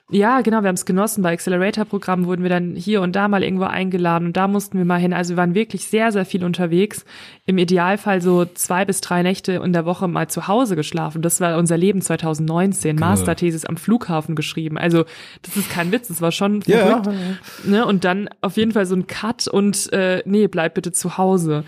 Ja, 0.10 0.42
genau, 0.42 0.62
wir 0.62 0.68
haben 0.68 0.76
es 0.76 0.86
genossen. 0.86 1.24
Bei 1.24 1.32
Accelerator-Programmen 1.32 2.26
wurden 2.26 2.44
wir 2.44 2.50
dann 2.50 2.76
hier 2.76 3.02
und 3.02 3.16
da 3.16 3.28
mal 3.30 3.42
irgendwo 3.42 3.64
eingeladen 3.64 4.28
und 4.28 4.38
da 4.38 4.48
mussten 4.48 4.78
wir 4.78 4.86
mal 4.86 5.00
hin. 5.00 5.14
Also 5.14 5.34
wir 5.34 5.38
waren 5.38 5.56
wirklich 5.56 5.88
sehr, 5.88 6.12
sehr 6.12 6.26
viel 6.26 6.44
unterwegs. 6.44 7.06
Im 7.46 7.58
Idealfall 7.58 8.22
so 8.22 8.46
zwei 8.46 8.84
bis 8.84 9.00
drei 9.00 9.24
Nächte 9.24 9.54
in 9.54 9.72
der 9.72 9.86
Woche 9.86 10.10
mal 10.10 10.28
zu 10.28 10.48
Hause 10.48 10.76
geschlafen. 10.76 11.22
Das 11.22 11.40
war 11.40 11.58
unser 11.58 11.78
Leben 11.78 12.02
2019. 12.02 12.98
Masterthesis 12.98 13.66
am 13.66 13.78
Flughafen 13.78 14.36
geschrieben. 14.36 14.78
Also 14.78 15.06
das 15.42 15.56
ist 15.56 15.70
kein 15.70 15.92
Witz, 15.92 16.10
das 16.10 16.22
war 16.22 16.32
schon 16.32 16.62
Ja, 16.68 17.02
verrückt. 17.02 17.18
Ne? 17.64 17.86
Und 17.86 18.04
dann 18.04 18.30
auf 18.42 18.58
jeden 18.58 18.74
Fall 18.74 18.86
so 18.86 18.96
ein 18.96 19.08
Cut 19.08 19.48
und 19.48 19.92
äh, 19.94 20.22
nee, 20.26 20.48
bleib 20.48 20.74
bitte 20.74 20.92
zu 20.92 21.18
Hause. 21.18 21.64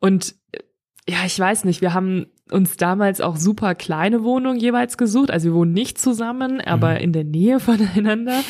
Und 0.00 0.34
äh, 0.52 0.58
ja, 1.06 1.18
ich 1.26 1.38
weiß 1.38 1.64
nicht, 1.64 1.80
wir 1.82 1.92
haben 1.92 2.26
uns 2.52 2.76
damals 2.76 3.20
auch 3.20 3.36
super 3.36 3.74
kleine 3.74 4.22
Wohnungen 4.22 4.58
jeweils 4.58 4.96
gesucht. 4.96 5.30
Also 5.30 5.50
wir 5.50 5.54
wohnen 5.54 5.72
nicht 5.72 5.98
zusammen, 5.98 6.60
aber 6.60 7.00
in 7.00 7.12
der 7.12 7.24
Nähe 7.24 7.60
voneinander, 7.60 8.40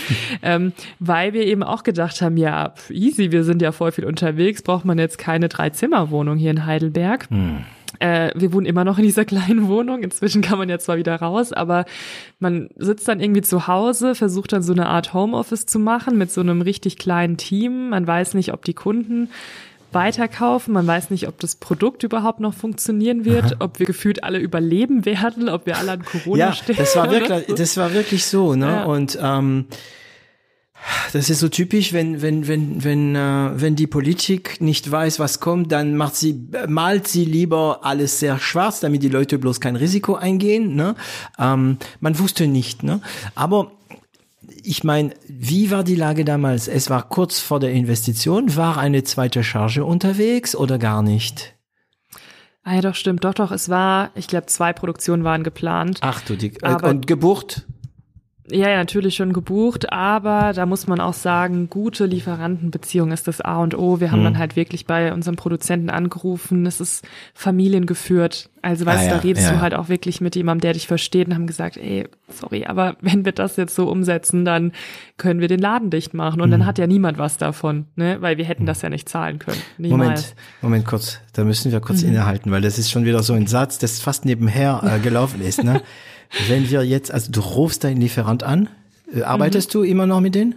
ähm, 0.42 0.72
weil 0.98 1.32
wir 1.32 1.46
eben 1.46 1.62
auch 1.62 1.82
gedacht 1.82 2.20
haben, 2.22 2.36
ja, 2.36 2.74
easy, 2.90 3.32
wir 3.32 3.44
sind 3.44 3.62
ja 3.62 3.72
voll 3.72 3.92
viel 3.92 4.04
unterwegs, 4.04 4.62
braucht 4.62 4.84
man 4.84 4.98
jetzt 4.98 5.18
keine 5.18 5.48
Drei-Zimmer-Wohnung 5.48 6.36
hier 6.36 6.50
in 6.50 6.66
Heidelberg. 6.66 7.28
Äh, 8.00 8.30
wir 8.34 8.52
wohnen 8.52 8.66
immer 8.66 8.84
noch 8.84 8.98
in 8.98 9.04
dieser 9.04 9.24
kleinen 9.26 9.68
Wohnung. 9.68 10.02
Inzwischen 10.02 10.42
kann 10.42 10.58
man 10.58 10.68
ja 10.68 10.78
zwar 10.78 10.96
wieder 10.96 11.16
raus, 11.16 11.52
aber 11.52 11.84
man 12.38 12.68
sitzt 12.76 13.08
dann 13.08 13.20
irgendwie 13.20 13.42
zu 13.42 13.66
Hause, 13.66 14.14
versucht 14.14 14.52
dann 14.52 14.62
so 14.62 14.72
eine 14.72 14.86
Art 14.86 15.14
Homeoffice 15.14 15.66
zu 15.66 15.78
machen 15.78 16.18
mit 16.18 16.30
so 16.30 16.40
einem 16.40 16.60
richtig 16.60 16.98
kleinen 16.98 17.36
Team. 17.36 17.90
Man 17.90 18.06
weiß 18.06 18.34
nicht, 18.34 18.52
ob 18.52 18.64
die 18.64 18.74
Kunden 18.74 19.30
weiterkaufen. 19.92 20.74
Man 20.74 20.86
weiß 20.86 21.10
nicht, 21.10 21.28
ob 21.28 21.38
das 21.40 21.56
Produkt 21.56 22.02
überhaupt 22.02 22.40
noch 22.40 22.54
funktionieren 22.54 23.24
wird, 23.24 23.56
ob 23.60 23.78
wir 23.78 23.86
gefühlt 23.86 24.24
alle 24.24 24.38
überleben 24.38 25.04
werden, 25.04 25.48
ob 25.48 25.66
wir 25.66 25.76
alle 25.78 25.92
an 25.92 26.04
Corona 26.04 26.38
Ja, 26.38 26.52
sterben. 26.52 26.78
das 26.78 26.96
war 26.96 27.10
wirklich, 27.10 27.46
so. 27.48 27.54
das 27.54 27.76
war 27.76 27.92
wirklich 27.94 28.26
so, 28.26 28.54
ne? 28.54 28.66
Ja. 28.66 28.84
Und 28.84 29.18
ähm, 29.20 29.66
das 31.12 31.28
ist 31.28 31.40
so 31.40 31.48
typisch, 31.48 31.92
wenn 31.92 32.22
wenn 32.22 32.46
wenn 32.46 32.84
wenn 32.84 33.16
äh, 33.16 33.50
wenn 33.54 33.74
die 33.76 33.86
Politik 33.88 34.60
nicht 34.60 34.90
weiß, 34.90 35.18
was 35.18 35.40
kommt, 35.40 35.72
dann 35.72 35.96
macht 35.96 36.14
sie 36.16 36.48
malt 36.68 37.08
sie 37.08 37.24
lieber 37.24 37.80
alles 37.82 38.20
sehr 38.20 38.38
schwarz, 38.38 38.80
damit 38.80 39.02
die 39.02 39.08
Leute 39.08 39.38
bloß 39.38 39.60
kein 39.60 39.74
Risiko 39.76 40.14
eingehen. 40.14 40.76
Ne? 40.76 40.94
Ähm, 41.38 41.78
man 42.00 42.18
wusste 42.18 42.46
nicht, 42.46 42.84
ne? 42.84 43.00
Aber 43.34 43.72
ich 44.62 44.84
meine, 44.84 45.14
wie 45.26 45.70
war 45.70 45.84
die 45.84 45.94
Lage 45.94 46.24
damals? 46.24 46.68
Es 46.68 46.90
war 46.90 47.08
kurz 47.08 47.40
vor 47.40 47.60
der 47.60 47.72
Investition. 47.72 48.56
War 48.56 48.78
eine 48.78 49.04
zweite 49.04 49.42
Charge 49.44 49.84
unterwegs 49.84 50.54
oder 50.54 50.78
gar 50.78 51.02
nicht? 51.02 51.54
Ah 52.64 52.74
ja, 52.74 52.80
doch, 52.82 52.94
stimmt. 52.94 53.24
Doch, 53.24 53.34
doch, 53.34 53.50
es 53.50 53.68
war, 53.68 54.10
ich 54.14 54.28
glaube, 54.28 54.46
zwei 54.46 54.72
Produktionen 54.72 55.24
waren 55.24 55.42
geplant. 55.42 55.98
Ach 56.02 56.20
du, 56.20 56.36
die, 56.36 56.54
äh, 56.56 56.64
Aber- 56.66 56.88
und 56.90 57.06
gebucht? 57.06 57.66
Ja, 58.50 58.70
ja, 58.70 58.76
natürlich 58.78 59.14
schon 59.16 59.32
gebucht, 59.34 59.92
aber 59.92 60.52
da 60.54 60.64
muss 60.64 60.86
man 60.86 61.00
auch 61.00 61.12
sagen, 61.12 61.68
gute 61.68 62.06
Lieferantenbeziehung 62.06 63.12
ist 63.12 63.28
das 63.28 63.40
A 63.42 63.58
und 63.58 63.76
O. 63.76 64.00
Wir 64.00 64.10
haben 64.10 64.20
Mhm. 64.20 64.24
dann 64.24 64.38
halt 64.38 64.56
wirklich 64.56 64.86
bei 64.86 65.12
unserem 65.12 65.36
Produzenten 65.36 65.90
angerufen. 65.90 66.64
Es 66.64 66.80
ist 66.80 67.04
familiengeführt. 67.34 68.48
Also 68.62 68.86
weißt 68.86 68.98
Ah, 68.98 69.02
du, 69.04 69.08
da 69.10 69.16
ja, 69.16 69.22
redest 69.22 69.46
ja, 69.48 69.54
du 69.54 69.60
halt 69.60 69.74
auch 69.74 69.88
wirklich 69.88 70.20
mit 70.20 70.34
jemandem, 70.36 70.62
der 70.62 70.72
dich 70.72 70.86
versteht 70.86 71.28
und 71.28 71.34
haben 71.34 71.46
gesagt, 71.46 71.76
ey, 71.76 72.08
sorry, 72.28 72.64
aber 72.66 72.96
wenn 73.02 73.24
wir 73.24 73.32
das 73.32 73.56
jetzt 73.56 73.74
so 73.74 73.88
umsetzen, 73.90 74.44
dann 74.44 74.72
können 75.16 75.40
wir 75.40 75.48
den 75.48 75.60
Laden 75.60 75.90
dicht 75.90 76.14
machen. 76.14 76.40
Und 76.40 76.50
dann 76.50 76.60
Mhm. 76.60 76.66
hat 76.66 76.78
ja 76.78 76.86
niemand 76.86 77.18
was 77.18 77.36
davon, 77.36 77.86
ne? 77.96 78.16
Weil 78.20 78.38
wir 78.38 78.44
hätten 78.44 78.66
das 78.66 78.82
ja 78.82 78.88
nicht 78.90 79.08
zahlen 79.08 79.38
können. 79.38 79.60
Niemals. 79.78 79.98
Moment, 80.00 80.34
Moment 80.62 80.86
kurz, 80.86 81.18
da 81.34 81.44
müssen 81.44 81.70
wir 81.72 81.78
Mhm. 81.80 81.84
kurz 81.84 82.02
innehalten, 82.02 82.50
weil 82.50 82.62
das 82.62 82.78
ist 82.78 82.90
schon 82.90 83.04
wieder 83.04 83.22
so 83.22 83.34
ein 83.34 83.46
Satz, 83.46 83.78
das 83.78 84.00
fast 84.00 84.24
nebenher 84.24 84.80
äh, 84.84 84.98
gelaufen 85.00 85.40
ist. 85.40 85.62
Ne? 85.64 85.82
Wenn 86.48 86.68
wir 86.70 86.82
jetzt, 86.84 87.10
also 87.12 87.30
du 87.32 87.40
rufst 87.40 87.84
deinen 87.84 88.00
Lieferant 88.00 88.42
an, 88.42 88.68
äh, 89.14 89.22
arbeitest 89.22 89.68
Mhm. 89.70 89.72
du 89.78 89.82
immer 89.84 90.06
noch 90.06 90.20
mit 90.20 90.34
denen? 90.34 90.56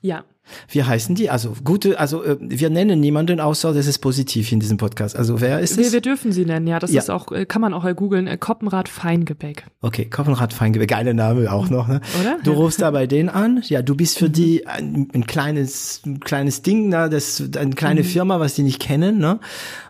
Ja. 0.00 0.24
Wie 0.68 0.82
heißen 0.82 1.14
die? 1.14 1.30
Also 1.30 1.54
gute, 1.64 1.98
also 1.98 2.22
äh, 2.22 2.36
wir 2.38 2.68
nennen 2.68 3.00
niemanden, 3.00 3.40
außer 3.40 3.72
das 3.72 3.86
ist 3.86 3.98
positiv 4.00 4.52
in 4.52 4.60
diesem 4.60 4.76
Podcast. 4.76 5.16
Also 5.16 5.40
wer 5.40 5.60
ist 5.60 5.78
Wir, 5.78 5.86
es? 5.86 5.92
wir 5.94 6.02
dürfen 6.02 6.32
sie 6.32 6.44
nennen, 6.44 6.66
ja. 6.66 6.78
Das 6.78 6.92
Ja. 6.92 7.00
ist 7.00 7.08
auch, 7.10 7.32
äh, 7.32 7.46
kann 7.46 7.62
man 7.62 7.72
auch 7.72 7.86
googeln, 7.96 8.28
Koppenrad 8.40 8.90
Feingebäck. 8.90 9.64
Okay, 9.80 10.04
Koppenrad 10.04 10.52
Feingebäck, 10.52 10.90
geiler 10.90 11.14
Name 11.14 11.50
auch 11.50 11.70
noch. 11.70 11.88
Ne? 11.88 12.02
Oder? 12.20 12.36
Du 12.44 12.52
rufst 12.52 12.82
da 12.82 12.90
bei 12.90 13.06
denen 13.06 13.30
an, 13.30 13.62
ja, 13.68 13.80
du 13.80 13.94
bist 13.94 14.18
für 14.18 14.28
die 14.28 14.66
ein, 14.66 15.08
ein 15.14 15.26
kleines, 15.26 16.02
ein 16.04 16.20
kleines 16.20 16.60
Ding, 16.60 16.90
ne? 16.90 17.08
das 17.08 17.42
eine 17.56 17.70
kleine 17.74 18.04
Firma, 18.04 18.38
was 18.38 18.54
die 18.54 18.64
nicht 18.64 18.80
kennen, 18.80 19.18
ne? 19.18 19.40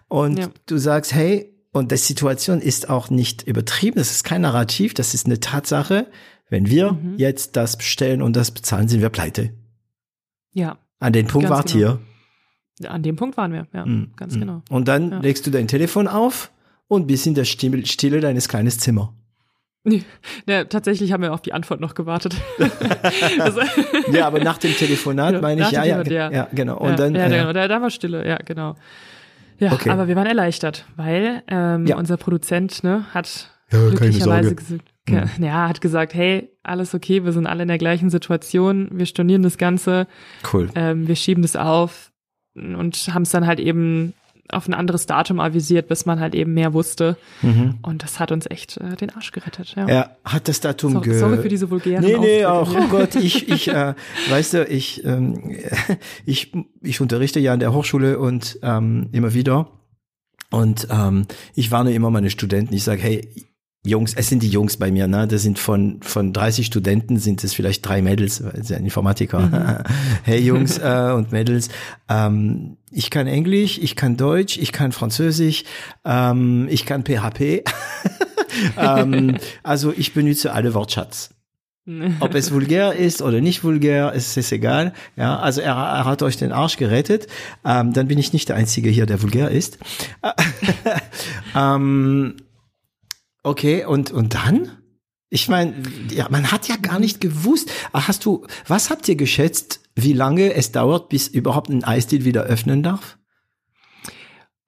Und 0.06 0.38
Ja. 0.38 0.46
du 0.66 0.78
sagst, 0.78 1.12
hey, 1.14 1.52
und 1.74 1.90
die 1.90 1.96
Situation 1.96 2.60
ist 2.60 2.88
auch 2.88 3.10
nicht 3.10 3.42
übertrieben, 3.42 3.96
das 3.96 4.12
ist 4.12 4.22
kein 4.24 4.42
Narrativ, 4.42 4.94
das 4.94 5.12
ist 5.12 5.26
eine 5.26 5.40
Tatsache. 5.40 6.06
Wenn 6.48 6.68
wir 6.68 6.96
jetzt 7.16 7.56
das 7.56 7.76
bestellen 7.76 8.22
und 8.22 8.36
das 8.36 8.52
bezahlen, 8.52 8.86
sind 8.86 9.00
wir 9.00 9.08
pleite. 9.08 9.50
Ja. 10.52 10.78
An 11.00 11.12
den 11.12 11.26
Punkt 11.26 11.50
wart 11.50 11.72
genau. 11.72 11.98
ihr. 12.80 12.88
An 12.88 13.02
dem 13.02 13.16
Punkt 13.16 13.36
waren 13.36 13.52
wir, 13.52 13.66
ja, 13.72 13.84
Mm, 13.84 14.12
ganz 14.16 14.36
mm. 14.36 14.40
genau. 14.40 14.62
Und 14.70 14.86
dann 14.86 15.10
Ja. 15.10 15.18
legst 15.18 15.46
du 15.46 15.50
dein 15.50 15.66
Telefon 15.66 16.06
auf 16.06 16.52
und 16.86 17.08
bist 17.08 17.26
in 17.26 17.34
der 17.34 17.44
Stille, 17.44 18.20
deines 18.20 18.48
kleinen 18.48 18.70
Zimmer. 18.70 19.12
Nee, 19.82 20.04
ja, 20.46 20.64
tatsächlich 20.64 21.12
haben 21.12 21.22
wir 21.22 21.34
auf 21.34 21.42
die 21.42 21.52
Antwort 21.52 21.80
noch 21.80 21.94
gewartet. 21.94 22.36
Ja, 24.12 24.26
aber 24.26 24.38
nach 24.38 24.58
dem 24.58 24.72
Telefonat 24.74 25.34
Ja, 25.34 25.40
meine 25.40 25.62
ich, 25.62 25.70
ja, 25.72 25.84
ja, 25.84 26.30
ja, 26.30 26.48
genau. 26.52 26.78
Und 26.78 26.98
dann, 26.98 27.14
ja, 27.14 27.26
äh, 27.26 27.30
genau, 27.30 27.52
da, 27.52 27.66
da 27.68 27.82
war 27.82 27.90
Stille, 27.90 28.26
ja, 28.26 28.36
genau. 28.36 28.76
Ja, 29.58 29.72
Okay. 29.72 29.90
aber 29.90 30.08
wir 30.08 30.16
waren 30.16 30.26
erleichtert, 30.26 30.84
weil 30.96 31.42
ähm, 31.48 31.86
Ja. 31.86 31.96
unser 31.96 32.16
Produzent 32.16 32.82
ne, 32.84 33.04
hat 33.14 33.50
Ja, 33.72 33.88
glücklicherweise 33.88 34.54
gesagt, 34.54 34.82
ja, 35.08 35.24
ja, 35.38 35.68
hat 35.68 35.80
gesagt, 35.80 36.14
hey, 36.14 36.50
alles 36.62 36.94
okay, 36.94 37.24
wir 37.24 37.32
sind 37.32 37.46
alle 37.46 37.62
in 37.62 37.68
der 37.68 37.78
gleichen 37.78 38.10
Situation, 38.10 38.88
wir 38.92 39.06
stornieren 39.06 39.42
das 39.42 39.58
Ganze, 39.58 40.06
cool. 40.52 40.70
ähm, 40.74 41.06
wir 41.08 41.16
schieben 41.16 41.42
das 41.42 41.56
auf 41.56 42.10
und 42.54 42.96
haben 43.12 43.22
es 43.22 43.30
dann 43.30 43.46
halt 43.46 43.60
eben 43.60 44.14
auf 44.50 44.68
ein 44.68 44.74
anderes 44.74 45.06
Datum 45.06 45.40
avisiert, 45.40 45.88
bis 45.88 46.06
man 46.06 46.20
halt 46.20 46.34
eben 46.34 46.54
mehr 46.54 46.74
wusste. 46.74 47.16
Mhm. 47.42 47.78
Und 47.82 48.02
das 48.02 48.20
hat 48.20 48.30
uns 48.30 48.46
echt 48.50 48.76
äh, 48.76 48.96
den 48.96 49.10
Arsch 49.10 49.32
gerettet. 49.32 49.74
Ja. 49.76 49.86
Er 49.86 50.16
hat 50.24 50.48
das 50.48 50.60
Datum 50.60 50.92
So, 50.94 51.00
ge 51.00 51.18
sorry 51.18 51.38
für 51.38 51.48
diese 51.48 51.70
vulgären 51.70 52.04
Nee, 52.04 52.18
nee, 52.18 52.44
auch, 52.44 52.74
oh 52.74 52.88
Gott, 52.88 53.14
ich, 53.16 53.48
ich, 53.48 53.68
äh, 53.68 53.94
weißt 54.28 54.54
du, 54.54 54.64
ich, 54.66 55.04
ähm, 55.04 55.56
ich, 56.26 56.52
ich 56.82 57.00
unterrichte 57.00 57.40
ja 57.40 57.52
an 57.52 57.60
der 57.60 57.72
Hochschule 57.72 58.18
und 58.18 58.58
ähm, 58.62 59.08
immer 59.12 59.34
wieder. 59.34 59.70
Und 60.50 60.88
ähm, 60.90 61.26
ich 61.54 61.70
warne 61.70 61.92
immer 61.94 62.10
meine 62.10 62.30
Studenten, 62.30 62.74
ich 62.74 62.84
sage, 62.84 63.02
hey, 63.02 63.28
Jungs, 63.86 64.14
es 64.14 64.30
sind 64.30 64.42
die 64.42 64.48
Jungs 64.48 64.78
bei 64.78 64.90
mir, 64.90 65.06
ne? 65.06 65.28
Das 65.28 65.42
sind 65.42 65.58
von 65.58 66.00
von 66.00 66.32
30 66.32 66.64
Studenten 66.64 67.18
sind 67.18 67.44
es 67.44 67.52
vielleicht 67.52 67.86
drei 67.86 68.00
Mädels, 68.00 68.42
weil 68.42 68.64
sie 68.64 68.74
ein 68.74 68.84
Informatiker. 68.84 69.84
hey 70.22 70.40
Jungs 70.40 70.78
äh, 70.78 71.12
und 71.14 71.32
Mädels, 71.32 71.68
ähm, 72.08 72.78
ich 72.90 73.10
kann 73.10 73.26
Englisch, 73.26 73.78
ich 73.78 73.94
kann 73.94 74.16
Deutsch, 74.16 74.56
ich 74.56 74.72
kann 74.72 74.92
Französisch, 74.92 75.64
ähm, 76.04 76.66
ich 76.70 76.86
kann 76.86 77.04
PHP. 77.04 77.64
ähm, 78.78 79.36
also 79.62 79.92
ich 79.94 80.14
benutze 80.14 80.54
alle 80.54 80.72
Wortschatz. 80.72 81.34
Ob 82.20 82.34
es 82.34 82.52
vulgär 82.52 82.94
ist 82.94 83.20
oder 83.20 83.42
nicht 83.42 83.64
vulgär, 83.64 84.12
es 84.14 84.34
ist 84.38 84.50
egal. 84.50 84.94
Ja, 85.16 85.38
also 85.38 85.60
er, 85.60 85.74
er 85.74 86.04
hat 86.06 86.22
euch 86.22 86.38
den 86.38 86.52
Arsch 86.52 86.78
gerettet. 86.78 87.26
Ähm, 87.66 87.92
dann 87.92 88.08
bin 88.08 88.18
ich 88.18 88.32
nicht 88.32 88.48
der 88.48 88.56
Einzige 88.56 88.88
hier, 88.88 89.04
der 89.04 89.20
vulgär 89.20 89.50
ist. 89.50 89.78
ähm, 91.54 92.36
okay, 93.44 93.84
und, 93.84 94.10
und 94.10 94.34
dann? 94.34 94.70
Ich 95.30 95.48
meine, 95.48 95.74
ja, 96.10 96.28
man 96.30 96.52
hat 96.52 96.68
ja 96.68 96.76
gar 96.76 96.98
nicht 96.98 97.20
gewusst. 97.20 97.70
Ah, 97.92 98.08
Hast 98.08 98.24
du, 98.24 98.46
was 98.66 98.90
habt 98.90 99.08
ihr 99.08 99.16
geschätzt, 99.16 99.80
wie 99.94 100.12
lange 100.12 100.54
es 100.54 100.72
dauert, 100.72 101.08
bis 101.08 101.28
überhaupt 101.28 101.70
ein 101.70 101.84
Eisdiel 101.84 102.24
wieder 102.24 102.42
öffnen 102.42 102.82
darf? 102.82 103.18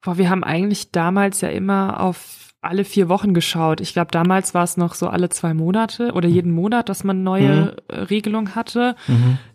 Boah, 0.01 0.17
wir 0.17 0.29
haben 0.29 0.43
eigentlich 0.43 0.91
damals 0.91 1.41
ja 1.41 1.49
immer 1.49 1.99
auf 1.99 2.53
alle 2.61 2.85
vier 2.85 3.07
Wochen 3.07 3.33
geschaut. 3.33 3.81
Ich 3.81 3.93
glaube, 3.93 4.11
damals 4.11 4.53
war 4.53 4.63
es 4.63 4.77
noch 4.77 4.93
so 4.93 5.07
alle 5.07 5.29
zwei 5.29 5.53
Monate 5.53 6.11
oder 6.13 6.27
jeden 6.27 6.51
Monat, 6.51 6.89
dass 6.89 7.03
man 7.03 7.23
neue 7.23 7.77
äh, 7.87 7.99
Regelung 8.01 8.55
hatte. 8.55 8.95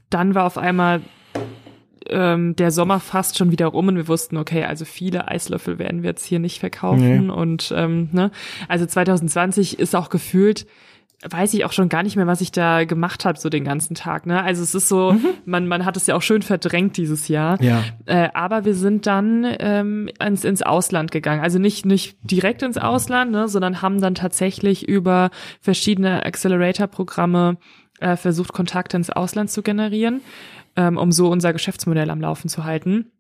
Dann 0.09 0.35
war 0.35 0.45
auf 0.45 0.57
einmal 0.57 1.03
ähm, 2.09 2.57
der 2.57 2.71
Sommer 2.71 3.01
fast 3.01 3.39
schon 3.39 3.51
wieder 3.51 3.67
rum 3.67 3.89
und 3.89 3.97
wir 3.97 4.09
wussten, 4.09 4.37
okay, 4.37 4.65
also 4.65 4.85
viele 4.85 5.29
Eislöffel 5.29 5.79
werden 5.79 6.03
wir 6.03 6.11
jetzt 6.11 6.25
hier 6.25 6.39
nicht 6.39 6.61
verkaufen. 6.61 7.31
Und 7.31 7.73
ähm, 7.77 8.09
ne, 8.13 8.31
also 8.69 8.87
2020 8.87 9.79
ist 9.79 9.95
auch 9.95 10.11
gefühlt 10.11 10.67
weiß 11.29 11.55
ich 11.55 11.65
auch 11.65 11.73
schon 11.73 11.89
gar 11.89 12.03
nicht 12.03 12.17
mehr, 12.17 12.27
was 12.27 12.41
ich 12.41 12.51
da 12.51 12.85
gemacht 12.85 13.25
habe, 13.25 13.39
so 13.39 13.49
den 13.49 13.65
ganzen 13.65 13.95
Tag. 13.95 14.27
Ne? 14.27 14.43
Also 14.43 14.63
es 14.63 14.75
ist 14.75 14.89
so, 14.89 15.17
man, 15.45 15.69
man 15.69 15.85
hat 15.85 15.97
es 15.97 16.07
ja 16.07 16.17
auch 16.17 16.23
schön 16.23 16.43
verdrängt 16.43 16.97
dieses 16.97 17.29
Jahr. 17.29 17.63
Ja. 17.63 17.85
Äh, 18.07 18.29
aber 18.35 18.65
wir 18.65 18.75
sind 18.75 19.07
dann 19.07 19.47
ähm, 19.61 20.09
ins, 20.25 20.45
ins 20.45 20.63
Ausland 20.63 21.13
gegangen. 21.13 21.41
Also 21.41 21.59
nicht, 21.59 21.87
nicht 21.87 22.17
direkt 22.23 22.63
ins 22.63 22.79
Ausland, 22.79 23.31
ne, 23.31 23.49
sondern 23.49 23.83
haben 23.83 24.01
dann 24.01 24.15
tatsächlich 24.15 24.89
über 24.89 25.31
verschiedene 25.61 26.27
Accelerator-Programme 26.27 27.57
äh, 28.01 28.17
versucht, 28.17 28.53
Kontakte 28.53 28.97
ins 28.97 29.11
Ausland 29.11 29.51
zu 29.51 29.63
generieren, 29.63 30.23
ähm, 30.77 30.99
um 30.99 31.13
so 31.13 31.31
unser 31.31 31.53
Geschäftsmodell 31.53 32.11
am 32.11 32.21
Laufen 32.21 32.49
zu 32.49 32.65
halten. 32.65 33.13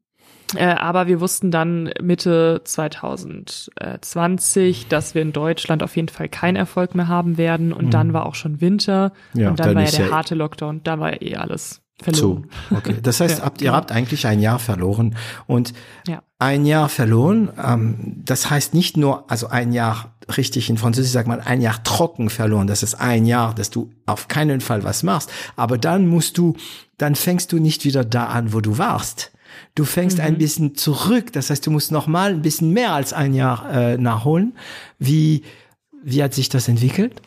Äh, 0.54 0.66
aber 0.66 1.06
wir 1.06 1.20
wussten 1.20 1.50
dann 1.50 1.90
Mitte 2.02 2.60
2020, 2.64 4.86
dass 4.88 5.14
wir 5.14 5.22
in 5.22 5.32
Deutschland 5.32 5.82
auf 5.82 5.96
jeden 5.96 6.08
Fall 6.08 6.28
keinen 6.28 6.56
Erfolg 6.56 6.94
mehr 6.94 7.08
haben 7.08 7.38
werden. 7.38 7.72
Und 7.72 7.94
dann 7.94 8.12
war 8.12 8.26
auch 8.26 8.34
schon 8.34 8.60
Winter. 8.60 9.12
Mhm. 9.34 9.40
Ja, 9.40 9.50
und 9.50 9.60
dann, 9.60 9.68
dann 9.68 9.76
war 9.76 9.84
ja 9.84 9.90
der 9.90 10.06
ja- 10.06 10.12
harte 10.12 10.34
Lockdown. 10.34 10.82
Da 10.84 10.98
war 10.98 11.12
ja 11.12 11.22
eh 11.22 11.36
alles 11.36 11.80
Zu. 12.02 12.04
verloren. 12.04 12.46
Okay. 12.70 12.96
Das 13.02 13.20
heißt, 13.20 13.38
Ja, 13.38 13.44
habt, 13.44 13.62
ihr 13.62 13.72
habt 13.72 13.92
eigentlich 13.92 14.26
ein 14.26 14.40
Jahr 14.40 14.58
verloren. 14.58 15.16
Und 15.46 15.72
Ja. 16.06 16.22
Ein 16.42 16.66
Jahr 16.66 16.88
verloren, 16.88 17.50
ähm, 17.62 18.16
das 18.24 18.50
heißt 18.50 18.74
nicht 18.74 18.96
nur, 18.96 19.30
also 19.30 19.46
ein 19.48 19.72
Jahr, 19.72 20.14
richtig 20.36 20.68
in 20.70 20.76
Französisch 20.78 21.12
sagt 21.12 21.28
man, 21.28 21.40
ein 21.40 21.60
Jahr 21.60 21.82
trocken 21.84 22.30
verloren. 22.30 22.66
Das 22.66 22.82
ist 22.82 22.94
ein 22.94 23.26
Jahr, 23.26 23.54
dass 23.54 23.70
du 23.70 23.90
auf 24.06 24.28
keinen 24.28 24.60
Fall 24.60 24.82
was 24.82 25.02
machst. 25.02 25.30
Aber 25.56 25.78
dann 25.78 26.06
musst 26.08 26.38
du, 26.38 26.54
dann 26.98 27.14
fängst 27.14 27.52
du 27.52 27.58
nicht 27.58 27.84
wieder 27.84 28.04
da 28.04 28.26
an, 28.26 28.52
wo 28.52 28.60
du 28.60 28.78
warst. 28.78 29.30
Du 29.74 29.84
fängst 29.84 30.18
Mhm. 30.18 30.24
ein 30.24 30.38
bisschen 30.38 30.74
zurück. 30.74 31.32
Das 31.32 31.50
heißt, 31.50 31.66
du 31.66 31.70
musst 31.70 31.92
noch 31.92 32.06
mal 32.06 32.30
ein 32.30 32.42
bisschen 32.42 32.72
mehr 32.72 32.92
als 32.92 33.12
ein 33.12 33.34
Jahr 33.34 33.70
äh, 33.72 33.96
nachholen. 33.98 34.54
Wie, 34.98 35.42
wie 36.02 36.22
hat 36.22 36.34
sich 36.34 36.48
das 36.48 36.68
entwickelt? 36.68 37.20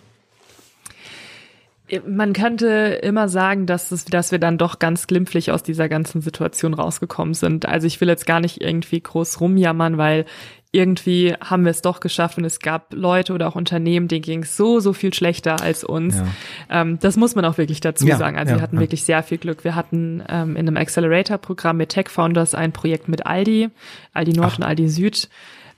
Man 2.08 2.34
könnte 2.34 3.00
immer 3.04 3.30
sagen, 3.30 3.68
dass, 3.68 3.92
es, 3.92 4.06
dass 4.06 4.32
wir 4.32 4.40
dann 4.40 4.58
doch 4.58 4.80
ganz 4.80 5.08
glimpflich 5.08 5.52
aus 5.52 5.62
dieser 5.62 5.88
ganzen 5.88 6.22
Situation 6.22 6.74
rausgekommen 6.74 7.34
sind. 7.34 7.68
Also 7.68 7.86
ich 7.86 8.02
will 8.02 8.08
jetzt 8.08 8.26
gar 8.26 8.40
nicht 8.40 8.62
irgendwie 8.62 9.02
groß 9.02 9.40
rumjammern, 9.40 9.98
weil 9.98 10.26
irgendwie 10.72 11.34
haben 11.42 11.64
wir 11.64 11.72
es 11.72 11.82
doch 11.82 12.02
geschafft 12.02 12.38
und 12.38 12.44
es 12.44 12.60
gab 12.60 12.94
Leute 12.94 13.34
oder 13.34 13.48
auch 13.48 13.56
Unternehmen, 13.56 14.08
denen 14.08 14.24
ging 14.24 14.44
es 14.44 14.58
so, 14.58 14.80
so 14.80 14.92
viel 14.92 15.14
schlechter 15.14 15.62
als 15.62 15.84
uns. 15.84 16.18
Ja. 16.18 16.82
Ähm, 16.82 17.00
das 17.00 17.16
muss 17.16 17.34
man 17.36 17.46
auch 17.46 17.58
wirklich 17.58 17.80
dazu 17.80 18.06
Ja, 18.06 18.18
sagen. 18.18 18.38
Also 18.38 18.52
ja, 18.52 18.58
wir 18.58 18.64
hatten 18.64 18.80
wirklich 18.80 19.06
sehr 19.06 19.24
viel 19.24 19.38
Glück. 19.38 19.64
Wir 19.64 19.76
hatten 19.76 20.22
ähm, 20.28 20.56
in 20.58 20.68
einem 20.68 20.78
Accelerator-Programm 20.78 21.78
mit 21.78 21.90
Tech 21.90 22.10
Founders 22.10 22.56
ein 22.56 22.74
Projekt 22.74 23.08
mit 23.08 23.26
Aldi, 23.26 23.70
Aldi 24.14 24.34
Nord 24.34 24.58
und 24.58 24.64
Aldi 24.64 24.90
Süd. 24.90 25.30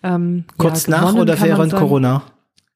Ähm, 0.04 0.46
Kurz 0.58 0.88
nach 0.88 1.14
oder 1.14 1.40
während. 1.40 1.74
Corona? 1.74 2.24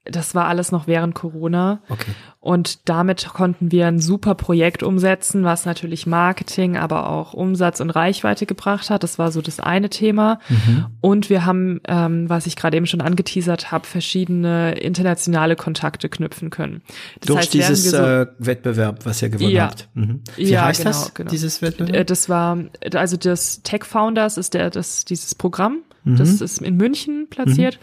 Das 0.06 0.34
war 0.34 0.47
alles 0.47 0.72
noch 0.72 0.88
während 0.88 1.14
Corona. 1.14 1.82
Okay. 1.88 2.12
Und 2.39 2.89
damit 2.89 3.30
konnten 3.34 3.72
wir 3.72 3.86
ein 3.86 3.99
super 3.99 4.34
Projekt 4.34 4.82
umsetzen, 4.82 5.43
was 5.43 5.66
natürlich 5.68 6.08
Marketing, 6.08 6.76
aber 6.76 7.08
auch 7.08 7.34
Umsatz 7.36 7.80
und 7.82 7.91
Reichweite 7.91 8.47
gebracht 8.47 8.89
hat. 8.89 9.04
Das 9.04 9.20
war 9.20 9.32
so 9.32 9.43
das 9.43 9.60
eine 9.60 9.91
Thema. 9.91 10.39
Mhm. 10.49 10.86
Und 11.02 11.30
wir 11.30 11.45
haben, 11.45 11.82
ähm, 11.88 12.28
was 12.30 12.47
ich 12.47 12.56
gerade 12.56 12.78
eben 12.78 12.88
schon 12.88 13.02
angeteasert 13.02 13.72
habe, 13.72 13.86
verschiedene 13.86 14.74
internationale 14.74 15.56
Kontakte 15.56 16.10
knüpfen 16.10 16.49
können. 16.49 16.82
Das 17.20 17.28
Durch 17.28 17.39
heißt, 17.41 17.54
dieses 17.54 17.91
so, 17.91 17.97
äh, 17.97 18.26
Wettbewerb, 18.39 19.06
was 19.06 19.22
ihr 19.22 19.30
gewonnen 19.30 19.52
Ja. 19.52 19.66
habt. 19.66 19.88
Mhm. 19.93 20.22
Wie 20.36 20.45
Ja, 20.49 20.66
heißt 20.66 20.80
genau, 20.80 20.89
das, 20.89 21.14
genau. 21.14 21.30
dieses 21.30 21.60
äh, 21.60 21.68
Wettbewerb? 21.68 22.08
das 22.08 22.28
war, 22.28 22.58
also 22.95 23.18
das 23.18 23.62
Tech 23.62 23.84
Founders 23.86 24.38
ist 24.38 24.56
der, 24.56 24.72
das, 24.72 25.06
dieses 25.06 25.36
Programm. 25.36 25.84
Mhm. 26.04 26.16
Das 26.18 26.41
ist 26.41 26.60
in 26.60 26.76
München 26.78 27.28
platziert. 27.30 27.78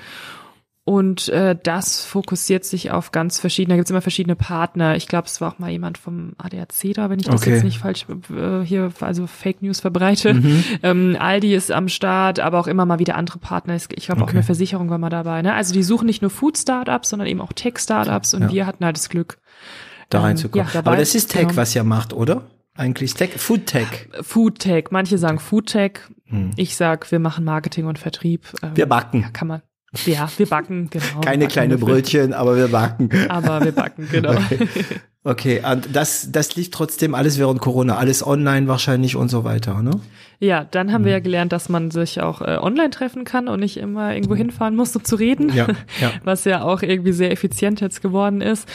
Und 0.89 1.29
äh, 1.29 1.55
das 1.63 2.03
fokussiert 2.03 2.65
sich 2.65 2.91
auf 2.91 3.13
ganz 3.13 3.39
verschiedene, 3.39 3.75
da 3.75 3.77
gibt's 3.77 3.91
immer 3.91 4.01
verschiedene 4.01 4.37
Partner. 4.37 4.97
Ich 4.97 5.07
glaube, 5.07 5.27
es 5.27 5.39
war 5.43 5.53
auch 5.53 5.59
mal 5.59 5.71
jemand 5.71 5.99
vom 5.99 6.33
ADAC 6.39 6.95
da, 6.95 7.11
wenn 7.11 7.19
ich 7.19 7.27
das 7.27 7.43
Okay. 7.43 7.53
jetzt 7.57 7.65
nicht 7.65 7.79
falsch 7.79 8.07
äh, 8.35 8.61
hier, 8.65 8.91
also 9.01 9.27
Fake 9.27 9.61
News 9.61 9.81
verbreite. 9.81 10.33
Mhm. 10.33 10.65
Ähm, 10.83 11.17
Aldi 11.21 11.55
ist 11.55 11.71
am 11.71 11.89
Start, 11.89 12.41
aber 12.41 12.59
auch 12.59 12.67
immer 12.67 12.87
mal 12.87 12.99
wieder 12.99 13.17
andere 13.17 13.39
Partner. 13.39 13.75
Es- 13.75 13.89
Ich 13.95 14.07
glaube, 14.07 14.21
auch 14.23 14.29
Okay. 14.29 14.37
eine 14.37 14.43
Versicherung 14.43 14.89
war 14.89 14.97
mal 14.97 15.11
dabei. 15.11 15.43
Ne? 15.43 15.53
Also 15.53 15.75
die 15.75 15.83
suchen 15.83 16.07
nicht 16.07 16.23
nur 16.23 16.31
Food-Startups, 16.31 17.11
sondern 17.11 17.29
eben 17.29 17.43
auch 17.43 17.53
Tech-Startups 17.53 18.33
und 18.33 18.43
Ja. 18.45 18.53
wir 18.53 18.67
hatten 18.67 18.85
halt 18.85 18.97
das 18.97 19.11
Glück. 19.11 19.39
da 20.09 20.19
ähm, 20.21 20.25
reinzukommen. 20.25 20.67
ja, 20.67 20.73
dabei- 20.73 20.93
Aber 20.93 20.97
das 21.01 21.15
ist 21.15 21.31
Tech, 21.33 21.49
genau. 21.49 21.57
was 21.57 21.77
ihr 21.77 21.85
macht, 21.85 22.15
oder? 22.15 22.45
Eigentlich 22.77 23.13
Tech, 23.13 23.33
Food 23.37 23.67
Tech. 23.67 24.09
Food 24.23 24.61
Tech, 24.61 24.85
manche 24.91 25.19
sagen 25.19 25.39
Food 25.39 25.67
Tech. 25.67 26.01
Ich 26.57 26.77
sag, 26.77 27.11
wir 27.11 27.19
machen 27.19 27.45
Marketing 27.45 27.85
und 27.87 27.99
Vertrieb. 27.99 28.47
Ähm, 28.63 28.71
Hm. 28.71 28.77
Wir 28.77 28.87
backen. 28.87 29.21
Ja, 29.23 29.29
kann 29.31 29.49
man. 29.49 29.63
Ja, 30.05 30.29
wir 30.37 30.47
backen, 30.47 30.89
genau. 30.91 31.05
Keine 31.23 31.45
Backen 31.45 31.49
kleine 31.53 31.81
wir- 31.81 31.87
Brötchen, 31.87 32.33
aber 32.35 32.57
wir 32.57 32.69
backen. 32.69 33.09
Aber 33.29 33.65
wir 33.65 33.73
backen, 33.73 34.07
genau. 34.13 34.35
Okay, 35.25 35.61
und 35.71 35.89
das, 35.95 36.31
das 36.31 36.57
lief 36.57 36.71
trotzdem 36.71 37.15
alles 37.15 37.39
während 37.39 37.61
Corona, 37.61 37.97
alles 37.97 38.27
online 38.27 38.69
wahrscheinlich 38.69 39.17
und 39.17 39.29
so 39.29 39.45
weiter, 39.45 39.83
ne? 39.83 39.91
Ja, 40.41 40.65
dann 40.71 40.93
haben 40.93 41.05
wir 41.05 41.11
Hm. 41.11 41.17
ja 41.17 41.21
gelernt, 41.21 41.53
dass 41.53 41.69
man 41.69 41.91
sich 41.91 42.21
auch 42.23 42.41
äh, 42.43 42.59
online 42.61 42.91
treffen 42.91 43.25
kann 43.25 43.49
und 43.49 43.59
nicht 43.59 43.77
immer 43.77 44.15
irgendwo 44.15 44.37
hinfahren 44.37 44.77
muss, 44.77 44.95
um 44.95 45.03
zu 45.05 45.17
reden. 45.17 45.53
Ja, 45.53 45.67
ja. 46.01 46.13
Was 46.25 46.45
ja 46.45 46.63
auch 46.63 46.83
irgendwie 46.83 47.11
sehr 47.13 47.33
effizient 47.33 47.81
jetzt 47.81 48.01
geworden 48.03 48.41
ist. 48.41 48.69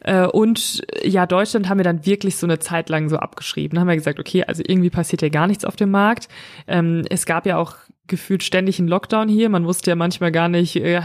Äh, 0.00 0.26
und 0.26 0.82
ja, 1.04 1.26
Deutschland 1.26 1.68
haben 1.68 1.78
wir 1.78 1.84
dann 1.84 2.04
wirklich 2.04 2.36
so 2.36 2.46
eine 2.48 2.58
Zeit 2.58 2.88
lang 2.88 3.08
so 3.08 3.16
abgeschrieben. 3.16 3.76
Dann 3.76 3.82
haben 3.82 3.88
wir 3.88 3.94
gesagt, 3.96 4.18
okay, 4.18 4.42
also 4.44 4.64
irgendwie 4.66 4.90
passiert 4.90 5.22
ja 5.22 5.28
gar 5.28 5.46
nichts 5.46 5.64
auf 5.64 5.76
dem 5.76 5.92
Markt. 5.92 6.26
Ähm, 6.66 7.04
es 7.08 7.26
gab 7.26 7.46
ja 7.46 7.58
auch 7.58 7.76
gefühlt 8.06 8.42
ständig 8.42 8.78
einen 8.78 8.88
Lockdown 8.88 9.28
hier. 9.28 9.48
Man 9.48 9.64
wusste 9.66 9.90
ja 9.90 9.96
manchmal 9.96 10.32
gar 10.32 10.48
nicht, 10.48 10.76
äh, 10.76 11.00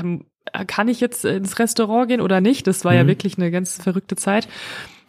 kann 0.67 0.87
ich 0.87 0.99
jetzt 0.99 1.25
ins 1.25 1.59
Restaurant 1.59 2.07
gehen 2.09 2.21
oder 2.21 2.41
nicht? 2.41 2.67
Das 2.67 2.83
war 2.85 2.93
ja 2.93 3.03
Mhm. 3.03 3.07
wirklich 3.09 3.37
eine 3.37 3.51
ganz 3.51 3.81
verrückte 3.81 4.15
Zeit. 4.15 4.47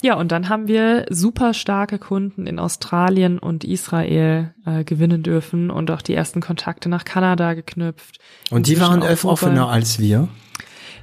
Ja, 0.02 0.14
und 0.14 0.32
dann 0.32 0.48
haben 0.48 0.66
wir 0.66 1.04
super 1.10 1.52
starke 1.52 1.98
Kunden 1.98 2.46
in 2.46 2.58
Australien 2.58 3.38
und 3.38 3.64
Israel 3.64 4.54
äh, 4.64 4.82
gewinnen 4.84 5.22
dürfen 5.22 5.70
und 5.70 5.90
auch 5.90 6.00
die 6.00 6.14
ersten 6.14 6.40
Kontakte 6.40 6.88
nach 6.88 7.04
Kanada 7.04 7.52
geknüpft. 7.52 8.18
Und 8.50 8.66
die 8.66 8.80
waren 8.80 9.00
global. 9.00 9.16
offener 9.24 9.68
als 9.68 9.98
wir. 9.98 10.28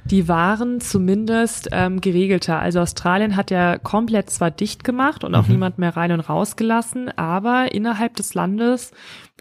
Die 0.04 0.26
waren 0.26 0.80
zumindest 0.80 1.68
ähm, 1.70 2.00
geregelter. 2.00 2.58
Also 2.60 2.80
Australien 2.80 3.36
hat 3.36 3.50
ja 3.50 3.78
komplett 3.78 4.30
zwar 4.30 4.50
dicht 4.50 4.82
gemacht 4.82 5.22
und 5.22 5.34
auch 5.34 5.46
Mhm. 5.46 5.52
niemand 5.52 5.78
mehr 5.78 5.96
rein 5.96 6.12
und 6.12 6.20
rausgelassen, 6.20 7.10
aber 7.16 7.72
innerhalb 7.74 8.16
des 8.16 8.34
Landes 8.34 8.92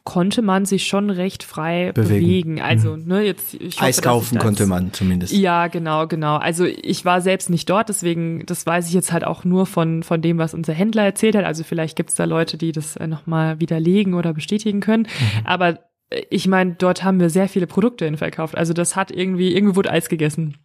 konnte 0.08 0.42
man 0.42 0.64
sich 0.64 0.88
schon 0.88 1.10
recht 1.10 1.44
frei 1.44 1.92
Bewegen. 1.92 2.56
bewegen. 2.56 2.62
Also, 2.62 2.96
ne, 2.96 3.24
jetzt 3.24 3.56
ich 3.56 3.76
hoffe, 3.76 3.88
Eis 3.88 4.02
kaufen 4.02 4.40
konnte 4.40 4.66
man 4.66 4.94
zumindest. 4.94 5.34
ja, 5.34 5.68
genau, 5.68 6.08
genau. 6.08 6.38
Also 6.38 6.64
ich 6.64 7.04
war 7.04 7.20
selbst 7.20 7.50
nicht 7.50 7.70
dort, 7.70 7.90
deswegen, 7.90 8.46
das 8.46 8.66
weiß 8.66 8.88
ich 8.88 8.94
jetzt 8.94 9.12
halt 9.12 9.26
auch 9.26 9.44
nur 9.44 9.66
von, 9.66 10.04
von 10.04 10.22
dem, 10.22 10.38
was 10.38 10.54
unser 10.54 10.72
Händler 10.72 11.04
erzählt 11.04 11.36
hat. 11.36 11.44
Also 11.44 11.66
vielleicht 11.66 11.98
gibt's 11.98 12.16
da 12.16 12.24
Leute, 12.24 12.56
die 12.56 12.72
das 12.72 12.96
äh, 12.96 13.06
nochmal 13.06 13.60
widerlegen 13.60 14.14
oder 14.14 14.34
bestätigen 14.34 14.80
können. 14.80 15.10
Aber 15.44 15.80
äh, 16.10 16.22
ich 16.30 16.48
meine, 16.48 16.76
dort 16.76 17.04
haben 17.04 17.20
wir 17.20 17.30
sehr 17.30 17.50
viele 17.50 17.68
Produkte 17.68 18.06
hin 18.06 18.16
verkauft. 18.16 18.58
Also 18.58 18.72
das 18.72 18.96
hat 18.96 19.12
irgendwie, 19.12 19.54
irgendwie 19.54 19.76
wurde 19.76 19.92
Eis 19.92 20.08
gegessen. 20.08 20.56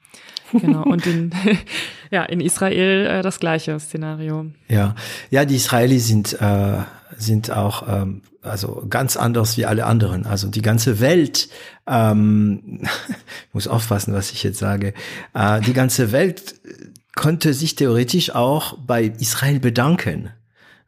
Genau. 0.52 0.84
Und 0.84 1.04
in, 1.04 1.32
ja, 2.12 2.22
in 2.22 2.40
Israel 2.40 3.06
äh, 3.06 3.22
das 3.22 3.40
gleiche 3.40 3.76
Szenario. 3.80 4.46
Ja, 4.68 4.94
ja, 5.30 5.44
die 5.44 5.56
Israelis 5.56 6.06
sind 6.06 6.40
äh, 6.40 6.78
sind 7.16 7.50
auch 7.50 7.88
ähm, 7.88 8.22
also 8.42 8.84
ganz 8.88 9.16
anders 9.16 9.56
wie 9.56 9.66
alle 9.66 9.86
anderen. 9.86 10.26
Also 10.26 10.48
die 10.48 10.62
ganze 10.62 11.00
Welt 11.00 11.48
ähm, 11.86 12.80
ich 12.82 12.88
muss 13.52 13.68
aufpassen, 13.68 14.14
was 14.14 14.32
ich 14.32 14.42
jetzt 14.42 14.58
sage. 14.58 14.94
Äh, 15.34 15.60
die 15.60 15.72
ganze 15.72 16.12
Welt 16.12 16.54
konnte 17.14 17.54
sich 17.54 17.74
theoretisch 17.74 18.34
auch 18.34 18.78
bei 18.78 19.12
Israel 19.18 19.60
bedanken. 19.60 20.30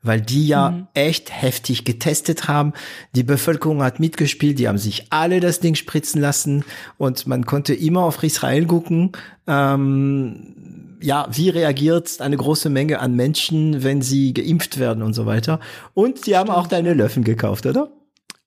Weil 0.07 0.21
die 0.21 0.47
ja 0.47 0.87
echt 0.93 1.33
heftig 1.33 1.87
getestet 1.87 2.47
haben. 2.47 2.75
Die 3.15 3.23
Bevölkerung 3.23 3.83
hat 3.83 4.01
mitgespielt, 4.01 4.59
die 4.59 4.69
haben 4.69 4.77
sich 4.77 5.07
alle 5.09 5.41
das 5.41 5.61
Ding 5.61 5.77
spritzen 5.77 6.21
lassen 6.21 6.63
und 6.99 7.27
man 7.27 7.47
konnte 7.47 7.73
immer 7.73 8.03
auf 8.03 8.23
Israel 8.23 8.67
gucken. 8.67 9.13
Ähm, 9.47 10.74
ja, 11.05 11.27
wie 11.31 11.51
reagiert 11.51 12.21
eine 12.21 12.37
große 12.37 12.71
Menge 12.71 12.99
an 13.01 13.15
Menschen, 13.15 13.83
wenn 13.83 14.03
sie 14.03 14.33
geimpft 14.35 14.79
werden 14.79 15.03
und 15.03 15.13
so 15.15 15.27
weiter. 15.27 15.61
Und 15.95 16.27
die 16.27 16.37
haben 16.37 16.51
auch 16.51 16.67
deine 16.67 16.95
Löffel 16.95 17.23
gekauft, 17.25 17.67
oder? 17.67 17.89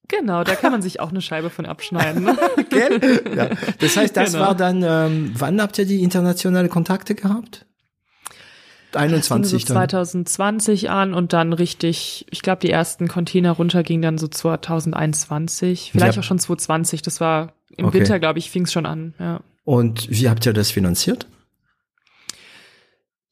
Genau, 0.09 0.43
da 0.45 0.55
kann 0.55 0.71
man 0.71 0.81
sich 0.81 0.99
auch 1.01 1.09
eine 1.09 1.21
Scheibe 1.21 1.49
von 1.49 1.65
abschneiden. 1.65 2.23
Ne? 2.23 2.37
Gell? 2.69 3.21
ja. 3.35 3.49
Das 3.79 3.97
heißt, 3.97 4.15
das 4.15 4.31
Genau. 4.33 4.45
war 4.45 4.55
dann, 4.55 4.81
ähm, 4.81 5.31
wann 5.37 5.61
habt 5.61 5.77
ihr 5.77 5.85
die 5.85 6.01
internationale 6.01 6.69
Kontakte 6.69 7.13
gehabt? 7.13 7.65
fing 8.93 9.01
21 9.01 9.65
so 9.65 9.73
dann. 9.73 9.89
2020 9.89 10.89
an 10.89 11.13
und 11.13 11.33
dann 11.33 11.51
richtig, 11.53 12.25
ich 12.31 12.41
glaube, 12.41 12.61
die 12.61 12.71
ersten 12.71 13.07
Container 13.09 13.51
runter 13.51 13.83
gingen 13.83 14.01
dann 14.01 14.17
so 14.17 14.27
2021, 14.29 15.91
vielleicht 15.91 16.15
Ja. 16.15 16.21
auch 16.21 16.23
schon 16.23 16.39
2020. 16.39 17.01
Das 17.01 17.19
war 17.19 17.53
im 17.75 17.85
Okay. 17.87 17.99
Winter, 17.99 18.19
glaube 18.19 18.39
ich, 18.39 18.49
fing 18.49 18.63
es 18.63 18.71
schon 18.71 18.85
an. 18.85 19.13
Ja. 19.19 19.41
Und 19.65 20.09
wie 20.09 20.29
habt 20.29 20.45
ihr 20.45 20.53
das 20.53 20.71
finanziert? 20.71 21.27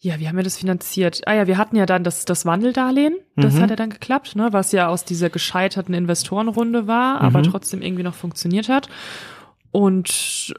Ja, 0.05 0.19
wie 0.19 0.27
haben 0.27 0.35
wir 0.37 0.43
das 0.43 0.57
finanziert? 0.57 1.21
Ah 1.25 1.33
ja, 1.33 1.47
wir 1.47 1.57
hatten 1.57 1.75
ja 1.75 1.85
dann 1.85 2.03
das, 2.03 2.25
das 2.25 2.45
Wandeldarlehen. 2.45 3.15
Das 3.35 3.55
Mhm. 3.55 3.61
hat 3.61 3.69
ja 3.71 3.75
dann 3.75 3.89
geklappt, 3.89 4.35
ne? 4.35 4.49
was 4.51 4.71
ja 4.71 4.87
aus 4.87 5.03
dieser 5.03 5.29
gescheiterten 5.29 5.93
Investorenrunde 5.95 6.85
war, 6.87 7.21
aber 7.21 7.39
Mhm. 7.39 7.43
trotzdem 7.43 7.81
irgendwie 7.81 8.03
noch 8.03 8.13
funktioniert 8.15 8.69
hat. 8.69 8.87
Und 9.71 10.53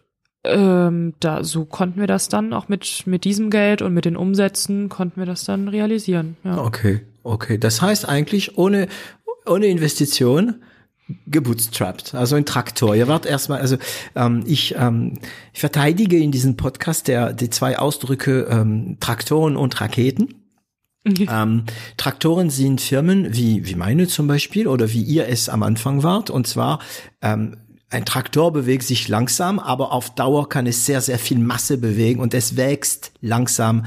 ähm, 0.44 1.14
da 1.20 1.42
so 1.42 1.64
konnten 1.64 1.98
wir 2.00 2.06
das 2.06 2.28
dann 2.28 2.52
auch 2.52 2.68
mit 2.68 3.04
mit 3.06 3.24
diesem 3.24 3.50
Geld 3.50 3.82
und 3.82 3.94
mit 3.94 4.04
den 4.04 4.16
Umsätzen 4.16 4.88
konnten 4.88 5.20
wir 5.20 5.26
das 5.26 5.44
dann 5.44 5.68
realisieren. 5.68 6.36
Ja. 6.44 6.58
Okay, 6.58 7.00
okay. 7.24 7.58
Das 7.58 7.82
heißt 7.82 8.08
eigentlich 8.08 8.56
ohne, 8.58 8.86
ohne 9.46 9.66
Investition 9.66 10.56
gebootstrapped, 11.26 12.14
also 12.14 12.36
ein 12.36 12.46
Traktor. 12.46 12.96
Ihr 12.96 13.06
wart 13.08 13.26
erstmal, 13.26 13.60
also 13.60 13.76
ähm, 14.14 14.42
ich, 14.46 14.74
ähm, 14.76 15.18
ich 15.52 15.60
verteidige 15.60 16.18
in 16.18 16.32
diesem 16.32 16.56
Podcast 16.56 17.08
der 17.08 17.32
die 17.32 17.50
zwei 17.50 17.78
Ausdrücke 17.78 18.48
ähm, 18.50 18.96
Traktoren 19.00 19.56
und 19.56 19.80
Raketen. 19.80 20.34
Ähm, 21.06 21.64
Traktoren 21.96 22.50
sind 22.50 22.80
Firmen 22.80 23.32
wie, 23.32 23.64
wie 23.66 23.76
meine 23.76 24.08
zum 24.08 24.26
Beispiel 24.26 24.66
oder 24.66 24.92
wie 24.92 25.02
ihr 25.02 25.28
es 25.28 25.48
am 25.48 25.62
Anfang 25.62 26.02
wart. 26.02 26.30
Und 26.30 26.48
zwar, 26.48 26.80
ähm, 27.22 27.56
ein 27.88 28.04
Traktor 28.04 28.52
bewegt 28.52 28.82
sich 28.82 29.06
langsam, 29.06 29.60
aber 29.60 29.92
auf 29.92 30.14
Dauer 30.14 30.48
kann 30.48 30.66
es 30.66 30.84
sehr, 30.84 31.00
sehr 31.00 31.18
viel 31.18 31.38
Masse 31.38 31.78
bewegen 31.78 32.20
und 32.20 32.34
es 32.34 32.56
wächst 32.56 33.12
langsam. 33.20 33.86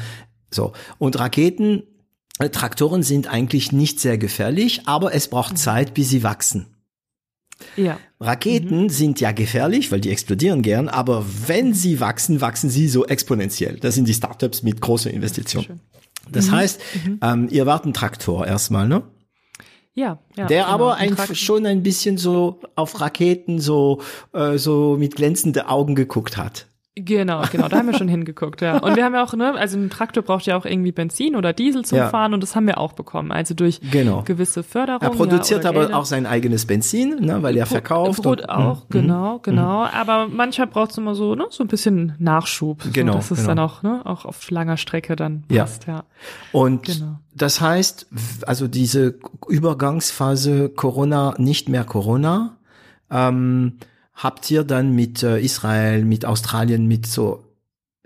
So. 0.50 0.72
Und 0.98 1.20
Raketen, 1.20 1.84
äh, 2.40 2.50
Traktoren 2.50 3.04
sind 3.04 3.28
eigentlich 3.28 3.74
nicht 3.74 4.00
sehr 4.00 4.18
gefährlich, 4.18 4.84
aber 4.86 5.14
es 5.14 5.28
braucht 5.28 5.58
Zeit, 5.58 5.94
bis 5.94 6.10
sie 6.10 6.24
wachsen. 6.24 6.68
Ja. 7.76 8.00
Raketen 8.20 8.90
sind 8.90 9.20
ja 9.20 9.32
gefährlich, 9.32 9.92
weil 9.92 10.02
die 10.02 10.12
explodieren 10.12 10.62
gern, 10.62 10.90
aber 10.90 11.26
wenn 11.48 11.74
sie 11.74 12.00
wachsen, 12.00 12.42
wachsen 12.42 12.70
sie 12.70 12.88
so 12.88 13.06
exponentiell. 13.06 13.78
Das 13.80 13.96
sind 13.96 14.08
die 14.08 14.14
Startups 14.14 14.64
mit 14.64 14.82
großer 14.82 15.12
Investition. 15.12 15.64
Schön. 15.64 15.80
Das 16.32 16.52
heißt, 16.52 16.80
ähm, 17.22 17.48
ihr 17.50 17.66
wart 17.66 17.86
ein 17.86 17.94
Traktor 17.94 18.46
erstmal, 18.46 18.88
ne? 18.88 19.04
Ja, 19.96 20.20
ja. 20.38 20.46
Der 20.46 20.64
genau. 20.64 20.74
aber 20.74 20.96
ein, 20.96 21.18
schon 21.34 21.66
ein 21.66 21.84
bisschen 21.84 22.18
so 22.18 22.62
auf 22.76 23.02
Raketen 23.02 23.60
so 23.60 24.02
äh, 24.34 24.58
so 24.58 24.96
mit 24.98 25.16
glänzenden 25.16 25.64
Augen 25.64 25.96
geguckt 25.96 26.38
hat. 26.38 26.69
Genau, 27.06 27.44
genau, 27.52 27.68
da 27.68 27.78
haben 27.78 27.88
wir 27.88 27.98
schon 27.98 28.08
hingeguckt, 28.10 28.62
ja. 28.62 28.78
Und 28.80 28.96
wir 28.96 29.06
haben 29.06 29.14
ja 29.14 29.24
auch, 29.24 29.34
ne, 29.34 29.54
also 29.56 29.78
ein 29.78 29.90
Traktor 29.90 30.24
braucht 30.24 30.46
ja 30.46 30.58
auch 30.58 30.66
irgendwie 30.66 30.92
Benzin 30.92 31.36
oder 31.36 31.54
Diesel 31.54 31.86
zum 31.86 31.98
Ja. 32.00 32.10
Fahren 32.10 32.34
und 32.34 32.42
das 32.44 32.56
haben 32.56 32.68
wir 32.68 32.78
auch 32.78 32.94
bekommen. 32.94 33.32
Also 33.32 33.54
durch 33.54 33.80
Genau. 33.92 34.24
gewisse 34.24 34.64
Förderung. 34.64 35.02
Er 35.02 35.10
produziert 35.12 35.64
ja, 35.64 35.70
aber 35.70 35.82
Gelder. 35.82 35.98
auch 35.98 36.06
sein 36.06 36.26
eigenes 36.26 36.66
Benzin, 36.66 37.18
ne, 37.26 37.42
weil 37.44 37.56
er 37.58 37.66
verkauft. 37.66 38.22
Brot 38.24 38.42
und- 38.42 38.50
auch, 38.50 38.84
Mhm. 38.84 38.90
genau, 38.90 39.40
genau. 39.44 39.86
Aber 39.86 40.28
manchmal 40.28 40.68
braucht 40.68 40.92
es 40.92 40.98
immer 40.98 41.16
so, 41.16 41.36
ne, 41.36 41.46
so 41.50 41.64
ein 41.64 41.68
bisschen 41.68 42.16
Nachschub. 42.20 42.82
Genau, 42.94 43.14
So, 43.14 43.18
dass 43.20 43.32
es 43.32 43.38
genau. 43.40 43.48
dann 43.50 43.60
auch, 43.60 43.84
ne, 43.84 44.02
auch 44.06 44.26
auf 44.26 44.50
langer 44.52 44.78
Strecke 44.78 45.16
dann 45.16 45.44
Ja. 45.50 45.64
passt, 45.64 45.86
ja. 45.88 46.04
Und 46.52 46.84
Genau. 46.86 47.20
das 47.36 47.62
heißt, 47.62 48.08
also 48.46 48.68
diese 48.68 49.16
Übergangsphase 49.48 50.70
Corona, 50.70 51.36
nicht 51.38 51.70
mehr 51.70 51.84
Corona, 51.84 52.58
ähm, 53.12 53.74
habt 54.20 54.52
ihr 54.52 54.64
dann 54.64 54.94
mit 54.94 55.24
äh, 55.24 55.40
Israel, 55.40 56.04
mit 56.06 56.26
Australien, 56.26 56.88
mit 56.88 57.08
so 57.08 57.44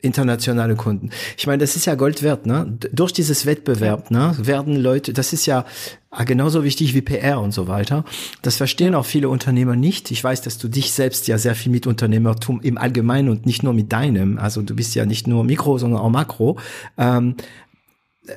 internationale 0.04 0.76
Kunden. 0.76 1.10
Ich 1.38 1.48
meine, 1.48 1.60
das 1.60 1.78
ist 1.78 1.86
ja 1.86 1.96
Gold 1.96 2.24
wert, 2.24 2.46
ne? 2.46 2.78
Durch 2.92 3.14
dieses 3.14 3.46
Wettbewerb, 3.46 4.12
ne, 4.12 4.36
werden 4.38 4.76
Leute, 4.76 5.14
das 5.14 5.32
ist 5.32 5.46
ja 5.46 5.66
äh, 6.12 6.26
genauso 6.26 6.66
wichtig 6.66 6.94
wie 6.94 7.02
PR 7.02 7.40
und 7.40 7.54
so 7.54 7.68
weiter. 7.68 8.04
Das 8.42 8.58
verstehen 8.58 8.96
auch 8.96 9.06
viele 9.06 9.30
Unternehmer 9.30 9.78
nicht. 9.78 10.12
Ich 10.12 10.22
weiß, 10.22 10.42
dass 10.42 10.58
du 10.58 10.68
dich 10.68 10.92
selbst 10.92 11.28
ja 11.30 11.38
sehr 11.38 11.56
viel 11.56 11.72
mit 11.72 11.88
Unternehmertum 11.88 12.60
im 12.62 12.78
Allgemeinen 12.78 13.30
und 13.30 13.46
nicht 13.46 13.64
nur 13.64 13.74
mit 13.74 13.94
deinem, 13.94 14.38
also 14.38 14.62
du 14.62 14.76
bist 14.76 14.94
ja 14.94 15.06
nicht 15.06 15.26
nur 15.26 15.46
Mikro, 15.46 15.78
sondern 15.78 16.02
auch 16.02 16.10
Makro. 16.10 16.60
Ähm, 16.98 17.36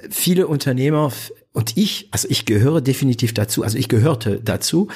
viele 0.09 0.47
Unternehmer 0.47 1.13
und 1.53 1.77
ich, 1.77 2.09
also 2.13 2.29
ich 2.31 2.45
gehöre 2.45 2.81
definitiv 2.81 3.35
dazu, 3.35 3.65
also 3.65 3.77
ich 3.77 3.89
gehörte 3.89 4.41
dazu, 4.43 4.89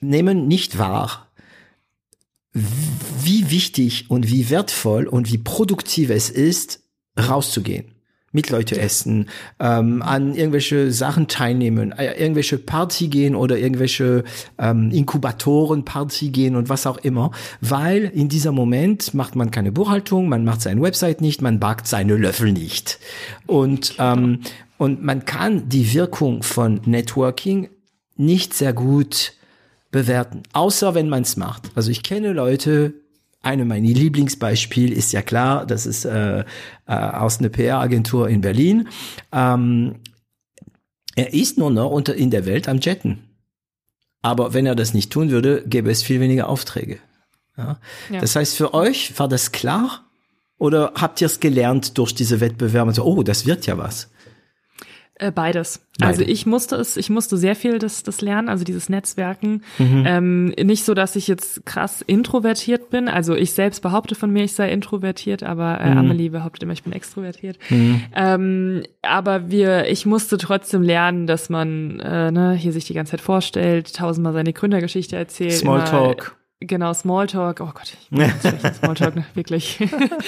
nehmen 0.00 0.48
nicht 0.48 0.78
wahr, 0.78 1.27
wie 2.52 3.50
wichtig 3.50 4.06
und 4.08 4.30
wie 4.30 4.50
wertvoll 4.50 5.06
und 5.06 5.30
wie 5.32 5.38
produktiv 5.38 6.10
es 6.10 6.30
ist, 6.30 6.80
rauszugehen. 7.18 7.92
Mit 8.30 8.50
Leute 8.50 8.78
essen, 8.78 9.30
ähm, 9.58 10.02
an 10.02 10.34
irgendwelche 10.34 10.92
Sachen 10.92 11.28
teilnehmen, 11.28 11.92
äh, 11.92 12.12
irgendwelche 12.20 12.58
Party 12.58 13.08
gehen 13.08 13.34
oder 13.34 13.56
irgendwelche 13.56 14.22
ähm, 14.58 14.90
Inkubatoren 14.90 15.86
Party 15.86 16.28
gehen 16.28 16.54
und 16.54 16.68
was 16.68 16.86
auch 16.86 16.98
immer, 16.98 17.30
weil 17.62 18.04
in 18.04 18.28
dieser 18.28 18.52
Moment 18.52 19.14
macht 19.14 19.34
man 19.34 19.50
keine 19.50 19.72
Buchhaltung, 19.72 20.28
man 20.28 20.44
macht 20.44 20.60
seine 20.60 20.82
Website 20.82 21.22
nicht, 21.22 21.40
man 21.40 21.58
backt 21.58 21.86
seine 21.86 22.16
Löffel 22.16 22.52
nicht. 22.52 22.98
Und 23.46 23.94
ähm, 23.98 24.40
und 24.78 25.02
man 25.02 25.24
kann 25.24 25.68
die 25.68 25.92
Wirkung 25.92 26.42
von 26.42 26.80
Networking 26.84 27.68
nicht 28.16 28.54
sehr 28.54 28.72
gut 28.72 29.32
bewerten, 29.90 30.42
außer 30.52 30.94
wenn 30.94 31.08
man 31.08 31.22
es 31.22 31.36
macht. 31.36 31.70
Also 31.74 31.90
ich 31.90 32.02
kenne 32.02 32.32
Leute, 32.32 32.94
eine 33.42 33.64
meiner 33.64 33.88
Lieblingsbeispiele 33.88 34.94
ist 34.94 35.12
ja 35.12 35.22
klar, 35.22 35.64
das 35.64 35.86
ist 35.86 36.04
äh, 36.04 36.40
äh, 36.40 36.44
aus 36.86 37.38
einer 37.38 37.48
PR-Agentur 37.48 38.28
in 38.28 38.40
Berlin. 38.40 38.88
Ähm, 39.32 39.96
er 41.14 41.32
ist 41.32 41.58
nur 41.58 41.70
noch 41.70 41.90
unter 41.90 42.14
in 42.14 42.30
der 42.30 42.46
Welt 42.46 42.68
am 42.68 42.78
Jetten. 42.78 43.24
Aber 44.22 44.54
wenn 44.54 44.66
er 44.66 44.74
das 44.74 44.94
nicht 44.94 45.12
tun 45.12 45.30
würde, 45.30 45.64
gäbe 45.66 45.90
es 45.90 46.02
viel 46.02 46.20
weniger 46.20 46.48
Aufträge. 46.48 46.98
Ja? 47.56 47.78
ja. 48.10 48.20
Das 48.20 48.36
heißt, 48.36 48.56
für 48.56 48.74
euch 48.74 49.18
war 49.18 49.28
das 49.28 49.52
klar? 49.52 50.04
Oder 50.58 50.92
habt 50.96 51.20
ihr 51.20 51.26
es 51.26 51.38
gelernt 51.38 51.96
durch 51.98 52.14
diese 52.14 52.40
Wettbewerbe? 52.40 52.92
So, 52.92 53.04
oh, 53.04 53.22
das 53.22 53.46
wird 53.46 53.66
ja 53.66 53.78
was. 53.78 54.10
Äh, 55.18 55.32
beides. 55.32 55.84
Beide. 55.98 56.10
Also 56.10 56.22
ich 56.22 56.46
musste 56.46 56.76
es, 56.76 56.96
ich 56.96 57.10
musste 57.10 57.36
sehr 57.36 57.56
viel 57.56 57.80
das, 57.80 58.04
das 58.04 58.20
lernen, 58.20 58.48
also 58.48 58.64
dieses 58.64 58.88
Netzwerken. 58.88 59.62
Mhm. 59.78 60.04
Ähm, 60.06 60.44
nicht 60.62 60.84
so, 60.84 60.94
dass 60.94 61.16
ich 61.16 61.26
jetzt 61.26 61.66
krass 61.66 62.02
introvertiert 62.02 62.90
bin. 62.90 63.08
Also 63.08 63.34
ich 63.34 63.52
selbst 63.52 63.80
behaupte 63.80 64.14
von 64.14 64.32
mir, 64.32 64.44
ich 64.44 64.52
sei 64.52 64.70
introvertiert, 64.70 65.42
aber 65.42 65.80
äh, 65.80 65.90
mhm. 65.90 65.98
Amelie 65.98 66.30
behauptet 66.30 66.62
immer, 66.62 66.72
ich 66.72 66.84
bin 66.84 66.92
extrovertiert. 66.92 67.58
Mhm. 67.68 68.02
Ähm, 68.14 68.82
aber 69.02 69.50
wir, 69.50 69.88
ich 69.88 70.06
musste 70.06 70.38
trotzdem 70.38 70.82
lernen, 70.82 71.26
dass 71.26 71.48
man 71.48 71.98
äh, 71.98 72.30
ne, 72.30 72.52
hier 72.54 72.72
sich 72.72 72.84
die 72.84 72.94
ganze 72.94 73.12
Zeit 73.12 73.20
vorstellt, 73.20 73.94
tausendmal 73.94 74.32
seine 74.32 74.52
Gründergeschichte 74.52 75.16
erzählt. 75.16 75.52
Smalltalk. 75.52 76.36
Genau, 76.60 76.92
Smalltalk. 76.92 77.60
Oh 77.60 77.70
Gott, 77.72 77.94
ich 78.00 78.08
bin 78.10 78.28
Smalltalk, 78.74 79.14
ne? 79.14 79.24
wirklich. 79.34 79.78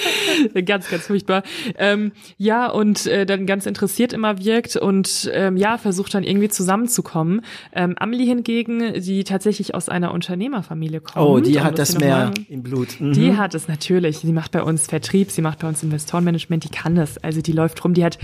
ganz, 0.65 0.89
ganz 0.89 1.07
furchtbar. 1.07 1.43
Ähm, 1.77 2.13
ja, 2.37 2.69
und 2.69 3.05
äh, 3.05 3.25
dann 3.25 3.45
ganz 3.45 3.65
interessiert 3.65 4.13
immer 4.13 4.37
wirkt 4.37 4.77
und 4.77 5.29
ähm, 5.33 5.57
ja, 5.57 5.77
versucht 5.77 6.13
dann 6.13 6.23
irgendwie 6.23 6.47
zusammenzukommen. 6.47 7.41
Ähm, 7.73 7.95
Amelie 7.99 8.27
hingegen, 8.27 9.01
die 9.01 9.25
tatsächlich 9.25 9.75
aus 9.75 9.89
einer 9.89 10.13
Unternehmerfamilie 10.13 11.01
kommt. 11.01 11.17
Oh, 11.17 11.41
die 11.41 11.59
hat 11.59 11.77
das 11.77 11.99
mehr 11.99 12.31
im 12.47 12.63
Blut. 12.63 13.01
Mhm. 13.01 13.11
Die 13.11 13.35
hat 13.35 13.53
es 13.53 13.67
natürlich. 13.67 14.19
Sie 14.19 14.31
macht 14.31 14.51
bei 14.51 14.63
uns 14.63 14.87
Vertrieb, 14.87 15.31
sie 15.31 15.41
macht 15.41 15.59
bei 15.59 15.67
uns 15.67 15.83
Investorenmanagement, 15.83 16.63
die 16.63 16.69
kann 16.69 16.95
das. 16.95 17.17
Also 17.17 17.41
die 17.41 17.51
läuft 17.51 17.83
rum, 17.83 17.93
die 17.93 18.05
hat, 18.05 18.17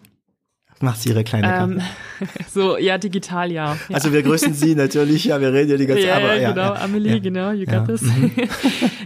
Macht 0.80 1.02
sie 1.02 1.08
ihre 1.10 1.24
kleine. 1.24 1.54
Ähm, 1.56 1.80
so, 2.48 2.78
ja, 2.78 2.98
digital, 2.98 3.50
ja. 3.50 3.76
ja. 3.88 3.94
Also 3.94 4.12
wir 4.12 4.22
grüßen 4.22 4.54
Sie 4.54 4.74
natürlich, 4.74 5.24
ja, 5.24 5.40
wir 5.40 5.52
reden 5.52 5.70
ja 5.70 5.76
die 5.76 5.86
ganze 5.86 6.06
Zeit. 6.06 6.22
Ja, 6.22 6.34
ja, 6.34 6.50
genau, 6.52 6.72
Amelie, 6.74 7.14
ja. 7.14 7.18
genau, 7.18 7.50
you 7.50 7.66
got 7.66 7.86
this. 7.86 8.02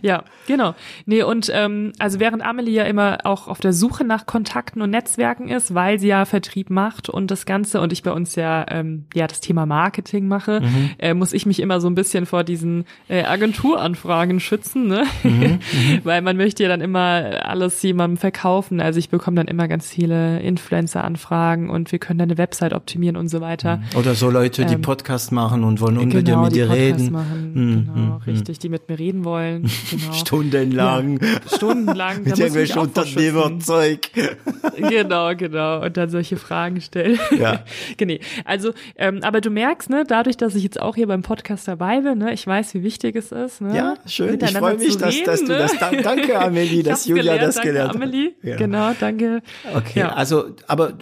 Ja, 0.03 0.25
genau. 0.49 0.75
Nee, 1.07 1.23
und 1.23 1.51
ähm, 1.55 1.93
also 2.01 2.19
während 2.19 2.45
Amelie 2.45 2.75
ja 2.75 2.85
immer 2.85 3.19
auch 3.23 3.47
auf 3.47 3.61
der 3.61 3.73
Suche 3.73 4.05
nach 4.05 4.27
Kontakten 4.27 4.83
und 4.83 4.91
Netzwerken 4.91 5.49
ist, 5.49 5.75
weil 5.75 6.01
sie 6.01 6.09
ja 6.09 6.25
Vertrieb 6.25 6.71
macht 6.71 7.09
und 7.09 7.31
das 7.31 7.47
Ganze 7.47 7.81
und 7.81 7.93
ich 7.93 8.03
bei 8.03 8.11
uns 8.11 8.35
ja 8.35 8.67
ähm, 8.69 9.07
ja 9.15 9.29
das 9.29 9.41
Thema 9.41 9.65
Marketing 9.65 10.27
mache, 10.27 10.61
mhm. 10.61 10.91
äh, 10.99 11.15
muss 11.15 11.33
ich 11.33 11.47
mich 11.47 11.61
immer 11.61 11.81
so 11.81 11.89
ein 11.89 11.95
bisschen 11.95 12.27
vor 12.27 12.43
diesen 12.43 12.85
äh, 13.09 13.23
Agenturanfragen 13.23 14.41
schützen, 14.41 14.89
ne? 14.89 15.05
Mhm. 15.23 15.31
mhm. 15.31 15.59
weil 16.05 16.21
man 16.21 16.37
möchte 16.37 16.65
ja 16.65 16.69
dann 16.69 16.81
immer 16.81 17.45
alles 17.45 17.81
jemandem 17.83 18.17
verkaufen. 18.17 18.81
Also 18.81 18.99
ich 18.99 19.09
bekomme 19.09 19.37
dann 19.37 19.47
immer 19.47 19.69
ganz 19.69 19.89
viele 19.89 20.41
Influencer-Anfragen 20.41 21.62
sagen 21.63 21.71
und 21.71 21.93
wir 21.93 21.99
können 21.99 22.19
deine 22.19 22.39
Website 22.39 22.73
optimieren 22.73 23.17
und 23.17 23.29
so 23.29 23.41
weiter. 23.41 23.79
Mhm. 23.79 23.99
Oder 23.99 24.15
so 24.15 24.31
Leute, 24.31 24.65
die 24.65 24.75
ähm, 24.75 24.83
Podcast 24.83 25.33
machen 25.33 25.65
und 25.65 25.81
wollen 25.81 25.99
unbedingt 25.99 26.27
genau, 26.27 26.45
mit 26.45 26.55
dir 26.55 26.71
reden. 26.71 27.13
Machen, 27.13 27.53
mhm. 27.55 27.95
Genau, 27.95 28.17
mhm. 28.17 28.23
richtig, 28.27 28.59
die 28.59 28.69
mit 28.69 28.89
mir 28.89 28.99
reden 28.99 29.25
wollen. 29.25 29.71
Genau. 29.93 30.13
Stundenlang. 30.15 31.21
Ja, 31.21 31.57
stundenlang. 31.57 32.23
mit 32.25 32.39
irgendwelchen 32.39 32.79
Unternehmerzeug. 32.79 34.01
genau, 34.77 35.35
genau. 35.37 35.83
Und 35.85 35.97
dann 35.97 36.09
solche 36.09 36.37
Fragen 36.37 36.81
stellen. 36.81 37.19
Ja. 37.39 37.65
genau. 37.99 38.15
Also, 38.45 38.73
ähm, 38.97 39.21
aber 39.23 39.41
du 39.41 39.51
merkst, 39.51 39.91
ne, 39.91 40.05
dadurch, 40.07 40.39
dass 40.39 40.55
ich 40.55 40.63
jetzt 40.63 40.81
auch 40.81 40.95
hier 40.95 41.09
beim 41.09 41.23
Podcast 41.23 41.69
dabei 41.69 42.01
bin, 42.01 42.19
ne, 42.19 42.33
ich 42.33 42.47
weiß, 42.47 42.73
wie 42.75 42.83
wichtig 42.83 43.17
es 43.17 43.33
ist. 43.33 43.61
Ne, 43.61 43.77
ja, 43.77 43.95
schön. 44.07 44.39
Ich 44.41 44.57
freue 44.57 44.77
mich, 44.77 44.97
dass, 44.97 45.15
reden, 45.15 45.27
dass 45.27 45.41
du 45.41 45.53
ne? 45.53 45.59
das. 45.59 45.79
Danke, 45.79 46.39
Amelie, 46.41 46.83
dass 46.83 47.07
Julia 47.07 47.35
gelernt, 47.35 47.43
das 47.43 47.61
gelernt 47.61 47.89
hat. 47.91 47.97
Amelie, 47.97 48.33
ja. 48.43 48.57
genau, 48.57 48.93
danke. 48.99 49.43
Okay, 49.75 50.01
ja. 50.01 50.13
also, 50.13 50.55
aber 50.69 50.95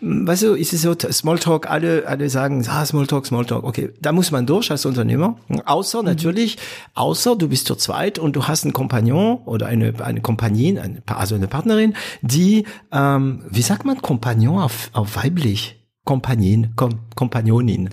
weißt 0.00 0.42
du, 0.42 0.54
ist 0.54 0.72
es 0.72 0.82
so 0.82 0.94
Smalltalk, 0.94 1.70
alle, 1.70 2.06
alle 2.06 2.30
sagen, 2.30 2.64
ah, 2.68 2.84
Smalltalk, 2.84 3.26
Smalltalk, 3.26 3.64
okay, 3.64 3.90
da 4.00 4.12
muss 4.12 4.30
man 4.30 4.46
durch 4.46 4.70
als 4.70 4.86
Unternehmer. 4.86 5.36
Außer 5.66 6.00
mhm. 6.00 6.06
natürlich, 6.06 6.58
außer 6.94 7.36
du 7.36 7.48
bist 7.48 7.66
zu 7.66 7.74
zweit 7.74 8.18
und 8.18 8.36
du 8.36 8.46
hast 8.46 8.64
einen 8.64 8.72
Kompagnon 8.72 9.38
oder 9.44 9.66
eine, 9.66 9.94
eine 10.04 10.20
Kompagnin, 10.20 10.78
eine, 10.78 11.02
also 11.06 11.34
eine 11.34 11.48
Partnerin, 11.48 11.94
die, 12.22 12.66
ähm, 12.92 13.44
wie 13.50 13.62
sagt 13.62 13.84
man 13.84 14.00
Kompagnon 14.00 14.58
auf, 14.60 14.90
auf 14.92 15.16
weiblich? 15.16 15.76
Kompagnin, 16.04 16.72
Kom 16.76 17.00
Kompagnonin. 17.14 17.90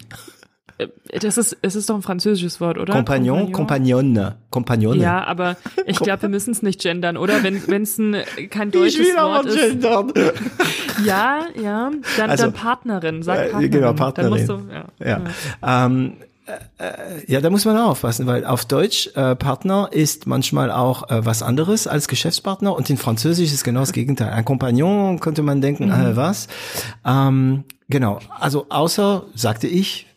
Äh, 0.77 0.87
das 1.19 1.37
ist, 1.37 1.57
es 1.61 1.75
ist 1.75 1.89
doch 1.89 1.95
ein 1.95 2.01
französisches 2.01 2.61
Wort, 2.61 2.77
oder? 2.77 2.93
Compagnon, 2.93 3.51
Compagnon, 3.51 4.33
Compagnon. 4.49 4.99
Ja, 4.99 5.23
aber 5.23 5.57
ich 5.85 5.99
glaube, 5.99 6.23
wir 6.23 6.29
müssen 6.29 6.51
es 6.51 6.61
nicht 6.61 6.81
gendern, 6.81 7.17
oder? 7.17 7.43
Wenn 7.43 7.81
es 7.81 7.97
ein 7.97 8.17
kein 8.49 8.71
deutsches 8.71 8.99
ich 8.99 9.07
will 9.07 9.15
Wort 9.15 9.45
ist. 9.45 9.57
Gendern. 9.57 10.13
Ja, 11.05 11.41
ja. 11.61 11.91
Dann, 12.17 12.29
also, 12.31 12.45
dann 12.45 12.53
Partnerin, 12.53 13.21
sag 13.21 13.51
Partnerin. 13.51 13.65
Äh, 13.65 13.69
genau, 13.69 13.93
Partnerin. 13.93 14.31
Dann 14.31 14.39
musst 14.39 14.49
du, 14.49 14.73
ja. 14.73 14.85
ja. 14.99 15.21
ja. 15.61 15.85
Ähm, 15.85 16.13
äh, 16.77 17.31
ja, 17.31 17.41
da 17.41 17.49
muss 17.49 17.65
man 17.65 17.77
auch 17.77 17.89
aufpassen, 17.89 18.25
weil 18.25 18.45
auf 18.45 18.65
Deutsch 18.65 19.09
äh, 19.15 19.35
Partner 19.35 19.89
ist 19.91 20.27
manchmal 20.27 20.71
auch 20.71 21.09
äh, 21.09 21.25
was 21.25 21.43
anderes 21.43 21.87
als 21.87 22.07
Geschäftspartner 22.07 22.75
und 22.75 22.89
in 22.89 22.97
Französisch 22.97 23.51
ist 23.51 23.63
genau 23.63 23.81
das 23.81 23.91
Gegenteil. 23.91 24.31
Ein 24.31 24.45
Kompagnon 24.45 25.19
könnte 25.19 25.43
man 25.43 25.61
denken, 25.61 25.85
mhm. 25.85 25.91
äh, 25.91 26.15
was? 26.15 26.47
Ähm, 27.05 27.65
genau, 27.89 28.19
also 28.39 28.67
außer, 28.69 29.25
sagte 29.35 29.67
ich, 29.67 30.07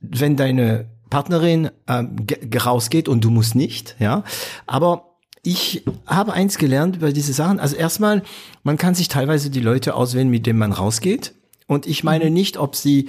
wenn 0.00 0.36
deine 0.36 0.90
Partnerin 1.10 1.70
ähm, 1.86 2.16
rausgeht 2.54 3.08
und 3.08 3.24
du 3.24 3.30
musst 3.30 3.54
nicht, 3.54 3.96
ja. 3.98 4.24
Aber 4.66 5.16
ich 5.42 5.84
habe 6.06 6.32
eins 6.32 6.58
gelernt 6.58 7.00
bei 7.00 7.12
diesen 7.12 7.32
Sachen. 7.32 7.60
Also 7.60 7.76
erstmal, 7.76 8.22
man 8.62 8.76
kann 8.76 8.94
sich 8.94 9.08
teilweise 9.08 9.50
die 9.50 9.60
Leute 9.60 9.94
auswählen, 9.94 10.28
mit 10.28 10.46
denen 10.46 10.58
man 10.58 10.72
rausgeht. 10.72 11.34
Und 11.66 11.86
ich 11.86 12.04
meine 12.04 12.26
mhm. 12.26 12.32
nicht, 12.32 12.56
ob 12.56 12.76
sie, 12.76 13.08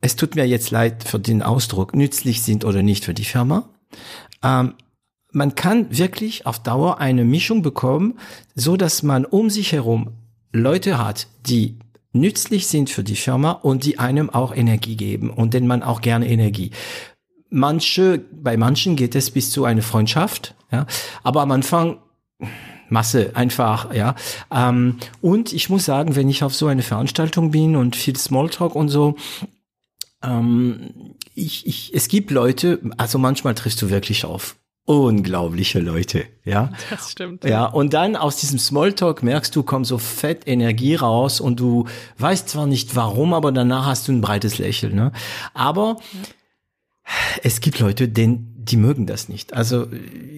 es 0.00 0.16
tut 0.16 0.36
mir 0.36 0.46
jetzt 0.46 0.70
leid 0.70 1.04
für 1.04 1.18
den 1.18 1.42
Ausdruck, 1.42 1.94
nützlich 1.94 2.42
sind 2.42 2.64
oder 2.64 2.82
nicht 2.82 3.04
für 3.04 3.14
die 3.14 3.24
Firma. 3.24 3.68
Ähm, 4.42 4.74
man 5.32 5.56
kann 5.56 5.96
wirklich 5.96 6.46
auf 6.46 6.62
Dauer 6.62 6.98
eine 6.98 7.24
Mischung 7.24 7.62
bekommen, 7.62 8.18
so 8.54 8.76
dass 8.76 9.02
man 9.02 9.24
um 9.24 9.50
sich 9.50 9.72
herum 9.72 10.12
Leute 10.52 10.98
hat, 10.98 11.26
die 11.46 11.78
nützlich 12.14 12.66
sind 12.66 12.88
für 12.88 13.04
die 13.04 13.16
Firma 13.16 13.50
und 13.50 13.84
die 13.84 13.98
einem 13.98 14.30
auch 14.30 14.54
Energie 14.54 14.96
geben 14.96 15.30
und 15.30 15.52
denen 15.52 15.66
man 15.66 15.82
auch 15.82 16.00
gerne 16.00 16.28
Energie. 16.28 16.70
Manche, 17.50 18.18
bei 18.32 18.56
manchen 18.56 18.96
geht 18.96 19.14
es 19.14 19.30
bis 19.30 19.50
zu 19.50 19.64
einer 19.64 19.82
Freundschaft, 19.82 20.54
ja, 20.72 20.86
aber 21.22 21.42
am 21.42 21.50
Anfang 21.50 21.98
Masse 22.88 23.32
einfach, 23.34 23.92
ja. 23.94 24.14
Ähm, 24.50 24.98
und 25.20 25.52
ich 25.52 25.68
muss 25.70 25.84
sagen, 25.84 26.16
wenn 26.16 26.28
ich 26.28 26.42
auf 26.42 26.54
so 26.54 26.66
eine 26.66 26.82
Veranstaltung 26.82 27.50
bin 27.50 27.76
und 27.76 27.96
viel 27.96 28.16
Smalltalk 28.16 28.74
und 28.74 28.88
so, 28.88 29.16
ähm, 30.22 31.14
ich, 31.34 31.66
ich, 31.66 31.92
es 31.94 32.08
gibt 32.08 32.30
Leute, 32.30 32.80
also 32.96 33.18
manchmal 33.18 33.54
triffst 33.54 33.82
du 33.82 33.90
wirklich 33.90 34.24
auf 34.24 34.56
unglaubliche 34.86 35.80
Leute, 35.80 36.24
ja. 36.44 36.72
Das 36.90 37.10
stimmt. 37.10 37.44
Ja, 37.44 37.64
und 37.66 37.94
dann 37.94 38.16
aus 38.16 38.36
diesem 38.36 38.58
Smalltalk 38.58 39.22
merkst 39.22 39.54
du, 39.56 39.62
kommt 39.62 39.86
so 39.86 39.98
fett 39.98 40.42
Energie 40.46 40.94
raus 40.94 41.40
und 41.40 41.58
du 41.60 41.86
weißt 42.18 42.48
zwar 42.48 42.66
nicht 42.66 42.94
warum, 42.94 43.32
aber 43.32 43.50
danach 43.52 43.86
hast 43.86 44.08
du 44.08 44.12
ein 44.12 44.20
breites 44.20 44.58
Lächeln, 44.58 44.94
ne? 44.94 45.12
Aber 45.54 45.96
ja. 46.12 47.10
es 47.42 47.60
gibt 47.60 47.78
Leute, 47.78 48.08
denen 48.08 48.54
die 48.64 48.76
mögen 48.76 49.06
das 49.06 49.28
nicht. 49.28 49.52
Also 49.52 49.86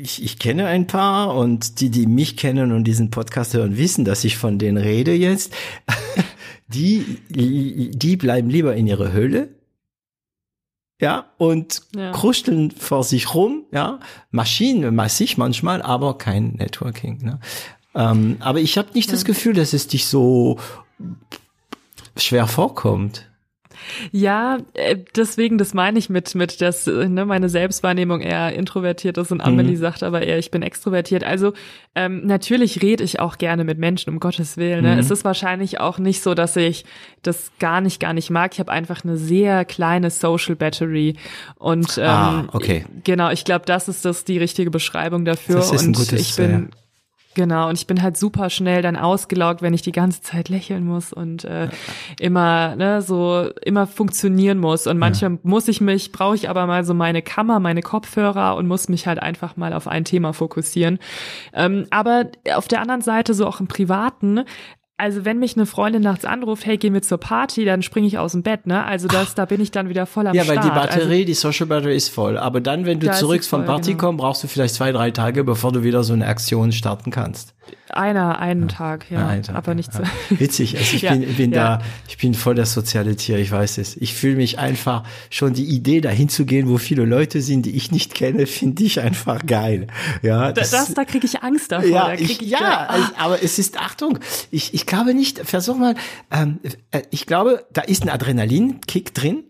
ich, 0.03 0.23
ich 0.23 0.39
kenne 0.39 0.67
ein 0.67 0.87
paar 0.87 1.35
und 1.37 1.81
die, 1.81 1.91
die 1.91 2.07
mich 2.07 2.37
kennen 2.37 2.73
und 2.73 2.85
diesen 2.85 3.11
Podcast 3.11 3.55
hören, 3.55 3.77
wissen, 3.79 4.05
dass 4.05 4.25
ich 4.25 4.37
von 4.37 4.59
denen 4.59 4.79
rede 4.79 5.13
jetzt. 5.13 5.53
Die, 6.69 7.21
die 7.29 8.17
bleiben 8.17 8.51
lieber 8.51 8.75
in 8.75 8.89
ihrer 8.89 9.13
Höhle. 9.13 9.51
Ja, 11.01 11.27
und 11.37 11.83
ja. 11.95 12.13
kruscheln 12.13 12.71
vor 12.71 13.05
sich 13.05 13.35
rum, 13.35 13.65
ja, 13.71 14.01
Maschinen 14.31 14.95
massig 14.95 15.37
manchmal, 15.37 15.83
aber 15.83 16.17
kein 16.17 16.55
Networking. 16.55 17.19
Ne? 17.23 17.41
Ähm, 17.95 18.37
aber 18.41 18.61
ich 18.61 18.79
habe 18.79 18.89
nicht 18.95 19.09
ja. 19.09 19.13
das 19.13 19.27
Gefühl, 19.27 19.53
dass 19.53 19.75
es 19.75 19.89
dich 19.89 20.07
so 20.07 20.59
schwer 22.17 22.47
vorkommt. 22.47 23.29
Ja, 24.13 24.59
äh, 24.75 24.97
deswegen, 25.15 25.59
das 25.59 25.75
meine 25.75 25.99
ich 25.99 26.09
mit, 26.09 26.35
mit, 26.35 26.61
dass 26.61 26.87
ne, 26.87 27.25
meine 27.25 27.49
Selbstwahrnehmung 27.49 28.21
eher 28.21 28.53
introvertiert 28.55 29.19
ist 29.19 29.33
und 29.33 29.41
Amelie 29.41 29.73
mhm. 29.73 29.77
sagt 29.77 30.03
aber 30.03 30.23
eher, 30.23 30.39
ich 30.39 30.51
bin 30.51 30.63
extrovertiert. 30.63 31.25
Also 31.25 31.53
ähm, 31.95 32.27
natürlich 32.27 32.83
rede 32.83 33.05
ich 33.05 33.21
auch 33.21 33.39
gerne 33.39 33.65
mit 33.65 33.79
Menschen, 33.79 34.11
um 34.11 34.21
Gottes 34.21 34.57
Willen. 34.57 34.83
Ne? 34.83 34.95
Mhm. 34.95 34.99
Es 34.99 35.11
ist 35.11 35.25
wahrscheinlich 35.25 35.81
auch 35.81 35.99
nicht 35.99 36.23
so, 36.23 36.35
dass 36.35 36.57
ich 36.57 36.85
das 37.23 37.53
gar 37.59 37.81
nicht, 37.81 38.01
gar 38.01 38.13
nicht 38.13 38.31
mag. 38.31 38.53
Ich 38.55 38.61
habe 38.61 38.73
einfach 38.73 39.05
eine 39.05 39.17
sehr 39.17 39.65
kleine 39.65 40.11
Social 40.11 40.57
Battery. 40.57 41.17
Und 41.57 41.99
ähm, 41.99 42.05
ah, 42.05 42.45
okay. 42.53 42.85
genau, 43.05 43.31
ich 43.31 43.45
glaube, 43.45 43.65
das 43.67 43.89
ist 43.89 44.05
das 44.05 44.25
die 44.25 44.39
richtige 44.39 44.71
Beschreibung 44.71 45.25
dafür. 45.25 45.57
Das 45.57 45.73
ist 45.73 45.83
ein 45.83 45.89
und 45.89 45.97
gutes, 45.97 46.21
ich 46.21 46.37
bin 46.37 46.51
ja 46.51 46.86
Genau, 47.37 47.69
und 47.69 47.75
ich 47.75 47.87
bin 47.87 48.01
halt 48.01 48.17
super 48.17 48.49
schnell 48.49 48.81
dann 48.81 48.97
ausgelaugt, 48.97 49.61
wenn 49.61 49.75
ich 49.75 49.83
die 49.83 49.93
ganze 49.93 50.23
Zeit 50.23 50.49
lächeln 50.49 50.87
muss 50.87 51.13
und 51.13 51.45
äh, 51.45 51.69
immer, 52.19 52.75
ne, 52.77 53.03
so 53.03 53.51
immer 53.63 53.87
funktionieren 53.87 54.57
muss. 54.57 54.87
Und 54.87 54.97
manchmal 54.97 55.33
ja. 55.33 55.39
muss 55.43 55.69
ich 55.69 55.83
mich, 55.83 56.13
brauche 56.13 56.35
ich 56.35 56.49
aber 56.49 56.67
mal 56.67 56.83
so 56.87 56.95
meine 56.95 57.21
Kammer, 57.21 57.61
meine 57.61 57.83
Kopfhörer 57.83 58.57
und 58.57 58.67
muss 58.67 58.89
mich 58.89 59.07
halt 59.07 59.19
einfach 59.19 59.59
mal 59.59 59.75
auf 59.75 59.87
ein 59.87 60.07
Thema 60.07 60.33
fokussieren. 60.33 60.99
Ähm, 61.53 61.87
aber 61.91 62.31
auf 62.55 62.69
der 62.69 62.81
anderen 62.81 63.03
Seite, 63.03 63.35
so 63.35 63.47
auch 63.47 63.61
im 63.61 63.69
Privaten, 63.69 64.47
also 64.99 65.25
wenn 65.25 65.39
mich 65.39 65.57
eine 65.57 65.67
Freundin 65.67 66.03
nachts 66.03 66.25
anruft, 66.25 66.65
hey, 66.65 66.79
gehen 66.79 66.95
wir 66.95 67.03
zur 67.03 67.19
Party, 67.19 67.65
dann 67.65 67.83
springe 67.83 68.07
ich 68.07 68.19
aus 68.19 68.33
dem 68.33 68.43
Bett, 68.43 68.67
ne? 68.67 68.85
Also 68.85 69.09
das, 69.09 69.35
da 69.35 69.45
bin 69.45 69.61
ich 69.61 69.71
dann 69.71 69.89
wieder 69.89 70.07
voll 70.07 70.27
am 70.27 70.35
ja, 70.35 70.45
Start. 70.45 70.57
Ja, 70.57 70.63
weil 70.63 70.71
die 70.71 70.75
Batterie, 70.75 71.15
also, 71.15 71.27
die 71.27 71.35
Social 71.35 71.67
Battery 71.67 71.97
ist 71.97 72.09
voll. 72.09 72.39
Aber 72.39 72.61
dann, 72.61 72.87
wenn 72.87 72.99
du 72.99 73.11
zurück 73.13 73.45
vom 73.45 73.67
Party 73.67 73.93
genau. 73.93 74.05
kommst, 74.05 74.21
brauchst 74.21 74.45
du 74.45 74.49
vielleicht 74.49 74.75
zwei, 74.75 74.93
drei 74.93 75.11
Tage, 75.11 75.45
bevor 75.45 75.73
du 75.73 75.83
wieder 75.83 76.03
so 76.03 76.15
eine 76.15 76.27
Aktion 76.27 76.73
starten 76.73 77.11
kannst. 77.11 77.55
Einer, 77.89 78.39
einen 78.41 78.69
Tag, 78.69 79.11
ja. 79.11 79.27
Einen 79.27 79.43
Tag, 79.43 79.57
aber 79.57 79.75
nicht 79.75 79.93
so. 79.93 80.03
Witzig, 80.31 80.77
also 80.77 80.97
ich 80.97 81.03
ja, 81.03 81.15
bin, 81.15 81.35
bin 81.35 81.53
ja. 81.53 81.79
da, 81.79 81.85
ich 82.09 82.19
bin 82.19 82.35
voll 82.35 82.55
das 82.55 82.73
soziale 82.73 83.17
Tier, 83.17 83.39
ich 83.39 83.51
weiß 83.51 83.79
es. 83.79 83.97
Ich 83.97 84.15
fühle 84.15 84.37
mich 84.37 84.59
einfach, 84.59 85.05
schon 85.31 85.53
die 85.53 85.65
Idee 85.65 86.01
dahin 86.01 86.29
zu 86.29 86.47
gehen, 86.47 86.69
wo 86.69 86.79
viele 86.79 87.05
Leute 87.05 87.41
sind, 87.41 87.67
die 87.67 87.77
ich 87.77 87.93
nicht 87.93 88.15
kenne, 88.15 88.47
finde 88.47 88.83
ich 88.85 89.01
einfach 89.01 89.47
geil. 89.47 89.87
Ja, 90.23 90.53
das, 90.53 90.71
das 90.71 90.95
da 90.95 91.05
kriege 91.05 91.27
ich 91.27 91.43
Angst 91.43 91.73
davor. 91.73 91.89
Ja, 91.89 92.13
ich, 92.15 92.43
ich, 92.43 92.51
ja 92.51 92.89
ah. 92.89 93.11
aber 93.19 93.43
es 93.43 93.59
ist, 93.59 93.79
Achtung, 93.79 94.19
ich, 94.51 94.75
ich 94.75 94.86
glaube 94.87 95.15
nicht, 95.15 95.39
versuch 95.41 95.77
mal, 95.77 95.95
ähm, 96.31 96.61
äh, 96.91 97.03
ich 97.11 97.27
glaube, 97.27 97.67
da 97.73 97.83
ist 97.83 98.03
ein 98.03 98.09
Adrenalinkick 98.09 99.15
drin. 99.15 99.45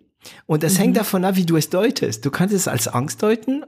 Und 0.46 0.62
das 0.62 0.74
mhm. 0.74 0.78
hängt 0.78 0.96
davon 0.96 1.24
ab, 1.24 1.36
wie 1.36 1.46
du 1.46 1.56
es 1.56 1.70
deutest. 1.70 2.24
Du 2.24 2.30
kannst 2.30 2.54
es 2.54 2.66
als 2.66 2.88
Angst 2.88 3.22
deuten 3.22 3.64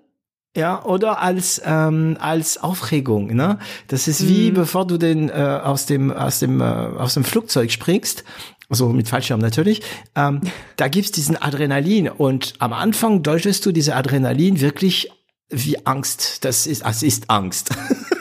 ja, 0.56 0.82
oder 0.84 1.20
als 1.20 1.60
ähm, 1.64 2.16
als 2.18 2.58
Aufregung, 2.58 3.28
ne? 3.34 3.58
Das 3.86 4.08
ist 4.08 4.26
wie 4.26 4.50
mhm. 4.50 4.54
bevor 4.54 4.86
du 4.86 4.96
den 4.96 5.28
äh, 5.28 5.32
aus 5.32 5.86
dem 5.86 6.10
aus 6.10 6.40
dem 6.40 6.60
äh, 6.60 6.64
aus 6.64 7.14
dem 7.14 7.22
Flugzeug 7.22 7.70
springst, 7.70 8.24
also 8.68 8.88
mit 8.88 9.08
Fallschirm 9.08 9.40
natürlich. 9.40 9.82
Ähm, 10.16 10.40
da 10.76 10.88
gibt's 10.88 11.12
diesen 11.12 11.40
Adrenalin 11.40 12.08
und 12.08 12.54
am 12.58 12.72
Anfang 12.72 13.22
deutest 13.22 13.66
du 13.66 13.72
diese 13.72 13.94
Adrenalin 13.94 14.60
wirklich 14.60 15.12
wie 15.50 15.86
Angst. 15.86 16.44
Das 16.44 16.66
ist 16.66 16.84
es 16.84 17.02
ist 17.02 17.30
Angst. 17.30 17.70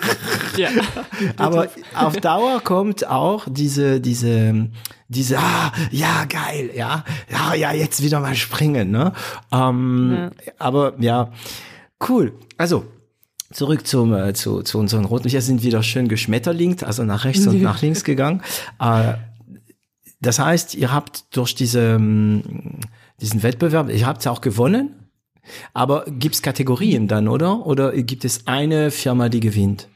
ja. 0.57 0.69
Aber 1.37 1.69
auf 1.95 2.17
Dauer 2.17 2.61
kommt 2.61 3.07
auch 3.07 3.45
diese 3.49 4.01
diese 4.01 4.69
diese 5.07 5.39
ah, 5.39 5.71
ja 5.91 6.25
geil 6.25 6.71
ja 6.75 7.03
ja 7.31 7.53
ja 7.53 7.71
jetzt 7.73 8.03
wieder 8.03 8.19
mal 8.19 8.35
springen 8.35 8.91
ne 8.91 9.13
ähm, 9.51 10.31
ja. 10.45 10.51
aber 10.59 10.93
ja 10.99 11.31
Cool. 12.05 12.33
Also, 12.57 12.85
zurück 13.51 13.87
zum, 13.87 14.13
äh, 14.13 14.33
zu, 14.33 14.61
zu 14.61 14.77
unseren 14.77 15.05
roten. 15.05 15.31
Wir 15.31 15.41
sind 15.41 15.63
wieder 15.63 15.83
schön 15.83 16.07
geschmetterlingt, 16.07 16.83
also 16.83 17.03
nach 17.03 17.25
rechts 17.25 17.47
und 17.47 17.61
nach 17.61 17.81
links 17.81 18.03
gegangen. 18.03 18.41
Äh, 18.79 19.13
das 20.19 20.39
heißt, 20.39 20.75
ihr 20.75 20.91
habt 20.91 21.35
durch 21.35 21.55
diese, 21.55 21.95
ähm, 21.95 22.79
diesen 23.21 23.43
Wettbewerb, 23.43 23.89
ihr 23.89 24.05
habt 24.05 24.21
es 24.21 24.27
auch 24.27 24.41
gewonnen, 24.41 25.09
aber 25.73 26.05
gibt's 26.07 26.41
Kategorien 26.41 27.07
dann, 27.07 27.27
oder? 27.27 27.65
Oder 27.65 27.93
gibt 27.93 28.25
es 28.25 28.47
eine 28.47 28.91
Firma, 28.91 29.29
die 29.29 29.39
gewinnt? 29.39 29.87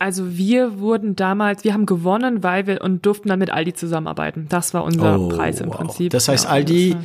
Also 0.00 0.38
wir 0.38 0.80
wurden 0.80 1.14
damals, 1.14 1.62
wir 1.62 1.74
haben 1.74 1.84
gewonnen, 1.84 2.42
weil 2.42 2.66
wir 2.66 2.80
und 2.80 3.04
durften 3.04 3.28
dann 3.28 3.38
mit 3.38 3.50
Aldi 3.50 3.74
zusammenarbeiten. 3.74 4.46
Das 4.48 4.72
war 4.72 4.82
unser 4.82 5.20
oh, 5.20 5.28
Preis 5.28 5.60
im 5.60 5.68
wow. 5.68 5.76
Prinzip. 5.76 6.10
Das 6.10 6.26
heißt, 6.26 6.44
ja, 6.44 6.50
Aldi 6.50 6.96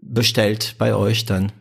bestellt 0.00 0.76
bei 0.78 0.94
euch 0.94 1.26
dann 1.26 1.52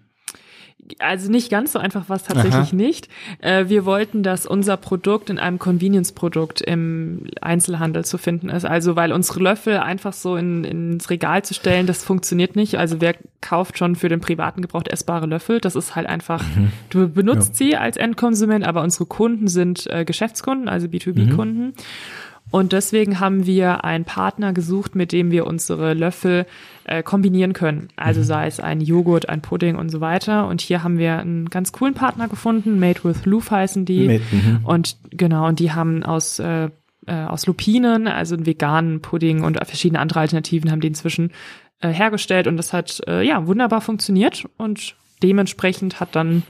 also 1.00 1.32
nicht 1.32 1.50
ganz 1.50 1.72
so 1.72 1.80
einfach 1.80 2.10
war 2.10 2.16
es 2.16 2.24
tatsächlich 2.24 2.54
Aha. 2.54 2.76
nicht. 2.76 3.08
Äh, 3.40 3.66
wir 3.68 3.86
wollten, 3.86 4.24
dass 4.24 4.46
unser 4.46 4.78
Produkt 4.78 5.30
in 5.30 5.40
einem 5.40 5.60
Convenience-Produkt 5.60 6.62
im 6.62 7.28
Einzelhandel 7.42 8.06
zu 8.06 8.18
finden 8.18 8.50
ist. 8.50 8.66
Also 8.66 8.96
weil 8.96 9.12
unsere 9.12 9.40
Löffel 9.40 9.78
einfach 9.78 10.14
so 10.14 10.36
in, 10.36 10.64
ins 10.64 11.10
Regal 11.10 11.44
zu 11.44 11.54
stellen, 11.54 11.88
das 11.88 12.04
funktioniert 12.04 12.56
nicht. 12.56 12.78
Also 12.78 13.02
wer 13.02 13.16
kauft 13.42 13.78
schon 13.78 13.96
für 13.96 14.10
den 14.10 14.22
privaten 14.22 14.62
Gebrauch 14.62 14.84
essbare 14.90 15.26
Löffel? 15.26 15.60
Das 15.60 15.76
ist 15.76 15.96
halt 15.96 16.08
einfach, 16.08 16.44
mhm. 16.44 16.72
du 16.90 17.10
benutzt 17.10 17.60
ja. 17.60 17.68
sie 17.68 17.78
als 17.78 17.98
Endkonsument, 17.98 18.66
aber 18.66 18.84
unsere 18.84 19.06
Kunden 19.06 19.48
sind 19.48 19.88
äh, 19.88 20.06
Geschäftskunden, 20.06 20.70
also 20.70 20.88
B2B-Kunden. 20.88 21.66
Mhm. 21.68 21.74
Und 22.52 22.74
deswegen 22.74 23.20
haben 23.20 23.46
wir 23.46 23.86
einen 23.86 24.06
Partner 24.06 24.54
gesucht, 24.54 24.94
mit 24.94 25.12
dem 25.14 25.32
wir 25.32 25.48
unsere 25.48 25.94
Löffel 25.94 26.46
äh, 26.84 27.02
kombinieren 27.02 27.54
können. 27.54 27.88
Also 27.96 28.20
mhm. 28.20 28.26
sei 28.26 28.48
es 28.48 28.60
ein 28.60 28.82
Joghurt, 28.82 29.30
ein 29.30 29.42
Pudding 29.42 29.78
und 29.78 29.90
so 29.90 30.02
weiter. 30.02 30.48
Und 30.48 30.62
hier 30.62 30.84
haben 30.84 30.98
wir 30.98 31.20
einen 31.20 31.50
ganz 31.50 31.72
coolen 31.72 31.94
Partner 31.94 32.28
gefunden, 32.28 32.80
Made 32.80 33.04
with 33.04 33.26
Loof 33.26 33.52
heißen 33.52 33.86
die. 33.86 34.08
Made, 34.08 34.24
mhm. 34.32 34.60
und 34.64 34.98
genau, 35.12 35.48
und 35.48 35.60
die 35.60 35.72
haben 35.72 36.04
aus 36.04 36.40
äh, 36.40 36.70
äh, 37.08 37.14
aus 37.14 37.48
Lupinen, 37.48 38.08
also 38.08 38.36
einen 38.36 38.46
veganen 38.46 39.02
Pudding 39.02 39.44
und 39.44 39.58
verschiedene 39.58 40.00
andere 40.00 40.20
Alternativen 40.20 40.70
haben 40.70 40.82
die 40.82 40.88
inzwischen 40.88 41.32
äh, 41.80 41.90
hergestellt 41.90 42.48
und 42.48 42.58
das 42.58 42.74
hat 42.74 43.02
äh, 43.08 43.26
ja 43.26 43.48
wunderbar 43.48 43.82
funktioniert 43.82 44.46
und 44.58 44.96
dementsprechend 45.24 46.00
hat 46.00 46.16
dann 46.16 46.44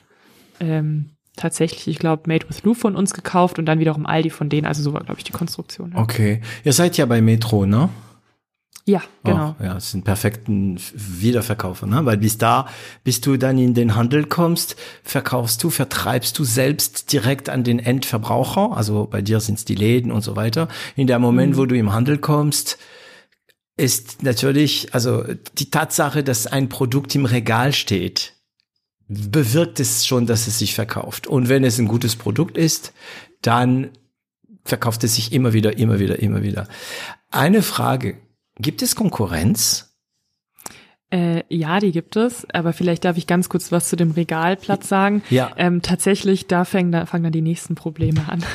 ähm, 0.59 1.11
tatsächlich, 1.41 1.87
ich 1.87 1.99
glaube, 1.99 2.23
Made 2.27 2.47
with 2.47 2.63
Lou 2.63 2.73
von 2.73 2.95
uns 2.95 3.13
gekauft 3.13 3.59
und 3.59 3.65
dann 3.65 3.79
wiederum 3.79 4.05
Aldi 4.05 4.29
von 4.29 4.49
denen. 4.49 4.65
Also 4.65 4.81
so 4.81 4.93
war, 4.93 5.03
glaube 5.03 5.19
ich, 5.19 5.23
die 5.23 5.31
Konstruktion. 5.31 5.91
Ja. 5.93 5.99
Okay. 5.99 6.41
Ihr 6.63 6.73
seid 6.73 6.97
ja 6.97 7.05
bei 7.05 7.21
Metro, 7.21 7.65
ne? 7.65 7.89
Ja, 8.85 9.03
genau. 9.23 9.55
Oh, 9.59 9.63
ja, 9.63 9.75
das 9.75 9.91
sind 9.91 10.05
perfekten 10.05 10.79
Wiederverkäufer, 10.95 11.85
ne? 11.85 12.03
Weil 12.05 12.17
bis 12.17 12.39
da, 12.39 12.67
bis 13.03 13.21
du 13.21 13.37
dann 13.37 13.59
in 13.59 13.75
den 13.75 13.95
Handel 13.95 14.25
kommst, 14.25 14.75
verkaufst 15.03 15.63
du, 15.63 15.69
vertreibst 15.69 16.37
du 16.39 16.43
selbst 16.43 17.13
direkt 17.13 17.49
an 17.49 17.63
den 17.63 17.77
Endverbraucher. 17.77 18.75
Also 18.75 19.05
bei 19.05 19.21
dir 19.21 19.39
sind 19.39 19.59
es 19.59 19.65
die 19.65 19.75
Läden 19.75 20.11
und 20.11 20.23
so 20.23 20.35
weiter. 20.35 20.67
In 20.95 21.05
dem 21.05 21.21
Moment, 21.21 21.53
mhm. 21.53 21.57
wo 21.57 21.65
du 21.67 21.77
im 21.77 21.93
Handel 21.93 22.17
kommst, 22.17 22.79
ist 23.77 24.23
natürlich, 24.23 24.93
also 24.93 25.23
die 25.57 25.69
Tatsache, 25.69 26.23
dass 26.23 26.47
ein 26.47 26.67
Produkt 26.67 27.13
im 27.15 27.25
Regal 27.25 27.73
steht, 27.73 28.33
bewirkt 29.11 29.79
es 29.79 30.05
schon, 30.05 30.25
dass 30.25 30.47
es 30.47 30.59
sich 30.59 30.73
verkauft. 30.73 31.27
Und 31.27 31.49
wenn 31.49 31.63
es 31.63 31.77
ein 31.79 31.87
gutes 31.87 32.15
Produkt 32.15 32.57
ist, 32.57 32.93
dann 33.41 33.89
verkauft 34.63 35.03
es 35.03 35.15
sich 35.15 35.33
immer 35.33 35.53
wieder, 35.53 35.77
immer 35.77 35.99
wieder, 35.99 36.19
immer 36.19 36.43
wieder. 36.43 36.67
Eine 37.29 37.61
Frage. 37.61 38.17
Gibt 38.57 38.81
es 38.81 38.95
Konkurrenz? 38.95 39.87
Äh, 41.09 41.43
ja, 41.49 41.79
die 41.79 41.91
gibt 41.91 42.15
es, 42.15 42.47
aber 42.53 42.71
vielleicht 42.71 43.03
darf 43.03 43.17
ich 43.17 43.27
ganz 43.27 43.49
kurz 43.49 43.73
was 43.73 43.89
zu 43.89 43.97
dem 43.97 44.11
Regalplatz 44.11 44.87
sagen. 44.87 45.23
Ja. 45.29 45.51
Ähm, 45.57 45.81
tatsächlich, 45.81 46.47
da 46.47 46.63
fangen, 46.63 46.93
da 46.93 47.05
fangen 47.05 47.23
dann 47.23 47.33
die 47.33 47.41
nächsten 47.41 47.75
Probleme 47.75 48.29
an. 48.29 48.45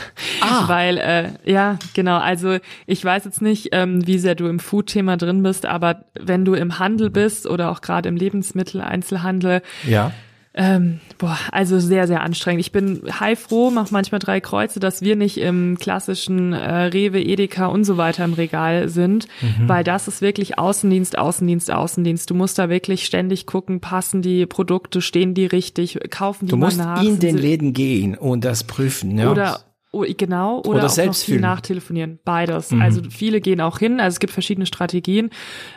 Ah. 0.40 0.64
Weil, 0.68 0.96
äh, 0.96 1.32
ja, 1.44 1.78
genau, 1.92 2.16
also 2.16 2.56
ich 2.86 3.04
weiß 3.04 3.26
jetzt 3.26 3.42
nicht, 3.42 3.70
ähm, 3.72 4.06
wie 4.06 4.18
sehr 4.18 4.34
du 4.34 4.46
im 4.46 4.58
Food-Thema 4.58 5.18
drin 5.18 5.42
bist, 5.42 5.66
aber 5.66 6.06
wenn 6.18 6.46
du 6.46 6.54
im 6.54 6.78
Handel 6.78 7.10
bist 7.10 7.46
oder 7.46 7.70
auch 7.70 7.82
gerade 7.82 8.08
im 8.08 8.16
Lebensmitteleinzelhandel, 8.16 9.60
ja 9.86 10.12
ähm, 10.58 11.00
boah, 11.18 11.38
also 11.52 11.78
sehr, 11.78 12.06
sehr 12.06 12.22
anstrengend. 12.22 12.60
Ich 12.60 12.72
bin 12.72 13.02
heilfroh, 13.20 13.70
mache 13.70 13.92
manchmal 13.92 14.20
drei 14.20 14.40
Kreuze, 14.40 14.80
dass 14.80 15.02
wir 15.02 15.14
nicht 15.14 15.36
im 15.36 15.76
klassischen 15.78 16.54
äh, 16.54 16.84
Rewe, 16.84 17.20
Edeka 17.20 17.66
und 17.66 17.84
so 17.84 17.98
weiter 17.98 18.24
im 18.24 18.32
Regal 18.32 18.88
sind, 18.88 19.28
mhm. 19.42 19.68
weil 19.68 19.84
das 19.84 20.08
ist 20.08 20.22
wirklich 20.22 20.58
Außendienst, 20.58 21.18
Außendienst, 21.18 21.70
Außendienst. 21.70 22.30
Du 22.30 22.34
musst 22.34 22.58
da 22.58 22.70
wirklich 22.70 23.04
ständig 23.04 23.44
gucken, 23.44 23.80
passen 23.80 24.22
die 24.22 24.46
Produkte, 24.46 25.02
stehen 25.02 25.34
die 25.34 25.44
richtig, 25.44 25.98
kaufen 26.10 26.46
die 26.46 26.52
Du 26.52 26.56
musst 26.56 26.78
nach, 26.78 27.02
in 27.02 27.18
den 27.18 27.36
Läden 27.36 27.74
gehen 27.74 28.16
und 28.16 28.42
das 28.44 28.64
prüfen. 28.64 29.18
Ja. 29.18 29.30
Oder 29.30 29.60
Oh, 29.96 30.04
genau, 30.16 30.58
oder, 30.58 30.68
Oder 30.68 30.84
auch 30.86 30.90
selbst 30.90 31.22
noch 31.22 31.34
viel 31.34 31.40
nachtelefonieren. 31.40 32.18
Beides. 32.24 32.70
Also 32.78 33.00
viele 33.08 33.40
gehen 33.40 33.62
auch 33.62 33.78
hin, 33.78 33.98
also 33.98 34.16
es 34.16 34.20
gibt 34.20 34.32
verschiedene 34.32 34.66
Strategien 34.66 35.30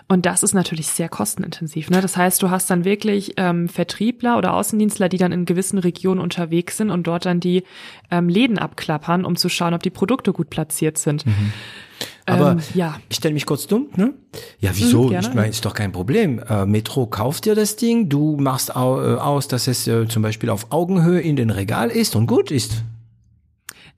und 0.10 0.26
das 0.26 0.44
ist 0.44 0.54
natürlich 0.54 0.88
sehr 0.88 1.08
kostenintensiv. 1.08 1.90
Ne? 1.90 2.02
Das 2.02 2.18
heißt, 2.18 2.44
du 2.44 2.50
hast 2.50 2.70
dann 2.70 2.84
wirklich 2.84 3.36
ähm, 3.38 3.70
Vertriebler 3.70 4.38
oder 4.38 4.56
Außendienstler, 4.56 5.08
die 5.08 5.18
dann 5.18 5.32
in 5.32 5.46
gewissen 5.46 5.80
Regionen 5.80 6.20
unterwegs 6.20 6.76
sind 6.76 6.90
und 6.90 7.08
dort 7.08 7.26
dann 7.26 7.40
die 7.40 7.64
ähm, 8.12 8.28
Läden 8.28 8.60
abklappern, 8.60 9.24
um 9.24 9.38
zu 9.38 9.48
schauen, 9.48 9.74
ob 9.74 9.84
die 9.84 9.90
Produkte 9.90 10.34
gut 10.34 10.50
platziert 10.50 10.98
sind. 10.98 11.24
Aber 12.26 12.52
ähm, 12.52 12.60
ja. 12.74 12.98
ich 13.10 13.18
stelle 13.18 13.34
mich 13.34 13.46
kurz 13.46 13.68
dumm, 13.68 13.88
ne? 13.96 14.14
Ja, 14.60 14.72
wieso? 14.74 15.04
Mhm, 15.06 15.20
ich 15.20 15.34
meine, 15.34 15.50
ist 15.50 15.66
doch 15.66 15.74
kein 15.74 15.92
Problem. 15.92 16.40
Äh, 16.40 16.66
Metro 16.66 17.08
kauft 17.08 17.46
dir 17.46 17.56
das 17.56 17.78
Ding, 17.78 18.10
du 18.10 18.38
machst 18.38 18.76
au, 18.76 19.02
äh, 19.02 19.16
aus, 19.16 19.48
dass 19.48 19.68
es 19.68 19.88
äh, 19.88 20.08
zum 20.08 20.22
Beispiel 20.22 20.50
auf 20.50 20.72
Augenhöhe 20.72 21.22
in 21.22 21.36
den 21.36 21.50
Regal 21.50 21.90
ist 21.90 22.16
und 22.16 22.28
gut 22.28 22.52
ist. 22.52 22.84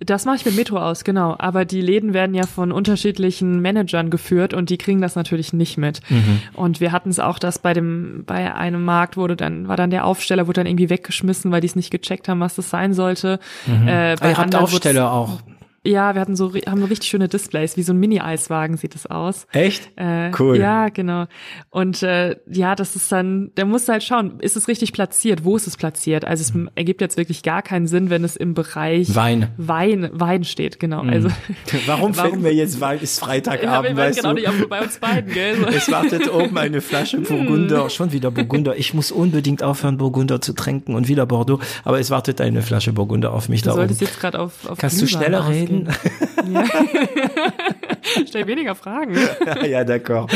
Das 0.04 0.26
mache 0.26 0.38
ich 0.38 0.46
mit 0.46 0.56
Metro 0.56 0.78
aus, 0.78 1.04
genau. 1.04 1.36
Aber 1.38 1.64
die 1.64 1.82
Läden 1.82 2.14
werden 2.14 2.34
ja 2.34 2.48
von 2.48 2.72
unterschiedlichen 2.72 3.62
Managern 3.62 4.10
geführt 4.10 4.54
und 4.54 4.70
die 4.72 4.78
kriegen 4.78 5.00
das 5.00 5.16
natürlich 5.16 5.54
nicht 5.54 5.78
mit. 5.78 6.00
Mhm. 6.10 6.42
Und 6.54 6.80
wir 6.82 6.92
hatten 6.92 7.10
es 7.10 7.20
auch, 7.20 7.38
dass 7.38 7.60
bei 7.60 7.74
dem, 7.74 8.24
bei 8.26 8.54
einem 8.54 8.84
Markt 8.84 9.16
wurde 9.16 9.36
dann, 9.36 9.68
war 9.68 9.78
dann 9.78 9.92
der 9.92 10.06
Aufsteller, 10.06 10.48
wurde 10.48 10.62
dann 10.62 10.68
irgendwie 10.68 10.90
weggeschmissen, 10.90 11.52
weil 11.52 11.62
die 11.62 11.68
es 11.68 11.76
nicht 11.76 11.92
gecheckt 11.92 12.28
haben, 12.28 12.40
was 12.40 12.56
das 12.56 12.70
sein 12.70 12.94
sollte. 12.94 13.40
Äh, 13.68 13.72
Ah, 13.92 14.16
bei 14.20 14.30
ihr 14.32 14.38
habt 14.38 14.56
Aufsteller 14.56 15.12
auch. 15.12 15.40
Ja, 15.84 16.14
wir 16.14 16.22
hatten 16.22 16.36
so, 16.36 16.54
haben 16.54 16.80
so 16.80 16.86
richtig 16.86 17.10
schöne 17.10 17.28
Displays, 17.28 17.76
wie 17.76 17.82
so 17.82 17.92
ein 17.92 17.98
Mini-Eiswagen 18.00 18.78
sieht 18.78 18.94
es 18.94 19.08
aus. 19.08 19.48
Echt? 19.52 19.90
Äh, 19.96 20.30
Cool. 20.38 20.58
Ja, 20.58 20.90
genau. 20.90 21.26
Und 21.72 22.04
äh, 22.04 22.36
ja, 22.48 22.76
das 22.76 22.96
ist 22.96 23.12
dann, 23.12 23.52
der 23.58 23.66
muss 23.66 23.88
halt 23.90 24.04
schauen, 24.04 24.40
ist 24.42 24.56
es 24.56 24.68
richtig 24.68 24.94
platziert? 24.94 25.44
Wo 25.44 25.56
ist 25.56 25.66
es 25.66 25.78
platziert? 25.78 26.24
Also 26.24 26.42
es 26.44 26.54
ergibt 26.76 27.02
jetzt 27.02 27.18
wirklich 27.18 27.42
gar 27.42 27.62
keinen 27.64 27.88
Sinn, 27.88 28.10
wenn 28.12 28.24
es 28.24 28.36
im 28.36 28.54
Bereich 28.54 29.16
Wein. 29.16 29.48
Wein, 29.58 30.10
Wein 30.14 30.44
steht, 30.44 30.80
genau. 30.80 31.02
Also 31.02 31.30
Warum, 31.88 32.16
Warum- 32.16 32.42
mir 32.42 32.54
jetzt 32.54 32.80
Wein? 32.80 33.00
Ist 33.02 33.20
Freitagabend, 33.20 33.90
wir 33.90 33.98
weiß 33.98 34.10
weißt 34.10 34.20
genau 34.20 34.30
du? 34.34 34.40
nicht, 34.40 34.48
aber 34.48 34.68
bei 34.68 34.82
uns 34.84 35.00
beiden, 35.00 35.32
gell? 35.34 35.56
So. 35.58 35.66
Es 35.66 35.92
wartet 35.92 36.32
oben 36.32 36.58
eine 36.60 36.82
Flasche 36.82 37.20
Burgunder, 37.22 37.90
schon 37.90 38.12
wieder 38.12 38.30
Burgunder. 38.30 38.76
Ich 38.78 38.94
muss 38.94 39.12
unbedingt 39.12 39.64
aufhören, 39.64 39.98
Burgunder 39.98 40.42
zu 40.42 40.54
trinken 40.54 40.94
und 40.94 41.08
wieder 41.08 41.26
Bordeaux. 41.26 41.60
Aber 41.84 42.00
es 42.00 42.12
wartet 42.12 42.40
eine 42.40 42.62
Flasche 42.62 42.94
Burgunder 42.94 43.34
auf 43.34 43.50
mich 43.50 43.62
Du 43.64 43.70
da 43.70 43.72
oben. 43.72 43.80
solltest 43.82 44.02
jetzt 44.02 44.20
gerade 44.20 44.40
auf, 44.40 44.70
auf 44.70 44.78
Kannst 44.78 45.02
du 45.02 45.06
Glühwein 45.08 45.24
schneller 45.24 45.42
ausgehen. 45.46 45.71
Reden? 45.72 46.54
Ja. 46.54 46.66
Stell 48.28 48.48
weniger 48.48 48.76
Fragen. 48.76 49.16
ja, 49.16 49.82
d'accord. 49.82 50.30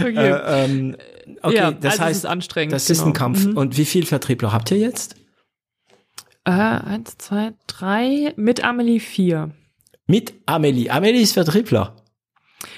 Okay. 0.00 0.14
Äh, 0.16 0.64
ähm, 0.64 0.96
okay, 1.42 1.56
Ja, 1.56 1.70
das 1.72 1.92
also 1.94 2.04
heißt, 2.04 2.16
ist 2.24 2.26
anstrengend, 2.26 2.72
das 2.72 2.88
ist 2.90 2.98
genau. 2.98 3.10
ein 3.10 3.12
Kampf. 3.14 3.46
Und 3.46 3.76
wie 3.76 3.84
viel 3.84 4.06
Vertriebler 4.06 4.52
habt 4.52 4.70
ihr 4.70 4.78
jetzt? 4.78 5.16
Äh, 6.44 6.50
eins, 6.50 7.18
zwei, 7.18 7.52
drei, 7.66 8.32
mit 8.36 8.64
Amelie 8.64 9.00
vier. 9.00 9.50
Mit 10.06 10.32
Amelie. 10.46 10.90
Amelie 10.90 11.20
ist 11.20 11.32
Vertriebler. 11.34 11.96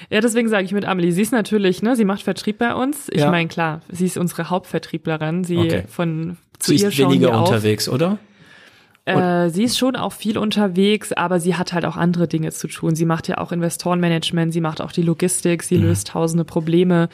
Ja, 0.09 0.19
deswegen 0.21 0.49
sage 0.49 0.65
ich 0.65 0.73
mit 0.73 0.85
Amelie. 0.85 1.11
Sie 1.11 1.21
ist 1.21 1.31
natürlich, 1.31 1.81
ne, 1.81 1.95
sie 1.95 2.05
macht 2.05 2.21
Vertrieb 2.23 2.57
bei 2.57 2.75
uns. 2.75 3.07
Ich 3.09 3.21
Ja. 3.21 3.31
meine, 3.31 3.47
klar, 3.47 3.81
sie 3.89 4.05
ist 4.05 4.17
unsere 4.17 4.49
Hauptvertrieblerin. 4.49 5.43
Sie 5.43 5.57
Okay. 5.57 5.83
von 5.87 6.37
zu 6.59 6.71
Sie 6.75 6.83
ihr 6.83 6.89
ist 6.89 6.97
weniger 6.99 7.29
wir 7.29 7.37
auf. 7.39 7.47
unterwegs, 7.49 7.87
oder? 7.87 8.17
Äh, 9.05 9.49
sie 9.49 9.63
ist 9.63 9.77
schon 9.79 9.95
auch 9.95 10.13
viel 10.13 10.37
unterwegs, 10.37 11.11
aber 11.11 11.39
sie 11.39 11.55
hat 11.55 11.73
halt 11.73 11.85
auch 11.85 11.97
andere 11.97 12.27
Dinge 12.27 12.51
zu 12.51 12.67
tun. 12.67 12.95
Sie 12.95 13.05
macht 13.05 13.27
ja 13.27 13.39
auch 13.39 13.51
Investorenmanagement, 13.51 14.53
sie 14.53 14.61
macht 14.61 14.79
auch 14.81 14.91
die 14.91 15.01
Logistik, 15.01 15.61
Mhm. 15.63 15.65
sie 15.65 15.75
löst 15.77 16.07
tausende 16.09 16.45
Probleme. 16.45 17.09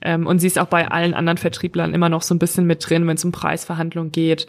Ähm, 0.00 0.26
und 0.26 0.38
sie 0.38 0.46
ist 0.46 0.58
auch 0.58 0.66
bei 0.68 0.88
allen 0.88 1.14
anderen 1.14 1.38
Vertrieblern 1.38 1.94
immer 1.94 2.08
noch 2.08 2.22
so 2.22 2.34
ein 2.34 2.38
bisschen 2.38 2.66
mit 2.66 2.88
drin, 2.88 3.06
wenn 3.06 3.16
es 3.16 3.24
um 3.24 3.32
Preisverhandlungen 3.32 4.12
geht. 4.12 4.46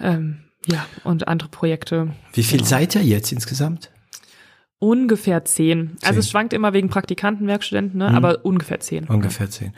Ähm, 0.00 0.38
ja, 0.66 0.84
und 1.04 1.28
andere 1.28 1.48
Projekte. 1.50 2.08
Wie 2.32 2.42
viel 2.42 2.64
seid 2.64 2.94
ihr 2.94 3.02
jetzt 3.04 3.30
insgesamt? 3.32 3.90
Ungefähr 4.78 5.44
zehn. 5.44 5.92
Also 6.02 6.14
Zehn. 6.14 6.18
es 6.18 6.30
schwankt 6.30 6.52
immer 6.52 6.72
wegen 6.74 6.88
Praktikanten, 6.90 7.46
Werkstudenten, 7.46 7.98
ne? 7.98 8.08
aber 8.12 8.44
ungefähr 8.44 8.78
zehn. 8.80 9.04
Ungefähr 9.04 9.48
zehn. 9.48 9.72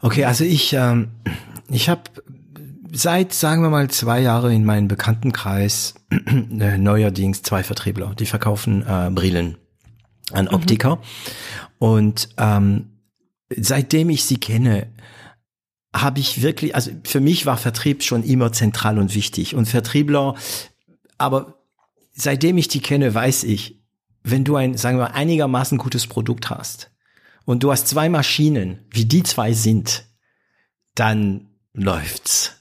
Okay, 0.00 0.24
also 0.24 0.44
ich, 0.44 0.72
ähm, 0.72 1.08
ich 1.70 1.88
habe 1.90 2.00
seit, 2.92 3.32
sagen 3.32 3.62
wir 3.62 3.70
mal, 3.70 3.90
zwei 3.90 4.20
Jahre 4.20 4.52
in 4.54 4.64
meinem 4.64 4.88
Bekanntenkreis 4.88 5.94
äh, 6.10 6.78
neuerdings 6.78 7.42
zwei 7.42 7.62
Vertriebler, 7.62 8.14
die 8.14 8.26
verkaufen 8.26 8.82
äh, 8.86 9.10
Brillen 9.10 9.56
an 10.32 10.48
Optiker. 10.48 11.00
Und 11.78 12.28
ähm, 12.36 12.98
seitdem 13.56 14.10
ich 14.10 14.24
sie 14.24 14.38
kenne, 14.38 14.88
habe 15.94 16.20
ich 16.20 16.42
wirklich, 16.42 16.74
also 16.74 16.90
für 17.04 17.20
mich 17.20 17.46
war 17.46 17.56
Vertrieb 17.56 18.02
schon 18.02 18.22
immer 18.22 18.52
zentral 18.52 18.98
und 18.98 19.14
wichtig. 19.14 19.54
Und 19.54 19.66
Vertriebler, 19.66 20.34
aber 21.16 21.58
seitdem 22.12 22.58
ich 22.58 22.68
die 22.68 22.80
kenne, 22.80 23.14
weiß 23.14 23.44
ich, 23.44 23.82
wenn 24.22 24.44
du 24.44 24.56
ein, 24.56 24.76
sagen 24.76 24.98
wir, 24.98 25.14
einigermaßen 25.14 25.78
gutes 25.78 26.06
Produkt 26.06 26.50
hast 26.50 26.90
und 27.44 27.62
du 27.62 27.70
hast 27.70 27.88
zwei 27.88 28.08
Maschinen, 28.08 28.84
wie 28.90 29.06
die 29.06 29.22
zwei 29.22 29.52
sind, 29.52 30.04
dann 30.94 31.48
läuft's. 31.72 32.57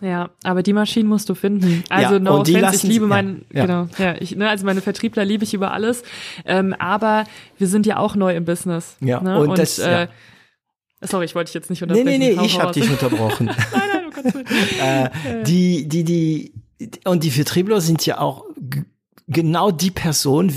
Ja, 0.00 0.30
aber 0.42 0.62
die 0.62 0.72
Maschinen 0.72 1.08
musst 1.08 1.28
du 1.28 1.34
finden. 1.34 1.84
Also 1.88 2.14
Ja, 2.14 2.20
no 2.20 2.34
und 2.40 2.40
offense, 2.48 2.76
ich 2.76 2.82
liebe 2.82 3.04
ja, 3.04 3.08
meinen, 3.08 3.44
ja. 3.52 3.66
genau, 3.66 3.88
ja, 3.98 4.16
ich, 4.20 4.34
ne, 4.34 4.48
also 4.50 4.66
meine 4.66 4.80
Vertriebler 4.80 5.24
liebe 5.24 5.44
ich 5.44 5.54
über 5.54 5.72
alles. 5.72 6.02
Ähm, 6.44 6.74
aber 6.78 7.24
wir 7.56 7.68
sind 7.68 7.86
ja 7.86 7.98
auch 7.98 8.16
neu 8.16 8.34
im 8.34 8.44
Business. 8.44 8.96
Ja, 9.00 9.20
ne? 9.20 9.38
und 9.38 9.56
das- 9.58 9.78
äh, 9.78 9.90
ja. 10.02 10.08
Sorry, 11.02 11.26
ich 11.26 11.34
wollte 11.34 11.48
dich 11.48 11.54
jetzt 11.54 11.70
nicht 11.70 11.82
Nee, 11.82 11.88
unterbrechen. 11.92 12.18
nee, 12.18 12.30
nee, 12.30 12.36
Hau 12.36 12.44
ich 12.44 12.60
habe 12.60 12.72
dich 12.72 12.90
unterbrochen. 12.90 13.46
nein, 13.72 13.82
nein, 13.92 14.10
Gottes 14.12 14.34
Willen. 14.34 14.46
äh, 14.80 15.44
die, 15.44 15.86
die, 15.88 16.04
die, 16.04 16.52
und 17.04 17.22
die 17.22 17.30
Vertriebler 17.30 17.80
sind 17.80 18.04
ja 18.06 18.18
auch 18.18 18.44
genau 19.28 19.70
die 19.70 19.90
Person, 19.92 20.52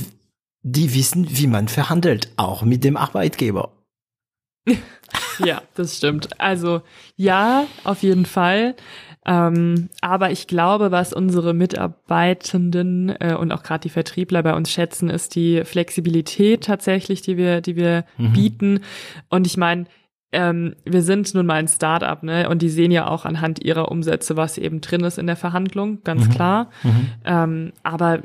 die 0.64 0.96
wissen, 0.96 1.28
wie 1.30 1.48
man 1.48 1.68
verhandelt, 1.68 2.32
auch 2.38 2.64
mit 2.64 2.84
dem 2.84 2.98
Arbeitgeber. 2.98 3.72
Ja, 5.44 5.62
das 5.74 5.96
stimmt. 5.98 6.40
Also 6.40 6.82
ja, 7.16 7.66
auf 7.86 8.04
jeden 8.04 8.26
Fall. 8.26 8.76
Ähm, 9.30 9.90
aber 10.02 10.32
ich 10.32 10.48
glaube, 10.48 10.90
was 10.90 11.14
unsere 11.14 11.54
Mitarbeitenden 11.54 13.10
äh, 13.20 13.36
und 13.36 13.52
auch 13.52 13.62
gerade 13.62 13.82
die 13.82 13.90
Vertriebler 13.90 14.42
bei 14.42 14.56
uns 14.56 14.72
schätzen, 14.72 15.08
ist 15.08 15.36
die 15.36 15.64
Flexibilität 15.66 16.64
tatsächlich, 16.64 17.22
die 17.22 17.38
wir, 17.38 17.62
die 17.62 17.76
wir 17.76 18.06
bieten. 18.34 18.80
Und 19.30 19.46
ich 19.46 19.56
meine, 19.56 19.86
ähm, 20.32 20.76
wir 20.84 21.04
sind 21.04 21.32
nun 21.36 21.46
mal 21.46 21.56
ein 21.56 21.68
Start-up, 21.68 22.24
ne? 22.24 22.50
Und 22.50 22.64
die 22.64 22.70
sehen 22.70 22.90
ja 22.92 23.08
auch 23.08 23.26
anhand 23.26 23.64
ihrer 23.64 23.92
Umsätze, 23.92 24.36
was 24.36 24.58
eben 24.58 24.82
drin 24.82 25.04
ist 25.04 25.20
in 25.20 25.28
der 25.28 25.36
Verhandlung, 25.36 26.04
ganz 26.04 26.28
klar. 26.30 26.72
Ähm, 27.24 27.72
aber 27.84 28.24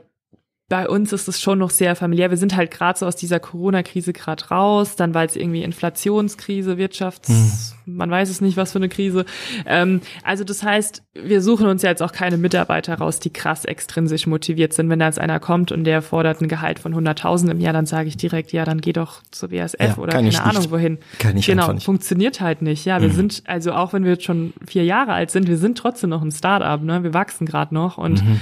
bei 0.71 0.89
uns 0.89 1.13
ist 1.13 1.29
es 1.29 1.43
schon 1.43 1.59
noch 1.59 1.69
sehr 1.69 1.95
familiär. 1.95 2.31
Wir 2.31 2.39
sind 2.39 2.57
halt 2.57 2.71
gerade 2.71 2.99
so 2.99 3.05
aus 3.07 3.17
dieser 3.17 3.39
Corona-Krise 3.39 4.15
gerade 4.15 4.47
raus. 4.49 4.97
Dann 4.97 5.13
war 5.13 5.23
jetzt 5.23 5.37
irgendwie 5.37 5.63
Inflationskrise, 5.63 6.79
Wirtschafts, 6.79 7.77
man 7.85 8.11
weiß 8.11 8.31
es 8.31 8.41
nicht, 8.41 8.57
was 8.57 8.73
für 8.73 8.79
eine 8.79 8.89
Krise. 8.89 9.27
Ähm, 9.67 10.01
also 10.23 10.43
das 10.43 10.63
heißt, 10.63 11.03
wir 11.15 11.43
suchen 11.43 11.67
uns 11.67 11.83
ja 11.83 11.91
jetzt 11.91 12.03
auch 12.03 12.13
keine 12.13 12.39
Mitarbeiter 12.39 12.95
raus, 12.95 13.21
die 13.21 13.31
krass 13.31 13.67
extrinsisch 13.67 14.27
motiviert 14.27 14.73
sind. 14.73 14.89
Wenn 14.89 14.99
da 15.01 15.07
jetzt 15.07 15.19
einer 15.19 15.39
kommt 15.39 15.71
und 15.71 15.85
der 15.85 16.01
fordert 16.01 16.41
ein 16.41 16.49
Gehalt 16.49 16.79
von 16.79 16.95
100.000 16.95 17.51
im 17.51 17.61
Jahr, 17.61 17.75
dann 17.75 17.85
sage 17.87 18.09
ich 18.09 18.17
direkt, 18.17 18.53
ja, 18.53 18.65
dann 18.65 18.81
geh 18.81 18.95
doch 18.95 19.23
zur 19.31 19.51
BASF 19.51 19.77
Ja, 19.81 19.99
oder 19.99 20.13
keine 20.13 20.43
Ahnung 20.43 20.63
nicht. 20.63 20.71
wohin. 20.71 20.99
Kann 21.19 21.37
ich 21.37 21.45
genau, 21.47 21.73
nicht. 21.75 21.85
funktioniert 21.85 22.41
halt 22.41 22.63
nicht. 22.63 22.87
Ja, 22.87 23.03
wir 23.03 23.11
sind, 23.11 23.43
also 23.47 23.73
auch 23.73 23.93
wenn 23.93 24.05
wir 24.05 24.13
jetzt 24.13 24.25
schon 24.25 24.55
vier 24.67 24.85
Jahre 24.85 25.13
alt 25.13 25.31
sind, 25.31 25.47
wir 25.47 25.59
sind 25.59 25.77
trotzdem 25.77 26.09
noch 26.11 26.23
ein 26.23 26.33
Start-up, 26.33 26.83
ne? 26.83 27.03
Wir 27.03 27.13
wachsen 27.13 27.45
gerade 27.47 27.75
noch 27.75 27.99
und 27.99 28.25
Mhm. 28.25 28.41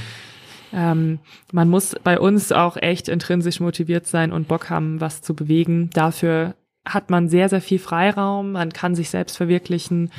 Ähm, 0.72 1.18
man 1.52 1.68
muss 1.68 1.94
bei 2.02 2.18
uns 2.18 2.52
auch 2.52 2.76
echt 2.76 3.08
intrinsisch 3.08 3.60
motiviert 3.60 4.06
sein 4.06 4.32
und 4.32 4.48
Bock 4.48 4.70
haben, 4.70 5.00
was 5.00 5.22
zu 5.22 5.34
bewegen. 5.34 5.90
Dafür 5.92 6.54
hat 6.84 7.10
man 7.10 7.28
sehr, 7.28 7.48
sehr 7.48 7.60
viel 7.60 7.78
Freiraum, 7.78 8.52
man 8.52 8.72
kann 8.72 8.94
sich 8.94 9.10
selbst 9.10 9.36
verwirklichen, 9.36 10.10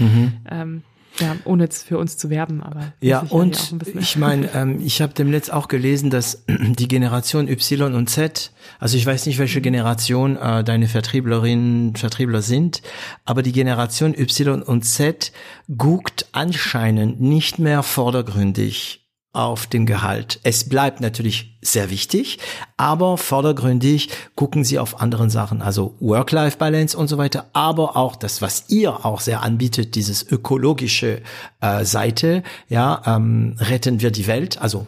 ähm, 0.49 0.83
ja, 1.19 1.35
ohne 1.45 1.63
jetzt 1.65 1.87
für 1.87 1.97
uns 1.99 2.17
zu 2.17 2.29
werben, 2.29 2.63
aber 2.63 2.79
Mhm. 2.79 2.93
Ja, 3.01 3.19
und 3.29 3.75
ich 3.99 4.15
meine, 4.17 4.49
ähm, 4.55 4.79
ich 4.83 5.01
habe 5.01 5.13
demnächst 5.13 5.53
auch 5.53 5.67
gelesen, 5.67 6.09
dass 6.09 6.43
die 6.47 6.87
Generation 6.87 7.47
Y 7.47 7.93
und 7.93 8.09
Z, 8.09 8.51
also 8.79 8.97
ich 8.97 9.05
weiß 9.05 9.25
nicht, 9.25 9.37
welche 9.37 9.61
Generation 9.61 10.37
äh, 10.37 10.63
deine 10.63 10.87
Vertrieblerinnen, 10.87 11.95
Vertriebler 11.95 12.41
sind, 12.41 12.81
aber 13.25 13.43
die 13.43 13.51
Generation 13.51 14.17
Y 14.17 14.63
und 14.63 14.83
Z 14.83 15.31
guckt 15.77 16.27
anscheinend 16.31 17.21
nicht 17.21 17.59
mehr 17.59 17.83
vordergründig 17.83 19.02
auf 19.33 19.65
dem 19.65 19.85
Gehalt. 19.87 20.39
Es 20.43 20.69
bleibt 20.69 21.01
natürlich 21.01 21.57
sehr 21.61 21.89
wichtig, 21.89 22.37
aber 22.77 23.17
vordergründig 23.17 24.09
gucken 24.35 24.63
sie 24.63 24.77
auf 24.77 25.01
anderen 25.01 25.31
Sachen, 25.31 25.61
also 25.61 25.95
Work-Life-Balance 25.99 26.95
und 26.95 27.07
so 27.07 27.17
weiter, 27.17 27.47
aber 27.53 27.97
auch 27.97 28.15
das, 28.15 28.41
was 28.41 28.65
ihr 28.69 29.05
auch 29.05 29.19
sehr 29.19 29.41
anbietet, 29.41 29.95
dieses 29.95 30.23
ökologische 30.23 31.21
äh, 31.61 31.83
Seite, 31.83 32.43
ja, 32.69 33.01
ähm, 33.05 33.55
retten 33.59 34.01
wir 34.01 34.11
die 34.11 34.27
Welt, 34.27 34.61
also 34.61 34.85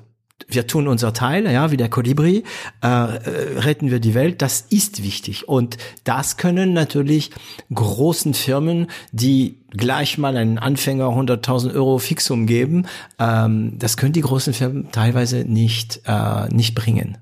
wir 0.47 0.67
tun 0.67 0.87
unser 0.87 1.13
Teil, 1.13 1.49
ja, 1.49 1.71
wie 1.71 1.77
der 1.77 1.89
Kolibri, 1.89 2.43
äh, 2.83 2.87
äh, 2.87 3.59
retten 3.59 3.89
wir 3.89 3.99
die 3.99 4.13
Welt, 4.13 4.41
das 4.41 4.61
ist 4.61 5.03
wichtig. 5.03 5.47
Und 5.47 5.77
das 6.03 6.37
können 6.37 6.73
natürlich 6.73 7.31
großen 7.73 8.33
Firmen, 8.33 8.87
die 9.11 9.59
gleich 9.71 10.17
mal 10.17 10.37
einen 10.37 10.59
Anfänger 10.59 11.05
100.000 11.05 11.73
Euro 11.73 11.99
Fixum 11.99 12.47
geben, 12.47 12.85
ähm, 13.17 13.77
das 13.79 13.97
können 13.97 14.13
die 14.13 14.21
großen 14.21 14.53
Firmen 14.53 14.91
teilweise 14.91 15.45
nicht, 15.45 16.01
äh, 16.05 16.47
nicht 16.53 16.75
bringen. 16.75 17.17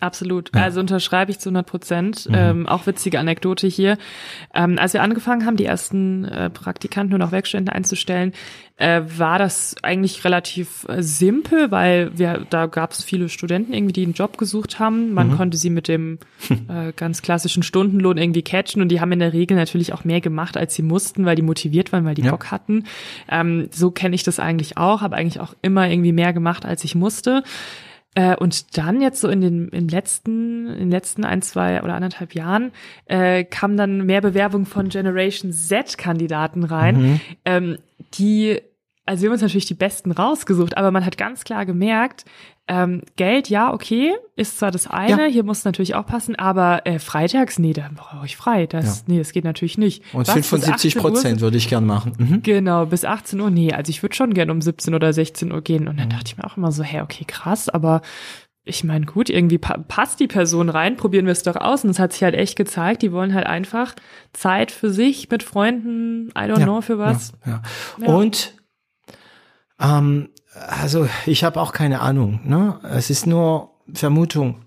Absolut. 0.00 0.50
Ja. 0.54 0.62
Also 0.62 0.80
unterschreibe 0.80 1.30
ich 1.30 1.38
zu 1.38 1.48
100 1.48 1.66
Prozent. 1.66 2.28
Mhm. 2.28 2.34
Ähm, 2.34 2.66
auch 2.66 2.86
witzige 2.86 3.18
Anekdote 3.18 3.66
hier. 3.66 3.96
Ähm, 4.54 4.78
als 4.78 4.92
wir 4.92 5.02
angefangen 5.02 5.46
haben, 5.46 5.56
die 5.56 5.64
ersten 5.64 6.24
äh, 6.24 6.50
Praktikanten 6.50 7.14
und 7.14 7.22
auch 7.22 7.32
Werkstudenten 7.32 7.74
einzustellen, 7.74 8.32
äh, 8.76 9.00
war 9.16 9.38
das 9.38 9.74
eigentlich 9.82 10.22
relativ 10.24 10.86
äh, 10.88 11.02
simpel, 11.02 11.70
weil 11.70 12.10
wir 12.18 12.46
da 12.50 12.66
gab 12.66 12.92
es 12.92 13.02
viele 13.02 13.30
Studenten 13.30 13.72
irgendwie, 13.72 13.94
die 13.94 14.02
einen 14.02 14.12
Job 14.12 14.36
gesucht 14.36 14.78
haben. 14.78 15.14
Man 15.14 15.30
mhm. 15.30 15.36
konnte 15.36 15.56
sie 15.56 15.70
mit 15.70 15.88
dem 15.88 16.18
äh, 16.68 16.92
ganz 16.94 17.22
klassischen 17.22 17.62
Stundenlohn 17.62 18.18
irgendwie 18.18 18.42
catchen 18.42 18.82
und 18.82 18.88
die 18.90 19.00
haben 19.00 19.12
in 19.12 19.20
der 19.20 19.32
Regel 19.32 19.56
natürlich 19.56 19.94
auch 19.94 20.04
mehr 20.04 20.20
gemacht, 20.20 20.58
als 20.58 20.74
sie 20.74 20.82
mussten, 20.82 21.24
weil 21.24 21.36
die 21.36 21.42
motiviert 21.42 21.92
waren, 21.92 22.04
weil 22.04 22.14
die 22.14 22.22
ja. 22.22 22.30
Bock 22.30 22.50
hatten. 22.50 22.84
Ähm, 23.30 23.68
so 23.72 23.90
kenne 23.90 24.14
ich 24.14 24.24
das 24.24 24.38
eigentlich 24.38 24.76
auch, 24.76 25.00
habe 25.00 25.16
eigentlich 25.16 25.40
auch 25.40 25.54
immer 25.62 25.88
irgendwie 25.88 26.12
mehr 26.12 26.34
gemacht, 26.34 26.66
als 26.66 26.84
ich 26.84 26.94
musste. 26.94 27.44
Äh, 28.16 28.34
und 28.34 28.78
dann 28.78 29.02
jetzt 29.02 29.20
so 29.20 29.28
in 29.28 29.42
den 29.42 29.68
im 29.68 29.88
letzten, 29.88 30.68
in 30.68 30.78
den 30.78 30.90
letzten 30.90 31.24
ein, 31.24 31.42
zwei 31.42 31.82
oder 31.82 31.94
anderthalb 31.94 32.34
Jahren 32.34 32.72
äh, 33.04 33.44
kam 33.44 33.76
dann 33.76 34.06
mehr 34.06 34.22
Bewerbung 34.22 34.64
von 34.64 34.88
Generation 34.88 35.52
Z-Kandidaten 35.52 36.64
rein, 36.64 36.96
mhm. 36.96 37.20
ähm, 37.44 37.78
die 38.14 38.60
also 39.08 39.22
wir 39.22 39.28
haben 39.28 39.34
uns 39.34 39.42
natürlich 39.42 39.66
die 39.66 39.74
Besten 39.74 40.10
rausgesucht, 40.10 40.76
aber 40.76 40.90
man 40.90 41.06
hat 41.06 41.16
ganz 41.16 41.44
klar 41.44 41.64
gemerkt, 41.64 42.24
ähm, 42.68 43.02
Geld, 43.14 43.48
ja, 43.48 43.72
okay, 43.72 44.14
ist 44.34 44.58
zwar 44.58 44.72
das 44.72 44.88
eine, 44.88 45.26
ja. 45.26 45.28
hier 45.28 45.44
muss 45.44 45.64
natürlich 45.64 45.94
auch 45.94 46.04
passen, 46.04 46.34
aber 46.34 46.84
äh, 46.84 46.98
freitags, 46.98 47.60
nee, 47.60 47.72
da 47.72 47.88
brauche 47.94 48.26
ich 48.26 48.36
frei. 48.36 48.66
Das, 48.66 48.98
ja. 48.98 49.04
Nee, 49.06 49.18
das 49.18 49.32
geht 49.32 49.44
natürlich 49.44 49.78
nicht. 49.78 50.02
Und 50.12 50.26
Was, 50.26 50.34
75 50.34 50.96
Prozent 50.96 51.40
würde 51.40 51.56
ich 51.56 51.68
gern 51.68 51.86
machen. 51.86 52.12
Mhm. 52.18 52.42
Genau, 52.42 52.84
bis 52.86 53.04
18 53.04 53.40
Uhr, 53.40 53.50
nee, 53.50 53.72
also 53.72 53.90
ich 53.90 54.02
würde 54.02 54.16
schon 54.16 54.34
gern 54.34 54.50
um 54.50 54.60
17 54.60 54.94
oder 54.94 55.12
16 55.12 55.52
Uhr 55.52 55.62
gehen. 55.62 55.86
Und 55.86 55.98
dann 55.98 56.06
mhm. 56.06 56.12
dachte 56.12 56.24
ich 56.26 56.36
mir 56.36 56.44
auch 56.44 56.56
immer 56.56 56.72
so, 56.72 56.82
hey, 56.82 57.02
okay, 57.02 57.24
krass, 57.24 57.68
aber 57.68 58.02
ich 58.64 58.82
meine, 58.82 59.06
gut, 59.06 59.30
irgendwie 59.30 59.58
pa 59.58 59.78
passt 59.78 60.18
die 60.18 60.26
Person 60.26 60.68
rein, 60.68 60.96
probieren 60.96 61.26
wir 61.26 61.32
es 61.32 61.44
doch 61.44 61.54
aus. 61.54 61.84
Und 61.84 61.90
es 61.90 62.00
hat 62.00 62.12
sich 62.12 62.24
halt 62.24 62.34
echt 62.34 62.56
gezeigt, 62.56 63.02
die 63.02 63.12
wollen 63.12 63.32
halt 63.32 63.46
einfach 63.46 63.94
Zeit 64.32 64.72
für 64.72 64.90
sich 64.90 65.30
mit 65.30 65.44
Freunden, 65.44 66.30
I 66.30 66.50
don't 66.50 66.58
ja, 66.58 66.64
know 66.64 66.80
für 66.80 66.98
was. 66.98 67.32
Ja, 67.46 67.62
ja. 68.00 68.08
Und 68.08 68.54
ähm, 69.80 70.30
also 70.68 71.08
ich 71.26 71.44
habe 71.44 71.60
auch 71.60 71.72
keine 71.72 72.00
Ahnung. 72.00 72.40
Ne? 72.44 72.78
Es 72.82 73.10
ist 73.10 73.26
nur 73.26 73.70
Vermutung. 73.92 74.64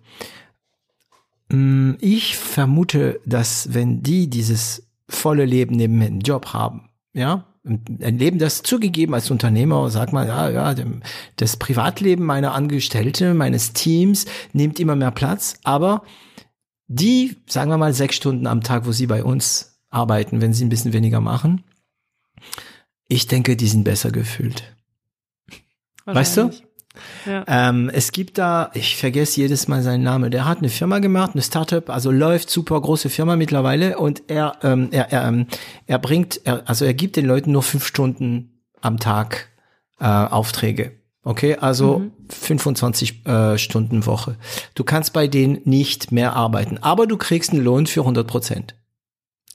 Mm, 1.52 1.94
ich 2.00 2.38
vermute, 2.38 3.20
dass 3.26 3.74
wenn 3.74 4.04
die 4.04 4.30
dieses 4.30 4.88
volle 5.08 5.46
Leben 5.46 5.76
neben 5.76 6.00
dem 6.00 6.20
Job 6.20 6.54
haben, 6.54 6.90
ja, 7.14 7.46
ein 7.66 8.18
Leben, 8.18 8.40
das 8.40 8.64
zugegeben 8.64 9.14
als 9.14 9.30
Unternehmer, 9.30 9.90
sag 9.90 10.14
mal, 10.14 10.28
ja, 10.28 10.50
ja, 10.50 10.76
das 11.36 11.58
Privatleben 11.58 12.26
meiner 12.26 12.54
Angestellte, 12.54 13.34
meines 13.34 13.74
Teams 13.74 14.26
nimmt 14.54 14.80
immer 14.80 14.96
mehr 14.96 15.12
Platz, 15.12 15.60
aber 15.64 16.04
die, 16.88 17.36
sagen 17.48 17.70
wir 17.70 17.78
mal, 17.78 17.94
sechs 17.94 18.16
Stunden 18.16 18.48
am 18.48 18.62
Tag, 18.62 18.88
wo 18.88 18.92
sie 18.92 19.08
bei 19.08 19.24
uns 19.24 19.80
arbeiten, 19.90 20.42
wenn 20.42 20.54
sie 20.54 20.66
ein 20.66 20.70
bisschen 20.70 20.94
weniger 20.94 21.20
machen, 21.20 21.64
ich 23.08 23.28
denke, 23.28 23.56
die 23.56 23.68
sind 23.68 23.84
besser 23.84 24.12
gefühlt. 24.12 24.76
Weißt 26.16 26.38
du? 26.38 26.52
Ja. 27.26 27.44
Ähm, 27.48 27.90
es 27.94 28.12
gibt 28.12 28.38
da, 28.38 28.72
ich 28.74 28.98
vergesse 28.98 29.42
jedes 29.42 29.68
Mal 29.68 29.82
seinen 29.84 30.04
Namen, 30.04 30.32
der 30.32 30.46
hat 30.46 30.60
eine 30.60 30.70
Firma 30.70 31.00
gemacht, 31.00 31.32
eine 31.34 31.42
Startup, 31.42 31.90
also 31.90 32.12
läuft 32.12 32.50
super 32.50 32.80
große 32.82 33.10
Firma 33.10 33.36
mittlerweile 33.36 33.98
und 33.98 34.24
er, 34.28 34.58
ähm, 34.64 34.90
er, 34.92 35.12
er, 35.12 35.28
ähm, 35.28 35.48
er 35.86 36.00
bringt, 36.00 36.42
er, 36.44 36.68
also 36.68 36.86
er 36.86 36.94
gibt 36.94 37.16
den 37.16 37.26
Leuten 37.26 37.52
nur 37.52 37.64
fünf 37.64 37.86
Stunden 37.86 38.62
am 38.82 39.00
Tag 39.00 39.50
äh, 40.00 40.06
Aufträge. 40.06 40.94
Okay, 41.24 41.58
also 41.58 42.00
mhm. 42.00 42.12
25 42.30 43.26
äh, 43.26 43.58
Stunden 43.58 44.06
Woche. 44.06 44.38
Du 44.74 44.84
kannst 44.84 45.14
bei 45.14 45.28
denen 45.28 45.60
nicht 45.66 46.12
mehr 46.12 46.34
arbeiten, 46.34 46.78
aber 46.80 47.08
du 47.08 47.18
kriegst 47.18 47.52
einen 47.52 47.64
Lohn 47.64 47.88
für 47.88 48.02
100 48.02 48.26
Prozent. 48.26 48.76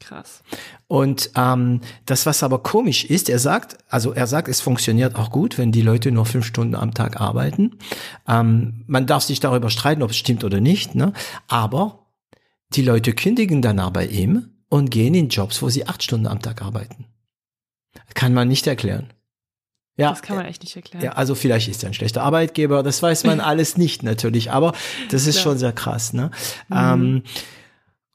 Krass. 0.07 0.43
Und 0.87 1.31
ähm, 1.35 1.81
das, 2.05 2.27
was 2.27 2.43
aber 2.43 2.63
komisch 2.63 3.05
ist, 3.05 3.29
er 3.29 3.39
sagt, 3.39 3.79
also 3.89 4.13
er 4.13 4.27
sagt, 4.27 4.49
es 4.49 4.61
funktioniert 4.61 5.17
auch 5.17 5.31
gut, 5.31 5.57
wenn 5.57 5.73
die 5.73 5.83
Leute 5.83 6.13
nur 6.13 6.27
fünf 6.27 6.45
Stunden 6.45 6.75
am 6.75 6.93
Tag 6.93 7.21
arbeiten. 7.21 7.79
Ähm, 8.29 8.85
man 8.87 9.07
darf 9.07 9.23
sich 9.23 9.41
darüber 9.41 9.71
streiten, 9.71 10.03
ob 10.03 10.11
es 10.11 10.17
stimmt 10.17 10.45
oder 10.45 10.61
nicht, 10.61 10.95
ne? 10.95 11.13
Aber 11.49 12.07
die 12.75 12.83
Leute 12.83 13.13
kündigen 13.13 13.63
danach 13.63 13.91
bei 13.91 14.07
ihm 14.07 14.51
und 14.69 14.91
gehen 14.91 15.15
in 15.15 15.29
Jobs, 15.29 15.63
wo 15.63 15.69
sie 15.69 15.87
acht 15.87 16.03
Stunden 16.03 16.27
am 16.27 16.43
Tag 16.43 16.63
arbeiten. 16.63 17.07
Kann 18.15 18.35
man 18.35 18.49
nicht 18.49 18.67
erklären. 18.67 19.13
Ja, 19.97 20.11
das 20.11 20.23
kann 20.23 20.37
man 20.37 20.47
echt 20.47 20.63
nicht 20.63 20.75
erklären. 20.75 21.05
Ja, 21.05 21.13
also 21.13 21.35
vielleicht 21.35 21.69
ist 21.69 21.85
er 21.85 21.91
ein 21.91 21.95
schlechter 21.95 22.23
Arbeitgeber, 22.23 22.83
das 22.83 23.01
weiß 23.03 23.25
man 23.25 23.41
alles 23.41 23.77
nicht 23.77 24.03
natürlich, 24.03 24.51
aber 24.51 24.75
das 25.11 25.27
ist 25.27 25.37
Klar. 25.37 25.43
schon 25.45 25.59
sehr 25.59 25.73
krass. 25.73 26.13
Ne? 26.13 26.31
Mhm. 26.69 26.77
Ähm, 26.77 27.23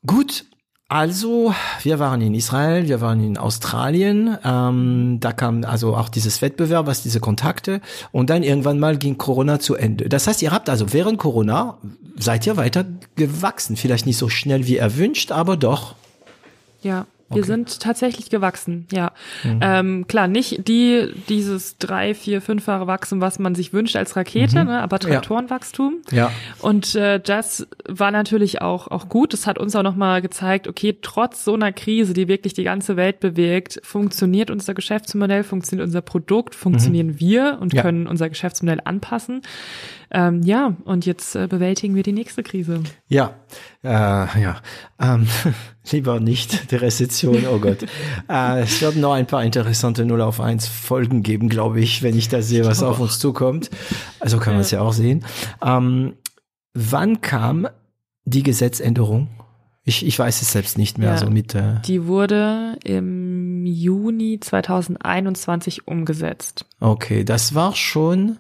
gut, 0.06 0.46
also, 0.92 1.54
wir 1.84 2.00
waren 2.00 2.20
in 2.20 2.34
Israel, 2.34 2.88
wir 2.88 3.00
waren 3.00 3.24
in 3.24 3.38
Australien, 3.38 4.36
ähm, 4.44 5.18
da 5.20 5.32
kam 5.34 5.64
also 5.64 5.96
auch 5.96 6.10
dieses 6.10 6.42
Wettbewerb, 6.42 6.88
was 6.88 7.04
diese 7.04 7.20
Kontakte 7.20 7.80
und 8.12 8.32
dann 8.32 8.42
irgendwann 8.42 8.80
mal 8.80 8.98
ging 8.98 9.20
Corona 9.20 9.60
zu 9.60 9.76
Ende. 9.76 10.10
Das 10.10 10.26
heißt, 10.26 10.42
ihr 10.42 10.52
habt 10.52 10.68
also 10.68 10.92
während 10.92 11.20
Corona, 11.20 11.78
seid 12.18 12.48
ihr 12.48 12.58
weiter 12.58 12.86
gewachsen, 13.16 13.76
vielleicht 13.76 14.08
nicht 14.08 14.18
so 14.18 14.30
schnell 14.30 14.66
wie 14.66 14.78
erwünscht, 14.78 15.32
aber 15.32 15.58
doch. 15.58 15.94
Ja, 16.82 17.06
wir 17.30 17.44
okay. 17.44 17.48
sind 17.48 17.80
tatsächlich 17.80 18.30
gewachsen, 18.30 18.88
ja. 18.92 19.12
Mhm. 19.44 19.60
Ähm, 19.62 20.08
klar, 20.08 20.28
nicht 20.28 20.68
die 20.68 21.14
dieses 21.30 21.78
drei, 21.78 22.14
vier, 22.14 22.42
fünffache 22.42 22.88
Wachstum, 22.88 23.22
was 23.22 23.38
man 23.40 23.56
sich 23.56 23.72
wünscht 23.72 23.96
als 23.96 24.16
Rakete, 24.16 24.62
mhm. 24.62 24.70
ne, 24.70 24.82
aber 24.82 25.00
Traktorenwachstum. 25.00 25.98
Ja. 26.12 26.32
Und 26.60 26.96
äh, 26.96 27.20
das 27.20 27.68
war 27.88 28.12
natürlich 28.12 28.62
auch 28.62 28.88
auch 28.88 29.10
gut. 29.10 29.34
Das 29.34 29.46
hat 29.46 29.60
uns 29.60 29.76
auch 29.76 29.84
nochmal 29.84 30.22
gezeigt, 30.22 30.68
okay, 30.68 30.98
trotz 31.02 31.46
so 31.46 31.54
einer 31.54 31.72
Krise, 31.72 32.14
die 32.14 32.28
wirklich 32.28 32.54
die 32.54 32.64
ganze 32.64 32.98
Welt 32.98 33.20
bewegt, 33.20 33.80
funktioniert 33.84 34.50
unser 34.50 34.74
Geschäftsmodell, 34.74 35.44
funktioniert 35.44 35.86
unser 35.86 36.02
Produkt, 36.02 36.56
funktionieren 36.56 37.08
mhm. 37.08 37.20
wir 37.20 37.58
und 37.62 37.74
ja. 37.74 37.82
können 37.82 38.08
unser 38.08 38.30
Geschäftsmodell 38.30 38.82
anpassen. 38.84 39.42
Ähm, 40.12 40.42
ja, 40.44 40.76
und 40.86 41.06
jetzt 41.06 41.36
äh, 41.36 41.48
bewältigen 41.48 41.96
wir 41.96 42.04
die 42.04 42.14
nächste 42.14 42.42
Krise. 42.42 42.82
Ja, 43.08 43.36
äh, 43.84 43.88
ja. 43.88 44.62
Ähm, 45.00 45.28
lieber 45.92 46.20
nicht 46.20 46.72
die 46.72 46.76
Rezession, 46.76 47.46
oh 47.52 47.60
Gott. 47.60 47.84
äh, 48.30 48.62
es 48.62 48.82
werden 48.82 49.02
noch 49.02 49.14
ein 49.14 49.28
paar 49.28 49.44
interessante 49.44 50.06
0 50.06 50.22
auf 50.22 50.42
1 50.42 50.68
Folgen 50.68 51.24
geben, 51.24 51.50
glaube 51.50 51.80
ich, 51.80 52.04
wenn 52.04 52.18
ich 52.18 52.30
da 52.30 52.42
sehe, 52.42 52.66
was 52.66 52.84
auf 52.84 53.00
uns 53.00 53.20
zukommt. 53.20 53.70
Also 54.20 54.38
kann 54.38 54.54
man 54.54 54.62
es 54.62 54.72
ja 54.72 54.82
auch 54.82 54.94
sehen. 54.94 55.26
Ähm, 55.64 56.16
wann 56.74 57.22
kam 57.22 57.68
die 58.26 58.44
Gesetzänderung? 58.44 59.30
Ich, 59.84 60.06
ich 60.06 60.20
weiß 60.20 60.42
es 60.42 60.52
selbst 60.52 60.78
nicht 60.78 60.98
mehr, 60.98 61.12
ja, 61.12 61.18
so 61.18 61.30
mit. 61.30 61.56
Äh 61.56 61.80
die 61.86 62.06
wurde 62.06 62.78
im 62.84 63.66
Juni 63.66 64.40
2021 64.40 65.88
umgesetzt. 65.88 66.66
Okay, 66.80 67.24
das 67.24 67.56
war 67.56 67.76
schon 67.76 68.38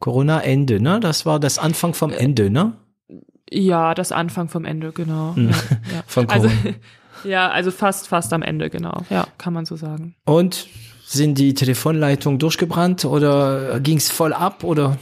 Corona-Ende, 0.00 0.80
ne? 0.80 1.00
Das 1.00 1.24
war 1.24 1.40
das 1.40 1.58
Anfang 1.58 1.94
vom 1.94 2.10
Ende, 2.10 2.50
ne? 2.50 2.74
Ja, 3.54 3.94
das 3.94 4.12
Anfang 4.12 4.48
vom 4.48 4.64
Ende, 4.64 4.92
genau. 4.92 5.36
Hm. 5.36 5.50
Ja, 5.50 5.56
ja. 5.96 6.02
Von 6.06 6.28
also, 6.28 6.48
Corona. 6.48 6.60
Also, 7.16 7.28
ja, 7.28 7.48
also 7.48 7.70
fast, 7.70 8.08
fast 8.08 8.32
am 8.32 8.42
Ende, 8.42 8.68
genau. 8.68 9.02
Ja, 9.08 9.26
kann 9.38 9.54
man 9.54 9.64
so 9.64 9.76
sagen. 9.76 10.14
Und 10.26 10.66
sind 11.06 11.38
die 11.38 11.54
Telefonleitungen 11.54 12.38
durchgebrannt 12.38 13.04
oder 13.04 13.78
ging's 13.80 14.10
voll 14.10 14.32
ab 14.32 14.64
oder? 14.64 14.98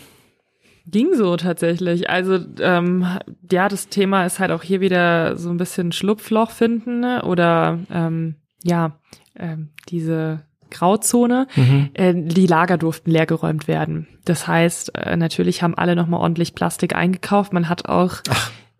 Ging 0.86 1.14
so 1.14 1.36
tatsächlich. 1.36 2.10
Also 2.10 2.38
ähm, 2.60 3.06
ja, 3.50 3.68
das 3.68 3.88
Thema 3.88 4.26
ist 4.26 4.38
halt 4.38 4.50
auch 4.50 4.62
hier 4.62 4.80
wieder 4.80 5.36
so 5.36 5.48
ein 5.50 5.56
bisschen 5.56 5.90
Schlupfloch 5.90 6.50
finden 6.50 7.00
ne? 7.00 7.22
oder 7.22 7.78
ähm, 7.90 8.36
ja, 8.62 8.98
ähm, 9.36 9.70
diese 9.88 10.42
Grauzone. 10.72 11.46
Mhm. 11.54 11.90
Äh, 11.94 12.14
die 12.16 12.46
Lager 12.46 12.78
durften 12.78 13.10
leergeräumt 13.10 13.68
werden. 13.68 14.08
Das 14.24 14.46
heißt, 14.46 14.96
äh, 14.96 15.16
natürlich 15.16 15.62
haben 15.62 15.74
alle 15.74 15.96
nochmal 15.96 16.20
ordentlich 16.20 16.54
Plastik 16.54 16.94
eingekauft. 16.94 17.52
Man 17.52 17.68
hat 17.68 17.88
auch 17.88 18.22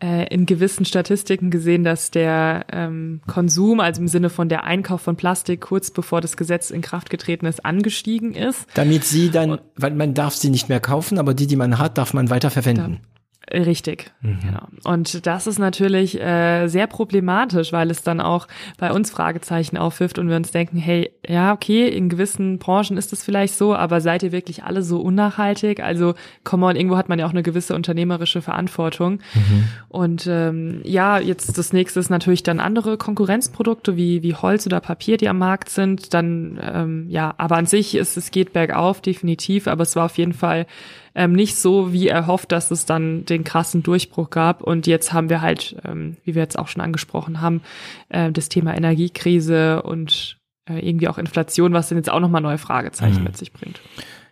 äh, 0.03 0.27
in 0.35 0.47
gewissen 0.47 0.85
Statistiken 0.85 1.51
gesehen, 1.51 1.85
dass 1.85 2.11
der 2.11 2.67
ähm, 2.73 3.21
Konsum, 3.27 3.81
also 3.81 4.01
im 4.01 4.09
Sinne 4.09 4.31
von 4.31 4.49
der 4.49 4.65
Einkauf 4.65 5.03
von 5.03 5.17
Plastik 5.17 5.61
kurz 5.61 5.91
bevor 5.91 6.21
das 6.21 6.37
Gesetz 6.37 6.71
in 6.71 6.83
Kraft 6.83 7.09
getreten 7.09 7.47
ist, 7.47 7.65
angestiegen 7.65 8.35
ist. 8.35 8.67
Damit 8.75 9.05
sie 9.05 9.31
dann, 9.31 9.61
weil 9.77 9.93
man 9.93 10.15
darf 10.15 10.35
sie 10.35 10.51
nicht 10.51 10.69
mehr 10.69 10.81
kaufen, 10.81 11.19
aber 11.19 11.35
die, 11.35 11.47
die 11.47 11.57
man 11.57 11.79
hat, 11.79 11.99
darf 11.99 12.15
man 12.15 12.31
weiter 12.31 12.51
verwenden. 12.51 12.99
Da, 13.01 13.12
Richtig, 13.51 14.13
mhm. 14.21 14.39
genau. 14.41 14.69
Und 14.85 15.27
das 15.27 15.47
ist 15.47 15.59
natürlich 15.59 16.19
äh, 16.21 16.69
sehr 16.69 16.87
problematisch, 16.87 17.73
weil 17.73 17.91
es 17.91 18.03
dann 18.03 18.21
auch 18.21 18.47
bei 18.79 18.93
uns 18.93 19.11
Fragezeichen 19.11 19.77
aufwirft 19.77 20.19
und 20.19 20.29
wir 20.29 20.37
uns 20.37 20.53
denken, 20.53 20.77
hey, 20.79 21.11
ja, 21.27 21.53
okay, 21.53 21.89
in 21.89 22.09
gewissen 22.09 22.59
Branchen 22.59 22.97
ist 22.97 23.13
es 23.13 23.25
vielleicht 23.25 23.55
so, 23.55 23.75
aber 23.75 24.01
seid 24.01 24.23
ihr 24.23 24.33
wirklich 24.33 24.65
alle 24.65 24.83
so 24.83 25.01
unnachhaltig? 25.01 25.83
Also, 25.83 26.15
komm 26.45 26.63
on, 26.63 26.77
irgendwo 26.77 26.97
hat 26.97 27.09
man 27.09 27.19
ja 27.19 27.27
auch 27.27 27.33
eine 27.33 27.43
gewisse 27.43 27.75
unternehmerische 27.75 28.43
Verantwortung. 28.43 29.21
Mhm. 29.35 29.65
Und 29.89 30.27
ähm, 30.29 30.81
ja, 30.85 31.19
jetzt 31.19 31.59
das 31.59 31.73
nächste 31.73 32.01
ist 32.01 32.11
natürlich 32.11 32.43
dann 32.45 32.61
andere 32.61 32.97
Konkurrenzprodukte 32.97 33.97
wie, 33.97 34.23
wie 34.23 34.35
Holz 34.35 34.67
oder 34.67 34.81
Papier, 34.81 35.17
die 35.17 35.29
am 35.29 35.39
Markt 35.39 35.69
sind. 35.69 36.15
Dann, 36.15 36.59
ähm, 36.63 37.07
ja, 37.11 37.35
aber 37.39 37.57
an 37.57 37.67
sich 37.67 37.97
ist 37.97 38.17
es 38.17 38.31
geht 38.31 38.53
bergauf, 38.53 39.01
definitiv, 39.01 39.67
aber 39.67 39.83
es 39.83 39.97
war 39.97 40.07
auf 40.07 40.17
jeden 40.17 40.33
Fall 40.33 40.67
ähm, 41.15 41.33
nicht 41.33 41.57
so, 41.57 41.93
wie 41.93 42.09
erhofft, 42.09 42.53
dass 42.53 42.71
es 42.71 42.87
dann 42.87 43.25
den 43.25 43.45
krassen 43.45 43.83
Durchbruch 43.83 44.31
gab. 44.31 44.63
Und 44.63 44.87
jetzt 44.87 45.13
haben 45.13 45.29
wir 45.29 45.41
halt, 45.41 45.77
ähm, 45.85 46.17
wie 46.25 46.35
wir 46.35 46.43
jetzt 46.43 46.59
auch 46.59 46.69
schon 46.69 46.83
angesprochen 46.83 47.41
haben, 47.41 47.63
äh, 48.09 48.33
das 48.33 48.49
Thema 48.49 48.77
Energiekrise 48.77 49.83
und 49.83 50.39
äh, 50.69 50.79
irgendwie 50.87 51.09
auch 51.09 51.19
Inflation, 51.19 51.73
was 51.73 51.89
dann 51.89 51.99
jetzt 51.99 52.11
auch 52.11 52.21
nochmal 52.21 52.41
neue 52.41 52.59
Fragezeichen 52.59 53.19
mhm. 53.19 53.25
mit 53.25 53.37
sich 53.37 53.53
bringt. 53.53 53.81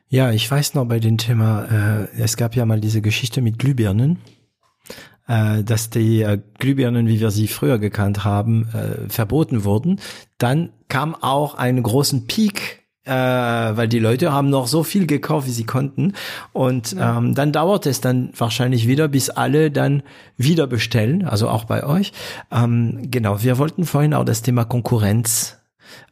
Ja, 0.09 0.33
ich 0.33 0.51
weiß 0.51 0.75
noch 0.75 0.87
bei 0.87 0.99
dem 0.99 1.19
Thema, 1.19 1.65
äh, 1.65 2.21
es 2.21 2.37
gab 2.37 2.57
ja 2.57 2.67
mal 2.67 2.81
diese 2.81 3.01
Geschichte 3.01 3.43
mit 3.43 3.59
Glühbirnen 3.59 4.19
äh, 5.31 5.63
dass 5.63 5.91
die 5.91 6.23
äh, 6.23 6.41
Glühbirnen, 6.59 7.07
wie 7.07 7.21
wir 7.21 7.31
sie 7.31 7.47
früher 7.47 7.79
gekannt 7.79 8.25
haben, 8.25 8.69
äh, 8.75 9.09
verboten 9.09 9.65
wurden. 9.65 10.01
Dann 10.39 10.71
kam 10.89 11.15
auch 11.15 11.55
einen 11.55 11.83
großen 11.85 12.27
Peak 12.27 12.80
äh, 13.05 13.13
weil 13.13 13.89
die 13.89 13.99
Leute 13.99 14.33
haben 14.33 14.51
noch 14.51 14.67
so 14.67 14.83
viel 14.83 15.07
gekauft, 15.07 15.47
wie 15.47 15.53
sie 15.53 15.65
konnten. 15.65 16.15
Und 16.53 16.93
ja. 16.93 17.19
ähm, 17.19 17.35
dann 17.35 17.53
dauert 17.53 17.87
es 17.87 18.01
dann 18.01 18.31
wahrscheinlich 18.37 18.87
wieder, 18.87 19.09
bis 19.09 19.31
alle 19.31 19.71
dann 19.71 20.03
wieder 20.37 20.67
bestellen, 20.67 21.25
also 21.25 21.49
auch 21.49 21.65
bei 21.65 21.85
euch. 21.85 22.13
Ähm, 22.51 23.11
genau, 23.11 23.43
wir 23.43 23.59
wollten 23.59 23.85
vorhin 23.85 24.15
auch 24.15 24.25
das 24.25 24.43
Thema 24.43 24.65
Konkurrenz. 24.65 25.57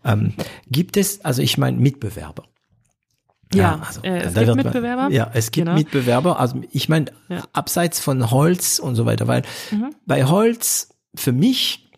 Ähm, 0.04 0.34
gibt 0.70 0.96
es, 0.96 1.24
also 1.24 1.42
ich 1.42 1.58
meine 1.58 1.76
Mitbewerber. 1.76 2.44
Ja, 3.54 3.60
ja 3.60 3.82
also, 3.86 4.02
äh, 4.02 4.18
es 4.18 4.34
gibt 4.34 4.56
Mitbewerber. 4.56 5.08
Ja, 5.10 5.30
es 5.32 5.50
gibt 5.50 5.66
genau. 5.66 5.78
Mitbewerber. 5.78 6.40
Also 6.40 6.60
ich 6.70 6.88
meine, 6.88 7.06
ja. 7.28 7.42
abseits 7.52 8.00
von 8.00 8.30
Holz 8.30 8.78
und 8.78 8.94
so 8.94 9.06
weiter, 9.06 9.26
weil 9.26 9.42
mhm. 9.70 9.94
bei 10.06 10.24
Holz 10.24 10.90
für 11.14 11.32
mich 11.32 11.90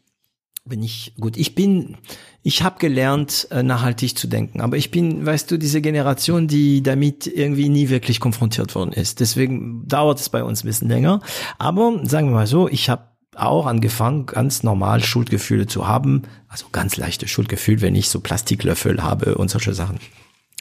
bin 0.65 0.83
ich 0.83 1.15
gut. 1.19 1.37
Ich 1.37 1.55
bin, 1.55 1.97
ich 2.43 2.63
habe 2.63 2.79
gelernt, 2.79 3.49
äh, 3.51 3.63
nachhaltig 3.63 4.17
zu 4.17 4.27
denken, 4.27 4.61
aber 4.61 4.77
ich 4.77 4.91
bin, 4.91 5.27
weißt 5.27 5.51
du, 5.51 5.59
diese 5.59 5.81
Generation, 5.81 6.49
die 6.49 6.83
damit 6.83 7.27
irgendwie 7.27 7.69
nie 7.69 7.91
wirklich 7.91 8.19
konfrontiert 8.19 8.75
worden 8.75 8.93
ist. 8.93 9.21
Deswegen 9.21 9.87
dauert 9.87 10.21
es 10.21 10.29
bei 10.31 10.43
uns 10.43 10.65
ein 10.65 10.67
bisschen 10.67 10.89
länger. 10.89 11.21
Aber 11.59 12.01
sagen 12.05 12.29
wir 12.29 12.35
mal 12.35 12.47
so, 12.47 12.69
ich 12.69 12.89
habe 12.89 13.11
auch 13.37 13.67
angefangen, 13.67 14.27
ganz 14.27 14.63
normal 14.63 15.03
Schuldgefühle 15.03 15.67
zu 15.67 15.87
haben, 15.87 16.23
also 16.49 16.67
ganz 16.73 16.97
leichte 16.97 17.29
Schuldgefühle, 17.29 17.83
wenn 17.83 17.95
ich 17.95 18.09
so 18.09 18.21
Plastiklöffel 18.21 19.03
habe 19.03 19.37
und 19.37 19.51
solche 19.51 19.75
Sachen. 19.75 19.99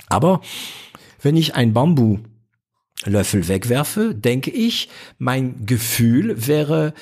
Aber 0.08 0.42
wenn 1.22 1.36
ich 1.36 1.56
ein 1.56 1.74
Bambulöffel 1.74 3.48
wegwerfe, 3.48 4.14
denke 4.16 4.52
ich, 4.52 4.90
mein 5.18 5.66
Gefühl 5.66 6.48
wäre 6.48 6.94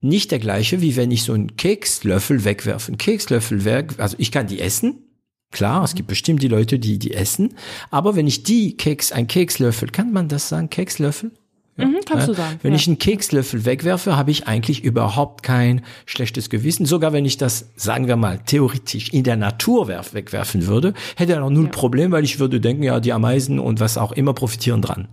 nicht 0.00 0.30
der 0.30 0.38
gleiche, 0.38 0.80
wie 0.80 0.96
wenn 0.96 1.10
ich 1.10 1.22
so 1.22 1.32
einen 1.32 1.56
Kekslöffel 1.56 2.44
wegwerfe. 2.44 2.92
Ein 2.92 2.98
Kekslöffel 2.98 3.64
weg, 3.64 3.94
also 3.98 4.16
ich 4.18 4.30
kann 4.30 4.46
die 4.46 4.60
essen. 4.60 5.04
Klar, 5.50 5.82
es 5.82 5.94
gibt 5.94 6.08
bestimmt 6.08 6.42
die 6.42 6.48
Leute, 6.48 6.78
die 6.78 6.98
die 6.98 7.14
essen. 7.14 7.54
Aber 7.90 8.16
wenn 8.16 8.26
ich 8.26 8.42
die 8.42 8.76
Keks, 8.76 9.12
ein 9.12 9.26
Kekslöffel, 9.26 9.88
kann 9.88 10.12
man 10.12 10.28
das 10.28 10.48
sagen, 10.48 10.68
Kekslöffel? 10.68 11.32
Ja. 11.78 11.86
Mhm, 11.86 12.00
kannst 12.04 12.28
du 12.28 12.34
sagen. 12.34 12.58
Wenn 12.62 12.72
ja. 12.72 12.76
ich 12.76 12.86
einen 12.86 12.98
Kekslöffel 12.98 13.64
wegwerfe, 13.64 14.16
habe 14.16 14.30
ich 14.30 14.46
eigentlich 14.46 14.84
überhaupt 14.84 15.42
kein 15.42 15.82
schlechtes 16.06 16.50
Gewissen. 16.50 16.86
Sogar 16.86 17.12
wenn 17.12 17.24
ich 17.24 17.38
das, 17.38 17.70
sagen 17.76 18.08
wir 18.08 18.16
mal, 18.16 18.40
theoretisch 18.44 19.10
in 19.10 19.24
der 19.24 19.36
Natur 19.36 19.88
wegwerfen 19.88 20.66
würde, 20.66 20.92
hätte 21.16 21.32
er 21.34 21.40
noch 21.40 21.50
null. 21.50 21.68
Problem, 21.68 22.10
weil 22.10 22.24
ich 22.24 22.40
würde 22.40 22.60
denken, 22.60 22.82
ja, 22.82 23.00
die 23.00 23.12
Ameisen 23.12 23.58
und 23.58 23.80
was 23.80 23.96
auch 23.96 24.12
immer 24.12 24.34
profitieren 24.34 24.82
dran. 24.82 25.08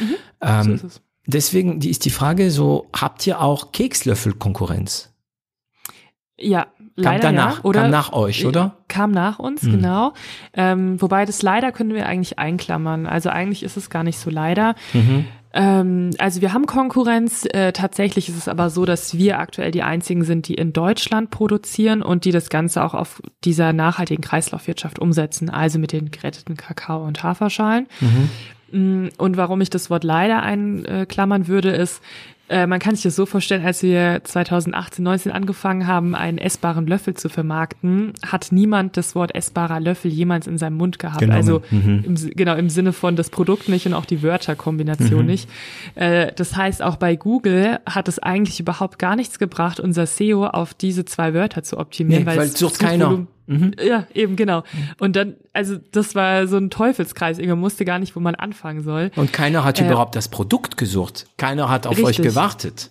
Mhm, 0.00 0.14
ähm, 0.42 0.78
so 0.78 0.88
deswegen 1.26 1.80
ist 1.80 2.04
die 2.04 2.10
Frage 2.10 2.50
so, 2.50 2.86
habt 2.94 3.26
ihr 3.26 3.40
auch 3.40 3.72
Kekslöffel-Konkurrenz? 3.72 5.10
Ja, 6.38 6.66
leider 6.96 7.28
kam 7.28 7.36
danach, 7.36 7.56
ja. 7.58 7.64
Oder 7.64 7.82
kam 7.82 7.90
nach 7.90 8.12
euch, 8.12 8.44
oder? 8.44 8.76
Kam 8.88 9.10
nach 9.12 9.38
uns, 9.38 9.62
mhm. 9.62 9.70
genau. 9.72 10.12
Ähm, 10.52 11.00
wobei 11.00 11.24
das 11.24 11.42
leider 11.42 11.72
können 11.72 11.94
wir 11.94 12.06
eigentlich 12.06 12.38
einklammern. 12.38 13.06
Also 13.06 13.30
eigentlich 13.30 13.62
ist 13.62 13.76
es 13.76 13.88
gar 13.88 14.02
nicht 14.02 14.18
so 14.18 14.30
leider. 14.30 14.74
Mhm. 14.92 15.26
Ähm, 15.52 16.10
also 16.18 16.40
wir 16.40 16.52
haben 16.52 16.66
Konkurrenz. 16.66 17.46
Äh, 17.50 17.72
tatsächlich 17.72 18.28
ist 18.28 18.36
es 18.36 18.48
aber 18.48 18.68
so, 18.68 18.84
dass 18.84 19.16
wir 19.16 19.38
aktuell 19.38 19.70
die 19.70 19.84
einzigen 19.84 20.24
sind, 20.24 20.48
die 20.48 20.54
in 20.54 20.72
Deutschland 20.72 21.30
produzieren 21.30 22.02
und 22.02 22.24
die 22.24 22.32
das 22.32 22.50
Ganze 22.50 22.82
auch 22.82 22.94
auf 22.94 23.22
dieser 23.44 23.72
nachhaltigen 23.72 24.22
Kreislaufwirtschaft 24.22 24.98
umsetzen, 24.98 25.50
also 25.50 25.78
mit 25.78 25.92
den 25.92 26.10
geretteten 26.10 26.56
Kakao- 26.56 27.04
und 27.04 27.22
Haferschalen. 27.22 27.86
Mhm. 28.00 28.30
Mm, 28.74 29.08
und 29.16 29.36
warum 29.36 29.60
ich 29.60 29.70
das 29.70 29.88
Wort 29.88 30.04
leider 30.04 30.42
einklammern 30.42 31.46
würde, 31.46 31.70
ist, 31.70 32.02
äh, 32.48 32.66
man 32.66 32.78
kann 32.78 32.94
sich 32.94 33.04
das 33.04 33.16
so 33.16 33.24
vorstellen, 33.24 33.64
als 33.64 33.82
wir 33.82 34.20
2018, 34.22 35.02
19 35.02 35.32
angefangen 35.32 35.86
haben, 35.86 36.14
einen 36.14 36.36
essbaren 36.36 36.86
Löffel 36.86 37.14
zu 37.14 37.30
vermarkten, 37.30 38.12
hat 38.26 38.48
niemand 38.50 38.98
das 38.98 39.14
Wort 39.14 39.34
essbarer 39.34 39.80
Löffel 39.80 40.10
jemals 40.10 40.46
in 40.46 40.58
seinem 40.58 40.76
Mund 40.76 40.98
gehabt. 40.98 41.20
Genau. 41.20 41.34
Also 41.34 41.62
mhm. 41.70 42.04
im, 42.04 42.14
genau 42.36 42.54
im 42.54 42.68
Sinne 42.68 42.92
von 42.92 43.16
das 43.16 43.30
Produkt 43.30 43.70
nicht 43.70 43.86
und 43.86 43.94
auch 43.94 44.04
die 44.04 44.22
Wörterkombination 44.22 45.20
mhm. 45.20 45.26
nicht. 45.26 45.48
Äh, 45.94 46.32
das 46.36 46.54
heißt, 46.54 46.82
auch 46.82 46.96
bei 46.96 47.16
Google 47.16 47.78
hat 47.86 48.08
es 48.08 48.18
eigentlich 48.18 48.60
überhaupt 48.60 48.98
gar 48.98 49.16
nichts 49.16 49.38
gebracht, 49.38 49.80
unser 49.80 50.06
SEO 50.06 50.46
auf 50.46 50.74
diese 50.74 51.06
zwei 51.06 51.32
Wörter 51.32 51.62
zu 51.62 51.78
optimieren. 51.78 52.24
Nee, 52.24 52.30
weil, 52.30 52.38
weil 52.38 52.46
es 52.48 52.58
sucht 52.58 52.78
keiner. 52.78 53.06
Volumen 53.06 53.28
Mhm. 53.46 53.72
Ja, 53.82 54.06
eben, 54.14 54.36
genau. 54.36 54.62
Und 54.98 55.16
dann, 55.16 55.36
also 55.52 55.76
das 55.92 56.14
war 56.14 56.46
so 56.46 56.56
ein 56.56 56.70
Teufelskreis. 56.70 57.38
Man 57.38 57.60
wusste 57.62 57.84
gar 57.84 57.98
nicht, 57.98 58.16
wo 58.16 58.20
man 58.20 58.34
anfangen 58.34 58.82
soll. 58.82 59.10
Und 59.16 59.32
keiner 59.32 59.64
hat 59.64 59.80
äh, 59.80 59.86
überhaupt 59.86 60.16
das 60.16 60.28
Produkt 60.28 60.76
gesucht. 60.76 61.26
Keiner 61.36 61.68
hat 61.68 61.86
auf 61.86 61.98
richtig. 61.98 62.20
euch 62.20 62.22
gewartet. 62.22 62.90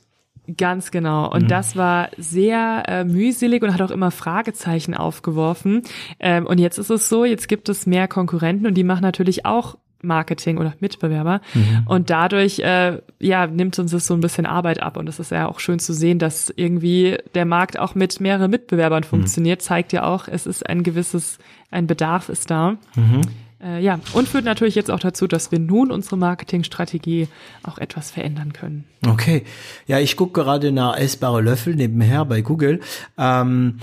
Ganz 0.57 0.91
genau. 0.91 1.31
Und 1.31 1.43
mhm. 1.43 1.47
das 1.47 1.77
war 1.77 2.09
sehr 2.17 2.83
äh, 2.87 3.03
mühselig 3.05 3.63
und 3.63 3.73
hat 3.73 3.81
auch 3.81 3.91
immer 3.91 4.11
Fragezeichen 4.11 4.93
aufgeworfen. 4.93 5.83
Ähm, 6.19 6.45
und 6.45 6.59
jetzt 6.59 6.77
ist 6.77 6.89
es 6.89 7.07
so, 7.07 7.23
jetzt 7.23 7.47
gibt 7.47 7.69
es 7.69 7.85
mehr 7.85 8.07
Konkurrenten 8.09 8.67
und 8.67 8.73
die 8.73 8.83
machen 8.83 9.03
natürlich 9.03 9.45
auch 9.45 9.77
Marketing 10.03 10.57
oder 10.57 10.73
Mitbewerber. 10.79 11.41
Mhm. 11.53 11.83
Und 11.85 12.09
dadurch, 12.09 12.59
äh, 12.59 12.99
ja, 13.19 13.47
nimmt 13.47 13.79
uns 13.79 13.91
das 13.91 14.05
so 14.05 14.13
ein 14.13 14.21
bisschen 14.21 14.45
Arbeit 14.45 14.81
ab. 14.81 14.97
Und 14.97 15.07
es 15.09 15.19
ist 15.19 15.31
ja 15.31 15.47
auch 15.47 15.59
schön 15.59 15.79
zu 15.79 15.93
sehen, 15.93 16.19
dass 16.19 16.53
irgendwie 16.55 17.17
der 17.33 17.45
Markt 17.45 17.79
auch 17.79 17.95
mit 17.95 18.19
mehreren 18.19 18.51
Mitbewerbern 18.51 19.03
funktioniert. 19.03 19.61
Mhm. 19.61 19.63
Zeigt 19.63 19.93
ja 19.93 20.03
auch, 20.03 20.27
es 20.27 20.45
ist 20.45 20.69
ein 20.69 20.83
gewisses, 20.83 21.39
ein 21.71 21.87
Bedarf 21.87 22.29
ist 22.29 22.51
da. 22.51 22.77
Mhm. 22.95 23.21
Äh, 23.63 23.81
ja, 23.81 23.99
und 24.13 24.27
führt 24.27 24.45
natürlich 24.45 24.75
jetzt 24.75 24.91
auch 24.91 24.99
dazu, 24.99 25.25
dass 25.25 25.51
wir 25.51 25.59
nun 25.59 25.91
unsere 25.91 26.17
Marketingstrategie 26.17 27.29
auch 27.63 27.77
etwas 27.77 28.11
verändern 28.11 28.51
können. 28.51 28.83
Okay. 29.07 29.43
Ja, 29.87 29.99
ich 29.99 30.17
gucke 30.17 30.41
gerade 30.41 30.71
nach 30.71 30.97
essbare 30.97 31.41
Löffel 31.41 31.75
nebenher 31.75 32.25
bei 32.25 32.41
Google. 32.41 32.81
Ähm, 33.17 33.79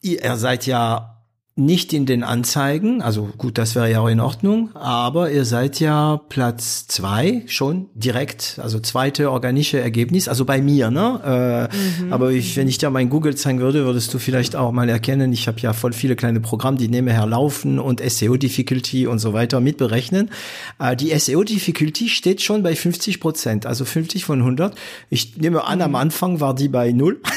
ihr 0.00 0.36
seid 0.36 0.66
ja 0.66 1.17
nicht 1.58 1.92
in 1.92 2.06
den 2.06 2.22
Anzeigen, 2.22 3.02
also 3.02 3.28
gut, 3.36 3.58
das 3.58 3.74
wäre 3.74 3.90
ja 3.90 4.00
auch 4.00 4.08
in 4.08 4.20
Ordnung, 4.20 4.70
aber 4.76 5.30
ihr 5.32 5.44
seid 5.44 5.80
ja 5.80 6.20
Platz 6.28 6.86
zwei 6.86 7.42
schon 7.46 7.88
direkt, 7.94 8.60
also 8.62 8.78
zweite 8.78 9.32
organische 9.32 9.80
Ergebnis, 9.80 10.28
also 10.28 10.44
bei 10.44 10.62
mir, 10.62 10.90
ne? 10.92 11.68
Äh, 11.72 12.04
mhm. 12.04 12.12
Aber 12.12 12.30
ich, 12.30 12.56
wenn 12.56 12.68
ich 12.68 12.78
dir 12.78 12.90
mein 12.90 13.10
Google 13.10 13.34
zeigen 13.34 13.58
würde, 13.58 13.84
würdest 13.84 14.14
du 14.14 14.20
vielleicht 14.20 14.54
auch 14.54 14.70
mal 14.70 14.88
erkennen, 14.88 15.32
ich 15.32 15.48
habe 15.48 15.58
ja 15.58 15.72
voll 15.72 15.92
viele 15.92 16.14
kleine 16.14 16.38
Programme, 16.38 16.78
die 16.78 16.88
nebenher 16.88 17.26
laufen 17.26 17.80
und 17.80 18.00
SEO-Difficulty 18.00 19.08
und 19.08 19.18
so 19.18 19.32
weiter 19.32 19.60
mitberechnen. 19.60 20.30
Äh, 20.78 20.94
die 20.94 21.10
SEO-Difficulty 21.18 22.08
steht 22.08 22.40
schon 22.40 22.62
bei 22.62 22.76
50 22.76 23.18
Prozent, 23.18 23.66
also 23.66 23.84
50 23.84 24.24
von 24.24 24.38
100. 24.38 24.76
Ich 25.10 25.36
nehme 25.36 25.64
an, 25.64 25.78
mhm. 25.78 25.84
am 25.84 25.94
Anfang 25.96 26.40
war 26.40 26.54
die 26.54 26.68
bei 26.68 26.92
null. 26.92 27.20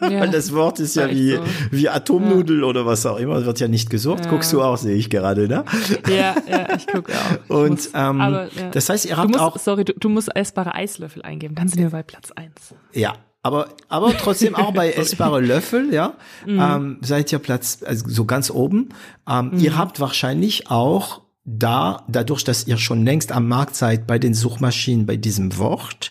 Ja, 0.06 0.20
Weil 0.20 0.30
das 0.30 0.52
Wort 0.52 0.78
ist 0.78 0.94
ja 0.94 1.10
wie, 1.10 1.32
so. 1.32 1.42
wie 1.70 1.88
Atomnudel 1.88 2.60
ja. 2.60 2.66
oder 2.66 2.86
was 2.86 3.04
auch 3.06 3.18
immer, 3.18 3.44
wird 3.44 3.60
ja 3.60 3.68
nicht 3.68 3.90
gesucht. 3.90 4.24
Ja. 4.24 4.30
Guckst 4.30 4.52
du 4.52 4.62
auch, 4.62 4.76
sehe 4.76 4.94
ich 4.94 5.10
gerade, 5.10 5.48
ne? 5.48 5.64
Ja, 6.08 6.34
ja, 6.48 6.76
ich 6.76 6.86
gucke 6.86 7.12
auch. 7.12 7.56
Und 7.56 7.70
muss, 7.70 7.90
ähm, 7.94 8.20
aber, 8.20 8.48
das 8.72 8.88
heißt, 8.88 9.04
ihr 9.06 9.16
habt 9.16 9.30
musst, 9.30 9.40
auch... 9.40 9.58
Sorry, 9.58 9.84
du, 9.84 9.94
du 9.94 10.08
musst 10.08 10.34
essbare 10.36 10.74
Eislöffel 10.74 11.22
eingeben, 11.22 11.54
dann 11.54 11.68
sind 11.68 11.80
wir 11.80 11.90
bei 11.90 12.02
Platz 12.02 12.30
eins. 12.32 12.74
Ja, 12.92 13.14
aber 13.42 13.68
aber 13.88 14.16
trotzdem 14.16 14.56
auch 14.56 14.72
bei 14.72 14.90
essbare 14.96 15.40
Löffel, 15.40 15.94
ja, 15.94 16.14
mhm. 16.44 16.60
ähm, 16.60 16.98
seid 17.02 17.30
ihr 17.32 17.38
Platz 17.38 17.78
also 17.86 18.08
so 18.08 18.24
ganz 18.24 18.50
oben. 18.50 18.88
Ähm, 19.28 19.50
mhm. 19.52 19.58
Ihr 19.60 19.78
habt 19.78 20.00
wahrscheinlich 20.00 20.68
auch 20.68 21.22
da 21.44 22.04
dadurch, 22.08 22.42
dass 22.42 22.66
ihr 22.66 22.76
schon 22.76 23.04
längst 23.04 23.30
am 23.30 23.46
Markt 23.46 23.76
seid 23.76 24.08
bei 24.08 24.18
den 24.18 24.34
Suchmaschinen 24.34 25.06
bei 25.06 25.16
diesem 25.16 25.58
Wort, 25.58 26.10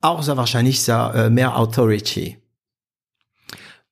auch 0.00 0.22
sehr 0.22 0.38
wahrscheinlich 0.38 0.82
sehr, 0.82 1.12
äh, 1.14 1.30
mehr 1.30 1.58
Authority. 1.58 2.38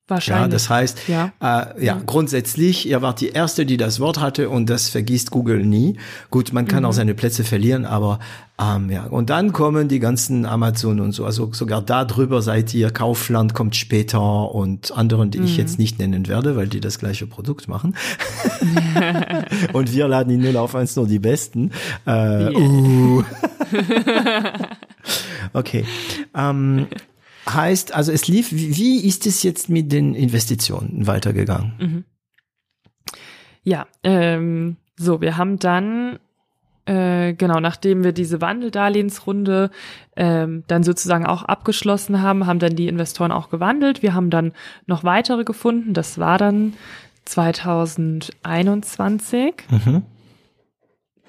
Wahrscheinlich. 0.07 0.43
Ja, 0.43 0.49
das 0.49 0.69
heißt, 0.69 1.09
ja. 1.09 1.33
Äh, 1.41 1.85
ja, 1.85 1.95
mhm. 1.95 2.05
grundsätzlich, 2.05 2.87
ihr 2.87 3.01
wart 3.01 3.23
die 3.23 3.31
Erste, 3.31 3.65
die 3.65 3.79
das 3.79 4.01
Wort 4.01 4.21
hatte 4.21 4.51
und 4.51 4.69
das 4.69 4.91
vergisst 4.91 5.31
Google 5.31 5.65
nie. 5.65 5.97
Gut, 6.31 6.53
man 6.53 6.69
kann 6.69 6.81
mhm. 6.81 6.91
auch 6.91 6.93
seine 6.93 7.15
Plätze 7.15 7.43
verlieren, 7.43 7.87
aber 7.87 8.19
ähm, 8.61 8.91
ja. 8.91 9.05
Und 9.05 9.31
dann 9.31 9.53
kommen 9.53 9.89
die 9.89 10.01
ganzen 10.01 10.45
Amazon 10.45 11.01
und 11.01 11.13
so. 11.13 11.25
Also 11.25 11.53
sogar 11.55 11.81
da 11.81 12.05
drüber 12.05 12.43
seid 12.43 12.75
ihr. 12.75 12.91
Kaufland 12.91 13.55
kommt 13.55 13.77
später 13.77 14.55
und 14.55 14.93
anderen, 14.97 15.31
die 15.31 15.39
mhm. 15.39 15.47
ich 15.47 15.57
jetzt 15.57 15.79
nicht 15.79 15.99
nennen 15.99 16.29
werde, 16.29 16.55
weil 16.55 16.69
die 16.69 16.81
das 16.81 16.99
gleiche 16.99 17.27
Produkt 17.27 17.67
machen. 17.67 17.97
und 19.73 19.93
wir 19.93 20.07
laden 20.07 20.29
die 20.29 20.37
0 20.37 20.59
auf 20.59 20.75
1 20.75 20.97
nur 20.97 21.07
die 21.07 21.19
Besten. 21.19 21.71
Äh, 22.07 22.11
yeah. 22.11 22.51
uh. 22.53 23.25
okay. 25.55 25.85
Ähm, 26.35 26.87
Heißt, 27.49 27.95
also 27.95 28.13
es 28.13 28.29
lief, 28.29 28.53
wie 28.53 29.07
ist 29.07 29.27
es 29.27 29.43
jetzt 29.43 29.69
mit 29.69 29.93
den 29.93 30.15
Investitionen 30.15 31.07
weitergegangen? 31.07 31.73
Mhm. 31.79 32.05
Ja, 33.63 33.87
ähm, 34.03 34.77
so, 34.97 35.21
wir 35.21 35.37
haben 35.37 35.59
dann 35.59 36.19
äh, 36.87 37.33
genau, 37.33 37.61
nachdem 37.61 38.05
wir 38.05 38.13
diese 38.13 38.43
Wandeldarlehensrunde 38.43 39.71
ähm, 40.17 40.65
dann 40.67 40.83
sozusagen 40.83 41.27
auch 41.27 41.43
abgeschlossen 41.43 42.21
haben, 42.21 42.47
haben 42.47 42.59
dann 42.59 42.77
die 42.77 42.89
Investoren 42.89 43.33
auch 43.33 43.49
gewandelt. 43.49 44.03
Wir 44.03 44.13
haben 44.15 44.29
dann 44.31 44.53
noch 44.87 45.03
weitere 45.03 45.45
gefunden. 45.45 45.95
Das 45.95 46.19
war 46.19 46.37
dann 46.37 46.75
2021. 47.25 49.55
Mhm. 49.71 50.03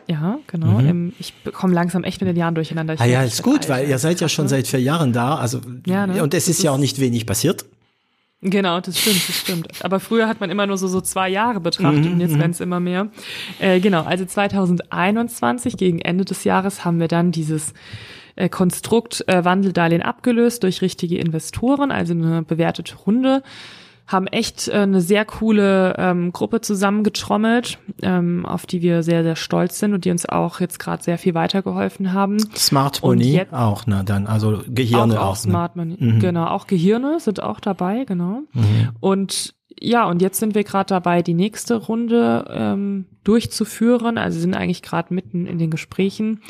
Ja, 0.07 0.37
genau. 0.47 0.79
Mhm. 0.79 0.89
Im, 0.89 1.13
ich 1.19 1.33
komme 1.53 1.73
langsam 1.73 2.03
echt 2.03 2.21
mit 2.21 2.27
den 2.29 2.35
Jahren 2.37 2.53
durcheinander. 2.55 2.93
Ich 2.93 3.01
Ah 3.01 3.05
ja, 3.05 3.23
ist 3.23 3.41
gut, 3.43 3.67
weil 3.69 3.81
alt. 3.81 3.89
ihr 3.89 3.97
seid 3.97 4.21
ja 4.21 4.29
schon 4.29 4.47
seit 4.47 4.67
vier 4.67 4.81
Jahren 4.81 5.13
da. 5.13 5.35
Also 5.35 5.61
Ja, 5.87 6.05
ne? 6.05 6.21
und 6.21 6.33
es 6.33 6.45
Das 6.45 6.55
ist 6.57 6.63
ja 6.63 6.71
auch 6.71 6.75
ist- 6.75 6.81
nicht 6.81 6.99
wenig 6.99 7.25
passiert. 7.25 7.65
Genau, 8.41 8.79
das 8.79 8.99
stimmt, 8.99 9.27
das 9.27 9.35
stimmt. 9.37 9.67
Aber 9.83 9.99
früher 9.99 10.27
hat 10.27 10.39
man 10.39 10.51
immer 10.51 10.67
nur 10.67 10.77
so, 10.77 10.87
so 10.87 11.01
zwei 11.01 11.29
Jahre 11.29 11.59
betrachtet 11.59 12.05
Mhm, 12.05 12.11
und 12.13 12.19
jetzt 12.19 12.37
werden 12.37 12.51
es 12.51 12.59
immer 12.59 12.79
mehr. 12.79 13.07
Äh, 13.59 13.79
genau, 13.79 14.03
also 14.03 14.23
2021, 14.25 15.77
gegen 15.77 15.99
Ende 15.99 16.25
des 16.25 16.43
Jahres, 16.43 16.85
haben 16.85 16.99
wir 16.99 17.07
dann 17.07 17.31
dieses 17.31 17.73
äh, 18.35 18.49
Konstrukt 18.49 19.23
äh, 19.27 19.43
Wandeldarlehen 19.43 20.03
abgelöst 20.03 20.61
durch 20.63 20.81
richtige 20.81 21.17
Investoren, 21.17 21.91
also 21.91 22.13
eine 22.13 22.43
bewertete 22.43 22.95
Runde. 22.97 23.41
Haben 24.07 24.27
echt 24.27 24.67
äh, 24.67 24.73
eine 24.73 25.01
sehr 25.01 25.25
coole 25.25 25.95
ähm, 25.97 26.31
Gruppe 26.31 26.61
zusammengetrommelt, 26.61 27.79
ähm, 28.01 28.45
auf 28.45 28.65
die 28.65 28.81
wir 28.81 29.03
sehr, 29.03 29.23
sehr 29.23 29.35
stolz 29.35 29.79
sind 29.79 29.93
und 29.93 30.05
die 30.05 30.11
uns 30.11 30.27
auch 30.27 30.59
jetzt 30.59 30.79
gerade 30.79 31.03
sehr 31.03 31.17
viel 31.17 31.33
weitergeholfen 31.33 32.13
haben. 32.13 32.37
Smart 32.55 33.01
Money 33.01 33.45
auch, 33.51 33.87
ne? 33.87 34.03
Dann 34.05 34.27
also 34.27 34.61
Gehirne 34.67 35.19
auch, 35.19 35.25
auch. 35.25 35.31
auch 35.31 35.35
Smart 35.35 35.75
Money. 35.75 35.97
Mhm. 35.99 36.19
Genau, 36.19 36.45
auch 36.45 36.67
Gehirne 36.67 37.19
sind 37.19 37.41
auch 37.41 37.59
dabei, 37.59 38.05
genau. 38.05 38.41
Mhm. 38.53 38.89
Und 38.99 39.55
ja, 39.79 40.07
und 40.07 40.21
jetzt 40.21 40.39
sind 40.39 40.55
wir 40.55 40.63
gerade 40.63 40.87
dabei, 40.87 41.21
die 41.21 41.33
nächste 41.33 41.75
Runde 41.75 42.45
ähm, 42.49 43.05
durchzuführen. 43.23 44.17
Also 44.17 44.39
sind 44.39 44.55
eigentlich 44.55 44.81
gerade 44.81 45.13
mitten 45.13 45.45
in 45.45 45.57
den 45.57 45.69
Gesprächen 45.69 46.41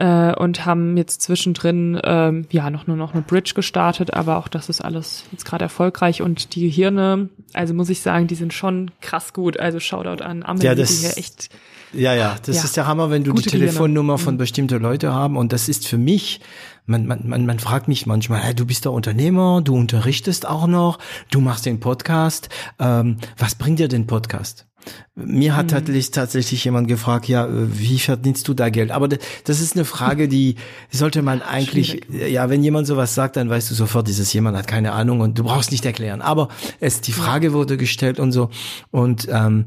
äh, 0.00 0.34
und 0.34 0.64
haben 0.66 0.96
jetzt 0.96 1.22
zwischendrin 1.22 2.00
ähm, 2.02 2.46
ja 2.50 2.70
noch 2.70 2.86
nur 2.88 2.96
noch 2.96 3.12
eine 3.12 3.22
Bridge 3.22 3.52
gestartet, 3.54 4.14
aber 4.14 4.38
auch 4.38 4.48
das 4.48 4.68
ist 4.68 4.80
alles 4.80 5.24
jetzt 5.30 5.44
gerade 5.44 5.62
erfolgreich 5.64 6.22
und 6.22 6.54
die 6.54 6.62
Gehirne, 6.62 7.28
also 7.52 7.74
muss 7.74 7.88
ich 7.90 8.00
sagen, 8.00 8.26
die 8.26 8.34
sind 8.34 8.52
schon 8.52 8.90
krass 9.00 9.32
gut. 9.32 9.60
Also 9.60 9.78
Shoutout 9.78 10.24
an 10.24 10.42
Amelie, 10.42 10.66
Ja, 10.66 10.74
das- 10.74 10.88
die 11.00 11.06
hier 11.06 11.18
echt 11.18 11.50
Ja, 11.92 12.14
ja, 12.14 12.36
das 12.46 12.56
Ja. 12.56 12.62
ist 12.64 12.76
der 12.76 12.86
Hammer, 12.86 13.10
wenn 13.10 13.24
du 13.24 13.32
die. 13.32 13.42
Telefonnummer 13.42 14.16
von 14.16 14.38
bestimmten 14.38 14.80
Leuten 14.80 15.10
haben. 15.12 15.36
Und 15.36 15.52
das 15.52 15.68
ist 15.68 15.88
für 15.88 15.98
mich, 15.98 16.40
man, 16.86 17.04
man, 17.06 17.28
man, 17.28 17.46
man 17.46 17.58
fragt 17.58 17.88
mich 17.88 18.06
manchmal, 18.06 18.40
hey, 18.40 18.54
du 18.54 18.64
bist 18.64 18.84
der 18.84 18.92
Unternehmer, 18.92 19.60
du 19.60 19.74
unterrichtest 19.76 20.46
auch 20.46 20.68
noch, 20.68 20.98
du 21.32 21.40
machst 21.40 21.66
den 21.66 21.80
Podcast. 21.80 22.48
Ähm, 22.78 23.16
was 23.36 23.56
bringt 23.56 23.80
dir 23.80 23.88
den 23.88 24.06
Podcast? 24.06 24.66
Mir 25.14 25.56
hat 25.56 25.70
tatsächlich, 25.70 26.10
tatsächlich 26.10 26.64
jemand 26.64 26.88
gefragt, 26.88 27.28
ja, 27.28 27.46
äh, 27.46 27.78
wie 27.78 27.98
verdienst 27.98 28.46
du 28.48 28.54
da 28.54 28.70
Geld? 28.70 28.90
Aber 28.90 29.08
das 29.08 29.60
ist 29.60 29.76
eine 29.76 29.84
Frage, 29.84 30.28
die 30.28 30.56
sollte 30.90 31.22
man 31.22 31.42
eigentlich, 31.42 32.00
ja, 32.10 32.48
wenn 32.50 32.62
jemand 32.62 32.86
sowas 32.86 33.14
sagt, 33.14 33.36
dann 33.36 33.50
weißt 33.50 33.70
du 33.70 33.74
sofort, 33.74 34.08
dieses 34.08 34.32
jemand 34.32 34.56
hat 34.56 34.66
keine 34.66 34.92
Ahnung 34.92 35.20
und 35.20 35.38
du 35.38 35.44
brauchst 35.44 35.72
nicht 35.72 35.84
erklären. 35.84 36.22
Aber 36.22 36.48
es, 36.80 37.00
die 37.00 37.12
Frage 37.12 37.52
wurde 37.52 37.76
gestellt 37.76 38.18
und 38.18 38.32
so. 38.32 38.50
Und 38.90 39.28
ähm, 39.30 39.66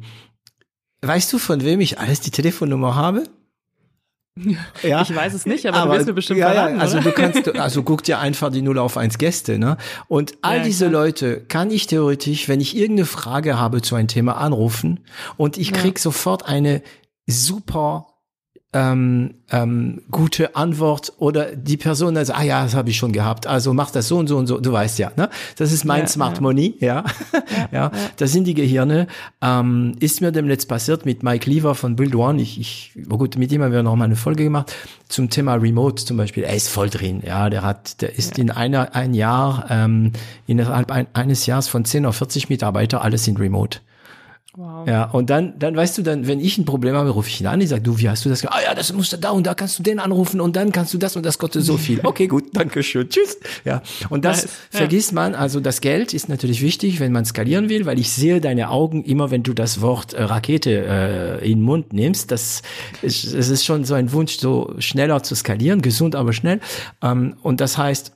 weißt 1.01 1.31
du, 1.33 1.37
von 1.37 1.63
wem 1.63 1.81
ich 1.81 1.99
alles 1.99 2.21
die 2.21 2.31
Telefonnummer 2.31 2.95
habe? 2.95 3.23
Ja, 4.83 5.01
Ich 5.01 5.15
weiß 5.15 5.33
es 5.33 5.45
nicht, 5.45 5.65
aber, 5.67 5.91
du 5.91 5.97
wirst 5.97 6.07
mir 6.07 6.13
bestimmt 6.13 6.39
ja, 6.39 6.51
verraten, 6.51 6.75
ja, 6.75 6.81
also 6.81 6.97
oder? 6.97 7.03
du 7.05 7.11
kannst, 7.11 7.55
also 7.59 7.83
guck 7.83 8.03
dir 8.03 8.19
einfach 8.19 8.51
die 8.51 8.61
0 8.61 8.79
auf 8.79 8.97
1 8.97 9.17
Gäste, 9.17 9.59
ne? 9.59 9.77
Und 10.07 10.33
all 10.41 10.57
Ja, 10.57 10.63
diese 10.63 10.89
klar. 10.89 11.03
Leute 11.03 11.41
kann 11.41 11.69
ich 11.71 11.87
theoretisch, 11.87 12.47
wenn 12.49 12.59
ich 12.59 12.75
irgendeine 12.75 13.05
Frage 13.05 13.59
habe 13.59 13.81
zu 13.81 13.95
einem 13.95 14.07
Thema 14.07 14.37
anrufen 14.37 15.01
und 15.37 15.57
ich 15.57 15.71
krieg 15.71 15.99
sofort 15.99 16.45
eine 16.45 16.81
super 17.27 18.07
ähm, 18.73 19.35
ähm, 19.51 20.01
gute 20.09 20.55
Antwort 20.55 21.13
oder 21.17 21.55
die 21.55 21.77
Person 21.77 22.17
also, 22.17 22.33
ah 22.33 22.43
ja, 22.43 22.63
das 22.63 22.75
habe 22.75 22.89
ich 22.89 22.97
schon 22.97 23.11
gehabt, 23.11 23.47
also 23.47 23.73
mach 23.73 23.91
das 23.91 24.07
so 24.07 24.17
und 24.17 24.27
so 24.27 24.37
und 24.37 24.47
so, 24.47 24.59
du 24.59 24.71
weißt 24.71 24.99
ja, 24.99 25.11
ne? 25.15 25.29
Das 25.57 25.71
ist 25.71 25.85
mein 25.85 26.01
Ja, 26.01 26.07
Smart 26.07 26.35
ja. 26.37 26.41
Money, 26.41 26.75
ja. 26.79 27.03
Ja, 27.71 27.91
das 28.17 28.31
sind 28.31 28.45
die 28.45 28.53
Gehirne. 28.53 29.07
Ähm, 29.41 29.95
ist 29.99 30.21
mir 30.21 30.31
demnächst 30.31 30.67
passiert 30.67 31.05
mit 31.05 31.23
Mike 31.23 31.49
Lever 31.49 31.75
von 31.75 31.95
Build 31.95 32.15
One. 32.15 32.41
Ich, 32.41 32.59
ich, 32.59 32.91
oh 33.09 33.17
gut, 33.17 33.37
mit 33.37 33.51
ihm 33.51 33.61
haben 33.61 33.71
wir 33.71 33.83
noch 33.83 33.95
mal 33.95 34.05
eine 34.05 34.15
Folge 34.15 34.43
gemacht 34.43 34.73
zum 35.07 35.29
Thema 35.29 35.55
Remote 35.55 36.03
zum 36.03 36.17
Beispiel. 36.17 36.43
Er 36.43 36.55
ist 36.55 36.69
voll 36.69 36.89
drin, 36.89 37.21
ja. 37.25 37.49
Der 37.49 37.61
hat, 37.61 38.01
der 38.01 38.17
ist 38.17 38.39
in 38.39 38.49
einer, 38.49 38.95
ein 38.95 39.13
Jahr, 39.13 39.65
ähm, 39.69 40.11
innerhalb 40.47 40.91
ein, 40.91 41.07
eines 41.13 41.45
Jahres 41.45 41.67
von 41.67 41.85
10 41.85 42.05
auf 42.05 42.15
40 42.15 42.49
Mitarbeiter, 42.49 43.03
alles 43.03 43.27
in 43.27 43.37
Remote. 43.37 43.79
Wow. 44.55 44.87
Ja, 44.87 45.05
und 45.05 45.31
dann, 45.31 45.57
dann 45.57 45.75
weißt 45.75 45.97
du, 45.97 46.03
dann, 46.03 46.27
wenn 46.27 46.39
ich 46.39 46.59
ein 46.59 46.65
Problem 46.65 46.93
habe, 46.95 47.09
rufe 47.09 47.27
ich 47.27 47.41
ihn 47.41 47.47
an, 47.47 47.59
ich 47.59 47.69
sage, 47.69 47.81
du, 47.81 47.97
wie 47.97 48.07
hast 48.07 48.23
du 48.23 48.29
das 48.29 48.41
gemacht? 48.41 48.59
Ah 48.59 48.63
ja, 48.69 48.75
das 48.75 48.93
musst 48.93 49.11
du 49.11 49.17
da 49.17 49.31
und 49.31 49.47
da 49.47 49.55
kannst 49.55 49.79
du 49.79 49.83
den 49.83 49.97
anrufen 49.97 50.39
und 50.39 50.55
dann 50.55 50.71
kannst 50.71 50.93
du 50.93 50.99
das 50.99 51.15
und 51.15 51.25
das 51.25 51.39
kostet 51.39 51.63
so 51.63 51.77
viel. 51.77 52.01
Okay, 52.13 52.27
gut, 52.27 52.49
danke 52.53 52.83
schön, 52.83 53.09
tschüss. 53.09 53.39
Ja, 53.65 53.81
und 54.09 54.25
das 54.25 54.43
Nice, 54.43 54.51
ja. 54.71 54.77
vergisst 54.79 55.13
man, 55.13 55.33
also 55.33 55.59
das 55.59 55.81
Geld 55.81 56.13
ist 56.13 56.29
natürlich 56.29 56.61
wichtig, 56.61 56.99
wenn 56.99 57.11
man 57.11 57.25
skalieren 57.25 57.69
will, 57.69 57.87
weil 57.87 57.97
ich 57.97 58.11
sehe 58.11 58.41
deine 58.41 58.69
Augen 58.69 59.03
immer, 59.03 59.31
wenn 59.31 59.41
du 59.41 59.53
das 59.53 59.81
Wort 59.81 60.13
äh, 60.13 60.21
Rakete 60.21 61.39
äh, 61.41 61.45
in 61.51 61.59
den 61.59 61.61
Mund 61.63 61.91
nimmst, 61.91 62.29
das 62.29 62.61
ist, 63.01 63.33
es 63.33 63.49
ist 63.49 63.65
schon 63.65 63.85
so 63.85 63.95
ein 63.95 64.11
Wunsch, 64.11 64.37
so 64.37 64.75
schneller 64.77 65.23
zu 65.23 65.33
skalieren, 65.33 65.81
gesund, 65.81 66.15
aber 66.15 66.33
schnell. 66.33 66.59
Ähm, 67.01 67.35
und 67.41 67.59
das 67.59 67.77
heißt, 67.77 68.11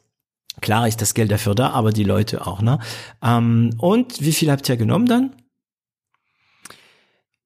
Klar 0.60 0.88
ist 0.88 1.02
das 1.02 1.14
Geld 1.14 1.30
dafür 1.30 1.54
da, 1.54 1.70
aber 1.70 1.92
die 1.92 2.04
Leute 2.04 2.48
auch, 2.48 2.64
ne? 2.64 2.80
Ähm, 3.24 3.76
und 3.78 4.22
wie 4.22 4.32
viel 4.32 4.50
habt 4.50 4.68
ihr 4.68 4.76
genommen 4.76 5.06
dann? 5.06 5.32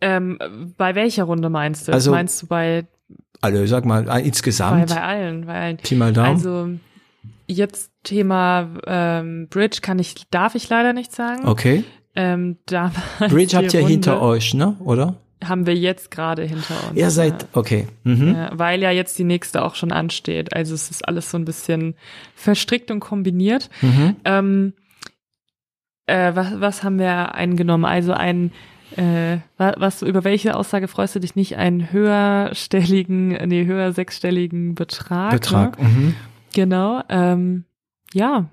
Ähm, 0.02 0.74
bei 0.78 0.96
welcher 0.96 1.24
Runde 1.26 1.50
meinst 1.50 1.88
du? 1.88 1.94
Also- 1.94 2.12
meinst 2.12 2.42
du 2.42 2.48
bei, 2.48 2.86
Also 3.42 3.66
sag 3.68 3.86
mal, 3.86 4.04
äh, 4.04 4.06
bei, 4.08 4.22
insgesamt. 4.24 4.88
bei 4.90 5.02
allen? 5.02 5.46
Bei 5.46 5.62
allen. 5.62 5.78
Pi 5.78 5.96
mal 5.96 6.12
Daumen. 6.14 6.30
Also 6.30 6.70
jetzt 7.48 7.92
Thema 8.04 8.70
ähm, 8.88 9.48
Bridge 9.50 9.80
kann 9.82 10.00
ich, 10.00 10.16
darf 10.32 10.56
ich 10.56 10.70
leider 10.70 10.94
nicht 10.94 11.12
sagen. 11.14 11.48
okay. 11.48 11.84
Ähm, 12.14 12.58
damals 12.66 12.94
Bridge 13.30 13.56
habt 13.56 13.74
ihr 13.74 13.80
Runde 13.82 13.94
hinter 13.94 14.22
euch, 14.22 14.54
ne? 14.54 14.76
Oder? 14.80 15.16
Haben 15.44 15.66
wir 15.66 15.76
jetzt 15.76 16.12
gerade 16.12 16.44
hinter 16.44 16.76
uns. 16.90 16.98
Ihr 17.00 17.10
seid, 17.10 17.48
okay. 17.54 17.88
Mhm. 18.04 18.36
Ja, 18.36 18.50
weil 18.54 18.82
ja 18.82 18.92
jetzt 18.92 19.18
die 19.18 19.24
nächste 19.24 19.64
auch 19.64 19.76
schon 19.76 19.92
ansteht. 19.94 20.54
Also 20.54 20.76
es 20.76 20.92
ist 20.92 21.08
alles 21.08 21.32
so 21.32 21.38
ein 21.38 21.46
bisschen 21.46 21.96
verstrickt 22.36 22.92
und 22.92 23.00
kombiniert. 23.00 23.70
Mhm. 23.82 24.16
Ähm, 24.26 24.74
äh, 26.06 26.36
was, 26.36 26.60
was 26.60 26.84
haben 26.84 27.00
wir 27.00 27.34
eingenommen? 27.34 27.86
Also 27.86 28.14
ein 28.14 28.52
äh, 28.98 29.38
wa- 29.58 29.76
was, 29.78 30.02
über 30.02 30.24
welche 30.24 30.56
Aussage 30.56 30.88
freust 30.88 31.16
du 31.16 31.20
dich 31.20 31.36
nicht? 31.36 31.58
Einen 31.58 31.92
höherstelligen, 31.92 33.30
nee, 33.48 33.66
höher 33.66 33.92
sechsstelligen 33.94 34.76
Betrag. 34.76 35.32
Betrag. 35.32 35.80
Ne? 35.82 35.88
Mhm. 35.88 36.16
Genau. 36.54 37.02
Ähm, 37.10 37.66
ja. 38.14 38.50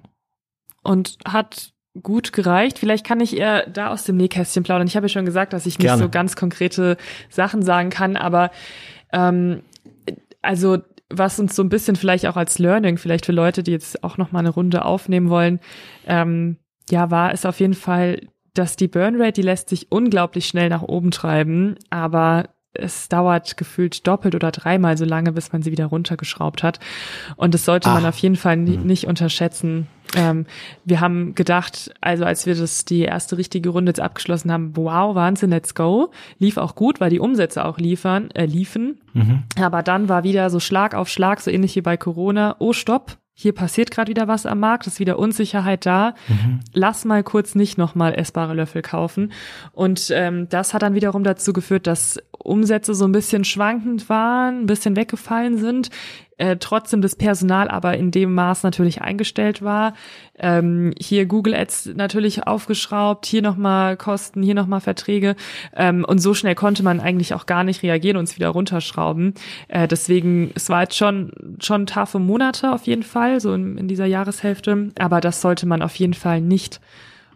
Und 0.83 1.19
hat 1.27 1.73
gut 2.03 2.33
gereicht. 2.33 2.79
Vielleicht 2.79 3.05
kann 3.05 3.21
ich 3.21 3.37
eher 3.37 3.69
da 3.69 3.89
aus 3.89 4.05
dem 4.05 4.17
Nähkästchen 4.17 4.63
plaudern. 4.63 4.87
Ich 4.87 4.97
habe 4.97 5.07
ja 5.07 5.09
schon 5.13 5.25
gesagt, 5.25 5.53
dass 5.53 5.67
ich 5.67 5.79
nicht 5.79 5.87
Gerne. 5.87 6.03
so 6.03 6.09
ganz 6.09 6.37
konkrete 6.37 6.97
Sachen 7.29 7.63
sagen 7.63 7.91
kann, 7.91 8.17
aber 8.17 8.51
ähm, 9.13 9.63
also 10.41 10.79
was 11.11 11.41
uns 11.41 11.57
so 11.57 11.63
ein 11.63 11.71
bisschen 11.71 11.97
vielleicht 11.97 12.27
auch 12.27 12.37
als 12.37 12.59
Learning, 12.59 12.99
vielleicht 12.99 13.27
für 13.27 13.33
Leute, 13.33 13.63
die 13.63 13.71
jetzt 13.73 14.05
auch 14.05 14.19
noch 14.19 14.31
mal 14.31 14.41
eine 14.41 14.51
Runde 14.51 14.85
aufnehmen 14.85 15.31
wollen, 15.31 15.59
ähm, 16.07 16.59
ja, 16.91 17.11
war 17.11 17.33
es 17.33 17.47
auf 17.47 17.59
jeden 17.61 17.75
Fall, 17.75 18.21
dass 18.59 18.77
die 18.77 18.89
Burnrate, 18.89 19.33
die 19.33 19.43
lässt 19.43 19.69
sich 19.69 19.91
unglaublich 19.91 20.47
schnell 20.47 20.69
nach 20.69 20.83
oben 20.83 21.11
treiben, 21.11 21.77
aber 21.91 22.49
es 22.75 23.09
dauert 23.09 23.57
gefühlt 23.57 24.07
doppelt 24.07 24.35
oder 24.35 24.53
dreimal 24.53 24.97
so 24.99 25.05
lange, 25.05 25.33
bis 25.33 25.53
man 25.53 25.63
sie 25.63 25.73
wieder 25.73 25.87
runtergeschraubt 25.87 26.63
hat. 26.63 26.79
Und 27.37 27.55
das 27.55 27.65
sollte 27.65 27.89
man 27.89 28.05
Ah. 28.05 28.11
auf 28.11 28.19
jeden 28.19 28.37
Fall 28.37 28.57
ni- 28.59 28.77
nicht 28.77 29.07
unterschätzen. 29.07 29.87
Ähm, 30.15 30.47
wir 30.85 31.01
haben 31.01 31.35
gedacht, 31.35 31.93
also 32.01 32.25
als 32.25 32.47
wir 32.47 32.55
das 32.55 32.85
die 32.85 33.01
erste 33.03 33.37
richtige 33.37 33.71
Runde 33.71 33.91
jetzt 33.91 34.01
abgeschlossen 34.01 34.53
haben, 34.53 34.77
wow, 34.77 35.15
Wahnsinn, 35.15 35.51
let's 35.51 35.75
go. 35.75 36.11
Lief 36.39 36.57
auch 36.57 36.75
gut, 36.75 37.01
weil 37.01 37.11
die 37.11 37.21
Umsätze 37.21 37.65
auch 37.65 37.79
liefern, 37.79 38.31
äh, 38.33 38.45
liefen. 38.47 39.01
Mhm. 39.13 39.43
Aber 39.61 39.83
dann 39.83 40.09
war 40.09 40.23
wieder 40.23 40.49
so 40.51 40.61
Schlag 40.61 40.95
auf 40.95 41.09
Schlag, 41.09 41.41
so 41.41 41.51
ähnlich 41.51 41.75
wie 41.75 41.83
bei 41.83 41.97
Corona. 41.97 42.55
Oh, 42.59 42.73
stopp. 42.73 43.17
Hier 43.41 43.53
passiert 43.53 43.93
gerade 43.93 44.11
wieder 44.11 44.27
was 44.27 44.47
am 44.47 44.59
Markt, 44.59 44.89
ist 44.89 44.99
wieder 44.99 45.17
Unsicherheit 45.17 45.87
da. 45.87 46.15
Lass 46.73 47.05
mal 47.05 47.23
kurz 47.23 47.55
nicht 47.55 47.79
nochmal 47.79 48.13
essbare 48.19 48.53
Löffel 48.53 48.83
kaufen. 48.83 49.31
Und 49.71 50.11
ähm, 50.13 50.49
das 50.49 50.75
hat 50.75 50.83
dann 50.83 50.95
wiederum 50.97 51.23
dazu 51.23 51.53
geführt, 51.53 51.87
dass 51.87 52.19
Umsätze 52.37 52.97
so 52.97 53.05
ein 53.05 53.13
bisschen 53.13 53.45
schwankend 53.45 54.09
waren, 54.09 54.63
ein 54.63 54.67
bisschen 54.67 54.97
weggefallen 54.97 55.57
sind. 55.57 55.91
Äh, 56.39 56.57
trotzdem 56.59 57.03
das 57.03 57.17
Personal 57.17 57.69
aber 57.69 57.97
in 57.97 58.11
dem 58.11 58.33
Maß 58.35 58.63
natürlich 58.63 59.03
eingestellt 59.03 59.61
war. 59.63 59.95
Ähm, 60.39 60.95
hier 60.99 61.27
Google 61.27 61.55
Ads 61.55 61.91
natürlich 61.97 62.47
aufgeschraubt, 62.47 63.27
hier 63.27 63.43
nochmal 63.43 63.97
Kosten, 63.97 64.43
hier 64.43 64.55
nochmal 64.55 64.81
Verträge. 64.81 65.35
Ähm, 65.77 66.05
und 66.05 66.21
so 66.21 66.35
schnell 66.35 66.55
konnte 66.55 66.83
man 66.83 67.01
eigentlich 67.01 67.35
auch 67.35 67.47
gar 67.47 67.65
nicht 67.65 67.83
reagieren 67.83 68.17
und 68.17 68.25
es 68.25 68.37
wieder 68.37 68.49
runterschrauben. 68.49 69.35
Äh, 69.67 69.89
deswegen, 69.89 70.53
es 70.55 70.71
war 70.71 70.83
jetzt 70.83 70.97
schon, 70.97 71.33
schon 71.61 71.87
taffe 71.87 72.21
Monate 72.21 72.73
auf 72.73 72.87
jeden 72.87 73.03
Fall, 73.03 73.41
so 73.41 73.53
in, 73.53 73.77
in 73.77 73.89
dieser 73.89 74.07
Jahreshälfte. 74.07 74.91
Aber 74.99 75.21
das 75.21 75.41
sollte 75.41 75.67
man 75.67 75.83
auf 75.83 75.97
jeden 75.97 76.15
Fall 76.15 76.41
nicht 76.41 76.81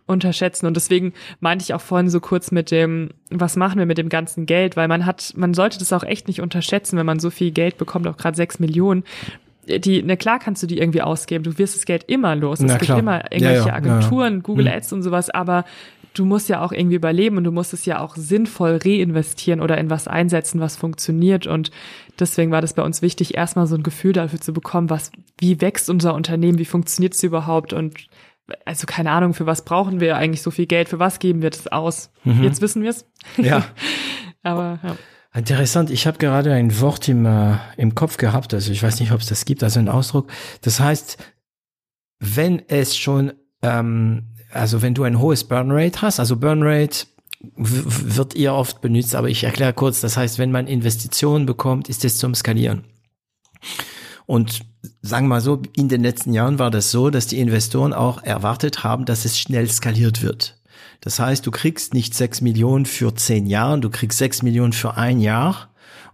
unterschätzen. 0.06 0.66
Und 0.66 0.76
deswegen 0.76 1.12
meinte 1.40 1.62
ich 1.62 1.74
auch 1.74 1.80
vorhin 1.80 2.10
so 2.10 2.20
kurz 2.20 2.50
mit 2.50 2.70
dem, 2.70 3.10
was 3.30 3.56
machen 3.56 3.78
wir 3.78 3.86
mit 3.86 3.98
dem 3.98 4.08
ganzen 4.08 4.46
Geld? 4.46 4.76
Weil 4.76 4.88
man 4.88 5.06
hat, 5.06 5.32
man 5.36 5.54
sollte 5.54 5.78
das 5.78 5.92
auch 5.92 6.04
echt 6.04 6.28
nicht 6.28 6.40
unterschätzen, 6.40 6.98
wenn 6.98 7.06
man 7.06 7.20
so 7.20 7.30
viel 7.30 7.50
Geld 7.50 7.78
bekommt, 7.78 8.06
auch 8.08 8.16
gerade 8.16 8.36
sechs 8.36 8.58
Millionen. 8.58 9.04
Die, 9.68 10.02
na 10.02 10.16
klar 10.16 10.40
kannst 10.40 10.62
du 10.62 10.66
die 10.66 10.78
irgendwie 10.78 11.02
ausgeben. 11.02 11.44
Du 11.44 11.56
wirst 11.56 11.76
das 11.76 11.84
Geld 11.84 12.04
immer 12.08 12.34
los. 12.34 12.58
Es 12.58 12.66
Na 12.66 12.72
gibt 12.74 12.86
klar. 12.86 12.98
immer 12.98 13.32
irgendwelche 13.32 13.60
Ja, 13.60 13.66
ja, 13.68 13.74
Agenturen, 13.74 14.32
ja, 14.32 14.36
ja. 14.38 14.42
Google 14.42 14.64
Mhm. 14.66 14.72
Ads 14.72 14.92
und 14.92 15.02
sowas, 15.04 15.30
aber 15.30 15.64
du 16.14 16.24
musst 16.24 16.48
ja 16.48 16.60
auch 16.62 16.72
irgendwie 16.72 16.96
überleben 16.96 17.36
und 17.38 17.44
du 17.44 17.52
musst 17.52 17.72
es 17.72 17.84
ja 17.86 18.00
auch 18.00 18.16
sinnvoll 18.16 18.80
reinvestieren 18.84 19.60
oder 19.60 19.78
in 19.78 19.88
was 19.88 20.08
einsetzen, 20.08 20.60
was 20.60 20.76
funktioniert. 20.76 21.46
Und 21.46 21.70
deswegen 22.18 22.50
war 22.50 22.60
das 22.60 22.74
bei 22.74 22.82
uns 22.82 23.02
wichtig, 23.02 23.36
erstmal 23.36 23.66
so 23.66 23.76
ein 23.76 23.82
Gefühl 23.82 24.12
dafür 24.12 24.40
zu 24.40 24.52
bekommen, 24.52 24.90
was, 24.90 25.10
wie 25.38 25.60
wächst 25.60 25.88
unser 25.88 26.14
Unternehmen, 26.14 26.58
wie 26.58 26.64
funktioniert 26.66 27.14
es 27.14 27.22
überhaupt 27.22 27.72
und 27.72 28.08
also 28.64 28.86
keine 28.86 29.10
Ahnung, 29.10 29.34
für 29.34 29.46
was 29.46 29.64
brauchen 29.64 30.00
wir 30.00 30.16
eigentlich 30.16 30.42
so 30.42 30.50
viel 30.50 30.66
Geld, 30.66 30.88
für 30.88 30.98
was 30.98 31.18
geben 31.18 31.42
wir 31.42 31.50
das 31.50 31.68
aus? 31.68 32.10
Jetzt 32.24 32.60
wissen 32.60 32.82
wir 32.82 32.90
es. 32.90 33.06
Mhm. 33.36 33.44
Ja. 33.44 33.64
Aber 34.42 34.80
ja. 34.82 34.96
Interessant, 35.34 35.90
ich 35.90 36.06
habe 36.06 36.18
gerade 36.18 36.52
ein 36.52 36.78
Wort 36.80 37.08
im, 37.08 37.24
äh, 37.24 37.56
im 37.78 37.94
Kopf 37.94 38.18
gehabt, 38.18 38.52
also 38.52 38.70
ich 38.70 38.82
weiß 38.82 39.00
nicht, 39.00 39.12
ob 39.12 39.20
es 39.20 39.26
das 39.26 39.46
gibt, 39.46 39.62
also 39.62 39.78
ein 39.78 39.88
Ausdruck. 39.88 40.30
Das 40.60 40.78
heißt, 40.78 41.16
wenn 42.18 42.62
es 42.68 42.96
schon, 42.96 43.32
ähm, 43.62 44.34
also 44.52 44.82
wenn 44.82 44.94
du 44.94 45.04
ein 45.04 45.18
hohes 45.18 45.44
Burnrate 45.44 46.02
hast, 46.02 46.20
also 46.20 46.36
Burnrate 46.36 47.06
wird 47.56 48.36
eher 48.36 48.54
oft 48.54 48.82
benutzt, 48.82 49.14
aber 49.14 49.28
ich 49.28 49.42
erkläre 49.42 49.72
kurz, 49.72 50.00
das 50.02 50.16
heißt, 50.18 50.38
wenn 50.38 50.52
man 50.52 50.66
Investitionen 50.66 51.46
bekommt, 51.46 51.88
ist 51.88 52.04
es 52.04 52.18
zum 52.18 52.34
Skalieren. 52.34 52.84
Und 54.32 54.64
sagen 55.02 55.26
wir 55.26 55.34
mal 55.34 55.40
so, 55.42 55.60
in 55.76 55.90
den 55.90 56.02
letzten 56.02 56.32
Jahren 56.32 56.58
war 56.58 56.70
das 56.70 56.90
so, 56.90 57.10
dass 57.10 57.26
die 57.26 57.38
Investoren 57.38 57.92
auch 57.92 58.22
erwartet 58.22 58.82
haben, 58.82 59.04
dass 59.04 59.26
es 59.26 59.38
schnell 59.38 59.70
skaliert 59.70 60.22
wird. 60.22 60.58
Das 61.02 61.18
heißt, 61.18 61.46
du 61.46 61.50
kriegst 61.50 61.92
nicht 61.92 62.14
sechs 62.14 62.40
Millionen 62.40 62.86
für 62.86 63.14
zehn 63.14 63.46
Jahre, 63.46 63.78
du 63.78 63.90
kriegst 63.90 64.16
sechs 64.16 64.40
Millionen 64.40 64.72
für 64.72 64.96
ein 64.96 65.20
Jahr 65.20 65.68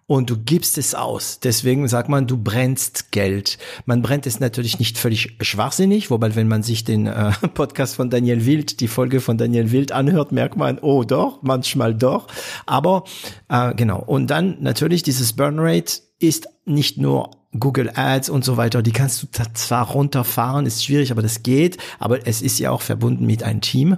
und 0.08 0.30
du 0.30 0.36
gibst 0.36 0.78
es 0.78 0.96
aus. 0.96 1.38
Deswegen 1.38 1.86
sagt 1.86 2.08
man, 2.08 2.26
du 2.26 2.36
brennst 2.36 3.12
Geld. 3.12 3.56
Man 3.86 4.02
brennt 4.02 4.26
es 4.26 4.40
natürlich 4.40 4.80
nicht 4.80 4.98
völlig 4.98 5.36
schwachsinnig, 5.40 6.10
wobei 6.10 6.34
wenn 6.34 6.48
man 6.48 6.64
sich 6.64 6.82
den 6.82 7.06
äh, 7.06 7.30
Podcast 7.54 7.94
von 7.94 8.10
Daniel 8.10 8.44
Wild, 8.44 8.80
die 8.80 8.88
Folge 8.88 9.20
von 9.20 9.38
Daniel 9.38 9.70
Wild 9.70 9.92
anhört, 9.92 10.32
merkt 10.32 10.56
man, 10.56 10.80
oh 10.80 11.04
doch, 11.04 11.42
manchmal 11.42 11.94
doch. 11.94 12.26
Aber 12.66 13.04
äh, 13.48 13.76
genau. 13.76 14.02
Und 14.02 14.26
dann 14.26 14.56
natürlich 14.60 15.04
dieses 15.04 15.34
Burnrate 15.34 16.00
ist 16.18 16.48
nicht 16.64 16.98
nur 16.98 17.37
Google 17.58 17.90
Ads 17.94 18.28
und 18.28 18.44
so 18.44 18.58
weiter, 18.58 18.82
die 18.82 18.92
kannst 18.92 19.22
du 19.22 19.26
zwar 19.54 19.88
runterfahren, 19.88 20.66
ist 20.66 20.84
schwierig, 20.84 21.10
aber 21.10 21.22
das 21.22 21.42
geht, 21.42 21.78
aber 21.98 22.26
es 22.26 22.42
ist 22.42 22.58
ja 22.58 22.70
auch 22.70 22.82
verbunden 22.82 23.24
mit 23.24 23.42
einem 23.42 23.62
Team, 23.62 23.96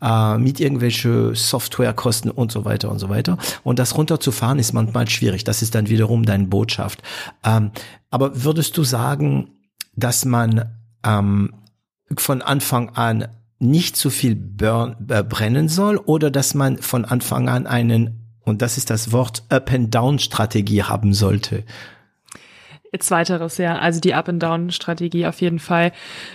äh, 0.00 0.38
mit 0.38 0.60
irgendwelche 0.60 1.34
Softwarekosten 1.34 2.30
und 2.30 2.50
so 2.50 2.64
weiter 2.64 2.90
und 2.90 2.98
so 2.98 3.10
weiter. 3.10 3.36
Und 3.64 3.78
das 3.78 3.96
runterzufahren 3.98 4.58
ist 4.58 4.72
manchmal 4.72 5.08
schwierig. 5.10 5.44
Das 5.44 5.60
ist 5.60 5.74
dann 5.74 5.90
wiederum 5.90 6.24
deine 6.24 6.46
Botschaft. 6.46 7.02
Ähm, 7.44 7.70
aber 8.10 8.44
würdest 8.44 8.76
du 8.78 8.84
sagen, 8.84 9.50
dass 9.94 10.24
man 10.24 10.70
ähm, 11.04 11.52
von 12.16 12.40
Anfang 12.40 12.90
an 12.90 13.28
nicht 13.58 13.96
zu 13.96 14.08
viel 14.08 14.34
burn, 14.34 14.96
äh, 15.08 15.22
brennen 15.22 15.68
soll 15.68 15.98
oder 15.98 16.30
dass 16.30 16.54
man 16.54 16.78
von 16.78 17.04
Anfang 17.04 17.48
an 17.48 17.66
einen, 17.66 18.38
und 18.40 18.62
das 18.62 18.78
ist 18.78 18.88
das 18.88 19.12
Wort, 19.12 19.44
Up-and-Down-Strategie 19.50 20.84
haben 20.84 21.12
sollte? 21.12 21.64
Zweiteres, 22.98 23.58
ja. 23.58 23.78
Also 23.78 24.00
die 24.00 24.14
Up-and-Down-Strategie 24.14 25.26
auf 25.26 25.40
jeden 25.40 25.58
Fall. 25.58 25.92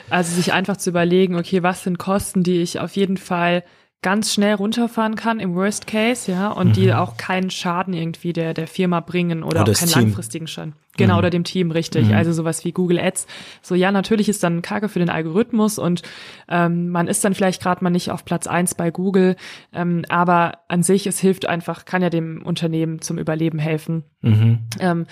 Also 0.10 0.36
sich 0.36 0.54
einfach 0.54 0.78
zu 0.78 0.90
überlegen, 0.90 1.36
okay, 1.36 1.64
was 1.64 1.84
sind 1.84 1.98
Kosten, 1.98 2.44
die 2.44 2.62
ich 2.62 2.80
auf 2.80 2.96
jeden 2.96 3.18
Fall 3.18 3.64
ganz 4.04 4.34
schnell 4.34 4.56
runterfahren 4.56 5.16
kann 5.16 5.40
im 5.40 5.54
Worst 5.54 5.86
Case, 5.86 6.32
ja, 6.32 6.48
und 6.48 6.76
die 6.76 6.92
auch 6.92 7.18
keinen 7.18 7.52
Schaden 7.52 7.94
irgendwie 7.94 8.34
der, 8.34 8.56
der 8.56 8.66
Firma 8.66 9.00
bringen 9.00 9.44
oder, 9.44 9.60
Mhm. 9.60 9.64
Oder 9.64 9.72
auch 9.72 9.78
keinen 9.78 9.90
Team. 9.90 10.02
Mhm. 10.02 10.08
langfristigen 10.08 10.48
Schaden. 10.48 10.74
Genau, 10.98 11.20
oder 11.20 11.30
dem 11.30 11.44
Team, 11.44 11.72
richtig. 11.72 12.14
Also 12.14 12.34
sowas 12.34 12.66
wie 12.66 12.72
Google 12.74 13.00
Ads. 13.00 13.26
So, 13.62 13.76
ja, 13.76 13.92
natürlich 13.92 14.28
ist 14.28 14.44
dann 14.44 14.62
Kacke 14.62 14.90
für 14.90 15.00
den 15.00 15.10
Algorithmus 15.10 15.80
und 15.80 16.02
ähm, 16.50 16.90
man 16.90 17.08
ist 17.08 17.24
dann 17.24 17.34
vielleicht 17.34 17.62
gerade 17.62 17.84
mal 17.84 17.92
nicht 17.92 18.12
auf 18.12 18.26
Platz 18.26 18.46
eins 18.46 18.76
bei 18.76 18.92
Google, 18.92 19.36
ähm, 19.72 20.04
aber 20.10 20.60
an 20.68 20.84
sich, 20.84 21.08
es 21.08 21.20
hilft 21.20 21.48
einfach, 21.48 21.86
kann 21.86 22.02
ja 22.02 22.10
dem 22.10 22.42
Unternehmen 22.44 23.02
zum 23.02 23.18
Überleben 23.20 23.58
helfen. 23.60 24.04
Mhm. 24.22 24.60
Ähm, 24.80 25.06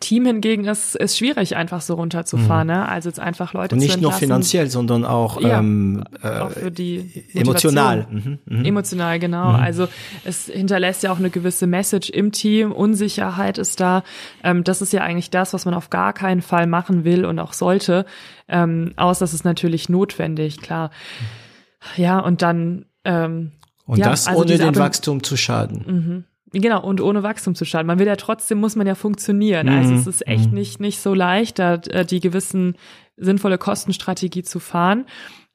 Team 0.00 0.24
hingegen 0.24 0.64
ist, 0.64 0.96
ist 0.96 1.18
schwierig, 1.18 1.56
einfach 1.56 1.82
so 1.82 1.94
runterzufahren. 1.94 2.66
Ne? 2.68 2.88
Also 2.88 3.10
jetzt 3.10 3.20
einfach 3.20 3.52
Leute 3.52 3.74
Und 3.74 3.80
zu 3.80 3.86
nicht 3.86 3.96
nur 4.00 4.06
entlassen. 4.10 4.18
finanziell, 4.28 4.70
sondern 4.70 5.04
auch 5.04 5.40
Ja, 5.40 5.58
ähm, 5.58 6.04
auch 6.22 6.50
äh, 6.50 6.60
für 6.60 6.70
die 6.70 7.24
emotional. 7.34 8.06
Mhm, 8.10 8.38
mhm. 8.46 8.64
Emotional, 8.64 9.18
genau. 9.18 9.50
Also 9.50 9.88
es 10.24 10.46
hinterlässt 10.46 11.02
ja 11.02 11.12
auch 11.12 11.18
eine 11.18 11.28
gewisse 11.28 11.66
Message 11.66 12.08
im 12.08 12.32
Team. 12.32 12.72
Unsicherheit 12.72 13.58
ist 13.58 13.78
da. 13.80 14.02
Ähm, 14.42 14.64
das 14.64 14.80
ist 14.80 14.92
ja 14.94 15.02
eigentlich 15.02 15.28
das, 15.30 15.52
was 15.52 15.66
man 15.66 15.74
auf 15.74 15.90
gar 15.90 16.14
keinen 16.14 16.40
Fall 16.40 16.66
machen 16.66 17.04
will 17.04 17.26
und 17.26 17.38
auch 17.38 17.52
sollte. 17.52 18.06
Ähm, 18.48 18.92
außer 18.96 19.24
es 19.24 19.34
ist 19.34 19.44
natürlich 19.44 19.88
notwendig, 19.90 20.62
klar. 20.62 20.90
Ja, 21.96 22.18
und 22.20 22.40
dann 22.42 22.86
ähm, 23.04 23.52
Und 23.86 23.98
ja, 23.98 24.08
das 24.08 24.26
also 24.26 24.42
ohne 24.42 24.66
Up- 24.66 24.76
Wachstum 24.76 25.22
zu 25.22 25.36
schaden. 25.36 26.24
Genau, 26.52 26.82
und 26.82 27.00
ohne 27.00 27.22
Wachstum 27.22 27.54
zu 27.54 27.64
starten. 27.64 27.86
Man 27.86 27.98
will 27.98 28.06
ja 28.06 28.16
trotzdem, 28.16 28.58
muss 28.58 28.74
man 28.74 28.86
ja 28.86 28.94
funktionieren. 28.94 29.68
Also 29.68 29.94
es 29.94 30.06
ist 30.06 30.26
echt 30.26 30.52
nicht, 30.52 30.80
nicht 30.80 31.00
so 31.00 31.14
leicht, 31.14 31.58
da 31.58 31.74
äh, 31.74 32.04
die 32.04 32.20
gewissen 32.20 32.76
sinnvolle 33.16 33.58
Kostenstrategie 33.58 34.42
zu 34.42 34.58
fahren. 34.58 35.06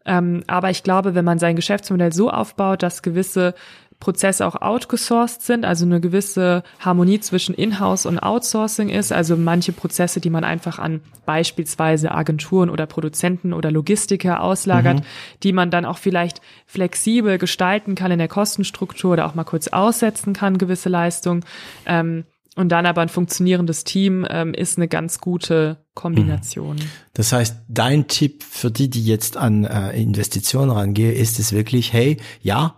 Ähm, 0.06 0.44
aber 0.48 0.70
ich 0.70 0.84
glaube, 0.84 1.16
wenn 1.16 1.26
man 1.26 1.40
sein 1.40 1.56
Geschäftsmodell 1.56 2.14
so 2.14 2.30
aufbaut, 2.30 2.84
dass 2.84 3.02
gewisse 3.02 3.56
Prozesse 4.00 4.46
auch 4.46 4.62
outgesourced 4.62 5.42
sind, 5.42 5.66
also 5.66 5.86
eine 5.86 6.00
gewisse 6.00 6.64
Harmonie 6.80 7.20
zwischen 7.20 7.56
Inhouse 7.56 8.06
und 8.06 8.20
Outsourcing 8.20 8.90
ist, 8.90 9.12
also 9.12 9.36
manche 9.38 9.72
Prozesse, 9.72 10.20
die 10.20 10.30
man 10.30 10.44
einfach 10.44 10.80
an 10.80 11.02
beispielsweise 11.26 12.12
Agenturen 12.12 12.70
oder 12.70 12.86
Produzenten 12.86 13.54
oder 13.54 13.72
Logistiker 13.72 14.42
auslagert, 14.42 15.02
die 15.44 15.54
man 15.54 15.72
dann 15.72 15.86
auch 15.86 15.98
vielleicht 15.98 16.42
flexibel 16.66 17.38
gestalten 17.38 17.96
kann 17.96 18.12
in 18.12 18.20
der 18.20 18.28
Kostenstruktur 18.28 19.14
oder 19.14 19.26
auch 19.26 19.36
mal 19.36 19.44
kurz 19.44 19.70
aussetzen 19.70 20.34
kann, 20.34 20.58
gewisse 20.58 20.90
Leistungen. 20.90 21.44
Ähm, 21.86 22.26
und 22.56 22.70
dann 22.70 22.86
aber 22.86 23.02
ein 23.02 23.10
funktionierendes 23.10 23.84
Team 23.84 24.26
ähm, 24.30 24.54
ist 24.54 24.78
eine 24.78 24.88
ganz 24.88 25.20
gute 25.20 25.78
Kombination. 25.94 26.78
Das 27.14 27.34
heißt, 27.34 27.58
dein 27.68 28.08
Tipp 28.08 28.44
für 28.44 28.72
die, 28.72 28.90
die 28.90 29.06
jetzt 29.06 29.36
an 29.36 29.66
äh, 29.66 29.92
Investitionen 30.00 30.72
rangehen, 30.72 31.14
ist 31.14 31.38
es 31.40 31.52
wirklich, 31.52 31.92
hey, 31.92 32.18
ja, 32.42 32.78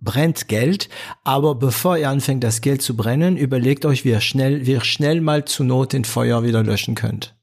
brennt 0.00 0.48
Geld, 0.48 0.88
aber 1.24 1.54
bevor 1.54 1.96
ihr 1.96 2.10
anfängt, 2.10 2.42
das 2.44 2.60
Geld 2.60 2.82
zu 2.82 2.96
brennen, 2.96 3.36
überlegt 3.36 3.84
euch, 3.84 4.04
wie 4.04 4.10
ihr 4.10 4.20
schnell, 4.20 4.66
wie 4.66 4.72
ihr 4.72 4.84
schnell 4.84 5.20
mal 5.20 5.44
zu 5.44 5.64
Not 5.64 5.92
den 5.92 6.04
Feuer 6.04 6.42
wieder 6.42 6.62
löschen 6.62 6.94
könnt. 6.94 7.34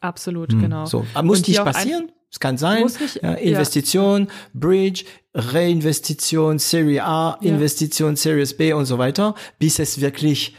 Absolut, 0.00 0.50
genau. 0.50 0.84
So, 0.86 1.06
aber 1.14 1.26
muss 1.26 1.46
nicht 1.46 1.62
passieren. 1.64 2.10
Es 2.30 2.40
kann 2.40 2.58
sein. 2.58 2.82
Nicht, 2.82 3.22
ja, 3.22 3.30
ja. 3.30 3.34
Investition, 3.34 4.28
Bridge, 4.52 5.04
Reinvestition, 5.34 6.58
Serie 6.58 7.04
A, 7.04 7.38
Ja. 7.40 7.50
Investition, 7.52 8.16
Series 8.16 8.56
B 8.56 8.72
und 8.72 8.86
so 8.86 8.98
weiter, 8.98 9.34
bis 9.58 9.78
es 9.78 10.00
wirklich 10.00 10.56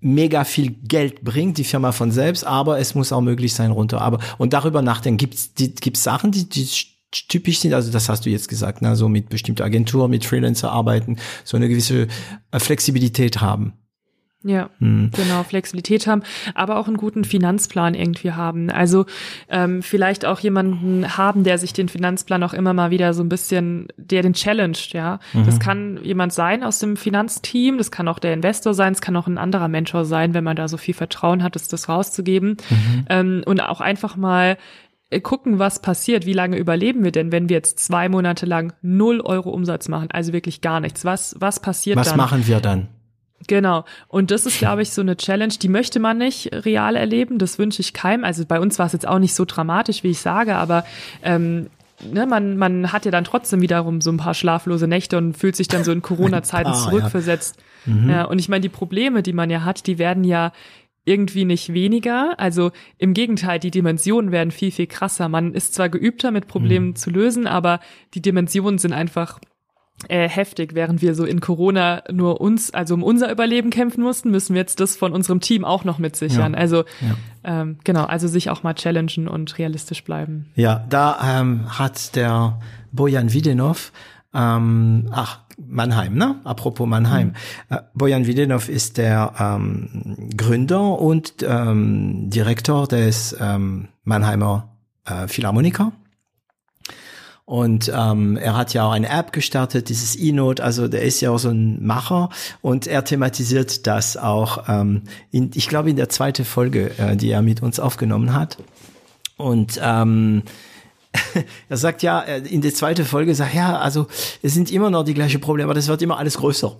mega 0.00 0.44
viel 0.44 0.70
Geld 0.70 1.24
bringt, 1.24 1.56
die 1.58 1.64
Firma 1.64 1.92
von 1.92 2.10
selbst, 2.10 2.46
aber 2.46 2.78
es 2.78 2.94
muss 2.94 3.12
auch 3.12 3.22
möglich 3.22 3.54
sein 3.54 3.70
runter. 3.70 4.02
Aber 4.02 4.18
und 4.38 4.52
darüber 4.52 4.82
nachdenken, 4.82 5.16
gibt's 5.16 5.54
die, 5.54 5.74
gibt's 5.74 6.02
Sachen, 6.02 6.32
die, 6.32 6.48
die 6.48 6.68
typisch 7.10 7.60
sind, 7.60 7.74
also 7.74 7.92
das 7.92 8.08
hast 8.08 8.26
du 8.26 8.30
jetzt 8.30 8.48
gesagt, 8.48 8.82
ne, 8.82 8.96
so 8.96 9.08
mit 9.08 9.28
bestimmter 9.28 9.64
Agentur, 9.64 10.08
mit 10.08 10.24
Freelancer 10.24 10.70
arbeiten, 10.72 11.16
so 11.44 11.56
eine 11.56 11.68
gewisse 11.68 12.08
äh, 12.50 12.58
Flexibilität 12.58 13.40
haben. 13.40 13.74
Ja, 14.46 14.70
Hm. 14.78 15.10
genau, 15.12 15.42
Flexibilität 15.42 16.06
haben, 16.06 16.22
aber 16.54 16.78
auch 16.78 16.86
einen 16.86 16.98
guten 16.98 17.24
Finanzplan 17.24 17.94
irgendwie 17.94 18.30
haben. 18.30 18.70
Also 18.70 19.04
ähm, 19.48 19.82
vielleicht 19.82 20.24
auch 20.24 20.38
jemanden 20.38 21.16
haben, 21.16 21.42
der 21.42 21.58
sich 21.58 21.72
den 21.72 21.88
Finanzplan 21.88 22.44
auch 22.44 22.52
immer 22.52 22.72
mal 22.72 22.92
wieder 22.92 23.12
so 23.12 23.24
ein 23.24 23.28
bisschen, 23.28 23.88
der 23.96 24.22
den 24.22 24.34
challenged, 24.34 24.92
ja. 24.92 25.18
Mhm. 25.32 25.46
Das 25.46 25.58
kann 25.58 25.98
jemand 26.04 26.32
sein 26.32 26.62
aus 26.62 26.78
dem 26.78 26.96
Finanzteam, 26.96 27.76
das 27.76 27.90
kann 27.90 28.06
auch 28.06 28.20
der 28.20 28.34
Investor 28.34 28.72
sein, 28.72 28.92
es 28.92 29.00
kann 29.00 29.16
auch 29.16 29.26
ein 29.26 29.38
anderer 29.38 29.66
Mentor 29.66 30.04
sein, 30.04 30.32
wenn 30.32 30.44
man 30.44 30.54
da 30.54 30.68
so 30.68 30.76
viel 30.76 30.94
Vertrauen 30.94 31.42
hat, 31.42 31.56
das, 31.56 31.66
das 31.66 31.88
rauszugeben. 31.88 32.56
Mhm. 32.70 33.06
Ähm, 33.08 33.42
und 33.46 33.60
auch 33.60 33.80
einfach 33.80 34.16
mal 34.16 34.58
gucken, 35.22 35.58
was 35.58 35.80
passiert. 35.80 36.26
Wie 36.26 36.32
lange 36.32 36.56
überleben 36.56 37.04
wir 37.04 37.12
denn, 37.12 37.32
wenn 37.32 37.48
wir 37.48 37.56
jetzt 37.56 37.78
zwei 37.78 38.08
Monate 38.08 38.46
lang 38.46 38.72
null 38.82 39.20
Euro 39.20 39.50
Umsatz 39.50 39.88
machen? 39.88 40.08
Also 40.10 40.32
wirklich 40.32 40.60
gar 40.60 40.80
nichts. 40.80 41.04
Was, 41.04 41.36
was 41.38 41.60
passiert 41.60 41.96
Was 41.96 42.08
dann? 42.08 42.16
machen 42.16 42.46
wir 42.46 42.60
dann? 42.60 42.88
Genau. 43.46 43.84
Und 44.08 44.30
das 44.30 44.46
ist, 44.46 44.58
glaube 44.58 44.82
ich, 44.82 44.90
so 44.90 45.02
eine 45.02 45.16
Challenge, 45.16 45.52
die 45.60 45.68
möchte 45.68 46.00
man 46.00 46.18
nicht 46.18 46.50
real 46.52 46.96
erleben. 46.96 47.38
Das 47.38 47.58
wünsche 47.58 47.80
ich 47.80 47.92
keinem. 47.92 48.24
Also 48.24 48.44
bei 48.46 48.58
uns 48.58 48.78
war 48.78 48.86
es 48.86 48.92
jetzt 48.92 49.06
auch 49.06 49.18
nicht 49.18 49.34
so 49.34 49.44
dramatisch, 49.44 50.02
wie 50.02 50.10
ich 50.10 50.20
sage, 50.20 50.56
aber 50.56 50.84
ähm, 51.22 51.68
ne, 52.02 52.26
man, 52.26 52.56
man 52.56 52.92
hat 52.92 53.04
ja 53.04 53.10
dann 53.10 53.24
trotzdem 53.24 53.60
wiederum 53.60 54.00
so 54.00 54.10
ein 54.10 54.16
paar 54.16 54.34
schlaflose 54.34 54.88
Nächte 54.88 55.18
und 55.18 55.36
fühlt 55.36 55.54
sich 55.54 55.68
dann 55.68 55.84
so 55.84 55.92
in 55.92 56.02
Corona-Zeiten 56.02 56.72
paar, 56.72 56.82
zurückversetzt. 56.82 57.56
Ja. 57.86 58.24
und 58.24 58.40
ich 58.40 58.48
meine, 58.48 58.62
die 58.62 58.68
Probleme, 58.68 59.22
die 59.22 59.32
man 59.32 59.48
ja 59.48 59.64
hat, 59.64 59.86
die 59.86 59.98
werden 59.98 60.24
ja 60.24 60.52
irgendwie 61.06 61.46
nicht 61.46 61.72
weniger. 61.72 62.34
Also 62.36 62.72
im 62.98 63.14
Gegenteil, 63.14 63.58
die 63.58 63.70
Dimensionen 63.70 64.32
werden 64.32 64.50
viel, 64.50 64.70
viel 64.70 64.88
krasser. 64.88 65.28
Man 65.28 65.54
ist 65.54 65.72
zwar 65.72 65.88
geübter, 65.88 66.30
mit 66.30 66.48
Problemen 66.48 66.88
mhm. 66.88 66.96
zu 66.96 67.10
lösen, 67.10 67.46
aber 67.46 67.80
die 68.12 68.20
Dimensionen 68.20 68.78
sind 68.78 68.92
einfach 68.92 69.40
äh, 70.08 70.28
heftig, 70.28 70.74
während 70.74 71.00
wir 71.00 71.14
so 71.14 71.24
in 71.24 71.40
Corona 71.40 72.02
nur 72.12 72.40
uns, 72.40 72.74
also 72.74 72.94
um 72.94 73.02
unser 73.02 73.30
Überleben 73.30 73.70
kämpfen 73.70 74.02
mussten, 74.02 74.30
müssen 74.30 74.54
wir 74.54 74.60
jetzt 74.60 74.78
das 74.78 74.96
von 74.96 75.12
unserem 75.12 75.40
Team 75.40 75.64
auch 75.64 75.84
noch 75.84 75.98
mit 75.98 76.16
sichern. 76.16 76.52
Ja. 76.52 76.58
Also 76.58 76.84
ja. 77.00 77.60
Ähm, 77.62 77.78
genau, 77.82 78.04
also 78.04 78.28
sich 78.28 78.50
auch 78.50 78.62
mal 78.62 78.74
challengen 78.74 79.26
und 79.26 79.56
realistisch 79.58 80.04
bleiben. 80.04 80.50
Ja, 80.54 80.84
da 80.90 81.40
ähm, 81.40 81.78
hat 81.78 82.14
der 82.14 82.60
Bojan 82.92 83.32
Widenov, 83.32 83.92
ähm, 84.34 85.08
ach, 85.12 85.45
Mannheim, 85.56 86.14
ne? 86.14 86.40
Apropos 86.44 86.86
Mannheim. 86.86 87.28
Mhm. 87.28 87.76
Äh, 87.76 87.80
Bojan 87.94 88.26
Widenov 88.26 88.68
ist 88.68 88.98
der 88.98 89.32
ähm, 89.38 90.28
Gründer 90.36 90.98
und 90.98 91.34
ähm, 91.42 92.28
Direktor 92.30 92.86
des 92.86 93.36
ähm, 93.40 93.88
Mannheimer 94.04 94.76
äh, 95.06 95.28
Philharmoniker. 95.28 95.92
Und 97.46 97.92
ähm, 97.94 98.36
er 98.36 98.56
hat 98.56 98.74
ja 98.74 98.86
auch 98.86 98.90
eine 98.90 99.08
App 99.08 99.32
gestartet, 99.32 99.88
dieses 99.88 100.18
E-Note, 100.18 100.64
also 100.64 100.88
der 100.88 101.02
ist 101.02 101.20
ja 101.20 101.30
auch 101.30 101.38
so 101.38 101.50
ein 101.50 101.84
Macher 101.86 102.28
und 102.60 102.88
er 102.88 103.04
thematisiert 103.04 103.86
das 103.86 104.16
auch, 104.16 104.64
ähm, 104.68 105.02
in, 105.30 105.52
ich 105.54 105.68
glaube 105.68 105.90
in 105.90 105.96
der 105.96 106.08
zweiten 106.08 106.44
Folge, 106.44 106.98
äh, 106.98 107.16
die 107.16 107.30
er 107.30 107.42
mit 107.42 107.62
uns 107.62 107.78
aufgenommen 107.78 108.34
hat. 108.34 108.58
Und 109.36 109.78
ähm, 109.80 110.42
er 111.68 111.76
sagt 111.76 112.02
ja, 112.02 112.20
äh, 112.20 112.38
in 112.38 112.60
der 112.60 112.74
zweiten 112.74 113.04
Folge 113.04 113.34
sagt, 113.34 113.54
ja, 113.54 113.78
also 113.78 114.06
es 114.42 114.54
sind 114.54 114.70
immer 114.70 114.90
noch 114.90 115.04
die 115.04 115.14
gleichen 115.14 115.40
Probleme, 115.40 115.64
aber 115.66 115.74
das 115.74 115.88
wird 115.88 116.02
immer 116.02 116.18
alles 116.18 116.38
größer. 116.38 116.76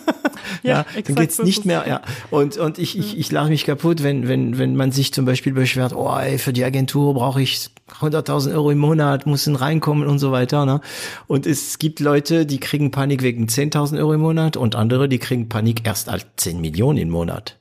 ja, 0.62 0.84
ja 0.94 1.02
dann 1.02 1.14
geht's 1.16 1.38
nicht 1.38 1.64
mehr, 1.64 1.84
ja. 1.86 2.00
Und, 2.30 2.56
und 2.56 2.78
ich, 2.78 2.98
ich, 2.98 3.18
ich 3.18 3.30
lache 3.32 3.48
mich 3.48 3.64
kaputt, 3.64 4.02
wenn, 4.02 4.28
wenn, 4.28 4.58
wenn 4.58 4.76
man 4.76 4.92
sich 4.92 5.12
zum 5.12 5.24
Beispiel 5.24 5.52
beschwert, 5.52 5.94
oh, 5.94 6.16
ey, 6.16 6.38
für 6.38 6.52
die 6.52 6.64
Agentur 6.64 7.14
brauche 7.14 7.42
ich 7.42 7.70
100.000 8.00 8.54
Euro 8.54 8.70
im 8.70 8.78
Monat, 8.78 9.26
müssen 9.26 9.56
reinkommen 9.56 10.08
und 10.08 10.18
so 10.18 10.32
weiter, 10.32 10.64
ne? 10.64 10.80
Und 11.26 11.46
es 11.46 11.78
gibt 11.78 12.00
Leute, 12.00 12.46
die 12.46 12.60
kriegen 12.60 12.90
Panik 12.90 13.22
wegen 13.22 13.46
10.000 13.46 13.98
Euro 13.98 14.14
im 14.14 14.20
Monat 14.20 14.56
und 14.56 14.76
andere, 14.76 15.08
die 15.08 15.18
kriegen 15.18 15.48
Panik 15.48 15.86
erst 15.86 16.08
als 16.08 16.26
10 16.36 16.60
Millionen 16.60 16.98
im 16.98 17.10
Monat. 17.10 17.59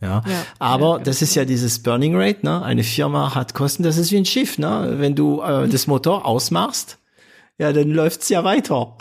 Ja, 0.00 0.22
ja 0.26 0.46
aber 0.58 0.98
ja, 0.98 1.04
das 1.04 1.22
ist 1.22 1.34
ja 1.34 1.44
dieses 1.44 1.82
Burning 1.82 2.14
Rate, 2.16 2.44
ne? 2.44 2.62
Eine 2.62 2.84
Firma 2.84 3.34
hat 3.34 3.54
Kosten, 3.54 3.82
das 3.82 3.96
ist 3.96 4.12
wie 4.12 4.16
ein 4.16 4.24
Schiff, 4.24 4.58
ne? 4.58 4.94
Wenn 4.98 5.14
du 5.14 5.40
äh, 5.42 5.68
das 5.68 5.86
Motor 5.86 6.24
ausmachst, 6.24 6.98
ja, 7.58 7.72
dann 7.72 7.90
läuft's 7.90 8.28
ja 8.28 8.44
weiter. 8.44 8.96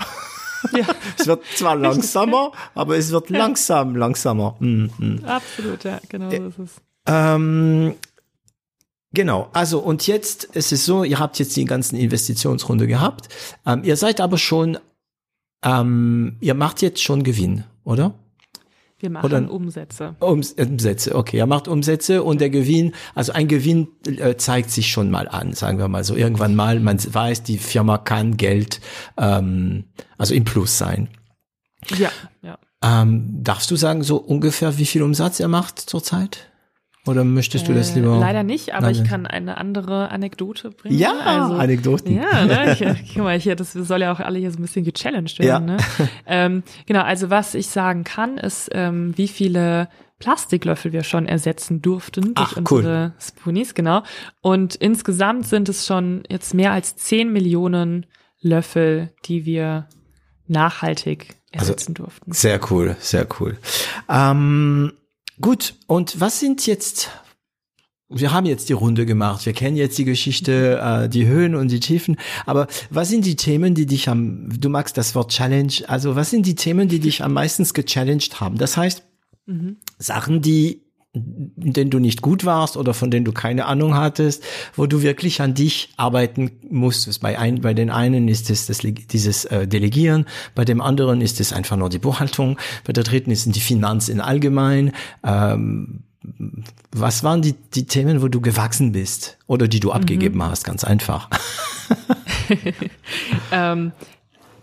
Ja. 0.73 0.85
es 1.17 1.27
wird 1.27 1.43
zwar 1.55 1.75
langsamer, 1.77 2.51
aber 2.73 2.97
es 2.97 3.11
wird 3.11 3.29
langsam 3.29 3.95
langsamer. 3.95 4.55
Mm, 4.59 4.85
mm. 4.97 5.25
Absolut, 5.25 5.83
ja, 5.83 5.99
genau 6.09 6.31
so 6.31 6.47
ist 6.47 6.59
es. 6.59 6.71
Ähm, 7.05 7.93
Genau, 9.13 9.49
also 9.53 9.79
und 9.79 10.05
jetzt 10.05 10.43
ist 10.43 10.71
es 10.71 10.85
so, 10.85 11.03
ihr 11.03 11.17
habt 11.17 11.39
jetzt 11.39 11.55
die 11.55 11.65
ganzen 11.65 11.95
Investitionsrunde 11.95 12.87
gehabt. 12.87 13.29
Ähm, 13.65 13.83
ihr 13.83 13.95
seid 13.95 14.19
aber 14.19 14.37
schon, 14.37 14.77
ähm, 15.63 16.37
ihr 16.41 16.53
macht 16.53 16.81
jetzt 16.81 17.01
schon 17.01 17.23
Gewinn, 17.23 17.63
oder? 17.83 18.13
Wir 18.99 19.11
machen 19.11 19.25
Oder, 19.25 19.51
Umsätze. 19.51 20.15
Umsätze, 20.19 21.15
okay. 21.15 21.37
Er 21.37 21.45
macht 21.45 21.67
Umsätze 21.67 22.23
und 22.23 22.41
der 22.41 22.49
Gewinn, 22.49 22.95
also 23.13 23.31
ein 23.31 23.47
Gewinn 23.47 23.89
äh, 24.05 24.37
zeigt 24.37 24.71
sich 24.71 24.91
schon 24.91 25.11
mal 25.11 25.27
an, 25.27 25.53
sagen 25.53 25.77
wir 25.77 25.87
mal 25.87 26.03
so. 26.03 26.15
Irgendwann 26.15 26.55
mal, 26.55 26.79
man 26.79 26.97
weiß, 26.97 27.43
die 27.43 27.59
Firma 27.59 27.99
kann 27.99 28.37
Geld, 28.37 28.81
ähm, 29.17 29.85
also 30.17 30.33
im 30.33 30.45
Plus 30.45 30.79
sein. 30.79 31.09
Ja, 31.95 32.11
ja. 32.41 32.57
Ähm, 32.83 33.43
darfst 33.43 33.69
du 33.69 33.75
sagen, 33.75 34.01
so 34.01 34.17
ungefähr, 34.17 34.79
wie 34.79 34.85
viel 34.85 35.03
Umsatz 35.03 35.39
er 35.39 35.47
macht 35.47 35.79
zurzeit? 35.79 36.49
Oder 37.07 37.23
möchtest 37.23 37.67
du 37.67 37.73
das 37.73 37.91
äh, 37.91 37.95
lieber? 37.95 38.17
Leider 38.19 38.43
nicht, 38.43 38.73
aber 38.73 38.87
Nein. 38.87 38.95
ich 38.95 39.03
kann 39.03 39.25
eine 39.25 39.57
andere 39.57 40.09
Anekdote 40.09 40.71
bringen. 40.71 40.97
Ja, 40.97 41.13
also, 41.25 41.55
Anekdoten. 41.55 42.13
Ja, 42.15 42.45
ne? 42.45 42.73
ich, 42.73 43.13
guck 43.13 43.23
mal, 43.23 43.39
hier, 43.39 43.55
das 43.55 43.73
soll 43.73 44.01
ja 44.01 44.11
auch 44.11 44.19
alle 44.19 44.39
hier 44.39 44.51
so 44.51 44.59
ein 44.59 44.61
bisschen 44.61 44.85
gechallenged 44.85 45.39
werden. 45.39 45.69
Ja. 45.69 45.75
Ne? 45.75 45.77
ähm, 46.25 46.63
genau, 46.85 47.01
also 47.01 47.29
was 47.29 47.55
ich 47.55 47.67
sagen 47.67 48.03
kann, 48.03 48.37
ist, 48.37 48.69
ähm, 48.73 49.17
wie 49.17 49.27
viele 49.27 49.89
Plastiklöffel 50.19 50.93
wir 50.93 51.03
schon 51.03 51.27
ersetzen 51.27 51.81
durften 51.81 52.33
durch 52.33 52.49
Ach, 52.53 52.57
unsere 52.57 53.05
cool. 53.05 53.13
Spoonies, 53.19 53.75
genau. 53.75 54.03
Und 54.41 54.75
insgesamt 54.75 55.47
sind 55.47 55.69
es 55.69 55.85
schon 55.85 56.23
jetzt 56.29 56.53
mehr 56.53 56.71
als 56.71 56.95
10 56.95 57.31
Millionen 57.31 58.07
Löffel, 58.41 59.13
die 59.25 59.45
wir 59.45 59.87
nachhaltig 60.47 61.35
also 61.53 61.71
ersetzen 61.71 61.91
also, 61.91 62.03
durften. 62.03 62.31
Sehr 62.31 62.59
cool, 62.71 62.95
sehr 62.99 63.27
cool. 63.39 63.57
Ähm, 64.09 64.93
Gut, 65.39 65.75
und 65.85 66.19
was 66.19 66.39
sind 66.39 66.65
jetzt, 66.65 67.11
wir 68.09 68.31
haben 68.31 68.47
jetzt 68.47 68.69
die 68.69 68.73
Runde 68.73 69.05
gemacht, 69.05 69.45
wir 69.45 69.53
kennen 69.53 69.77
jetzt 69.77 69.97
die 69.97 70.05
Geschichte, 70.05 70.79
äh, 70.81 71.09
die 71.09 71.27
Höhen 71.27 71.53
und 71.53 71.69
die 71.69 71.79
Tiefen, 71.79 72.17
aber 72.45 72.67
was 72.89 73.09
sind 73.09 73.25
die 73.25 73.35
Themen, 73.35 73.75
die 73.75 73.85
dich 73.85 74.09
am, 74.09 74.49
du 74.49 74.69
magst 74.69 74.97
das 74.97 75.13
Wort 75.13 75.31
Challenge, 75.31 75.73
also 75.87 76.15
was 76.15 76.31
sind 76.31 76.45
die 76.47 76.55
Themen, 76.55 76.87
die 76.87 76.99
dich 76.99 77.23
am 77.23 77.33
meisten 77.33 77.63
gechallenged 77.65 78.39
haben? 78.39 78.57
Das 78.57 78.77
heißt, 78.77 79.03
mhm. 79.45 79.77
Sachen, 79.99 80.41
die 80.41 80.86
denen 81.55 81.89
du 81.89 81.99
nicht 81.99 82.21
gut 82.21 82.45
warst 82.45 82.77
oder 82.77 82.93
von 82.93 83.11
denen 83.11 83.25
du 83.25 83.31
keine 83.31 83.65
Ahnung 83.65 83.95
hattest, 83.95 84.43
wo 84.75 84.85
du 84.85 85.01
wirklich 85.01 85.41
an 85.41 85.53
dich 85.53 85.89
arbeiten 85.97 86.51
musstest. 86.69 87.21
Bei, 87.21 87.37
ein, 87.37 87.61
bei 87.61 87.73
den 87.73 87.89
einen 87.89 88.27
ist 88.27 88.49
es 88.49 88.67
das, 88.67 88.79
dieses 88.79 89.45
äh, 89.45 89.67
Delegieren, 89.67 90.25
bei 90.55 90.65
dem 90.65 90.81
anderen 90.81 91.21
ist 91.21 91.39
es 91.39 91.53
einfach 91.53 91.77
nur 91.77 91.89
die 91.89 91.99
Buchhaltung, 91.99 92.57
bei 92.83 92.93
der 92.93 93.03
dritten 93.03 93.31
ist 93.31 93.47
es 93.47 93.53
die 93.53 93.59
Finanzen 93.59 94.21
allgemein. 94.21 94.91
Ähm, 95.23 96.03
was 96.91 97.23
waren 97.23 97.41
die, 97.41 97.53
die 97.53 97.85
Themen, 97.85 98.21
wo 98.21 98.27
du 98.27 98.41
gewachsen 98.41 98.91
bist 98.91 99.37
oder 99.47 99.67
die 99.67 99.79
du 99.79 99.91
abgegeben 99.91 100.39
mhm. 100.39 100.43
hast? 100.43 100.63
Ganz 100.63 100.83
einfach. 100.83 101.29
ähm, 103.51 103.91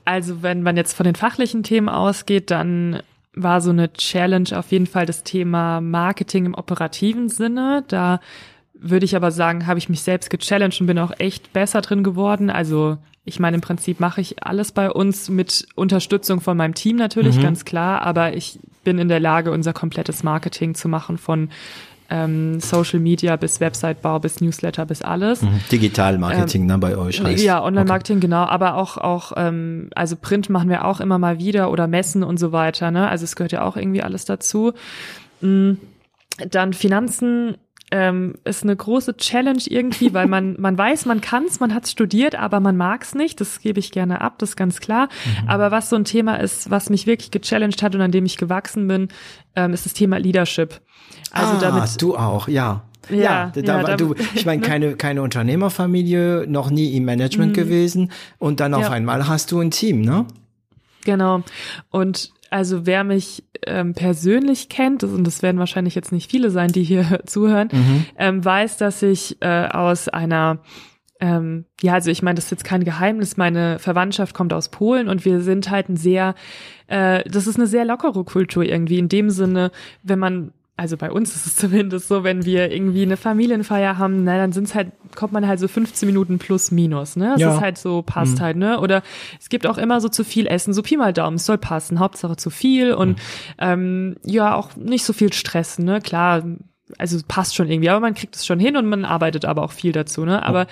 also 0.05 0.43
wenn 0.43 0.63
man 0.63 0.77
jetzt 0.77 0.95
von 0.95 1.05
den 1.05 1.15
fachlichen 1.15 1.63
Themen 1.63 1.89
ausgeht, 1.89 2.51
dann 2.51 3.03
war 3.35 3.61
so 3.61 3.71
eine 3.71 3.93
Challenge 3.93 4.49
auf 4.57 4.71
jeden 4.71 4.87
Fall 4.87 5.07
das 5.07 5.23
Thema 5.23 5.81
Marketing 5.81 6.47
im 6.47 6.55
operativen 6.55 7.29
Sinne. 7.29 7.85
Da 7.89 8.21
würde 8.75 9.05
ich 9.05 9.17
aber 9.17 9.31
sagen, 9.31 9.67
habe 9.67 9.79
ich 9.79 9.89
mich 9.89 10.03
selbst 10.03 10.31
gechallenged 10.31 10.81
und 10.81 10.87
bin 10.87 10.99
auch 10.99 11.13
echt 11.19 11.53
besser 11.53 11.81
drin 11.81 12.05
geworden. 12.05 12.51
Also 12.51 12.99
ich 13.25 13.41
meine, 13.41 13.57
im 13.57 13.61
Prinzip 13.61 14.01
mache 14.01 14.21
ich 14.21 14.43
alles 14.43 14.73
bei 14.73 14.91
uns 14.91 15.31
mit 15.31 15.67
Unterstützung 15.75 16.41
von 16.41 16.57
meinem 16.57 16.75
Team 16.75 16.97
natürlich, 16.97 17.39
mhm. 17.39 17.43
ganz 17.43 17.65
klar, 17.65 18.03
aber 18.03 18.35
ich 18.35 18.59
bin 18.85 18.99
in 18.99 19.09
der 19.09 19.21
Lage, 19.21 19.51
unser 19.51 19.73
komplettes 19.73 20.23
Marketing 20.23 20.75
zu 20.75 20.89
machen 20.89 21.17
von 21.17 21.49
ähm, 22.11 22.61
Social 22.61 23.01
Media 23.01 23.37
bis 23.37 23.61
Website-Bau 23.61 24.19
bis 24.19 24.41
Newsletter 24.41 24.87
bis 24.87 25.03
alles. 25.03 25.43
Mhm. 25.43 25.61
Digital 25.71 26.19
Marketing 26.19 26.63
ähm, 26.63 26.69
ne, 26.69 26.79
bei 26.79 26.97
euch 26.97 27.23
heißt. 27.23 27.43
Ja, 27.43 27.63
Online-Marketing, 27.63 28.19
okay. 28.19 28.27
genau, 28.27 28.45
aber 28.45 28.77
auch, 28.77 28.99
auch 28.99 29.33
ähm, 29.37 29.91
also 29.95 30.17
Print 30.17 30.51
machen 30.51 30.69
wir 30.69 30.85
auch 30.85 31.01
immer 31.01 31.19
mal 31.19 31.39
wieder 31.39 31.71
oder 31.71 31.87
Messen 31.87 32.23
und 32.23 32.39
so 32.39 32.53
weiter. 32.53 32.91
Ne? 32.91 33.09
Also 33.09 33.25
es 33.25 33.37
gehört 33.37 33.53
ja 33.53 33.63
auch 33.63 33.77
irgendwie 33.77 34.03
alles 34.03 34.25
dazu. 34.25 34.73
Mhm. 35.41 35.79
Dann 36.51 36.73
Finanzen 36.73 37.57
ähm, 37.91 38.35
ist 38.45 38.65
eine 38.65 38.75
große 38.75 39.17
Challenge 39.17 39.63
irgendwie, 39.67 40.13
weil 40.13 40.27
man 40.27 40.57
man 40.61 40.77
weiß, 40.77 41.07
man 41.07 41.21
kann's, 41.21 41.61
man 41.61 41.75
hat's 41.75 41.91
studiert, 41.91 42.35
aber 42.35 42.61
man 42.61 42.77
mag's 42.77 43.15
nicht. 43.15 43.41
Das 43.41 43.61
gebe 43.61 43.79
ich 43.79 43.93
gerne 43.93 44.21
ab, 44.21 44.39
das 44.39 44.51
ist 44.51 44.57
ganz 44.57 44.81
klar. 44.81 45.09
Mhm. 45.43 45.49
Aber 45.49 45.71
was 45.71 45.91
so 45.91 45.97
ein 45.97 46.05
Thema 46.05 46.37
ist, 46.37 46.71
was 46.71 46.91
mich 46.91 47.07
wirklich 47.07 47.31
gechallenged 47.31 47.83
hat 47.83 47.95
und 47.95 48.01
an 48.01 48.11
dem 48.11 48.25
ich 48.27 48.37
gewachsen 48.37 48.89
bin, 48.89 49.09
ähm, 49.55 49.73
ist 49.73 49.87
das 49.87 49.95
Thema 49.95 50.19
Leadership. 50.19 50.81
Also 51.35 51.57
ah, 51.57 51.61
damit, 51.61 52.01
du 52.01 52.17
auch, 52.17 52.49
ja. 52.49 52.83
Ja, 53.11 53.17
ja, 53.17 53.53
da, 53.55 53.83
ja, 53.83 53.97
du, 53.97 54.15
ich 54.35 54.47
meine, 54.47 54.63
keine, 54.67 54.97
keine 54.97 55.21
Unternehmerfamilie, 55.21 56.47
noch 56.49 56.71
nie 56.71 56.97
im 56.97 57.05
Management 57.05 57.53
mhm. 57.53 57.61
gewesen 57.61 58.13
und 58.39 58.61
dann 58.61 58.73
auf 58.73 58.85
ja. 58.85 58.91
einmal 58.91 59.29
hast 59.29 59.53
du 59.53 59.61
ein 59.61 59.71
Team, 59.71 60.01
ne? 60.01 60.27
Genau. 61.05 61.43
Und 61.91 62.33
also 62.49 62.87
wer 62.87 63.05
mich 63.05 63.45
ähm, 63.67 63.95
persönlich 63.95 64.69
kennt, 64.69 65.05
und 65.05 65.25
das 65.25 65.43
werden 65.43 65.59
wahrscheinlich 65.59 65.95
jetzt 65.95 66.13
nicht 66.13 66.31
viele 66.31 66.51
sein, 66.51 66.73
die 66.73 66.83
hier 66.83 67.21
zuhören, 67.27 67.69
mhm. 67.73 68.07
ähm, 68.17 68.45
weiß, 68.45 68.79
dass 68.79 69.03
ich 69.03 69.37
äh, 69.43 69.67
aus 69.67 70.09
einer 70.09 70.61
ähm, 71.21 71.65
ja, 71.81 71.95
also 71.95 72.11
ich 72.11 72.23
meine, 72.23 72.35
das 72.35 72.47
ist 72.47 72.51
jetzt 72.51 72.65
kein 72.65 72.85
Geheimnis. 72.85 73.37
Meine 73.37 73.79
Verwandtschaft 73.79 74.35
kommt 74.35 74.53
aus 74.53 74.69
Polen 74.69 75.09
und 75.09 75.25
wir 75.25 75.41
sind 75.41 75.71
halt 75.71 75.89
ein 75.89 75.97
sehr, 75.97 76.35
äh, 76.89 77.29
das 77.29 77.47
ist 77.47 77.57
eine 77.57 77.67
sehr 77.67 77.85
lockere 77.85 78.25
Kultur 78.25 78.65
irgendwie. 78.65 78.99
In 78.99 79.09
dem 79.09 79.31
Sinne, 79.31 79.71
wenn 80.03 80.19
man 80.19 80.53
also 80.77 80.97
bei 80.97 81.11
uns 81.11 81.37
ist 81.37 81.47
es 81.47 81.57
zumindest 81.57 82.09
so, 82.09 82.25
wenn 82.25 82.45
wir 82.45 82.73
irgendwie 82.73 83.03
eine 83.03 83.17
Familienfeier 83.17 83.99
haben, 83.99 84.25
na, 84.25 84.37
dann 84.37 84.53
sind's 84.53 84.75
halt, 84.75 84.93
kommt 85.15 85.33
man 85.33 85.47
halt 85.47 85.61
so 85.61 85.69
15 85.69 86.07
Minuten 86.07 86.39
plus 86.39 86.71
minus, 86.71 87.17
ne? 87.17 87.35
Es 87.35 87.41
ja. 87.41 87.55
ist 87.55 87.61
halt 87.61 87.79
so, 87.79 88.03
passt 88.03 88.39
mhm. 88.39 88.43
halt, 88.43 88.57
ne? 88.57 88.81
Oder 88.81 89.03
es 89.41 89.49
gibt 89.49 89.67
auch 89.67 89.79
immer 89.79 90.01
so 90.01 90.09
zu 90.09 90.25
viel 90.25 90.47
Essen, 90.47 90.73
so 90.75 90.83
Pi 90.83 90.97
mal 90.97 91.13
Daumen, 91.13 91.37
es 91.37 91.47
soll 91.47 91.59
passen, 91.59 92.01
Hauptsache 92.01 92.37
zu 92.37 92.51
viel 92.51 92.93
und 92.93 93.11
mhm. 93.11 93.17
ähm, 93.59 94.17
ja, 94.25 94.55
auch 94.55 94.75
nicht 94.77 95.05
so 95.05 95.13
viel 95.13 95.33
Stress, 95.33 95.79
ne? 95.79 96.01
Klar, 96.01 96.43
also 96.99 97.19
passt 97.27 97.55
schon 97.55 97.71
irgendwie, 97.71 97.89
aber 97.91 98.01
man 98.01 98.15
kriegt 98.15 98.37
es 98.37 98.47
schon 98.47 98.59
hin 98.59 98.77
und 98.77 98.87
man 98.87 99.05
arbeitet 99.05 99.45
aber 99.45 99.63
auch 99.63 99.73
viel 99.73 99.93
dazu, 99.93 100.25
ne? 100.25 100.43
Aber 100.45 100.67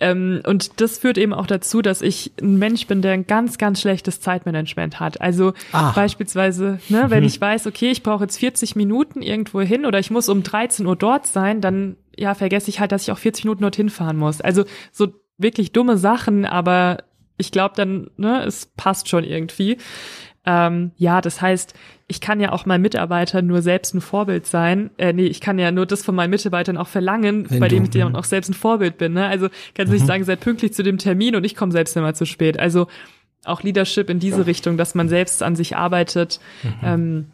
ähm, 0.00 0.40
und 0.46 0.80
das 0.80 0.98
führt 0.98 1.18
eben 1.18 1.34
auch 1.34 1.46
dazu, 1.46 1.82
dass 1.82 2.02
ich 2.02 2.32
ein 2.40 2.58
Mensch 2.58 2.86
bin, 2.86 3.02
der 3.02 3.12
ein 3.12 3.26
ganz, 3.26 3.58
ganz 3.58 3.80
schlechtes 3.80 4.20
Zeitmanagement 4.20 5.00
hat. 5.00 5.20
Also 5.20 5.52
Ah. 5.72 5.92
beispielsweise, 5.92 6.78
ne, 6.88 7.06
wenn 7.08 7.24
ich 7.24 7.40
weiß, 7.40 7.66
okay, 7.66 7.90
ich 7.90 8.02
brauche 8.02 8.24
jetzt 8.24 8.38
40 8.38 8.76
Minuten 8.76 9.22
irgendwo 9.22 9.60
hin 9.60 9.86
oder 9.86 9.98
ich 9.98 10.10
muss 10.10 10.28
um 10.28 10.42
13 10.42 10.86
Uhr 10.86 10.96
dort 10.96 11.26
sein, 11.26 11.60
dann 11.60 11.96
ja, 12.16 12.34
vergesse 12.34 12.68
ich 12.70 12.80
halt, 12.80 12.92
dass 12.92 13.02
ich 13.02 13.12
auch 13.12 13.18
40 13.18 13.44
Minuten 13.44 13.62
dorthin 13.62 13.90
fahren 13.90 14.16
muss. 14.16 14.40
Also 14.40 14.64
so 14.92 15.08
wirklich 15.36 15.72
dumme 15.72 15.96
Sachen, 15.98 16.44
aber 16.46 16.98
ich 17.36 17.52
glaube 17.52 17.74
dann, 17.76 18.10
ne, 18.16 18.42
es 18.44 18.66
passt 18.76 19.08
schon 19.08 19.22
irgendwie. 19.22 19.78
Ähm, 20.50 20.92
ja, 20.96 21.20
das 21.20 21.42
heißt, 21.42 21.74
ich 22.06 22.22
kann 22.22 22.40
ja 22.40 22.52
auch 22.52 22.64
meinen 22.64 22.80
Mitarbeitern 22.80 23.46
nur 23.46 23.60
selbst 23.60 23.94
ein 23.94 24.00
Vorbild 24.00 24.46
sein. 24.46 24.88
Äh, 24.96 25.12
nee, 25.12 25.26
ich 25.26 25.42
kann 25.42 25.58
ja 25.58 25.70
nur 25.70 25.84
das 25.84 26.02
von 26.02 26.14
meinen 26.14 26.30
Mitarbeitern 26.30 26.78
auch 26.78 26.88
verlangen, 26.88 27.50
Wenn 27.50 27.60
bei 27.60 27.68
dem 27.68 27.80
du- 27.84 27.98
ich 27.98 28.02
dann 28.02 28.16
auch 28.16 28.24
selbst 28.24 28.48
ein 28.48 28.54
Vorbild 28.54 28.96
bin. 28.96 29.12
Ne? 29.12 29.26
Also 29.26 29.48
kannst 29.74 29.90
du 29.92 29.94
nicht 29.96 30.06
sagen, 30.06 30.24
seid 30.24 30.40
pünktlich 30.40 30.72
zu 30.72 30.82
dem 30.82 30.96
Termin 30.96 31.36
und 31.36 31.44
ich 31.44 31.54
komme 31.54 31.70
selbst 31.72 31.94
immer 31.98 32.14
zu 32.14 32.24
spät. 32.24 32.58
Also 32.58 32.86
auch 33.44 33.62
Leadership 33.62 34.08
in 34.08 34.20
diese 34.20 34.46
Richtung, 34.46 34.78
dass 34.78 34.94
man 34.94 35.08
selbst 35.10 35.42
an 35.42 35.54
sich 35.54 35.76
arbeitet. 35.76 36.40
Ähm, 36.82 37.26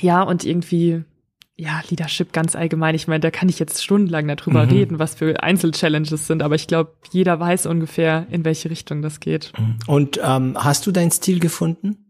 ja, 0.00 0.22
und 0.22 0.44
irgendwie, 0.44 1.04
ja, 1.56 1.80
Leadership 1.88 2.32
ganz 2.32 2.54
allgemein. 2.54 2.94
Ich 2.94 3.08
meine, 3.08 3.20
da 3.20 3.30
kann 3.30 3.48
ich 3.48 3.58
jetzt 3.58 3.82
stundenlang 3.82 4.28
darüber 4.28 4.70
reden, 4.70 4.98
was 4.98 5.14
für 5.14 5.42
Einzelchallenges 5.42 6.26
sind, 6.26 6.42
aber 6.42 6.54
ich 6.54 6.66
glaube, 6.66 6.92
jeder 7.12 7.40
weiß 7.40 7.66
ungefähr, 7.66 8.26
in 8.30 8.44
welche 8.44 8.68
Richtung 8.70 9.00
das 9.02 9.20
geht. 9.20 9.52
Und 9.86 10.20
ähm, 10.22 10.56
hast 10.58 10.86
du 10.86 10.92
deinen 10.92 11.10
Stil 11.10 11.40
gefunden? 11.40 12.01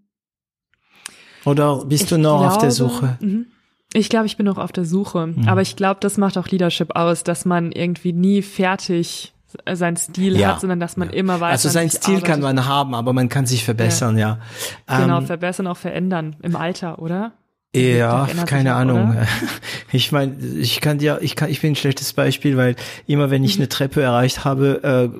Oder 1.44 1.84
bist 1.84 2.10
du 2.10 2.16
Ich 2.16 2.22
noch 2.22 2.40
auf 2.44 2.58
der 2.58 2.68
glaube, 2.70 2.72
Suche? 2.72 3.16
mhm. 3.20 3.46
Ich 3.94 4.08
glaube, 4.08 4.24
ich 4.26 4.36
bin 4.38 4.46
noch 4.46 4.56
auf 4.58 4.72
der 4.72 4.84
Suche. 4.86 5.26
Mhm. 5.26 5.48
Aber 5.48 5.60
ich 5.60 5.76
glaube, 5.76 6.00
das 6.00 6.16
macht 6.16 6.38
auch 6.38 6.48
Leadership 6.48 6.96
aus, 6.96 7.24
dass 7.24 7.44
man 7.44 7.72
irgendwie 7.72 8.12
nie 8.14 8.40
fertig 8.42 9.34
seinen 9.70 9.96
Stil 9.98 10.38
Ja. 10.38 10.48
hat, 10.54 10.60
sondern 10.62 10.80
dass 10.80 10.96
man 10.96 11.10
immer 11.10 11.38
weiß. 11.40 11.52
Also 11.52 11.68
sein 11.68 11.90
Stil 11.90 12.22
kann 12.22 12.40
man 12.40 12.64
haben, 12.66 12.94
aber 12.94 13.12
man 13.12 13.28
kann 13.28 13.44
sich 13.44 13.64
verbessern, 13.64 14.16
ja. 14.16 14.38
genau 14.86 15.18
Ähm, 15.18 15.26
verbessern, 15.26 15.66
auch 15.66 15.76
verändern 15.76 16.36
im 16.42 16.56
Alter, 16.56 17.00
oder? 17.00 17.32
Ja, 17.76 18.26
keine 18.46 18.74
auch, 18.74 18.80
Ahnung. 18.80 19.10
oder? 19.10 19.26
Ich 19.92 20.10
meine, 20.10 20.36
ich 20.42 20.80
kann 20.80 20.96
dir, 20.96 21.18
ich 21.20 21.36
kann, 21.36 21.50
ich 21.50 21.60
bin 21.60 21.72
ein 21.72 21.76
schlechtes 21.76 22.14
Beispiel, 22.14 22.56
weil 22.56 22.76
immer 23.06 23.30
wenn 23.30 23.44
ich 23.44 23.56
eine 23.58 23.68
Treppe 23.68 24.00
erreicht 24.00 24.42
habe, 24.46 25.10
äh, 25.12 25.18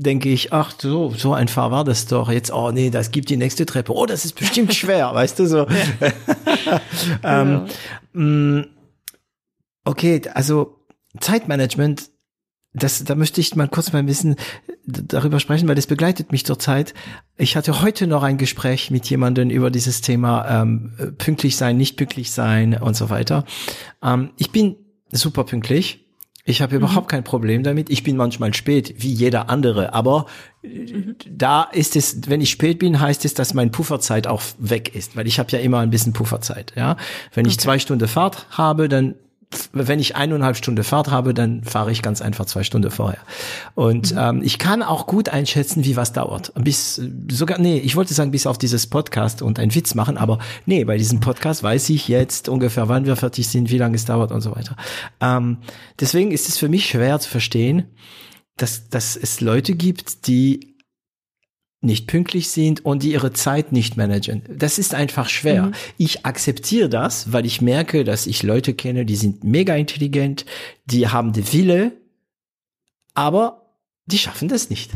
denke 0.00 0.30
ich, 0.30 0.52
ach 0.52 0.72
so, 0.78 1.12
so 1.16 1.34
einfach 1.34 1.70
war 1.70 1.84
das 1.84 2.06
doch. 2.06 2.30
Jetzt, 2.30 2.52
oh 2.52 2.70
nee, 2.70 2.90
das 2.90 3.10
gibt 3.10 3.28
die 3.28 3.36
nächste 3.36 3.66
Treppe. 3.66 3.94
Oh, 3.94 4.06
das 4.06 4.24
ist 4.24 4.34
bestimmt 4.34 4.74
schwer, 4.74 5.10
weißt 5.14 5.38
du 5.38 5.46
so. 5.46 5.66
ähm, 7.22 7.66
mh, 8.12 8.64
okay, 9.84 10.22
also 10.32 10.76
Zeitmanagement, 11.20 12.10
das, 12.72 13.04
da 13.04 13.14
möchte 13.14 13.40
ich 13.40 13.54
mal 13.56 13.68
kurz 13.68 13.92
mal 13.92 13.98
ein 13.98 14.06
bisschen 14.06 14.36
darüber 14.86 15.40
sprechen, 15.40 15.68
weil 15.68 15.74
das 15.74 15.86
begleitet 15.86 16.32
mich 16.32 16.46
zurzeit. 16.46 16.94
Ich 17.36 17.56
hatte 17.56 17.82
heute 17.82 18.06
noch 18.06 18.22
ein 18.22 18.38
Gespräch 18.38 18.90
mit 18.90 19.10
jemandem 19.10 19.50
über 19.50 19.70
dieses 19.70 20.00
Thema 20.00 20.62
ähm, 20.62 20.94
äh, 20.98 21.06
pünktlich 21.06 21.56
sein, 21.56 21.76
nicht 21.76 21.96
pünktlich 21.96 22.30
sein 22.30 22.74
und 22.74 22.96
so 22.96 23.10
weiter. 23.10 23.44
Ähm, 24.02 24.30
ich 24.36 24.50
bin 24.50 24.76
super 25.10 25.44
pünktlich. 25.44 26.09
Ich 26.44 26.62
habe 26.62 26.76
überhaupt 26.76 27.08
kein 27.08 27.24
Problem 27.24 27.62
damit. 27.62 27.90
Ich 27.90 28.02
bin 28.02 28.16
manchmal 28.16 28.54
spät, 28.54 28.94
wie 28.98 29.12
jeder 29.12 29.50
andere. 29.50 29.92
Aber 29.94 30.26
äh, 30.62 31.14
da 31.28 31.62
ist 31.64 31.96
es, 31.96 32.28
wenn 32.28 32.40
ich 32.40 32.50
spät 32.50 32.78
bin, 32.78 33.00
heißt 33.00 33.24
es, 33.24 33.34
dass 33.34 33.54
mein 33.54 33.70
Pufferzeit 33.70 34.26
auch 34.26 34.42
weg 34.58 34.94
ist, 34.94 35.16
weil 35.16 35.26
ich 35.26 35.38
habe 35.38 35.50
ja 35.52 35.58
immer 35.58 35.80
ein 35.80 35.90
bisschen 35.90 36.12
Pufferzeit. 36.12 36.72
Ja, 36.76 36.96
wenn 37.34 37.46
ich 37.46 37.58
zwei 37.58 37.78
Stunden 37.78 38.08
Fahrt 38.08 38.46
habe, 38.50 38.88
dann 38.88 39.14
wenn 39.72 39.98
ich 39.98 40.14
eineinhalb 40.14 40.56
Stunden 40.56 40.84
Fahrt 40.84 41.10
habe, 41.10 41.34
dann 41.34 41.64
fahre 41.64 41.90
ich 41.90 42.02
ganz 42.02 42.22
einfach 42.22 42.46
zwei 42.46 42.62
Stunden 42.62 42.90
vorher. 42.90 43.18
Und 43.74 44.14
ähm, 44.16 44.42
ich 44.42 44.58
kann 44.58 44.82
auch 44.82 45.06
gut 45.06 45.28
einschätzen, 45.28 45.84
wie 45.84 45.96
was 45.96 46.12
dauert. 46.12 46.52
Bis 46.54 47.00
sogar, 47.30 47.58
nee, 47.58 47.78
ich 47.78 47.96
wollte 47.96 48.14
sagen, 48.14 48.30
bis 48.30 48.46
auf 48.46 48.58
dieses 48.58 48.86
Podcast 48.86 49.42
und 49.42 49.58
einen 49.58 49.74
Witz 49.74 49.94
machen, 49.94 50.16
aber 50.16 50.38
nee, 50.66 50.84
bei 50.84 50.96
diesem 50.98 51.20
Podcast 51.20 51.62
weiß 51.62 51.90
ich 51.90 52.06
jetzt 52.06 52.48
ungefähr, 52.48 52.88
wann 52.88 53.06
wir 53.06 53.16
fertig 53.16 53.48
sind, 53.48 53.70
wie 53.70 53.78
lange 53.78 53.96
es 53.96 54.04
dauert 54.04 54.30
und 54.30 54.40
so 54.40 54.54
weiter. 54.54 54.76
Ähm, 55.20 55.58
deswegen 55.98 56.30
ist 56.30 56.48
es 56.48 56.56
für 56.56 56.68
mich 56.68 56.88
schwer 56.88 57.18
zu 57.18 57.28
verstehen, 57.28 57.86
dass, 58.56 58.88
dass 58.88 59.16
es 59.16 59.40
Leute 59.40 59.74
gibt, 59.74 60.28
die 60.28 60.69
nicht 61.82 62.06
pünktlich 62.06 62.50
sind 62.50 62.84
und 62.84 63.02
die 63.02 63.12
ihre 63.12 63.32
Zeit 63.32 63.72
nicht 63.72 63.96
managen. 63.96 64.42
Das 64.48 64.78
ist 64.78 64.94
einfach 64.94 65.28
schwer. 65.28 65.72
Ich 65.96 66.26
akzeptiere 66.26 66.90
das, 66.90 67.32
weil 67.32 67.46
ich 67.46 67.62
merke, 67.62 68.04
dass 68.04 68.26
ich 68.26 68.42
Leute 68.42 68.74
kenne, 68.74 69.06
die 69.06 69.16
sind 69.16 69.44
mega 69.44 69.74
intelligent, 69.74 70.44
die 70.84 71.08
haben 71.08 71.32
den 71.32 71.50
Wille, 71.52 71.92
aber 73.14 73.74
die 74.06 74.18
schaffen 74.18 74.48
das 74.48 74.68
nicht. 74.68 74.90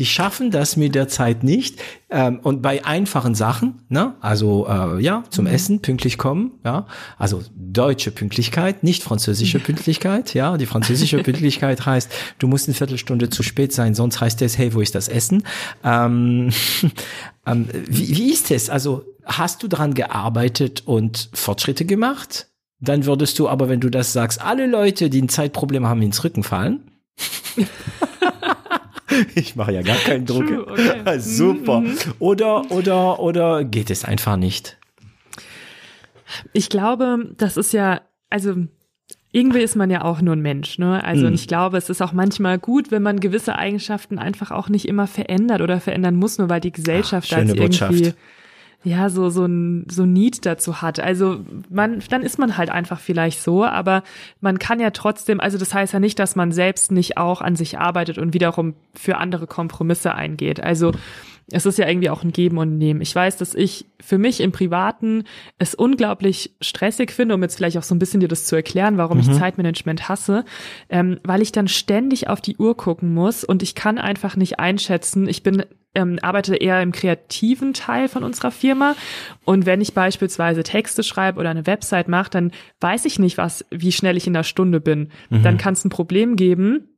Die 0.00 0.06
schaffen 0.06 0.50
das 0.50 0.78
mit 0.78 0.94
der 0.94 1.08
Zeit 1.08 1.44
nicht. 1.44 1.78
Ähm, 2.08 2.40
und 2.42 2.62
bei 2.62 2.86
einfachen 2.86 3.34
Sachen, 3.34 3.82
ne, 3.90 4.14
also 4.22 4.66
äh, 4.66 4.98
ja, 4.98 5.24
zum 5.28 5.46
Essen 5.46 5.82
pünktlich 5.82 6.16
kommen, 6.16 6.52
ja, 6.64 6.86
also 7.18 7.42
deutsche 7.54 8.10
Pünktlichkeit, 8.10 8.82
nicht 8.82 9.02
französische 9.02 9.58
Pünktlichkeit, 9.58 10.32
ja. 10.32 10.56
Die 10.56 10.64
französische 10.64 11.18
Pünktlichkeit 11.22 11.84
heißt, 11.84 12.10
du 12.38 12.48
musst 12.48 12.66
eine 12.66 12.74
Viertelstunde 12.74 13.28
zu 13.28 13.42
spät 13.42 13.74
sein, 13.74 13.94
sonst 13.94 14.22
heißt 14.22 14.40
es, 14.40 14.56
hey, 14.56 14.72
wo 14.72 14.80
ist 14.80 14.94
das 14.94 15.08
Essen? 15.08 15.42
Ähm, 15.84 16.48
ähm, 17.46 17.68
wie, 17.86 18.16
wie 18.16 18.32
ist 18.32 18.50
es? 18.50 18.70
Also 18.70 19.04
hast 19.26 19.62
du 19.62 19.68
daran 19.68 19.92
gearbeitet 19.92 20.82
und 20.86 21.28
Fortschritte 21.34 21.84
gemacht? 21.84 22.46
Dann 22.80 23.04
würdest 23.04 23.38
du 23.38 23.50
aber, 23.50 23.68
wenn 23.68 23.80
du 23.80 23.90
das 23.90 24.14
sagst, 24.14 24.40
alle 24.40 24.66
Leute, 24.66 25.10
die 25.10 25.20
ein 25.20 25.28
Zeitproblem 25.28 25.86
haben, 25.86 26.00
ins 26.00 26.24
Rücken 26.24 26.42
fallen. 26.42 26.90
Ich 29.34 29.56
mache 29.56 29.72
ja 29.72 29.82
gar 29.82 29.96
keinen 29.96 30.26
Druck. 30.26 30.46
True, 30.46 30.66
okay. 30.66 31.18
Super. 31.18 31.82
Oder, 32.18 32.70
oder, 32.70 33.20
oder 33.20 33.64
geht 33.64 33.90
es 33.90 34.04
einfach 34.04 34.36
nicht? 34.36 34.76
Ich 36.52 36.68
glaube, 36.68 37.32
das 37.36 37.56
ist 37.56 37.72
ja, 37.72 38.02
also 38.28 38.54
irgendwie 39.32 39.60
ist 39.60 39.76
man 39.76 39.90
ja 39.90 40.02
auch 40.02 40.20
nur 40.20 40.34
ein 40.34 40.40
Mensch, 40.42 40.78
ne? 40.78 41.02
Also 41.04 41.22
Mhm. 41.22 41.28
und 41.28 41.34
ich 41.34 41.46
glaube, 41.48 41.76
es 41.76 41.88
ist 41.90 42.02
auch 42.02 42.12
manchmal 42.12 42.58
gut, 42.58 42.90
wenn 42.90 43.02
man 43.02 43.20
gewisse 43.20 43.56
Eigenschaften 43.56 44.18
einfach 44.18 44.50
auch 44.50 44.68
nicht 44.68 44.86
immer 44.86 45.06
verändert 45.06 45.60
oder 45.60 45.80
verändern 45.80 46.16
muss, 46.16 46.38
nur 46.38 46.48
weil 46.48 46.60
die 46.60 46.72
Gesellschaft 46.72 47.32
Ah, 47.32 47.36
da 47.36 47.42
irgendwie 47.42 47.60
Botschaft. 47.60 48.14
Ja 48.82 49.10
so 49.10 49.28
so 49.28 49.44
ein 49.44 49.86
so 49.90 50.04
ein 50.04 50.12
Need 50.12 50.46
dazu 50.46 50.80
hat. 50.80 51.00
Also 51.00 51.40
man 51.68 52.02
dann 52.08 52.22
ist 52.22 52.38
man 52.38 52.56
halt 52.56 52.70
einfach 52.70 53.00
vielleicht 53.00 53.42
so, 53.42 53.64
aber 53.64 54.02
man 54.40 54.58
kann 54.58 54.80
ja 54.80 54.90
trotzdem, 54.90 55.40
also 55.40 55.58
das 55.58 55.74
heißt 55.74 55.92
ja 55.92 56.00
nicht, 56.00 56.18
dass 56.18 56.36
man 56.36 56.52
selbst 56.52 56.90
nicht 56.90 57.18
auch 57.18 57.42
an 57.42 57.56
sich 57.56 57.78
arbeitet 57.78 58.18
und 58.18 58.32
wiederum 58.32 58.74
für 58.94 59.18
andere 59.18 59.46
Kompromisse 59.46 60.14
eingeht. 60.14 60.62
Also 60.62 60.92
es 61.52 61.66
ist 61.66 61.78
ja 61.78 61.88
irgendwie 61.88 62.10
auch 62.10 62.22
ein 62.22 62.32
Geben 62.32 62.58
und 62.58 62.78
Nehmen. 62.78 63.00
Ich 63.00 63.14
weiß, 63.14 63.36
dass 63.36 63.54
ich 63.54 63.86
für 64.00 64.18
mich 64.18 64.40
im 64.40 64.52
Privaten 64.52 65.24
es 65.58 65.74
unglaublich 65.74 66.54
stressig 66.60 67.12
finde, 67.12 67.34
um 67.34 67.42
jetzt 67.42 67.56
vielleicht 67.56 67.78
auch 67.78 67.82
so 67.82 67.94
ein 67.94 67.98
bisschen 67.98 68.20
dir 68.20 68.28
das 68.28 68.46
zu 68.46 68.56
erklären, 68.56 68.96
warum 68.96 69.18
ich 69.18 69.30
Zeitmanagement 69.32 70.08
hasse, 70.08 70.44
ähm, 70.88 71.18
weil 71.24 71.42
ich 71.42 71.52
dann 71.52 71.68
ständig 71.68 72.28
auf 72.28 72.40
die 72.40 72.56
Uhr 72.56 72.76
gucken 72.76 73.14
muss 73.14 73.44
und 73.44 73.62
ich 73.62 73.74
kann 73.74 73.98
einfach 73.98 74.36
nicht 74.36 74.58
einschätzen. 74.58 75.28
Ich 75.28 75.42
bin 75.42 75.64
ähm, 75.92 76.20
arbeite 76.22 76.54
eher 76.54 76.80
im 76.82 76.92
kreativen 76.92 77.74
Teil 77.74 78.08
von 78.08 78.22
unserer 78.22 78.52
Firma 78.52 78.94
und 79.44 79.66
wenn 79.66 79.80
ich 79.80 79.92
beispielsweise 79.92 80.62
Texte 80.62 81.02
schreibe 81.02 81.40
oder 81.40 81.50
eine 81.50 81.66
Website 81.66 82.06
mache, 82.06 82.30
dann 82.30 82.52
weiß 82.80 83.06
ich 83.06 83.18
nicht, 83.18 83.38
was, 83.38 83.64
wie 83.70 83.90
schnell 83.90 84.16
ich 84.16 84.28
in 84.28 84.32
der 84.32 84.44
Stunde 84.44 84.80
bin. 84.80 85.10
Dann 85.30 85.58
kann 85.58 85.72
es 85.72 85.84
ein 85.84 85.90
Problem 85.90 86.36
geben, 86.36 86.89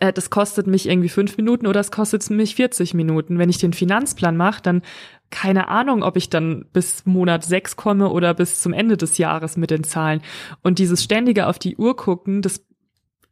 das 0.00 0.30
kostet 0.30 0.66
mich 0.66 0.88
irgendwie 0.88 1.08
fünf 1.08 1.36
Minuten 1.36 1.66
oder 1.66 1.80
es 1.80 1.90
kostet 1.90 2.28
mich 2.30 2.56
40 2.56 2.94
Minuten. 2.94 3.38
Wenn 3.38 3.50
ich 3.50 3.58
den 3.58 3.72
Finanzplan 3.72 4.36
mache, 4.36 4.62
dann 4.62 4.82
keine 5.30 5.68
Ahnung, 5.68 6.02
ob 6.02 6.16
ich 6.16 6.30
dann 6.30 6.66
bis 6.72 7.06
Monat 7.06 7.44
sechs 7.44 7.76
komme 7.76 8.10
oder 8.10 8.34
bis 8.34 8.60
zum 8.60 8.72
Ende 8.72 8.96
des 8.96 9.18
Jahres 9.18 9.56
mit 9.56 9.70
den 9.70 9.84
Zahlen. 9.84 10.22
Und 10.62 10.78
dieses 10.78 11.02
ständige 11.02 11.46
auf 11.46 11.58
die 11.58 11.76
Uhr 11.76 11.96
gucken, 11.96 12.42
das 12.42 12.64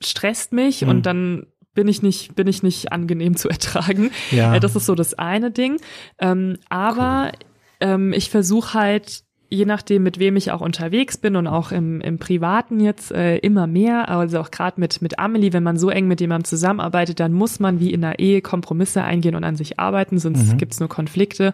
stresst 0.01 0.53
mich 0.53 0.85
und 0.85 1.07
dann 1.07 1.47
bin 1.75 1.89
ich 1.89 2.03
nicht, 2.03 2.35
bin 2.35 2.47
ich 2.47 2.63
nicht 2.63 2.93
angenehm 2.93 3.37
zu 3.37 3.49
ertragen. 3.49 4.11
Ja. 4.31 4.55
Äh, 4.55 4.61
das 4.61 4.77
ist 4.77 4.87
so 4.87 4.95
das 4.95 5.15
eine 5.15 5.51
Ding. 5.51 5.79
Ähm, 6.19 6.59
aber 6.69 7.33
ähm, 7.81 8.13
ich 8.13 8.31
versuche 8.31 8.75
halt, 8.75 9.25
je 9.53 9.67
nachdem, 9.67 10.03
mit 10.03 10.19
wem 10.19 10.37
ich 10.37 10.51
auch 10.51 10.63
unterwegs 10.63 11.19
bin 11.19 11.37
und 11.37 11.47
auch 11.47 11.73
im, 11.73 12.01
im 12.01 12.19
Privaten 12.19 12.81
jetzt 12.81 13.13
äh, 13.13 13.37
immer 13.37 13.67
mehr, 13.67 14.09
also 14.09 14.41
auch 14.41 14.51
gerade 14.51 14.81
mit, 14.81 15.03
mit 15.03 15.19
Amelie, 15.19 15.53
wenn 15.53 15.63
man 15.63 15.77
so 15.77 15.91
eng 15.91 16.09
mit 16.09 16.23
jemandem 16.23 16.45
zusammenarbeitet, 16.45 17.21
dann 17.21 17.35
muss 17.35 17.61
man 17.61 17.79
wie 17.79 17.93
in 17.93 18.01
der 18.01 18.19
Ehe 18.19 18.41
Kompromisse 18.41 19.05
eingehen 19.05 19.35
und 19.35 19.45
an 19.45 19.57
sich 19.57 19.79
arbeiten, 19.79 20.19
sonst 20.19 20.57
gibt's 20.57 20.81
nur 20.81 20.89
Konflikte. 20.89 21.53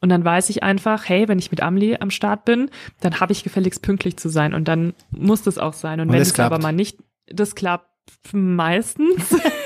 Und 0.00 0.10
dann 0.10 0.24
weiß 0.24 0.48
ich 0.50 0.62
einfach, 0.62 1.08
hey, 1.08 1.26
wenn 1.26 1.40
ich 1.40 1.50
mit 1.50 1.60
Amelie 1.60 2.00
am 2.00 2.10
Start 2.10 2.44
bin, 2.44 2.70
dann 3.00 3.18
habe 3.18 3.32
ich 3.32 3.42
gefälligst 3.42 3.82
pünktlich 3.82 4.16
zu 4.16 4.28
sein 4.28 4.54
und 4.54 4.68
dann 4.68 4.94
muss 5.10 5.42
das 5.42 5.58
auch 5.58 5.72
sein. 5.72 5.98
Und, 5.98 6.08
Und 6.08 6.14
wenn 6.14 6.22
es 6.22 6.38
aber 6.38 6.58
mal 6.60 6.72
nicht, 6.72 6.98
das 7.26 7.56
klappt 7.56 7.88
meistens. 8.32 9.34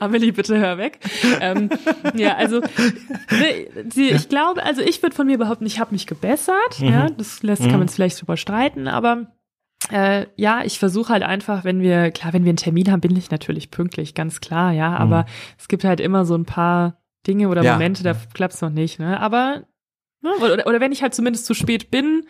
Amelie, 0.00 0.32
bitte 0.32 0.58
hör 0.58 0.78
weg. 0.78 0.98
Ähm, 1.40 1.70
ja, 2.14 2.36
also 2.36 2.60
ne, 2.60 3.88
sie, 3.90 4.10
ich 4.10 4.28
glaube, 4.28 4.62
also 4.62 4.82
ich 4.82 5.02
würde 5.02 5.14
von 5.14 5.26
mir 5.26 5.38
behaupten, 5.38 5.66
ich 5.66 5.80
habe 5.80 5.92
mich 5.92 6.06
gebessert. 6.06 6.78
Ja, 6.78 7.08
das 7.10 7.42
lässt 7.42 7.62
kann 7.62 7.78
man 7.78 7.88
es 7.88 7.94
vielleicht 7.94 8.22
überstreiten, 8.22 8.88
aber 8.88 9.26
Äh, 9.92 10.26
ja, 10.36 10.64
ich 10.64 10.78
versuche 10.78 11.12
halt 11.12 11.22
einfach, 11.22 11.62
wenn 11.62 11.80
wir, 11.80 12.10
klar, 12.10 12.32
wenn 12.32 12.44
wir 12.44 12.50
einen 12.50 12.56
Termin 12.56 12.90
haben, 12.90 13.00
bin 13.00 13.14
ich 13.14 13.30
natürlich 13.30 13.70
pünktlich, 13.70 14.14
ganz 14.14 14.40
klar, 14.40 14.72
ja. 14.72 14.96
Aber 14.96 15.22
mhm. 15.22 15.28
es 15.58 15.68
gibt 15.68 15.84
halt 15.84 16.00
immer 16.00 16.24
so 16.24 16.34
ein 16.34 16.44
paar 16.44 16.96
Dinge 17.26 17.48
oder 17.48 17.62
ja. 17.62 17.74
Momente, 17.74 18.02
da 18.02 18.14
klappt's 18.34 18.62
noch 18.62 18.70
nicht, 18.70 18.98
ne? 18.98 19.20
Aber 19.20 19.64
ne? 20.26 20.44
Oder, 20.44 20.66
oder 20.66 20.80
wenn 20.80 20.92
ich 20.92 21.02
halt 21.02 21.14
zumindest 21.14 21.46
zu 21.46 21.54
spät 21.54 21.90
bin, 21.90 22.26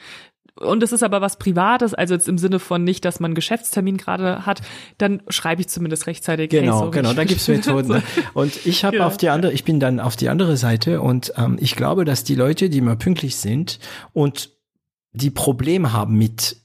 und 0.58 0.82
es 0.82 0.92
ist 0.92 1.02
aber 1.02 1.20
was 1.20 1.38
Privates, 1.38 1.92
also 1.92 2.14
jetzt 2.14 2.28
im 2.28 2.38
Sinne 2.38 2.58
von 2.58 2.82
nicht, 2.82 3.04
dass 3.04 3.20
man 3.20 3.30
einen 3.30 3.34
Geschäftstermin 3.34 3.98
gerade 3.98 4.46
hat, 4.46 4.62
dann 4.96 5.22
schreibe 5.28 5.60
ich 5.60 5.68
zumindest 5.68 6.06
rechtzeitig. 6.06 6.50
Genau, 6.50 6.78
hey, 6.78 6.84
so 6.86 6.90
genau, 6.90 7.12
da 7.12 7.24
gibt's 7.24 7.46
Methoden. 7.48 7.88
Ne? 7.88 8.02
Und 8.34 8.64
ich 8.64 8.84
habe 8.84 8.96
ja. 8.96 9.06
auf 9.06 9.18
die 9.18 9.28
andere, 9.28 9.52
ich 9.52 9.64
bin 9.64 9.80
dann 9.80 10.00
auf 10.00 10.16
die 10.16 10.30
andere 10.30 10.56
Seite 10.56 11.02
und 11.02 11.32
ähm, 11.36 11.58
ich 11.60 11.76
glaube, 11.76 12.04
dass 12.04 12.24
die 12.24 12.34
Leute, 12.34 12.70
die 12.70 12.78
immer 12.78 12.96
pünktlich 12.96 13.36
sind 13.36 13.78
und 14.12 14.50
die 15.12 15.30
Probleme 15.30 15.92
haben 15.92 16.16
mit 16.16 16.56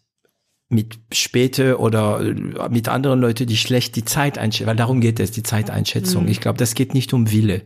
mit 0.69 0.99
Späte 1.11 1.79
oder 1.79 2.21
äh, 2.21 2.69
mit 2.69 2.87
anderen 2.87 3.19
Leuten, 3.19 3.45
die 3.45 3.57
schlecht 3.57 3.97
die 3.97 4.05
Zeit 4.05 4.37
einschätzen, 4.37 4.67
weil 4.67 4.77
darum 4.77 5.01
geht 5.01 5.19
es, 5.19 5.31
die 5.31 5.43
Zeiteinschätzung. 5.43 6.23
Mhm. 6.23 6.29
Ich 6.29 6.39
glaube, 6.39 6.57
das 6.57 6.75
geht 6.75 6.93
nicht 6.93 7.13
um 7.13 7.29
Wille. 7.29 7.63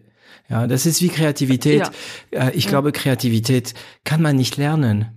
Ja, 0.49 0.67
das 0.67 0.85
ist 0.85 1.01
wie 1.01 1.09
Kreativität. 1.09 1.89
Ja. 2.31 2.47
Äh, 2.47 2.51
ich 2.55 2.67
glaube, 2.67 2.91
Kreativität 2.91 3.73
kann 4.03 4.21
man 4.21 4.35
nicht 4.35 4.57
lernen. 4.57 5.07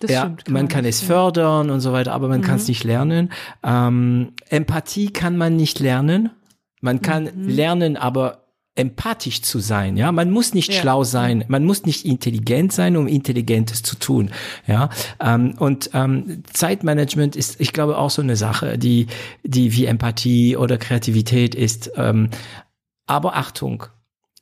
Das 0.00 0.10
ja, 0.10 0.20
stimmt, 0.22 0.44
kann 0.44 0.52
man, 0.54 0.62
man 0.62 0.68
kann 0.68 0.84
es 0.84 1.00
fördern 1.00 1.70
und 1.70 1.80
so 1.80 1.92
weiter, 1.92 2.12
aber 2.12 2.28
man 2.28 2.40
mhm. 2.40 2.44
kann 2.44 2.56
es 2.56 2.68
nicht 2.68 2.84
lernen. 2.84 3.30
Ähm, 3.62 4.32
Empathie 4.48 5.10
kann 5.10 5.36
man 5.36 5.56
nicht 5.56 5.80
lernen. 5.80 6.30
Man 6.80 7.02
kann 7.02 7.24
mhm. 7.24 7.48
lernen, 7.48 7.96
aber 7.96 8.42
empathisch 8.74 9.42
zu 9.42 9.58
sein, 9.58 9.98
ja. 9.98 10.12
Man 10.12 10.30
muss 10.30 10.54
nicht 10.54 10.72
ja. 10.72 10.80
schlau 10.80 11.04
sein, 11.04 11.44
man 11.48 11.64
muss 11.64 11.84
nicht 11.84 12.06
intelligent 12.06 12.72
sein, 12.72 12.96
um 12.96 13.06
Intelligentes 13.06 13.82
zu 13.82 13.96
tun, 13.96 14.30
ja. 14.66 14.88
Ähm, 15.20 15.54
und 15.58 15.90
ähm, 15.92 16.42
Zeitmanagement 16.52 17.36
ist, 17.36 17.60
ich 17.60 17.74
glaube, 17.74 17.98
auch 17.98 18.08
so 18.10 18.22
eine 18.22 18.34
Sache, 18.34 18.78
die, 18.78 19.08
die 19.42 19.74
wie 19.74 19.84
Empathie 19.84 20.56
oder 20.56 20.78
Kreativität 20.78 21.54
ist. 21.54 21.92
Ähm, 21.96 22.30
aber 23.06 23.36
Achtung, 23.36 23.84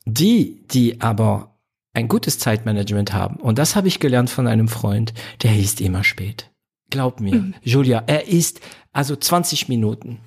die, 0.04 0.66
die 0.68 1.00
aber 1.00 1.58
ein 1.92 2.08
gutes 2.08 2.38
Zeitmanagement 2.38 3.12
haben, 3.12 3.36
und 3.36 3.58
das 3.58 3.76
habe 3.76 3.88
ich 3.88 4.00
gelernt 4.00 4.30
von 4.30 4.46
einem 4.46 4.68
Freund, 4.68 5.12
der 5.42 5.58
ist 5.58 5.80
immer 5.80 6.04
spät. 6.04 6.50
Glaub 6.90 7.20
mir, 7.20 7.36
mhm. 7.36 7.54
Julia, 7.62 8.02
er 8.06 8.28
ist 8.28 8.60
also 8.92 9.16
20 9.16 9.68
Minuten 9.68 10.18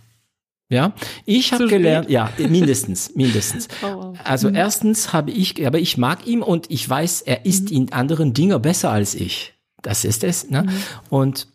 ja, 0.74 0.94
ich 1.26 1.54
habe 1.54 1.68
gelernt, 1.68 2.10
ja, 2.10 2.32
mindestens, 2.38 3.12
mindestens. 3.16 3.68
Oh, 3.84 3.96
wow. 3.96 4.18
Also 4.24 4.50
mhm. 4.50 4.56
erstens 4.56 5.14
habe 5.14 5.30
ich, 5.30 5.66
aber 5.68 5.78
ich 5.78 5.98
mag 5.98 6.26
ihn 6.26 6.42
und 6.42 6.72
ich 6.72 6.90
weiß, 6.90 7.22
er 7.22 7.46
ist 7.46 7.70
mhm. 7.70 7.78
in 7.78 7.94
anderen 7.94 8.34
Dingen 8.34 8.60
besser 8.60 8.90
als 8.90 9.14
ich. 9.14 9.54
Das 9.84 10.04
ist 10.04 10.24
es. 10.24 10.50
Ne? 10.50 10.64
Mhm. 10.64 10.70
Und 11.10 11.48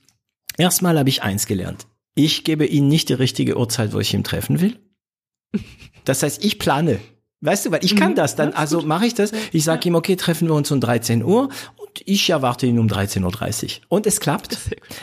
erstmal 0.57 0.97
habe 0.97 1.09
ich 1.09 1.25
eins 1.25 1.47
gelernt. 1.47 1.89
Ich 2.15 2.45
gebe 2.45 2.65
ihm 2.65 2.87
nicht 2.87 3.09
die 3.09 3.15
richtige 3.15 3.59
Uhrzeit, 3.59 3.93
wo 3.93 3.99
ich 3.99 4.15
ihn 4.15 4.25
treffen 4.25 4.61
will. 4.61 4.79
Das 6.05 6.23
heißt, 6.23 6.43
ich 6.43 6.59
plane. 6.59 7.01
Weißt 7.41 7.67
du, 7.67 7.71
weil 7.71 7.85
ich 7.85 7.95
kann 7.95 8.13
mhm. 8.13 8.17
das 8.17 8.35
dann, 8.35 8.53
also 8.53 8.83
mache 8.83 9.07
ich 9.07 9.15
das. 9.15 9.31
Ich 9.53 9.63
sage 9.63 9.89
ihm, 9.89 9.95
okay, 9.95 10.17
treffen 10.17 10.49
wir 10.49 10.55
uns 10.55 10.73
um 10.73 10.81
13 10.81 11.23
Uhr 11.23 11.51
und 11.77 12.03
ich 12.05 12.29
erwarte 12.31 12.67
ihn 12.67 12.81
um 12.81 12.89
13.30 12.89 13.23
Uhr. 13.65 13.71
Und 13.89 14.09
es 14.09 14.19
klappt. 14.19 14.59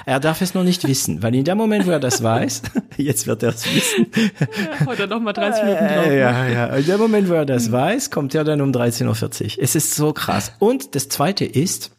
Er 0.06 0.20
darf 0.20 0.41
es 0.41 0.53
noch 0.53 0.64
nicht 0.64 0.86
wissen, 0.86 1.24
weil 1.24 1.34
in 1.34 1.45
dem 1.45 1.57
Moment, 1.57 1.88
wo 1.88 1.91
er 1.91 1.99
das 2.02 2.22
weiß, 2.22 2.64
jetzt 2.98 3.26
wird 3.26 3.41
er 3.44 3.49
es 3.49 3.66
wissen. 3.74 4.07
Ja, 4.14 4.86
heute 4.86 5.07
noch 5.07 5.22
mal 5.22 5.32
30 5.32 5.64
Minuten 5.64 5.88
drauf. 5.88 6.07
Ne? 6.07 6.20
Ja, 6.20 6.48
ja. 6.48 6.66
In 6.76 6.86
dem 6.86 6.99
Moment, 6.99 7.30
wo 7.30 7.34
er 7.34 7.45
das 7.45 7.72
weiß, 7.72 8.12
kommt 8.12 8.36
er 8.36 8.44
dann 8.44 8.60
um 8.60 8.72
13.40 8.72 9.44
Uhr. 9.57 9.64
Es 9.64 9.76
ist 9.76 9.95
so 9.95 10.12
krass. 10.12 10.52
Und 10.60 10.95
das 10.95 11.07
zweite 11.07 11.45
ist, 11.45 11.91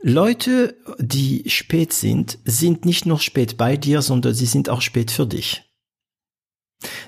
Leute, 0.00 0.76
die 0.98 1.42
spät 1.48 1.92
sind, 1.92 2.38
sind 2.44 2.84
nicht 2.84 3.06
nur 3.06 3.18
spät 3.18 3.56
bei 3.56 3.76
dir, 3.76 4.02
sondern 4.02 4.34
sie 4.34 4.46
sind 4.46 4.68
auch 4.68 4.82
spät 4.82 5.10
für 5.10 5.26
dich. 5.26 5.67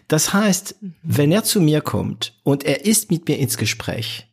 Das 0.09 0.33
heißt, 0.33 0.77
mhm. 0.81 0.95
wenn 1.03 1.33
er 1.33 1.45
zu 1.45 1.61
mir 1.61 1.81
kommt 1.81 2.39
und 2.43 2.65
er 2.65 2.85
ist 2.85 3.11
mit 3.11 3.29
mir 3.29 3.39
ins 3.39 3.57
Gespräch, 3.57 4.27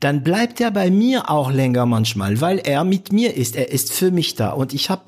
dann 0.00 0.22
bleibt 0.22 0.60
er 0.60 0.70
bei 0.70 0.90
mir 0.90 1.30
auch 1.30 1.50
länger 1.50 1.86
manchmal, 1.86 2.40
weil 2.40 2.58
er 2.58 2.84
mit 2.84 3.12
mir 3.12 3.34
ist. 3.34 3.56
Er 3.56 3.70
ist 3.70 3.92
für 3.92 4.10
mich 4.10 4.34
da 4.34 4.50
und 4.50 4.74
ich 4.74 4.90
habe 4.90 5.04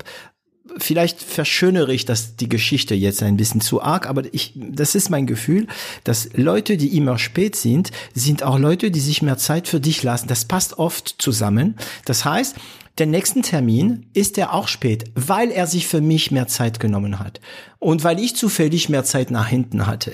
vielleicht 0.77 1.21
verschönere 1.21 1.93
ich 1.93 2.05
das 2.05 2.35
die 2.35 2.49
Geschichte 2.49 2.95
jetzt 2.95 3.21
ein 3.21 3.37
bisschen 3.37 3.61
zu 3.61 3.81
arg, 3.81 4.07
aber 4.07 4.23
ich 4.33 4.53
das 4.55 4.95
ist 4.95 5.09
mein 5.09 5.27
Gefühl, 5.27 5.67
dass 6.03 6.29
Leute, 6.33 6.77
die 6.77 6.97
immer 6.97 7.19
spät 7.19 7.55
sind, 7.55 7.91
sind 8.13 8.43
auch 8.43 8.57
Leute, 8.57 8.89
die 8.89 8.99
sich 8.99 9.21
mehr 9.21 9.37
Zeit 9.37 9.67
für 9.67 9.79
dich 9.79 10.03
lassen. 10.03 10.27
Das 10.27 10.45
passt 10.45 10.79
oft 10.79 11.15
zusammen. 11.19 11.75
Das 12.05 12.25
heißt, 12.25 12.55
den 12.99 13.11
nächsten 13.11 13.41
Termin 13.41 14.09
ist 14.13 14.37
er 14.37 14.53
auch 14.53 14.67
spät, 14.67 15.11
weil 15.15 15.51
er 15.51 15.67
sich 15.67 15.87
für 15.87 16.01
mich 16.01 16.31
mehr 16.31 16.47
Zeit 16.47 16.79
genommen 16.79 17.19
hat 17.19 17.41
und 17.79 18.03
weil 18.03 18.19
ich 18.19 18.35
zufällig 18.35 18.89
mehr 18.89 19.03
Zeit 19.03 19.31
nach 19.31 19.47
hinten 19.47 19.87
hatte. 19.87 20.13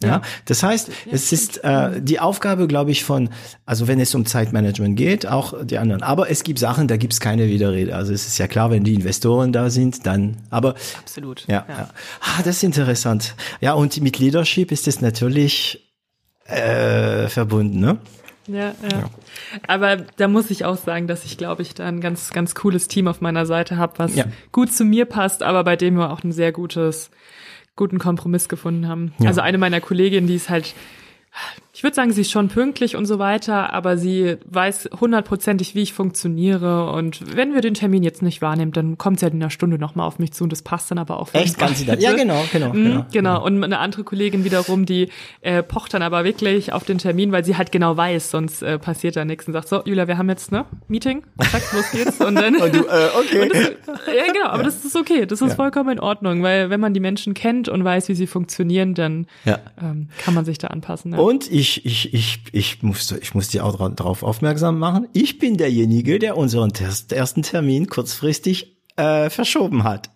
Ja, 0.00 0.08
ja. 0.08 0.22
das 0.44 0.62
heißt, 0.62 0.90
es 1.10 1.32
ist 1.32 1.64
äh, 1.64 2.00
die 2.00 2.20
Aufgabe, 2.20 2.68
glaube 2.68 2.92
ich, 2.92 3.02
von, 3.02 3.30
also 3.66 3.88
wenn 3.88 3.98
es 3.98 4.14
um 4.14 4.26
Zeitmanagement 4.26 4.96
geht, 4.96 5.26
auch 5.26 5.64
die 5.64 5.78
anderen. 5.78 6.04
Aber 6.04 6.30
es 6.30 6.44
gibt 6.44 6.60
Sachen, 6.60 6.86
da 6.86 6.96
gibt 6.96 7.14
es 7.14 7.20
keine 7.20 7.48
Widerrede. 7.48 7.96
Also 7.96 8.12
es 8.12 8.24
ist 8.28 8.38
ja 8.38 8.46
klar, 8.46 8.70
wenn 8.70 8.84
die 8.84 8.94
Investoren 8.94 9.52
da 9.52 9.70
sind, 9.70 10.06
dann. 10.06 10.36
Aber 10.50 10.76
absolut. 10.98 11.44
Ja, 11.48 11.66
ja. 11.68 11.74
ja. 11.74 11.88
Ah, 12.20 12.42
das 12.44 12.58
ist 12.58 12.62
interessant. 12.62 13.34
Ja, 13.60 13.72
und 13.72 14.00
mit 14.00 14.20
Leadership 14.20 14.70
ist 14.70 14.86
es 14.86 15.00
natürlich 15.00 15.92
äh, 16.44 17.26
verbunden, 17.28 17.80
ne? 17.80 17.98
Ja, 18.48 18.74
ja, 18.82 18.88
ja. 18.90 19.10
Aber 19.66 19.96
da 19.96 20.28
muss 20.28 20.50
ich 20.50 20.64
auch 20.64 20.76
sagen, 20.76 21.06
dass 21.06 21.24
ich, 21.24 21.36
glaube 21.36 21.62
ich, 21.62 21.74
da 21.74 21.86
ein 21.86 22.00
ganz, 22.00 22.30
ganz 22.30 22.54
cooles 22.54 22.88
Team 22.88 23.06
auf 23.06 23.20
meiner 23.20 23.46
Seite 23.46 23.76
habe, 23.76 23.98
was 23.98 24.16
ja. 24.16 24.24
gut 24.52 24.72
zu 24.72 24.84
mir 24.84 25.04
passt, 25.04 25.42
aber 25.42 25.64
bei 25.64 25.76
dem 25.76 25.96
wir 25.96 26.10
auch 26.10 26.24
ein 26.24 26.32
sehr 26.32 26.52
gutes, 26.52 27.10
guten 27.76 27.98
Kompromiss 27.98 28.48
gefunden 28.48 28.88
haben. 28.88 29.12
Ja. 29.18 29.28
Also 29.28 29.42
eine 29.42 29.58
meiner 29.58 29.80
Kolleginnen, 29.80 30.26
die 30.26 30.34
ist 30.34 30.50
halt 30.50 30.74
ich 31.78 31.84
würde 31.84 31.94
sagen, 31.94 32.12
sie 32.12 32.22
ist 32.22 32.32
schon 32.32 32.48
pünktlich 32.48 32.96
und 32.96 33.06
so 33.06 33.20
weiter, 33.20 33.72
aber 33.72 33.96
sie 33.96 34.38
weiß 34.46 34.90
hundertprozentig, 35.00 35.76
wie 35.76 35.82
ich 35.82 35.92
funktioniere. 35.92 36.90
Und 36.90 37.36
wenn 37.36 37.54
wir 37.54 37.60
den 37.60 37.74
Termin 37.74 38.02
jetzt 38.02 38.20
nicht 38.20 38.42
wahrnehmen, 38.42 38.72
dann 38.72 38.98
kommt 38.98 39.20
sie 39.20 39.26
halt 39.26 39.34
in 39.34 39.40
einer 39.40 39.50
Stunde 39.50 39.78
nochmal 39.78 40.04
auf 40.04 40.18
mich 40.18 40.32
zu 40.32 40.42
und 40.42 40.50
das 40.50 40.62
passt 40.62 40.90
dann 40.90 40.98
aber 40.98 41.20
auch. 41.20 41.32
Echt, 41.34 41.56
kann 41.56 41.76
sie 41.76 41.86
das? 41.86 42.02
Ja, 42.02 42.14
genau, 42.14 42.42
genau, 42.52 42.70
mhm, 42.70 42.82
genau. 42.82 43.06
Genau. 43.12 43.44
Und 43.44 43.62
eine 43.62 43.78
andere 43.78 44.02
Kollegin 44.02 44.44
wiederum, 44.44 44.86
die 44.86 45.08
äh, 45.40 45.62
pocht 45.62 45.94
dann 45.94 46.02
aber 46.02 46.24
wirklich 46.24 46.72
auf 46.72 46.82
den 46.82 46.98
Termin, 46.98 47.30
weil 47.30 47.44
sie 47.44 47.56
halt 47.56 47.70
genau 47.70 47.96
weiß, 47.96 48.32
sonst 48.32 48.60
äh, 48.62 48.80
passiert 48.80 49.14
da 49.14 49.24
nichts 49.24 49.46
und 49.46 49.52
sagt 49.52 49.68
so, 49.68 49.80
Julia, 49.84 50.08
wir 50.08 50.18
haben 50.18 50.28
jetzt 50.30 50.50
ne 50.50 50.64
Meeting, 50.88 51.22
zack, 51.48 51.62
los 51.72 51.92
geht's. 51.92 52.20
Und 52.20 52.34
dann. 52.34 52.56
und 52.60 52.74
du, 52.74 52.80
äh, 52.80 53.08
okay. 53.16 53.48
Das, 53.86 54.00
ja, 54.08 54.32
genau, 54.32 54.46
aber 54.46 54.58
ja. 54.58 54.64
das 54.64 54.84
ist 54.84 54.96
okay, 54.96 55.26
das 55.26 55.40
ist 55.42 55.50
ja. 55.50 55.54
vollkommen 55.54 55.90
in 55.90 56.00
Ordnung, 56.00 56.42
weil 56.42 56.70
wenn 56.70 56.80
man 56.80 56.92
die 56.92 56.98
Menschen 56.98 57.34
kennt 57.34 57.68
und 57.68 57.84
weiß, 57.84 58.08
wie 58.08 58.16
sie 58.16 58.26
funktionieren, 58.26 58.94
dann 58.94 59.28
ja. 59.44 59.60
ähm, 59.80 60.08
kann 60.18 60.34
man 60.34 60.44
sich 60.44 60.58
da 60.58 60.66
anpassen. 60.66 61.14
Und 61.14 61.48
ich 61.52 61.67
ich, 61.68 61.84
ich, 61.84 62.14
ich, 62.14 62.40
ich 62.52 62.82
muss, 62.82 63.10
ich 63.12 63.34
muss 63.34 63.48
dir 63.48 63.64
auch 63.64 63.76
darauf 63.90 64.22
aufmerksam 64.22 64.78
machen. 64.78 65.08
Ich 65.12 65.38
bin 65.38 65.56
derjenige, 65.56 66.18
der 66.18 66.36
unseren 66.36 66.72
ersten 67.10 67.42
Termin 67.42 67.86
kurzfristig 67.88 68.76
äh, 68.96 69.30
verschoben 69.30 69.84
hat. 69.84 70.10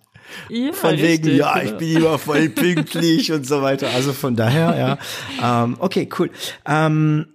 Ja, 0.49 0.73
von 0.73 0.91
richtig, 0.91 1.27
wegen, 1.27 1.37
ja, 1.37 1.59
genau. 1.59 1.73
ich 1.73 1.79
bin 1.79 1.97
immer 1.97 2.19
voll 2.19 2.49
pünktlich 2.49 3.33
und 3.33 3.47
so 3.47 3.61
weiter. 3.61 3.91
Also 3.91 4.13
von 4.13 4.35
daher, 4.35 4.77
ja. 4.79 4.99
Ähm, 5.65 5.77
okay, 5.79 6.09
cool. 6.19 6.31
Ähm, 6.67 7.32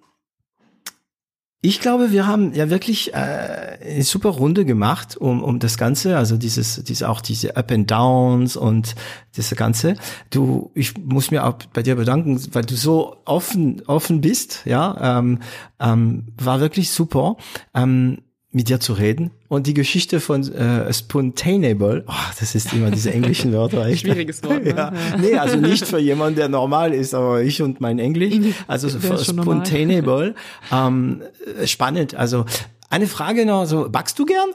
ich 1.62 1.80
glaube, 1.80 2.12
wir 2.12 2.28
haben 2.28 2.54
ja 2.54 2.70
wirklich 2.70 3.14
äh, 3.14 3.18
eine 3.18 4.04
super 4.04 4.30
Runde 4.30 4.64
gemacht 4.64 5.18
um, 5.18 5.44
um 5.44 5.58
das 5.58 5.78
Ganze, 5.78 6.16
also 6.16 6.38
dieses, 6.38 6.84
diese 6.84 7.10
auch 7.10 7.20
diese 7.20 7.58
Up 7.58 7.72
and 7.72 7.90
Downs 7.90 8.56
und 8.56 8.94
das 9.36 9.54
Ganze. 9.56 9.96
Du, 10.30 10.72
ich 10.76 10.98
muss 10.98 11.32
mir 11.32 11.46
auch 11.46 11.56
bei 11.74 11.82
dir 11.82 11.96
bedanken, 11.96 12.40
weil 12.54 12.64
du 12.64 12.76
so 12.76 13.18
offen 13.26 13.82
offen 13.88 14.22
bist, 14.22 14.62
ja, 14.66 15.18
ähm, 15.20 15.40
ähm, 15.80 16.28
war 16.38 16.60
wirklich 16.60 16.92
super. 16.92 17.38
Ähm, 17.74 18.20
mit 18.52 18.70
dir 18.70 18.80
zu 18.80 18.94
reden. 18.94 19.32
Und 19.50 19.68
die 19.68 19.74
Geschichte 19.74 20.20
von 20.20 20.42
äh, 20.54 20.92
Spontaneable, 20.94 22.06
oh, 22.08 22.14
das 22.40 22.56
ist 22.56 22.74
immer 22.74 22.92
diese 22.92 23.14
englischen 23.14 23.52
Wörter. 23.54 23.86
Echt. 23.86 24.02
Schwieriges 24.02 24.44
Wort. 24.44 24.64
Ne? 24.64 24.74
ja. 24.76 24.94
Nee, 25.20 25.36
also 25.36 25.58
nicht 25.58 25.86
für 25.86 26.00
jemanden, 26.00 26.38
der 26.38 26.48
normal 26.48 26.94
ist, 26.94 27.14
aber 27.14 27.42
ich 27.42 27.62
und 27.62 27.82
mein 27.82 28.00
Englisch. 28.00 28.36
Also 28.68 28.90
Spontaneable. 28.90 30.36
Ähm, 30.72 31.22
spannend. 31.66 32.16
Also 32.16 32.46
eine 32.90 33.08
Frage 33.08 33.46
noch, 33.46 33.66
so, 33.66 33.90
backst 33.90 34.18
du 34.18 34.26
gern? 34.26 34.50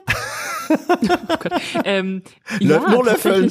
oh 0.70 1.36
ähm, 1.84 2.22
ja, 2.60 2.78
nur 2.88 3.04
Löffeln. 3.04 3.50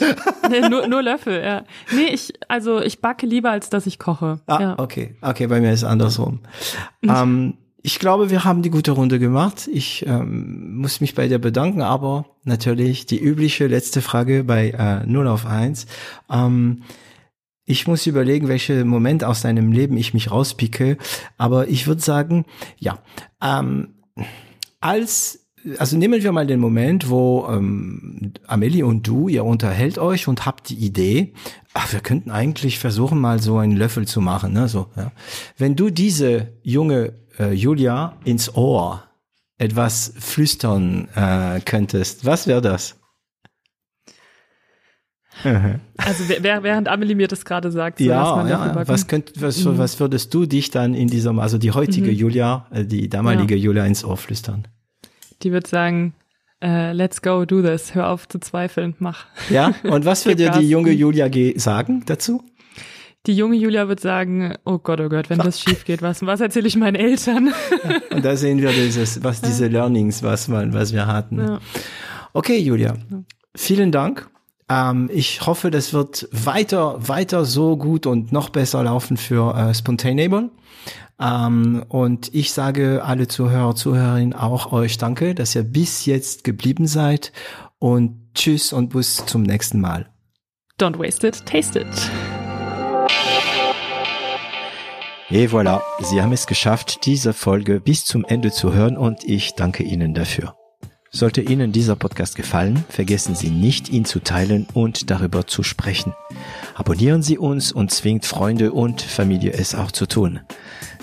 nee, 0.49 0.67
nur, 0.67 0.87
nur 0.87 1.03
Löffel, 1.03 1.43
ja. 1.43 1.63
Nee, 1.93 2.07
ich, 2.13 2.33
also 2.47 2.81
ich 2.81 2.99
backe 2.99 3.27
lieber, 3.27 3.51
als 3.51 3.69
dass 3.69 3.85
ich 3.85 3.99
koche. 3.99 4.39
Ah, 4.47 4.59
ja. 4.59 4.79
okay. 4.79 5.15
Okay, 5.21 5.45
bei 5.45 5.61
mir 5.61 5.71
ist 5.71 5.83
es 5.83 5.83
andersrum. 5.83 6.39
ähm, 7.03 7.57
ich 7.83 7.99
glaube, 7.99 8.29
wir 8.29 8.43
haben 8.43 8.61
die 8.61 8.69
gute 8.69 8.91
Runde 8.91 9.17
gemacht. 9.19 9.69
Ich 9.71 10.05
ähm, 10.05 10.77
muss 10.77 11.01
mich 11.01 11.15
bei 11.15 11.27
dir 11.27 11.39
bedanken, 11.39 11.81
aber 11.81 12.25
natürlich 12.43 13.05
die 13.05 13.19
übliche 13.19 13.67
letzte 13.67 14.01
Frage 14.01 14.43
bei 14.43 14.71
äh, 14.71 15.05
0 15.05 15.27
auf 15.27 15.45
1. 15.45 15.87
Ähm, 16.29 16.83
ich 17.65 17.87
muss 17.87 18.05
überlegen, 18.05 18.47
welche 18.47 18.85
Moment 18.85 19.23
aus 19.23 19.41
deinem 19.41 19.71
Leben 19.71 19.97
ich 19.97 20.13
mich 20.13 20.29
rauspicke, 20.29 20.97
aber 21.37 21.69
ich 21.69 21.87
würde 21.87 22.01
sagen, 22.01 22.45
ja, 22.77 22.99
ähm, 23.41 23.95
als 24.79 25.39
also 25.77 25.95
nehmen 25.95 26.23
wir 26.23 26.31
mal 26.31 26.47
den 26.47 26.59
Moment, 26.59 27.09
wo 27.09 27.47
ähm, 27.47 28.33
Amelie 28.47 28.83
und 28.83 29.05
du, 29.07 29.27
ihr 29.27 29.45
unterhält 29.45 29.99
euch 29.99 30.27
und 30.27 30.45
habt 30.45 30.69
die 30.69 30.75
Idee, 30.75 31.33
ach, 31.73 31.93
wir 31.93 31.99
könnten 31.99 32.31
eigentlich 32.31 32.79
versuchen, 32.79 33.19
mal 33.19 33.39
so 33.39 33.57
einen 33.57 33.77
Löffel 33.77 34.07
zu 34.07 34.21
machen. 34.21 34.53
Ne? 34.53 34.67
So, 34.67 34.87
ja. 34.95 35.11
Wenn 35.57 35.75
du 35.75 35.91
diese 35.91 36.53
junge 36.63 37.13
äh, 37.39 37.51
Julia 37.51 38.17
ins 38.23 38.55
Ohr 38.55 39.03
etwas 39.57 40.13
flüstern 40.17 41.07
äh, 41.15 41.61
könntest, 41.61 42.25
was 42.25 42.47
wäre 42.47 42.61
das? 42.61 42.97
Also 45.97 46.23
während 46.29 46.87
Amelie 46.87 47.15
mir 47.15 47.27
das 47.27 47.45
gerade 47.45 47.71
sagt, 47.71 47.99
so 47.99 48.05
ja, 48.05 48.47
ja. 48.47 48.87
Was, 48.87 49.07
könnt, 49.07 49.39
was, 49.39 49.63
mhm. 49.63 49.77
was 49.77 49.99
würdest 49.99 50.33
du 50.33 50.45
dich 50.45 50.71
dann 50.71 50.93
in 50.93 51.07
diesem, 51.07 51.39
also 51.39 51.57
die 51.57 51.71
heutige 51.71 52.11
mhm. 52.11 52.17
Julia, 52.17 52.67
äh, 52.71 52.85
die 52.85 53.07
damalige 53.07 53.55
ja. 53.55 53.65
Julia 53.65 53.85
ins 53.85 54.03
Ohr 54.03 54.17
flüstern? 54.17 54.67
Die 55.43 55.51
wird 55.51 55.67
sagen, 55.67 56.13
uh, 56.63 56.91
let's 56.91 57.21
go, 57.21 57.45
do 57.45 57.61
this, 57.61 57.93
hör 57.95 58.09
auf 58.09 58.27
zu 58.27 58.39
zweifeln, 58.39 58.95
mach. 58.99 59.25
Ja, 59.49 59.73
und 59.83 60.05
was 60.05 60.25
würde 60.25 60.43
dir 60.43 60.51
die 60.51 60.69
junge 60.69 60.91
Julia 60.91 61.29
sagen 61.55 62.03
dazu? 62.05 62.43
Die 63.27 63.35
junge 63.35 63.55
Julia 63.55 63.87
wird 63.87 63.99
sagen, 63.99 64.55
oh 64.65 64.79
Gott, 64.79 64.99
oh 64.99 65.07
Gott, 65.07 65.29
wenn 65.29 65.37
das 65.37 65.59
schief 65.59 65.85
geht, 65.85 66.01
was, 66.01 66.25
was 66.25 66.41
erzähle 66.41 66.67
ich 66.67 66.75
meinen 66.75 66.95
Eltern? 66.95 67.53
Ja, 67.83 68.15
und 68.15 68.25
da 68.25 68.35
sehen 68.35 68.59
wir 68.61 68.71
dieses, 68.71 69.23
was 69.23 69.41
diese 69.41 69.67
Learnings, 69.67 70.23
was 70.23 70.47
man, 70.47 70.73
was 70.73 70.91
wir 70.91 71.05
hatten. 71.05 71.39
Ja. 71.39 71.59
Okay, 72.33 72.57
Julia, 72.57 72.95
vielen 73.55 73.91
Dank. 73.91 74.29
Ähm, 74.69 75.09
ich 75.13 75.45
hoffe, 75.45 75.69
das 75.69 75.93
wird 75.93 76.29
weiter, 76.31 77.07
weiter 77.07 77.45
so 77.45 77.77
gut 77.77 78.07
und 78.07 78.31
noch 78.31 78.49
besser 78.49 78.83
laufen 78.83 79.17
für 79.17 79.55
äh, 79.55 79.73
Spontaneable. 79.75 80.49
Ähm, 81.19 81.85
und 81.89 82.33
ich 82.33 82.51
sage 82.51 83.03
alle 83.03 83.27
Zuhörer, 83.27 83.75
Zuhörerinnen 83.75 84.33
auch 84.33 84.71
euch 84.71 84.97
danke, 84.97 85.35
dass 85.35 85.53
ihr 85.53 85.63
bis 85.63 86.05
jetzt 86.07 86.43
geblieben 86.43 86.87
seid 86.87 87.31
und 87.77 88.33
tschüss 88.33 88.73
und 88.73 88.89
bis 88.89 89.25
zum 89.27 89.43
nächsten 89.43 89.79
Mal. 89.79 90.07
Don't 90.79 90.97
waste 90.97 91.27
it, 91.27 91.45
taste 91.45 91.79
it. 91.79 92.40
Et 95.33 95.47
voilà, 95.47 95.81
Sie 96.01 96.21
haben 96.21 96.33
es 96.33 96.45
geschafft, 96.45 97.05
diese 97.05 97.31
Folge 97.31 97.79
bis 97.79 98.03
zum 98.03 98.25
Ende 98.25 98.51
zu 98.51 98.73
hören 98.73 98.97
und 98.97 99.23
ich 99.23 99.53
danke 99.53 99.81
Ihnen 99.81 100.13
dafür. 100.13 100.55
Sollte 101.09 101.41
Ihnen 101.41 101.71
dieser 101.71 101.95
Podcast 101.95 102.35
gefallen, 102.35 102.83
vergessen 102.89 103.33
Sie 103.33 103.49
nicht, 103.49 103.87
ihn 103.87 104.03
zu 104.03 104.19
teilen 104.19 104.67
und 104.73 105.09
darüber 105.09 105.47
zu 105.47 105.63
sprechen. 105.63 106.13
Abonnieren 106.75 107.23
Sie 107.23 107.37
uns 107.37 107.71
und 107.71 107.91
zwingt 107.91 108.25
Freunde 108.25 108.73
und 108.73 109.01
Familie 109.01 109.53
es 109.53 109.73
auch 109.73 109.91
zu 109.91 110.05
tun. 110.05 110.41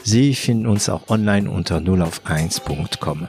Sie 0.02 0.34
finden 0.34 0.66
uns 0.66 0.90
auch 0.90 1.09
online 1.09 1.50
unter 1.50 1.78
0auf1.com. 1.78 3.28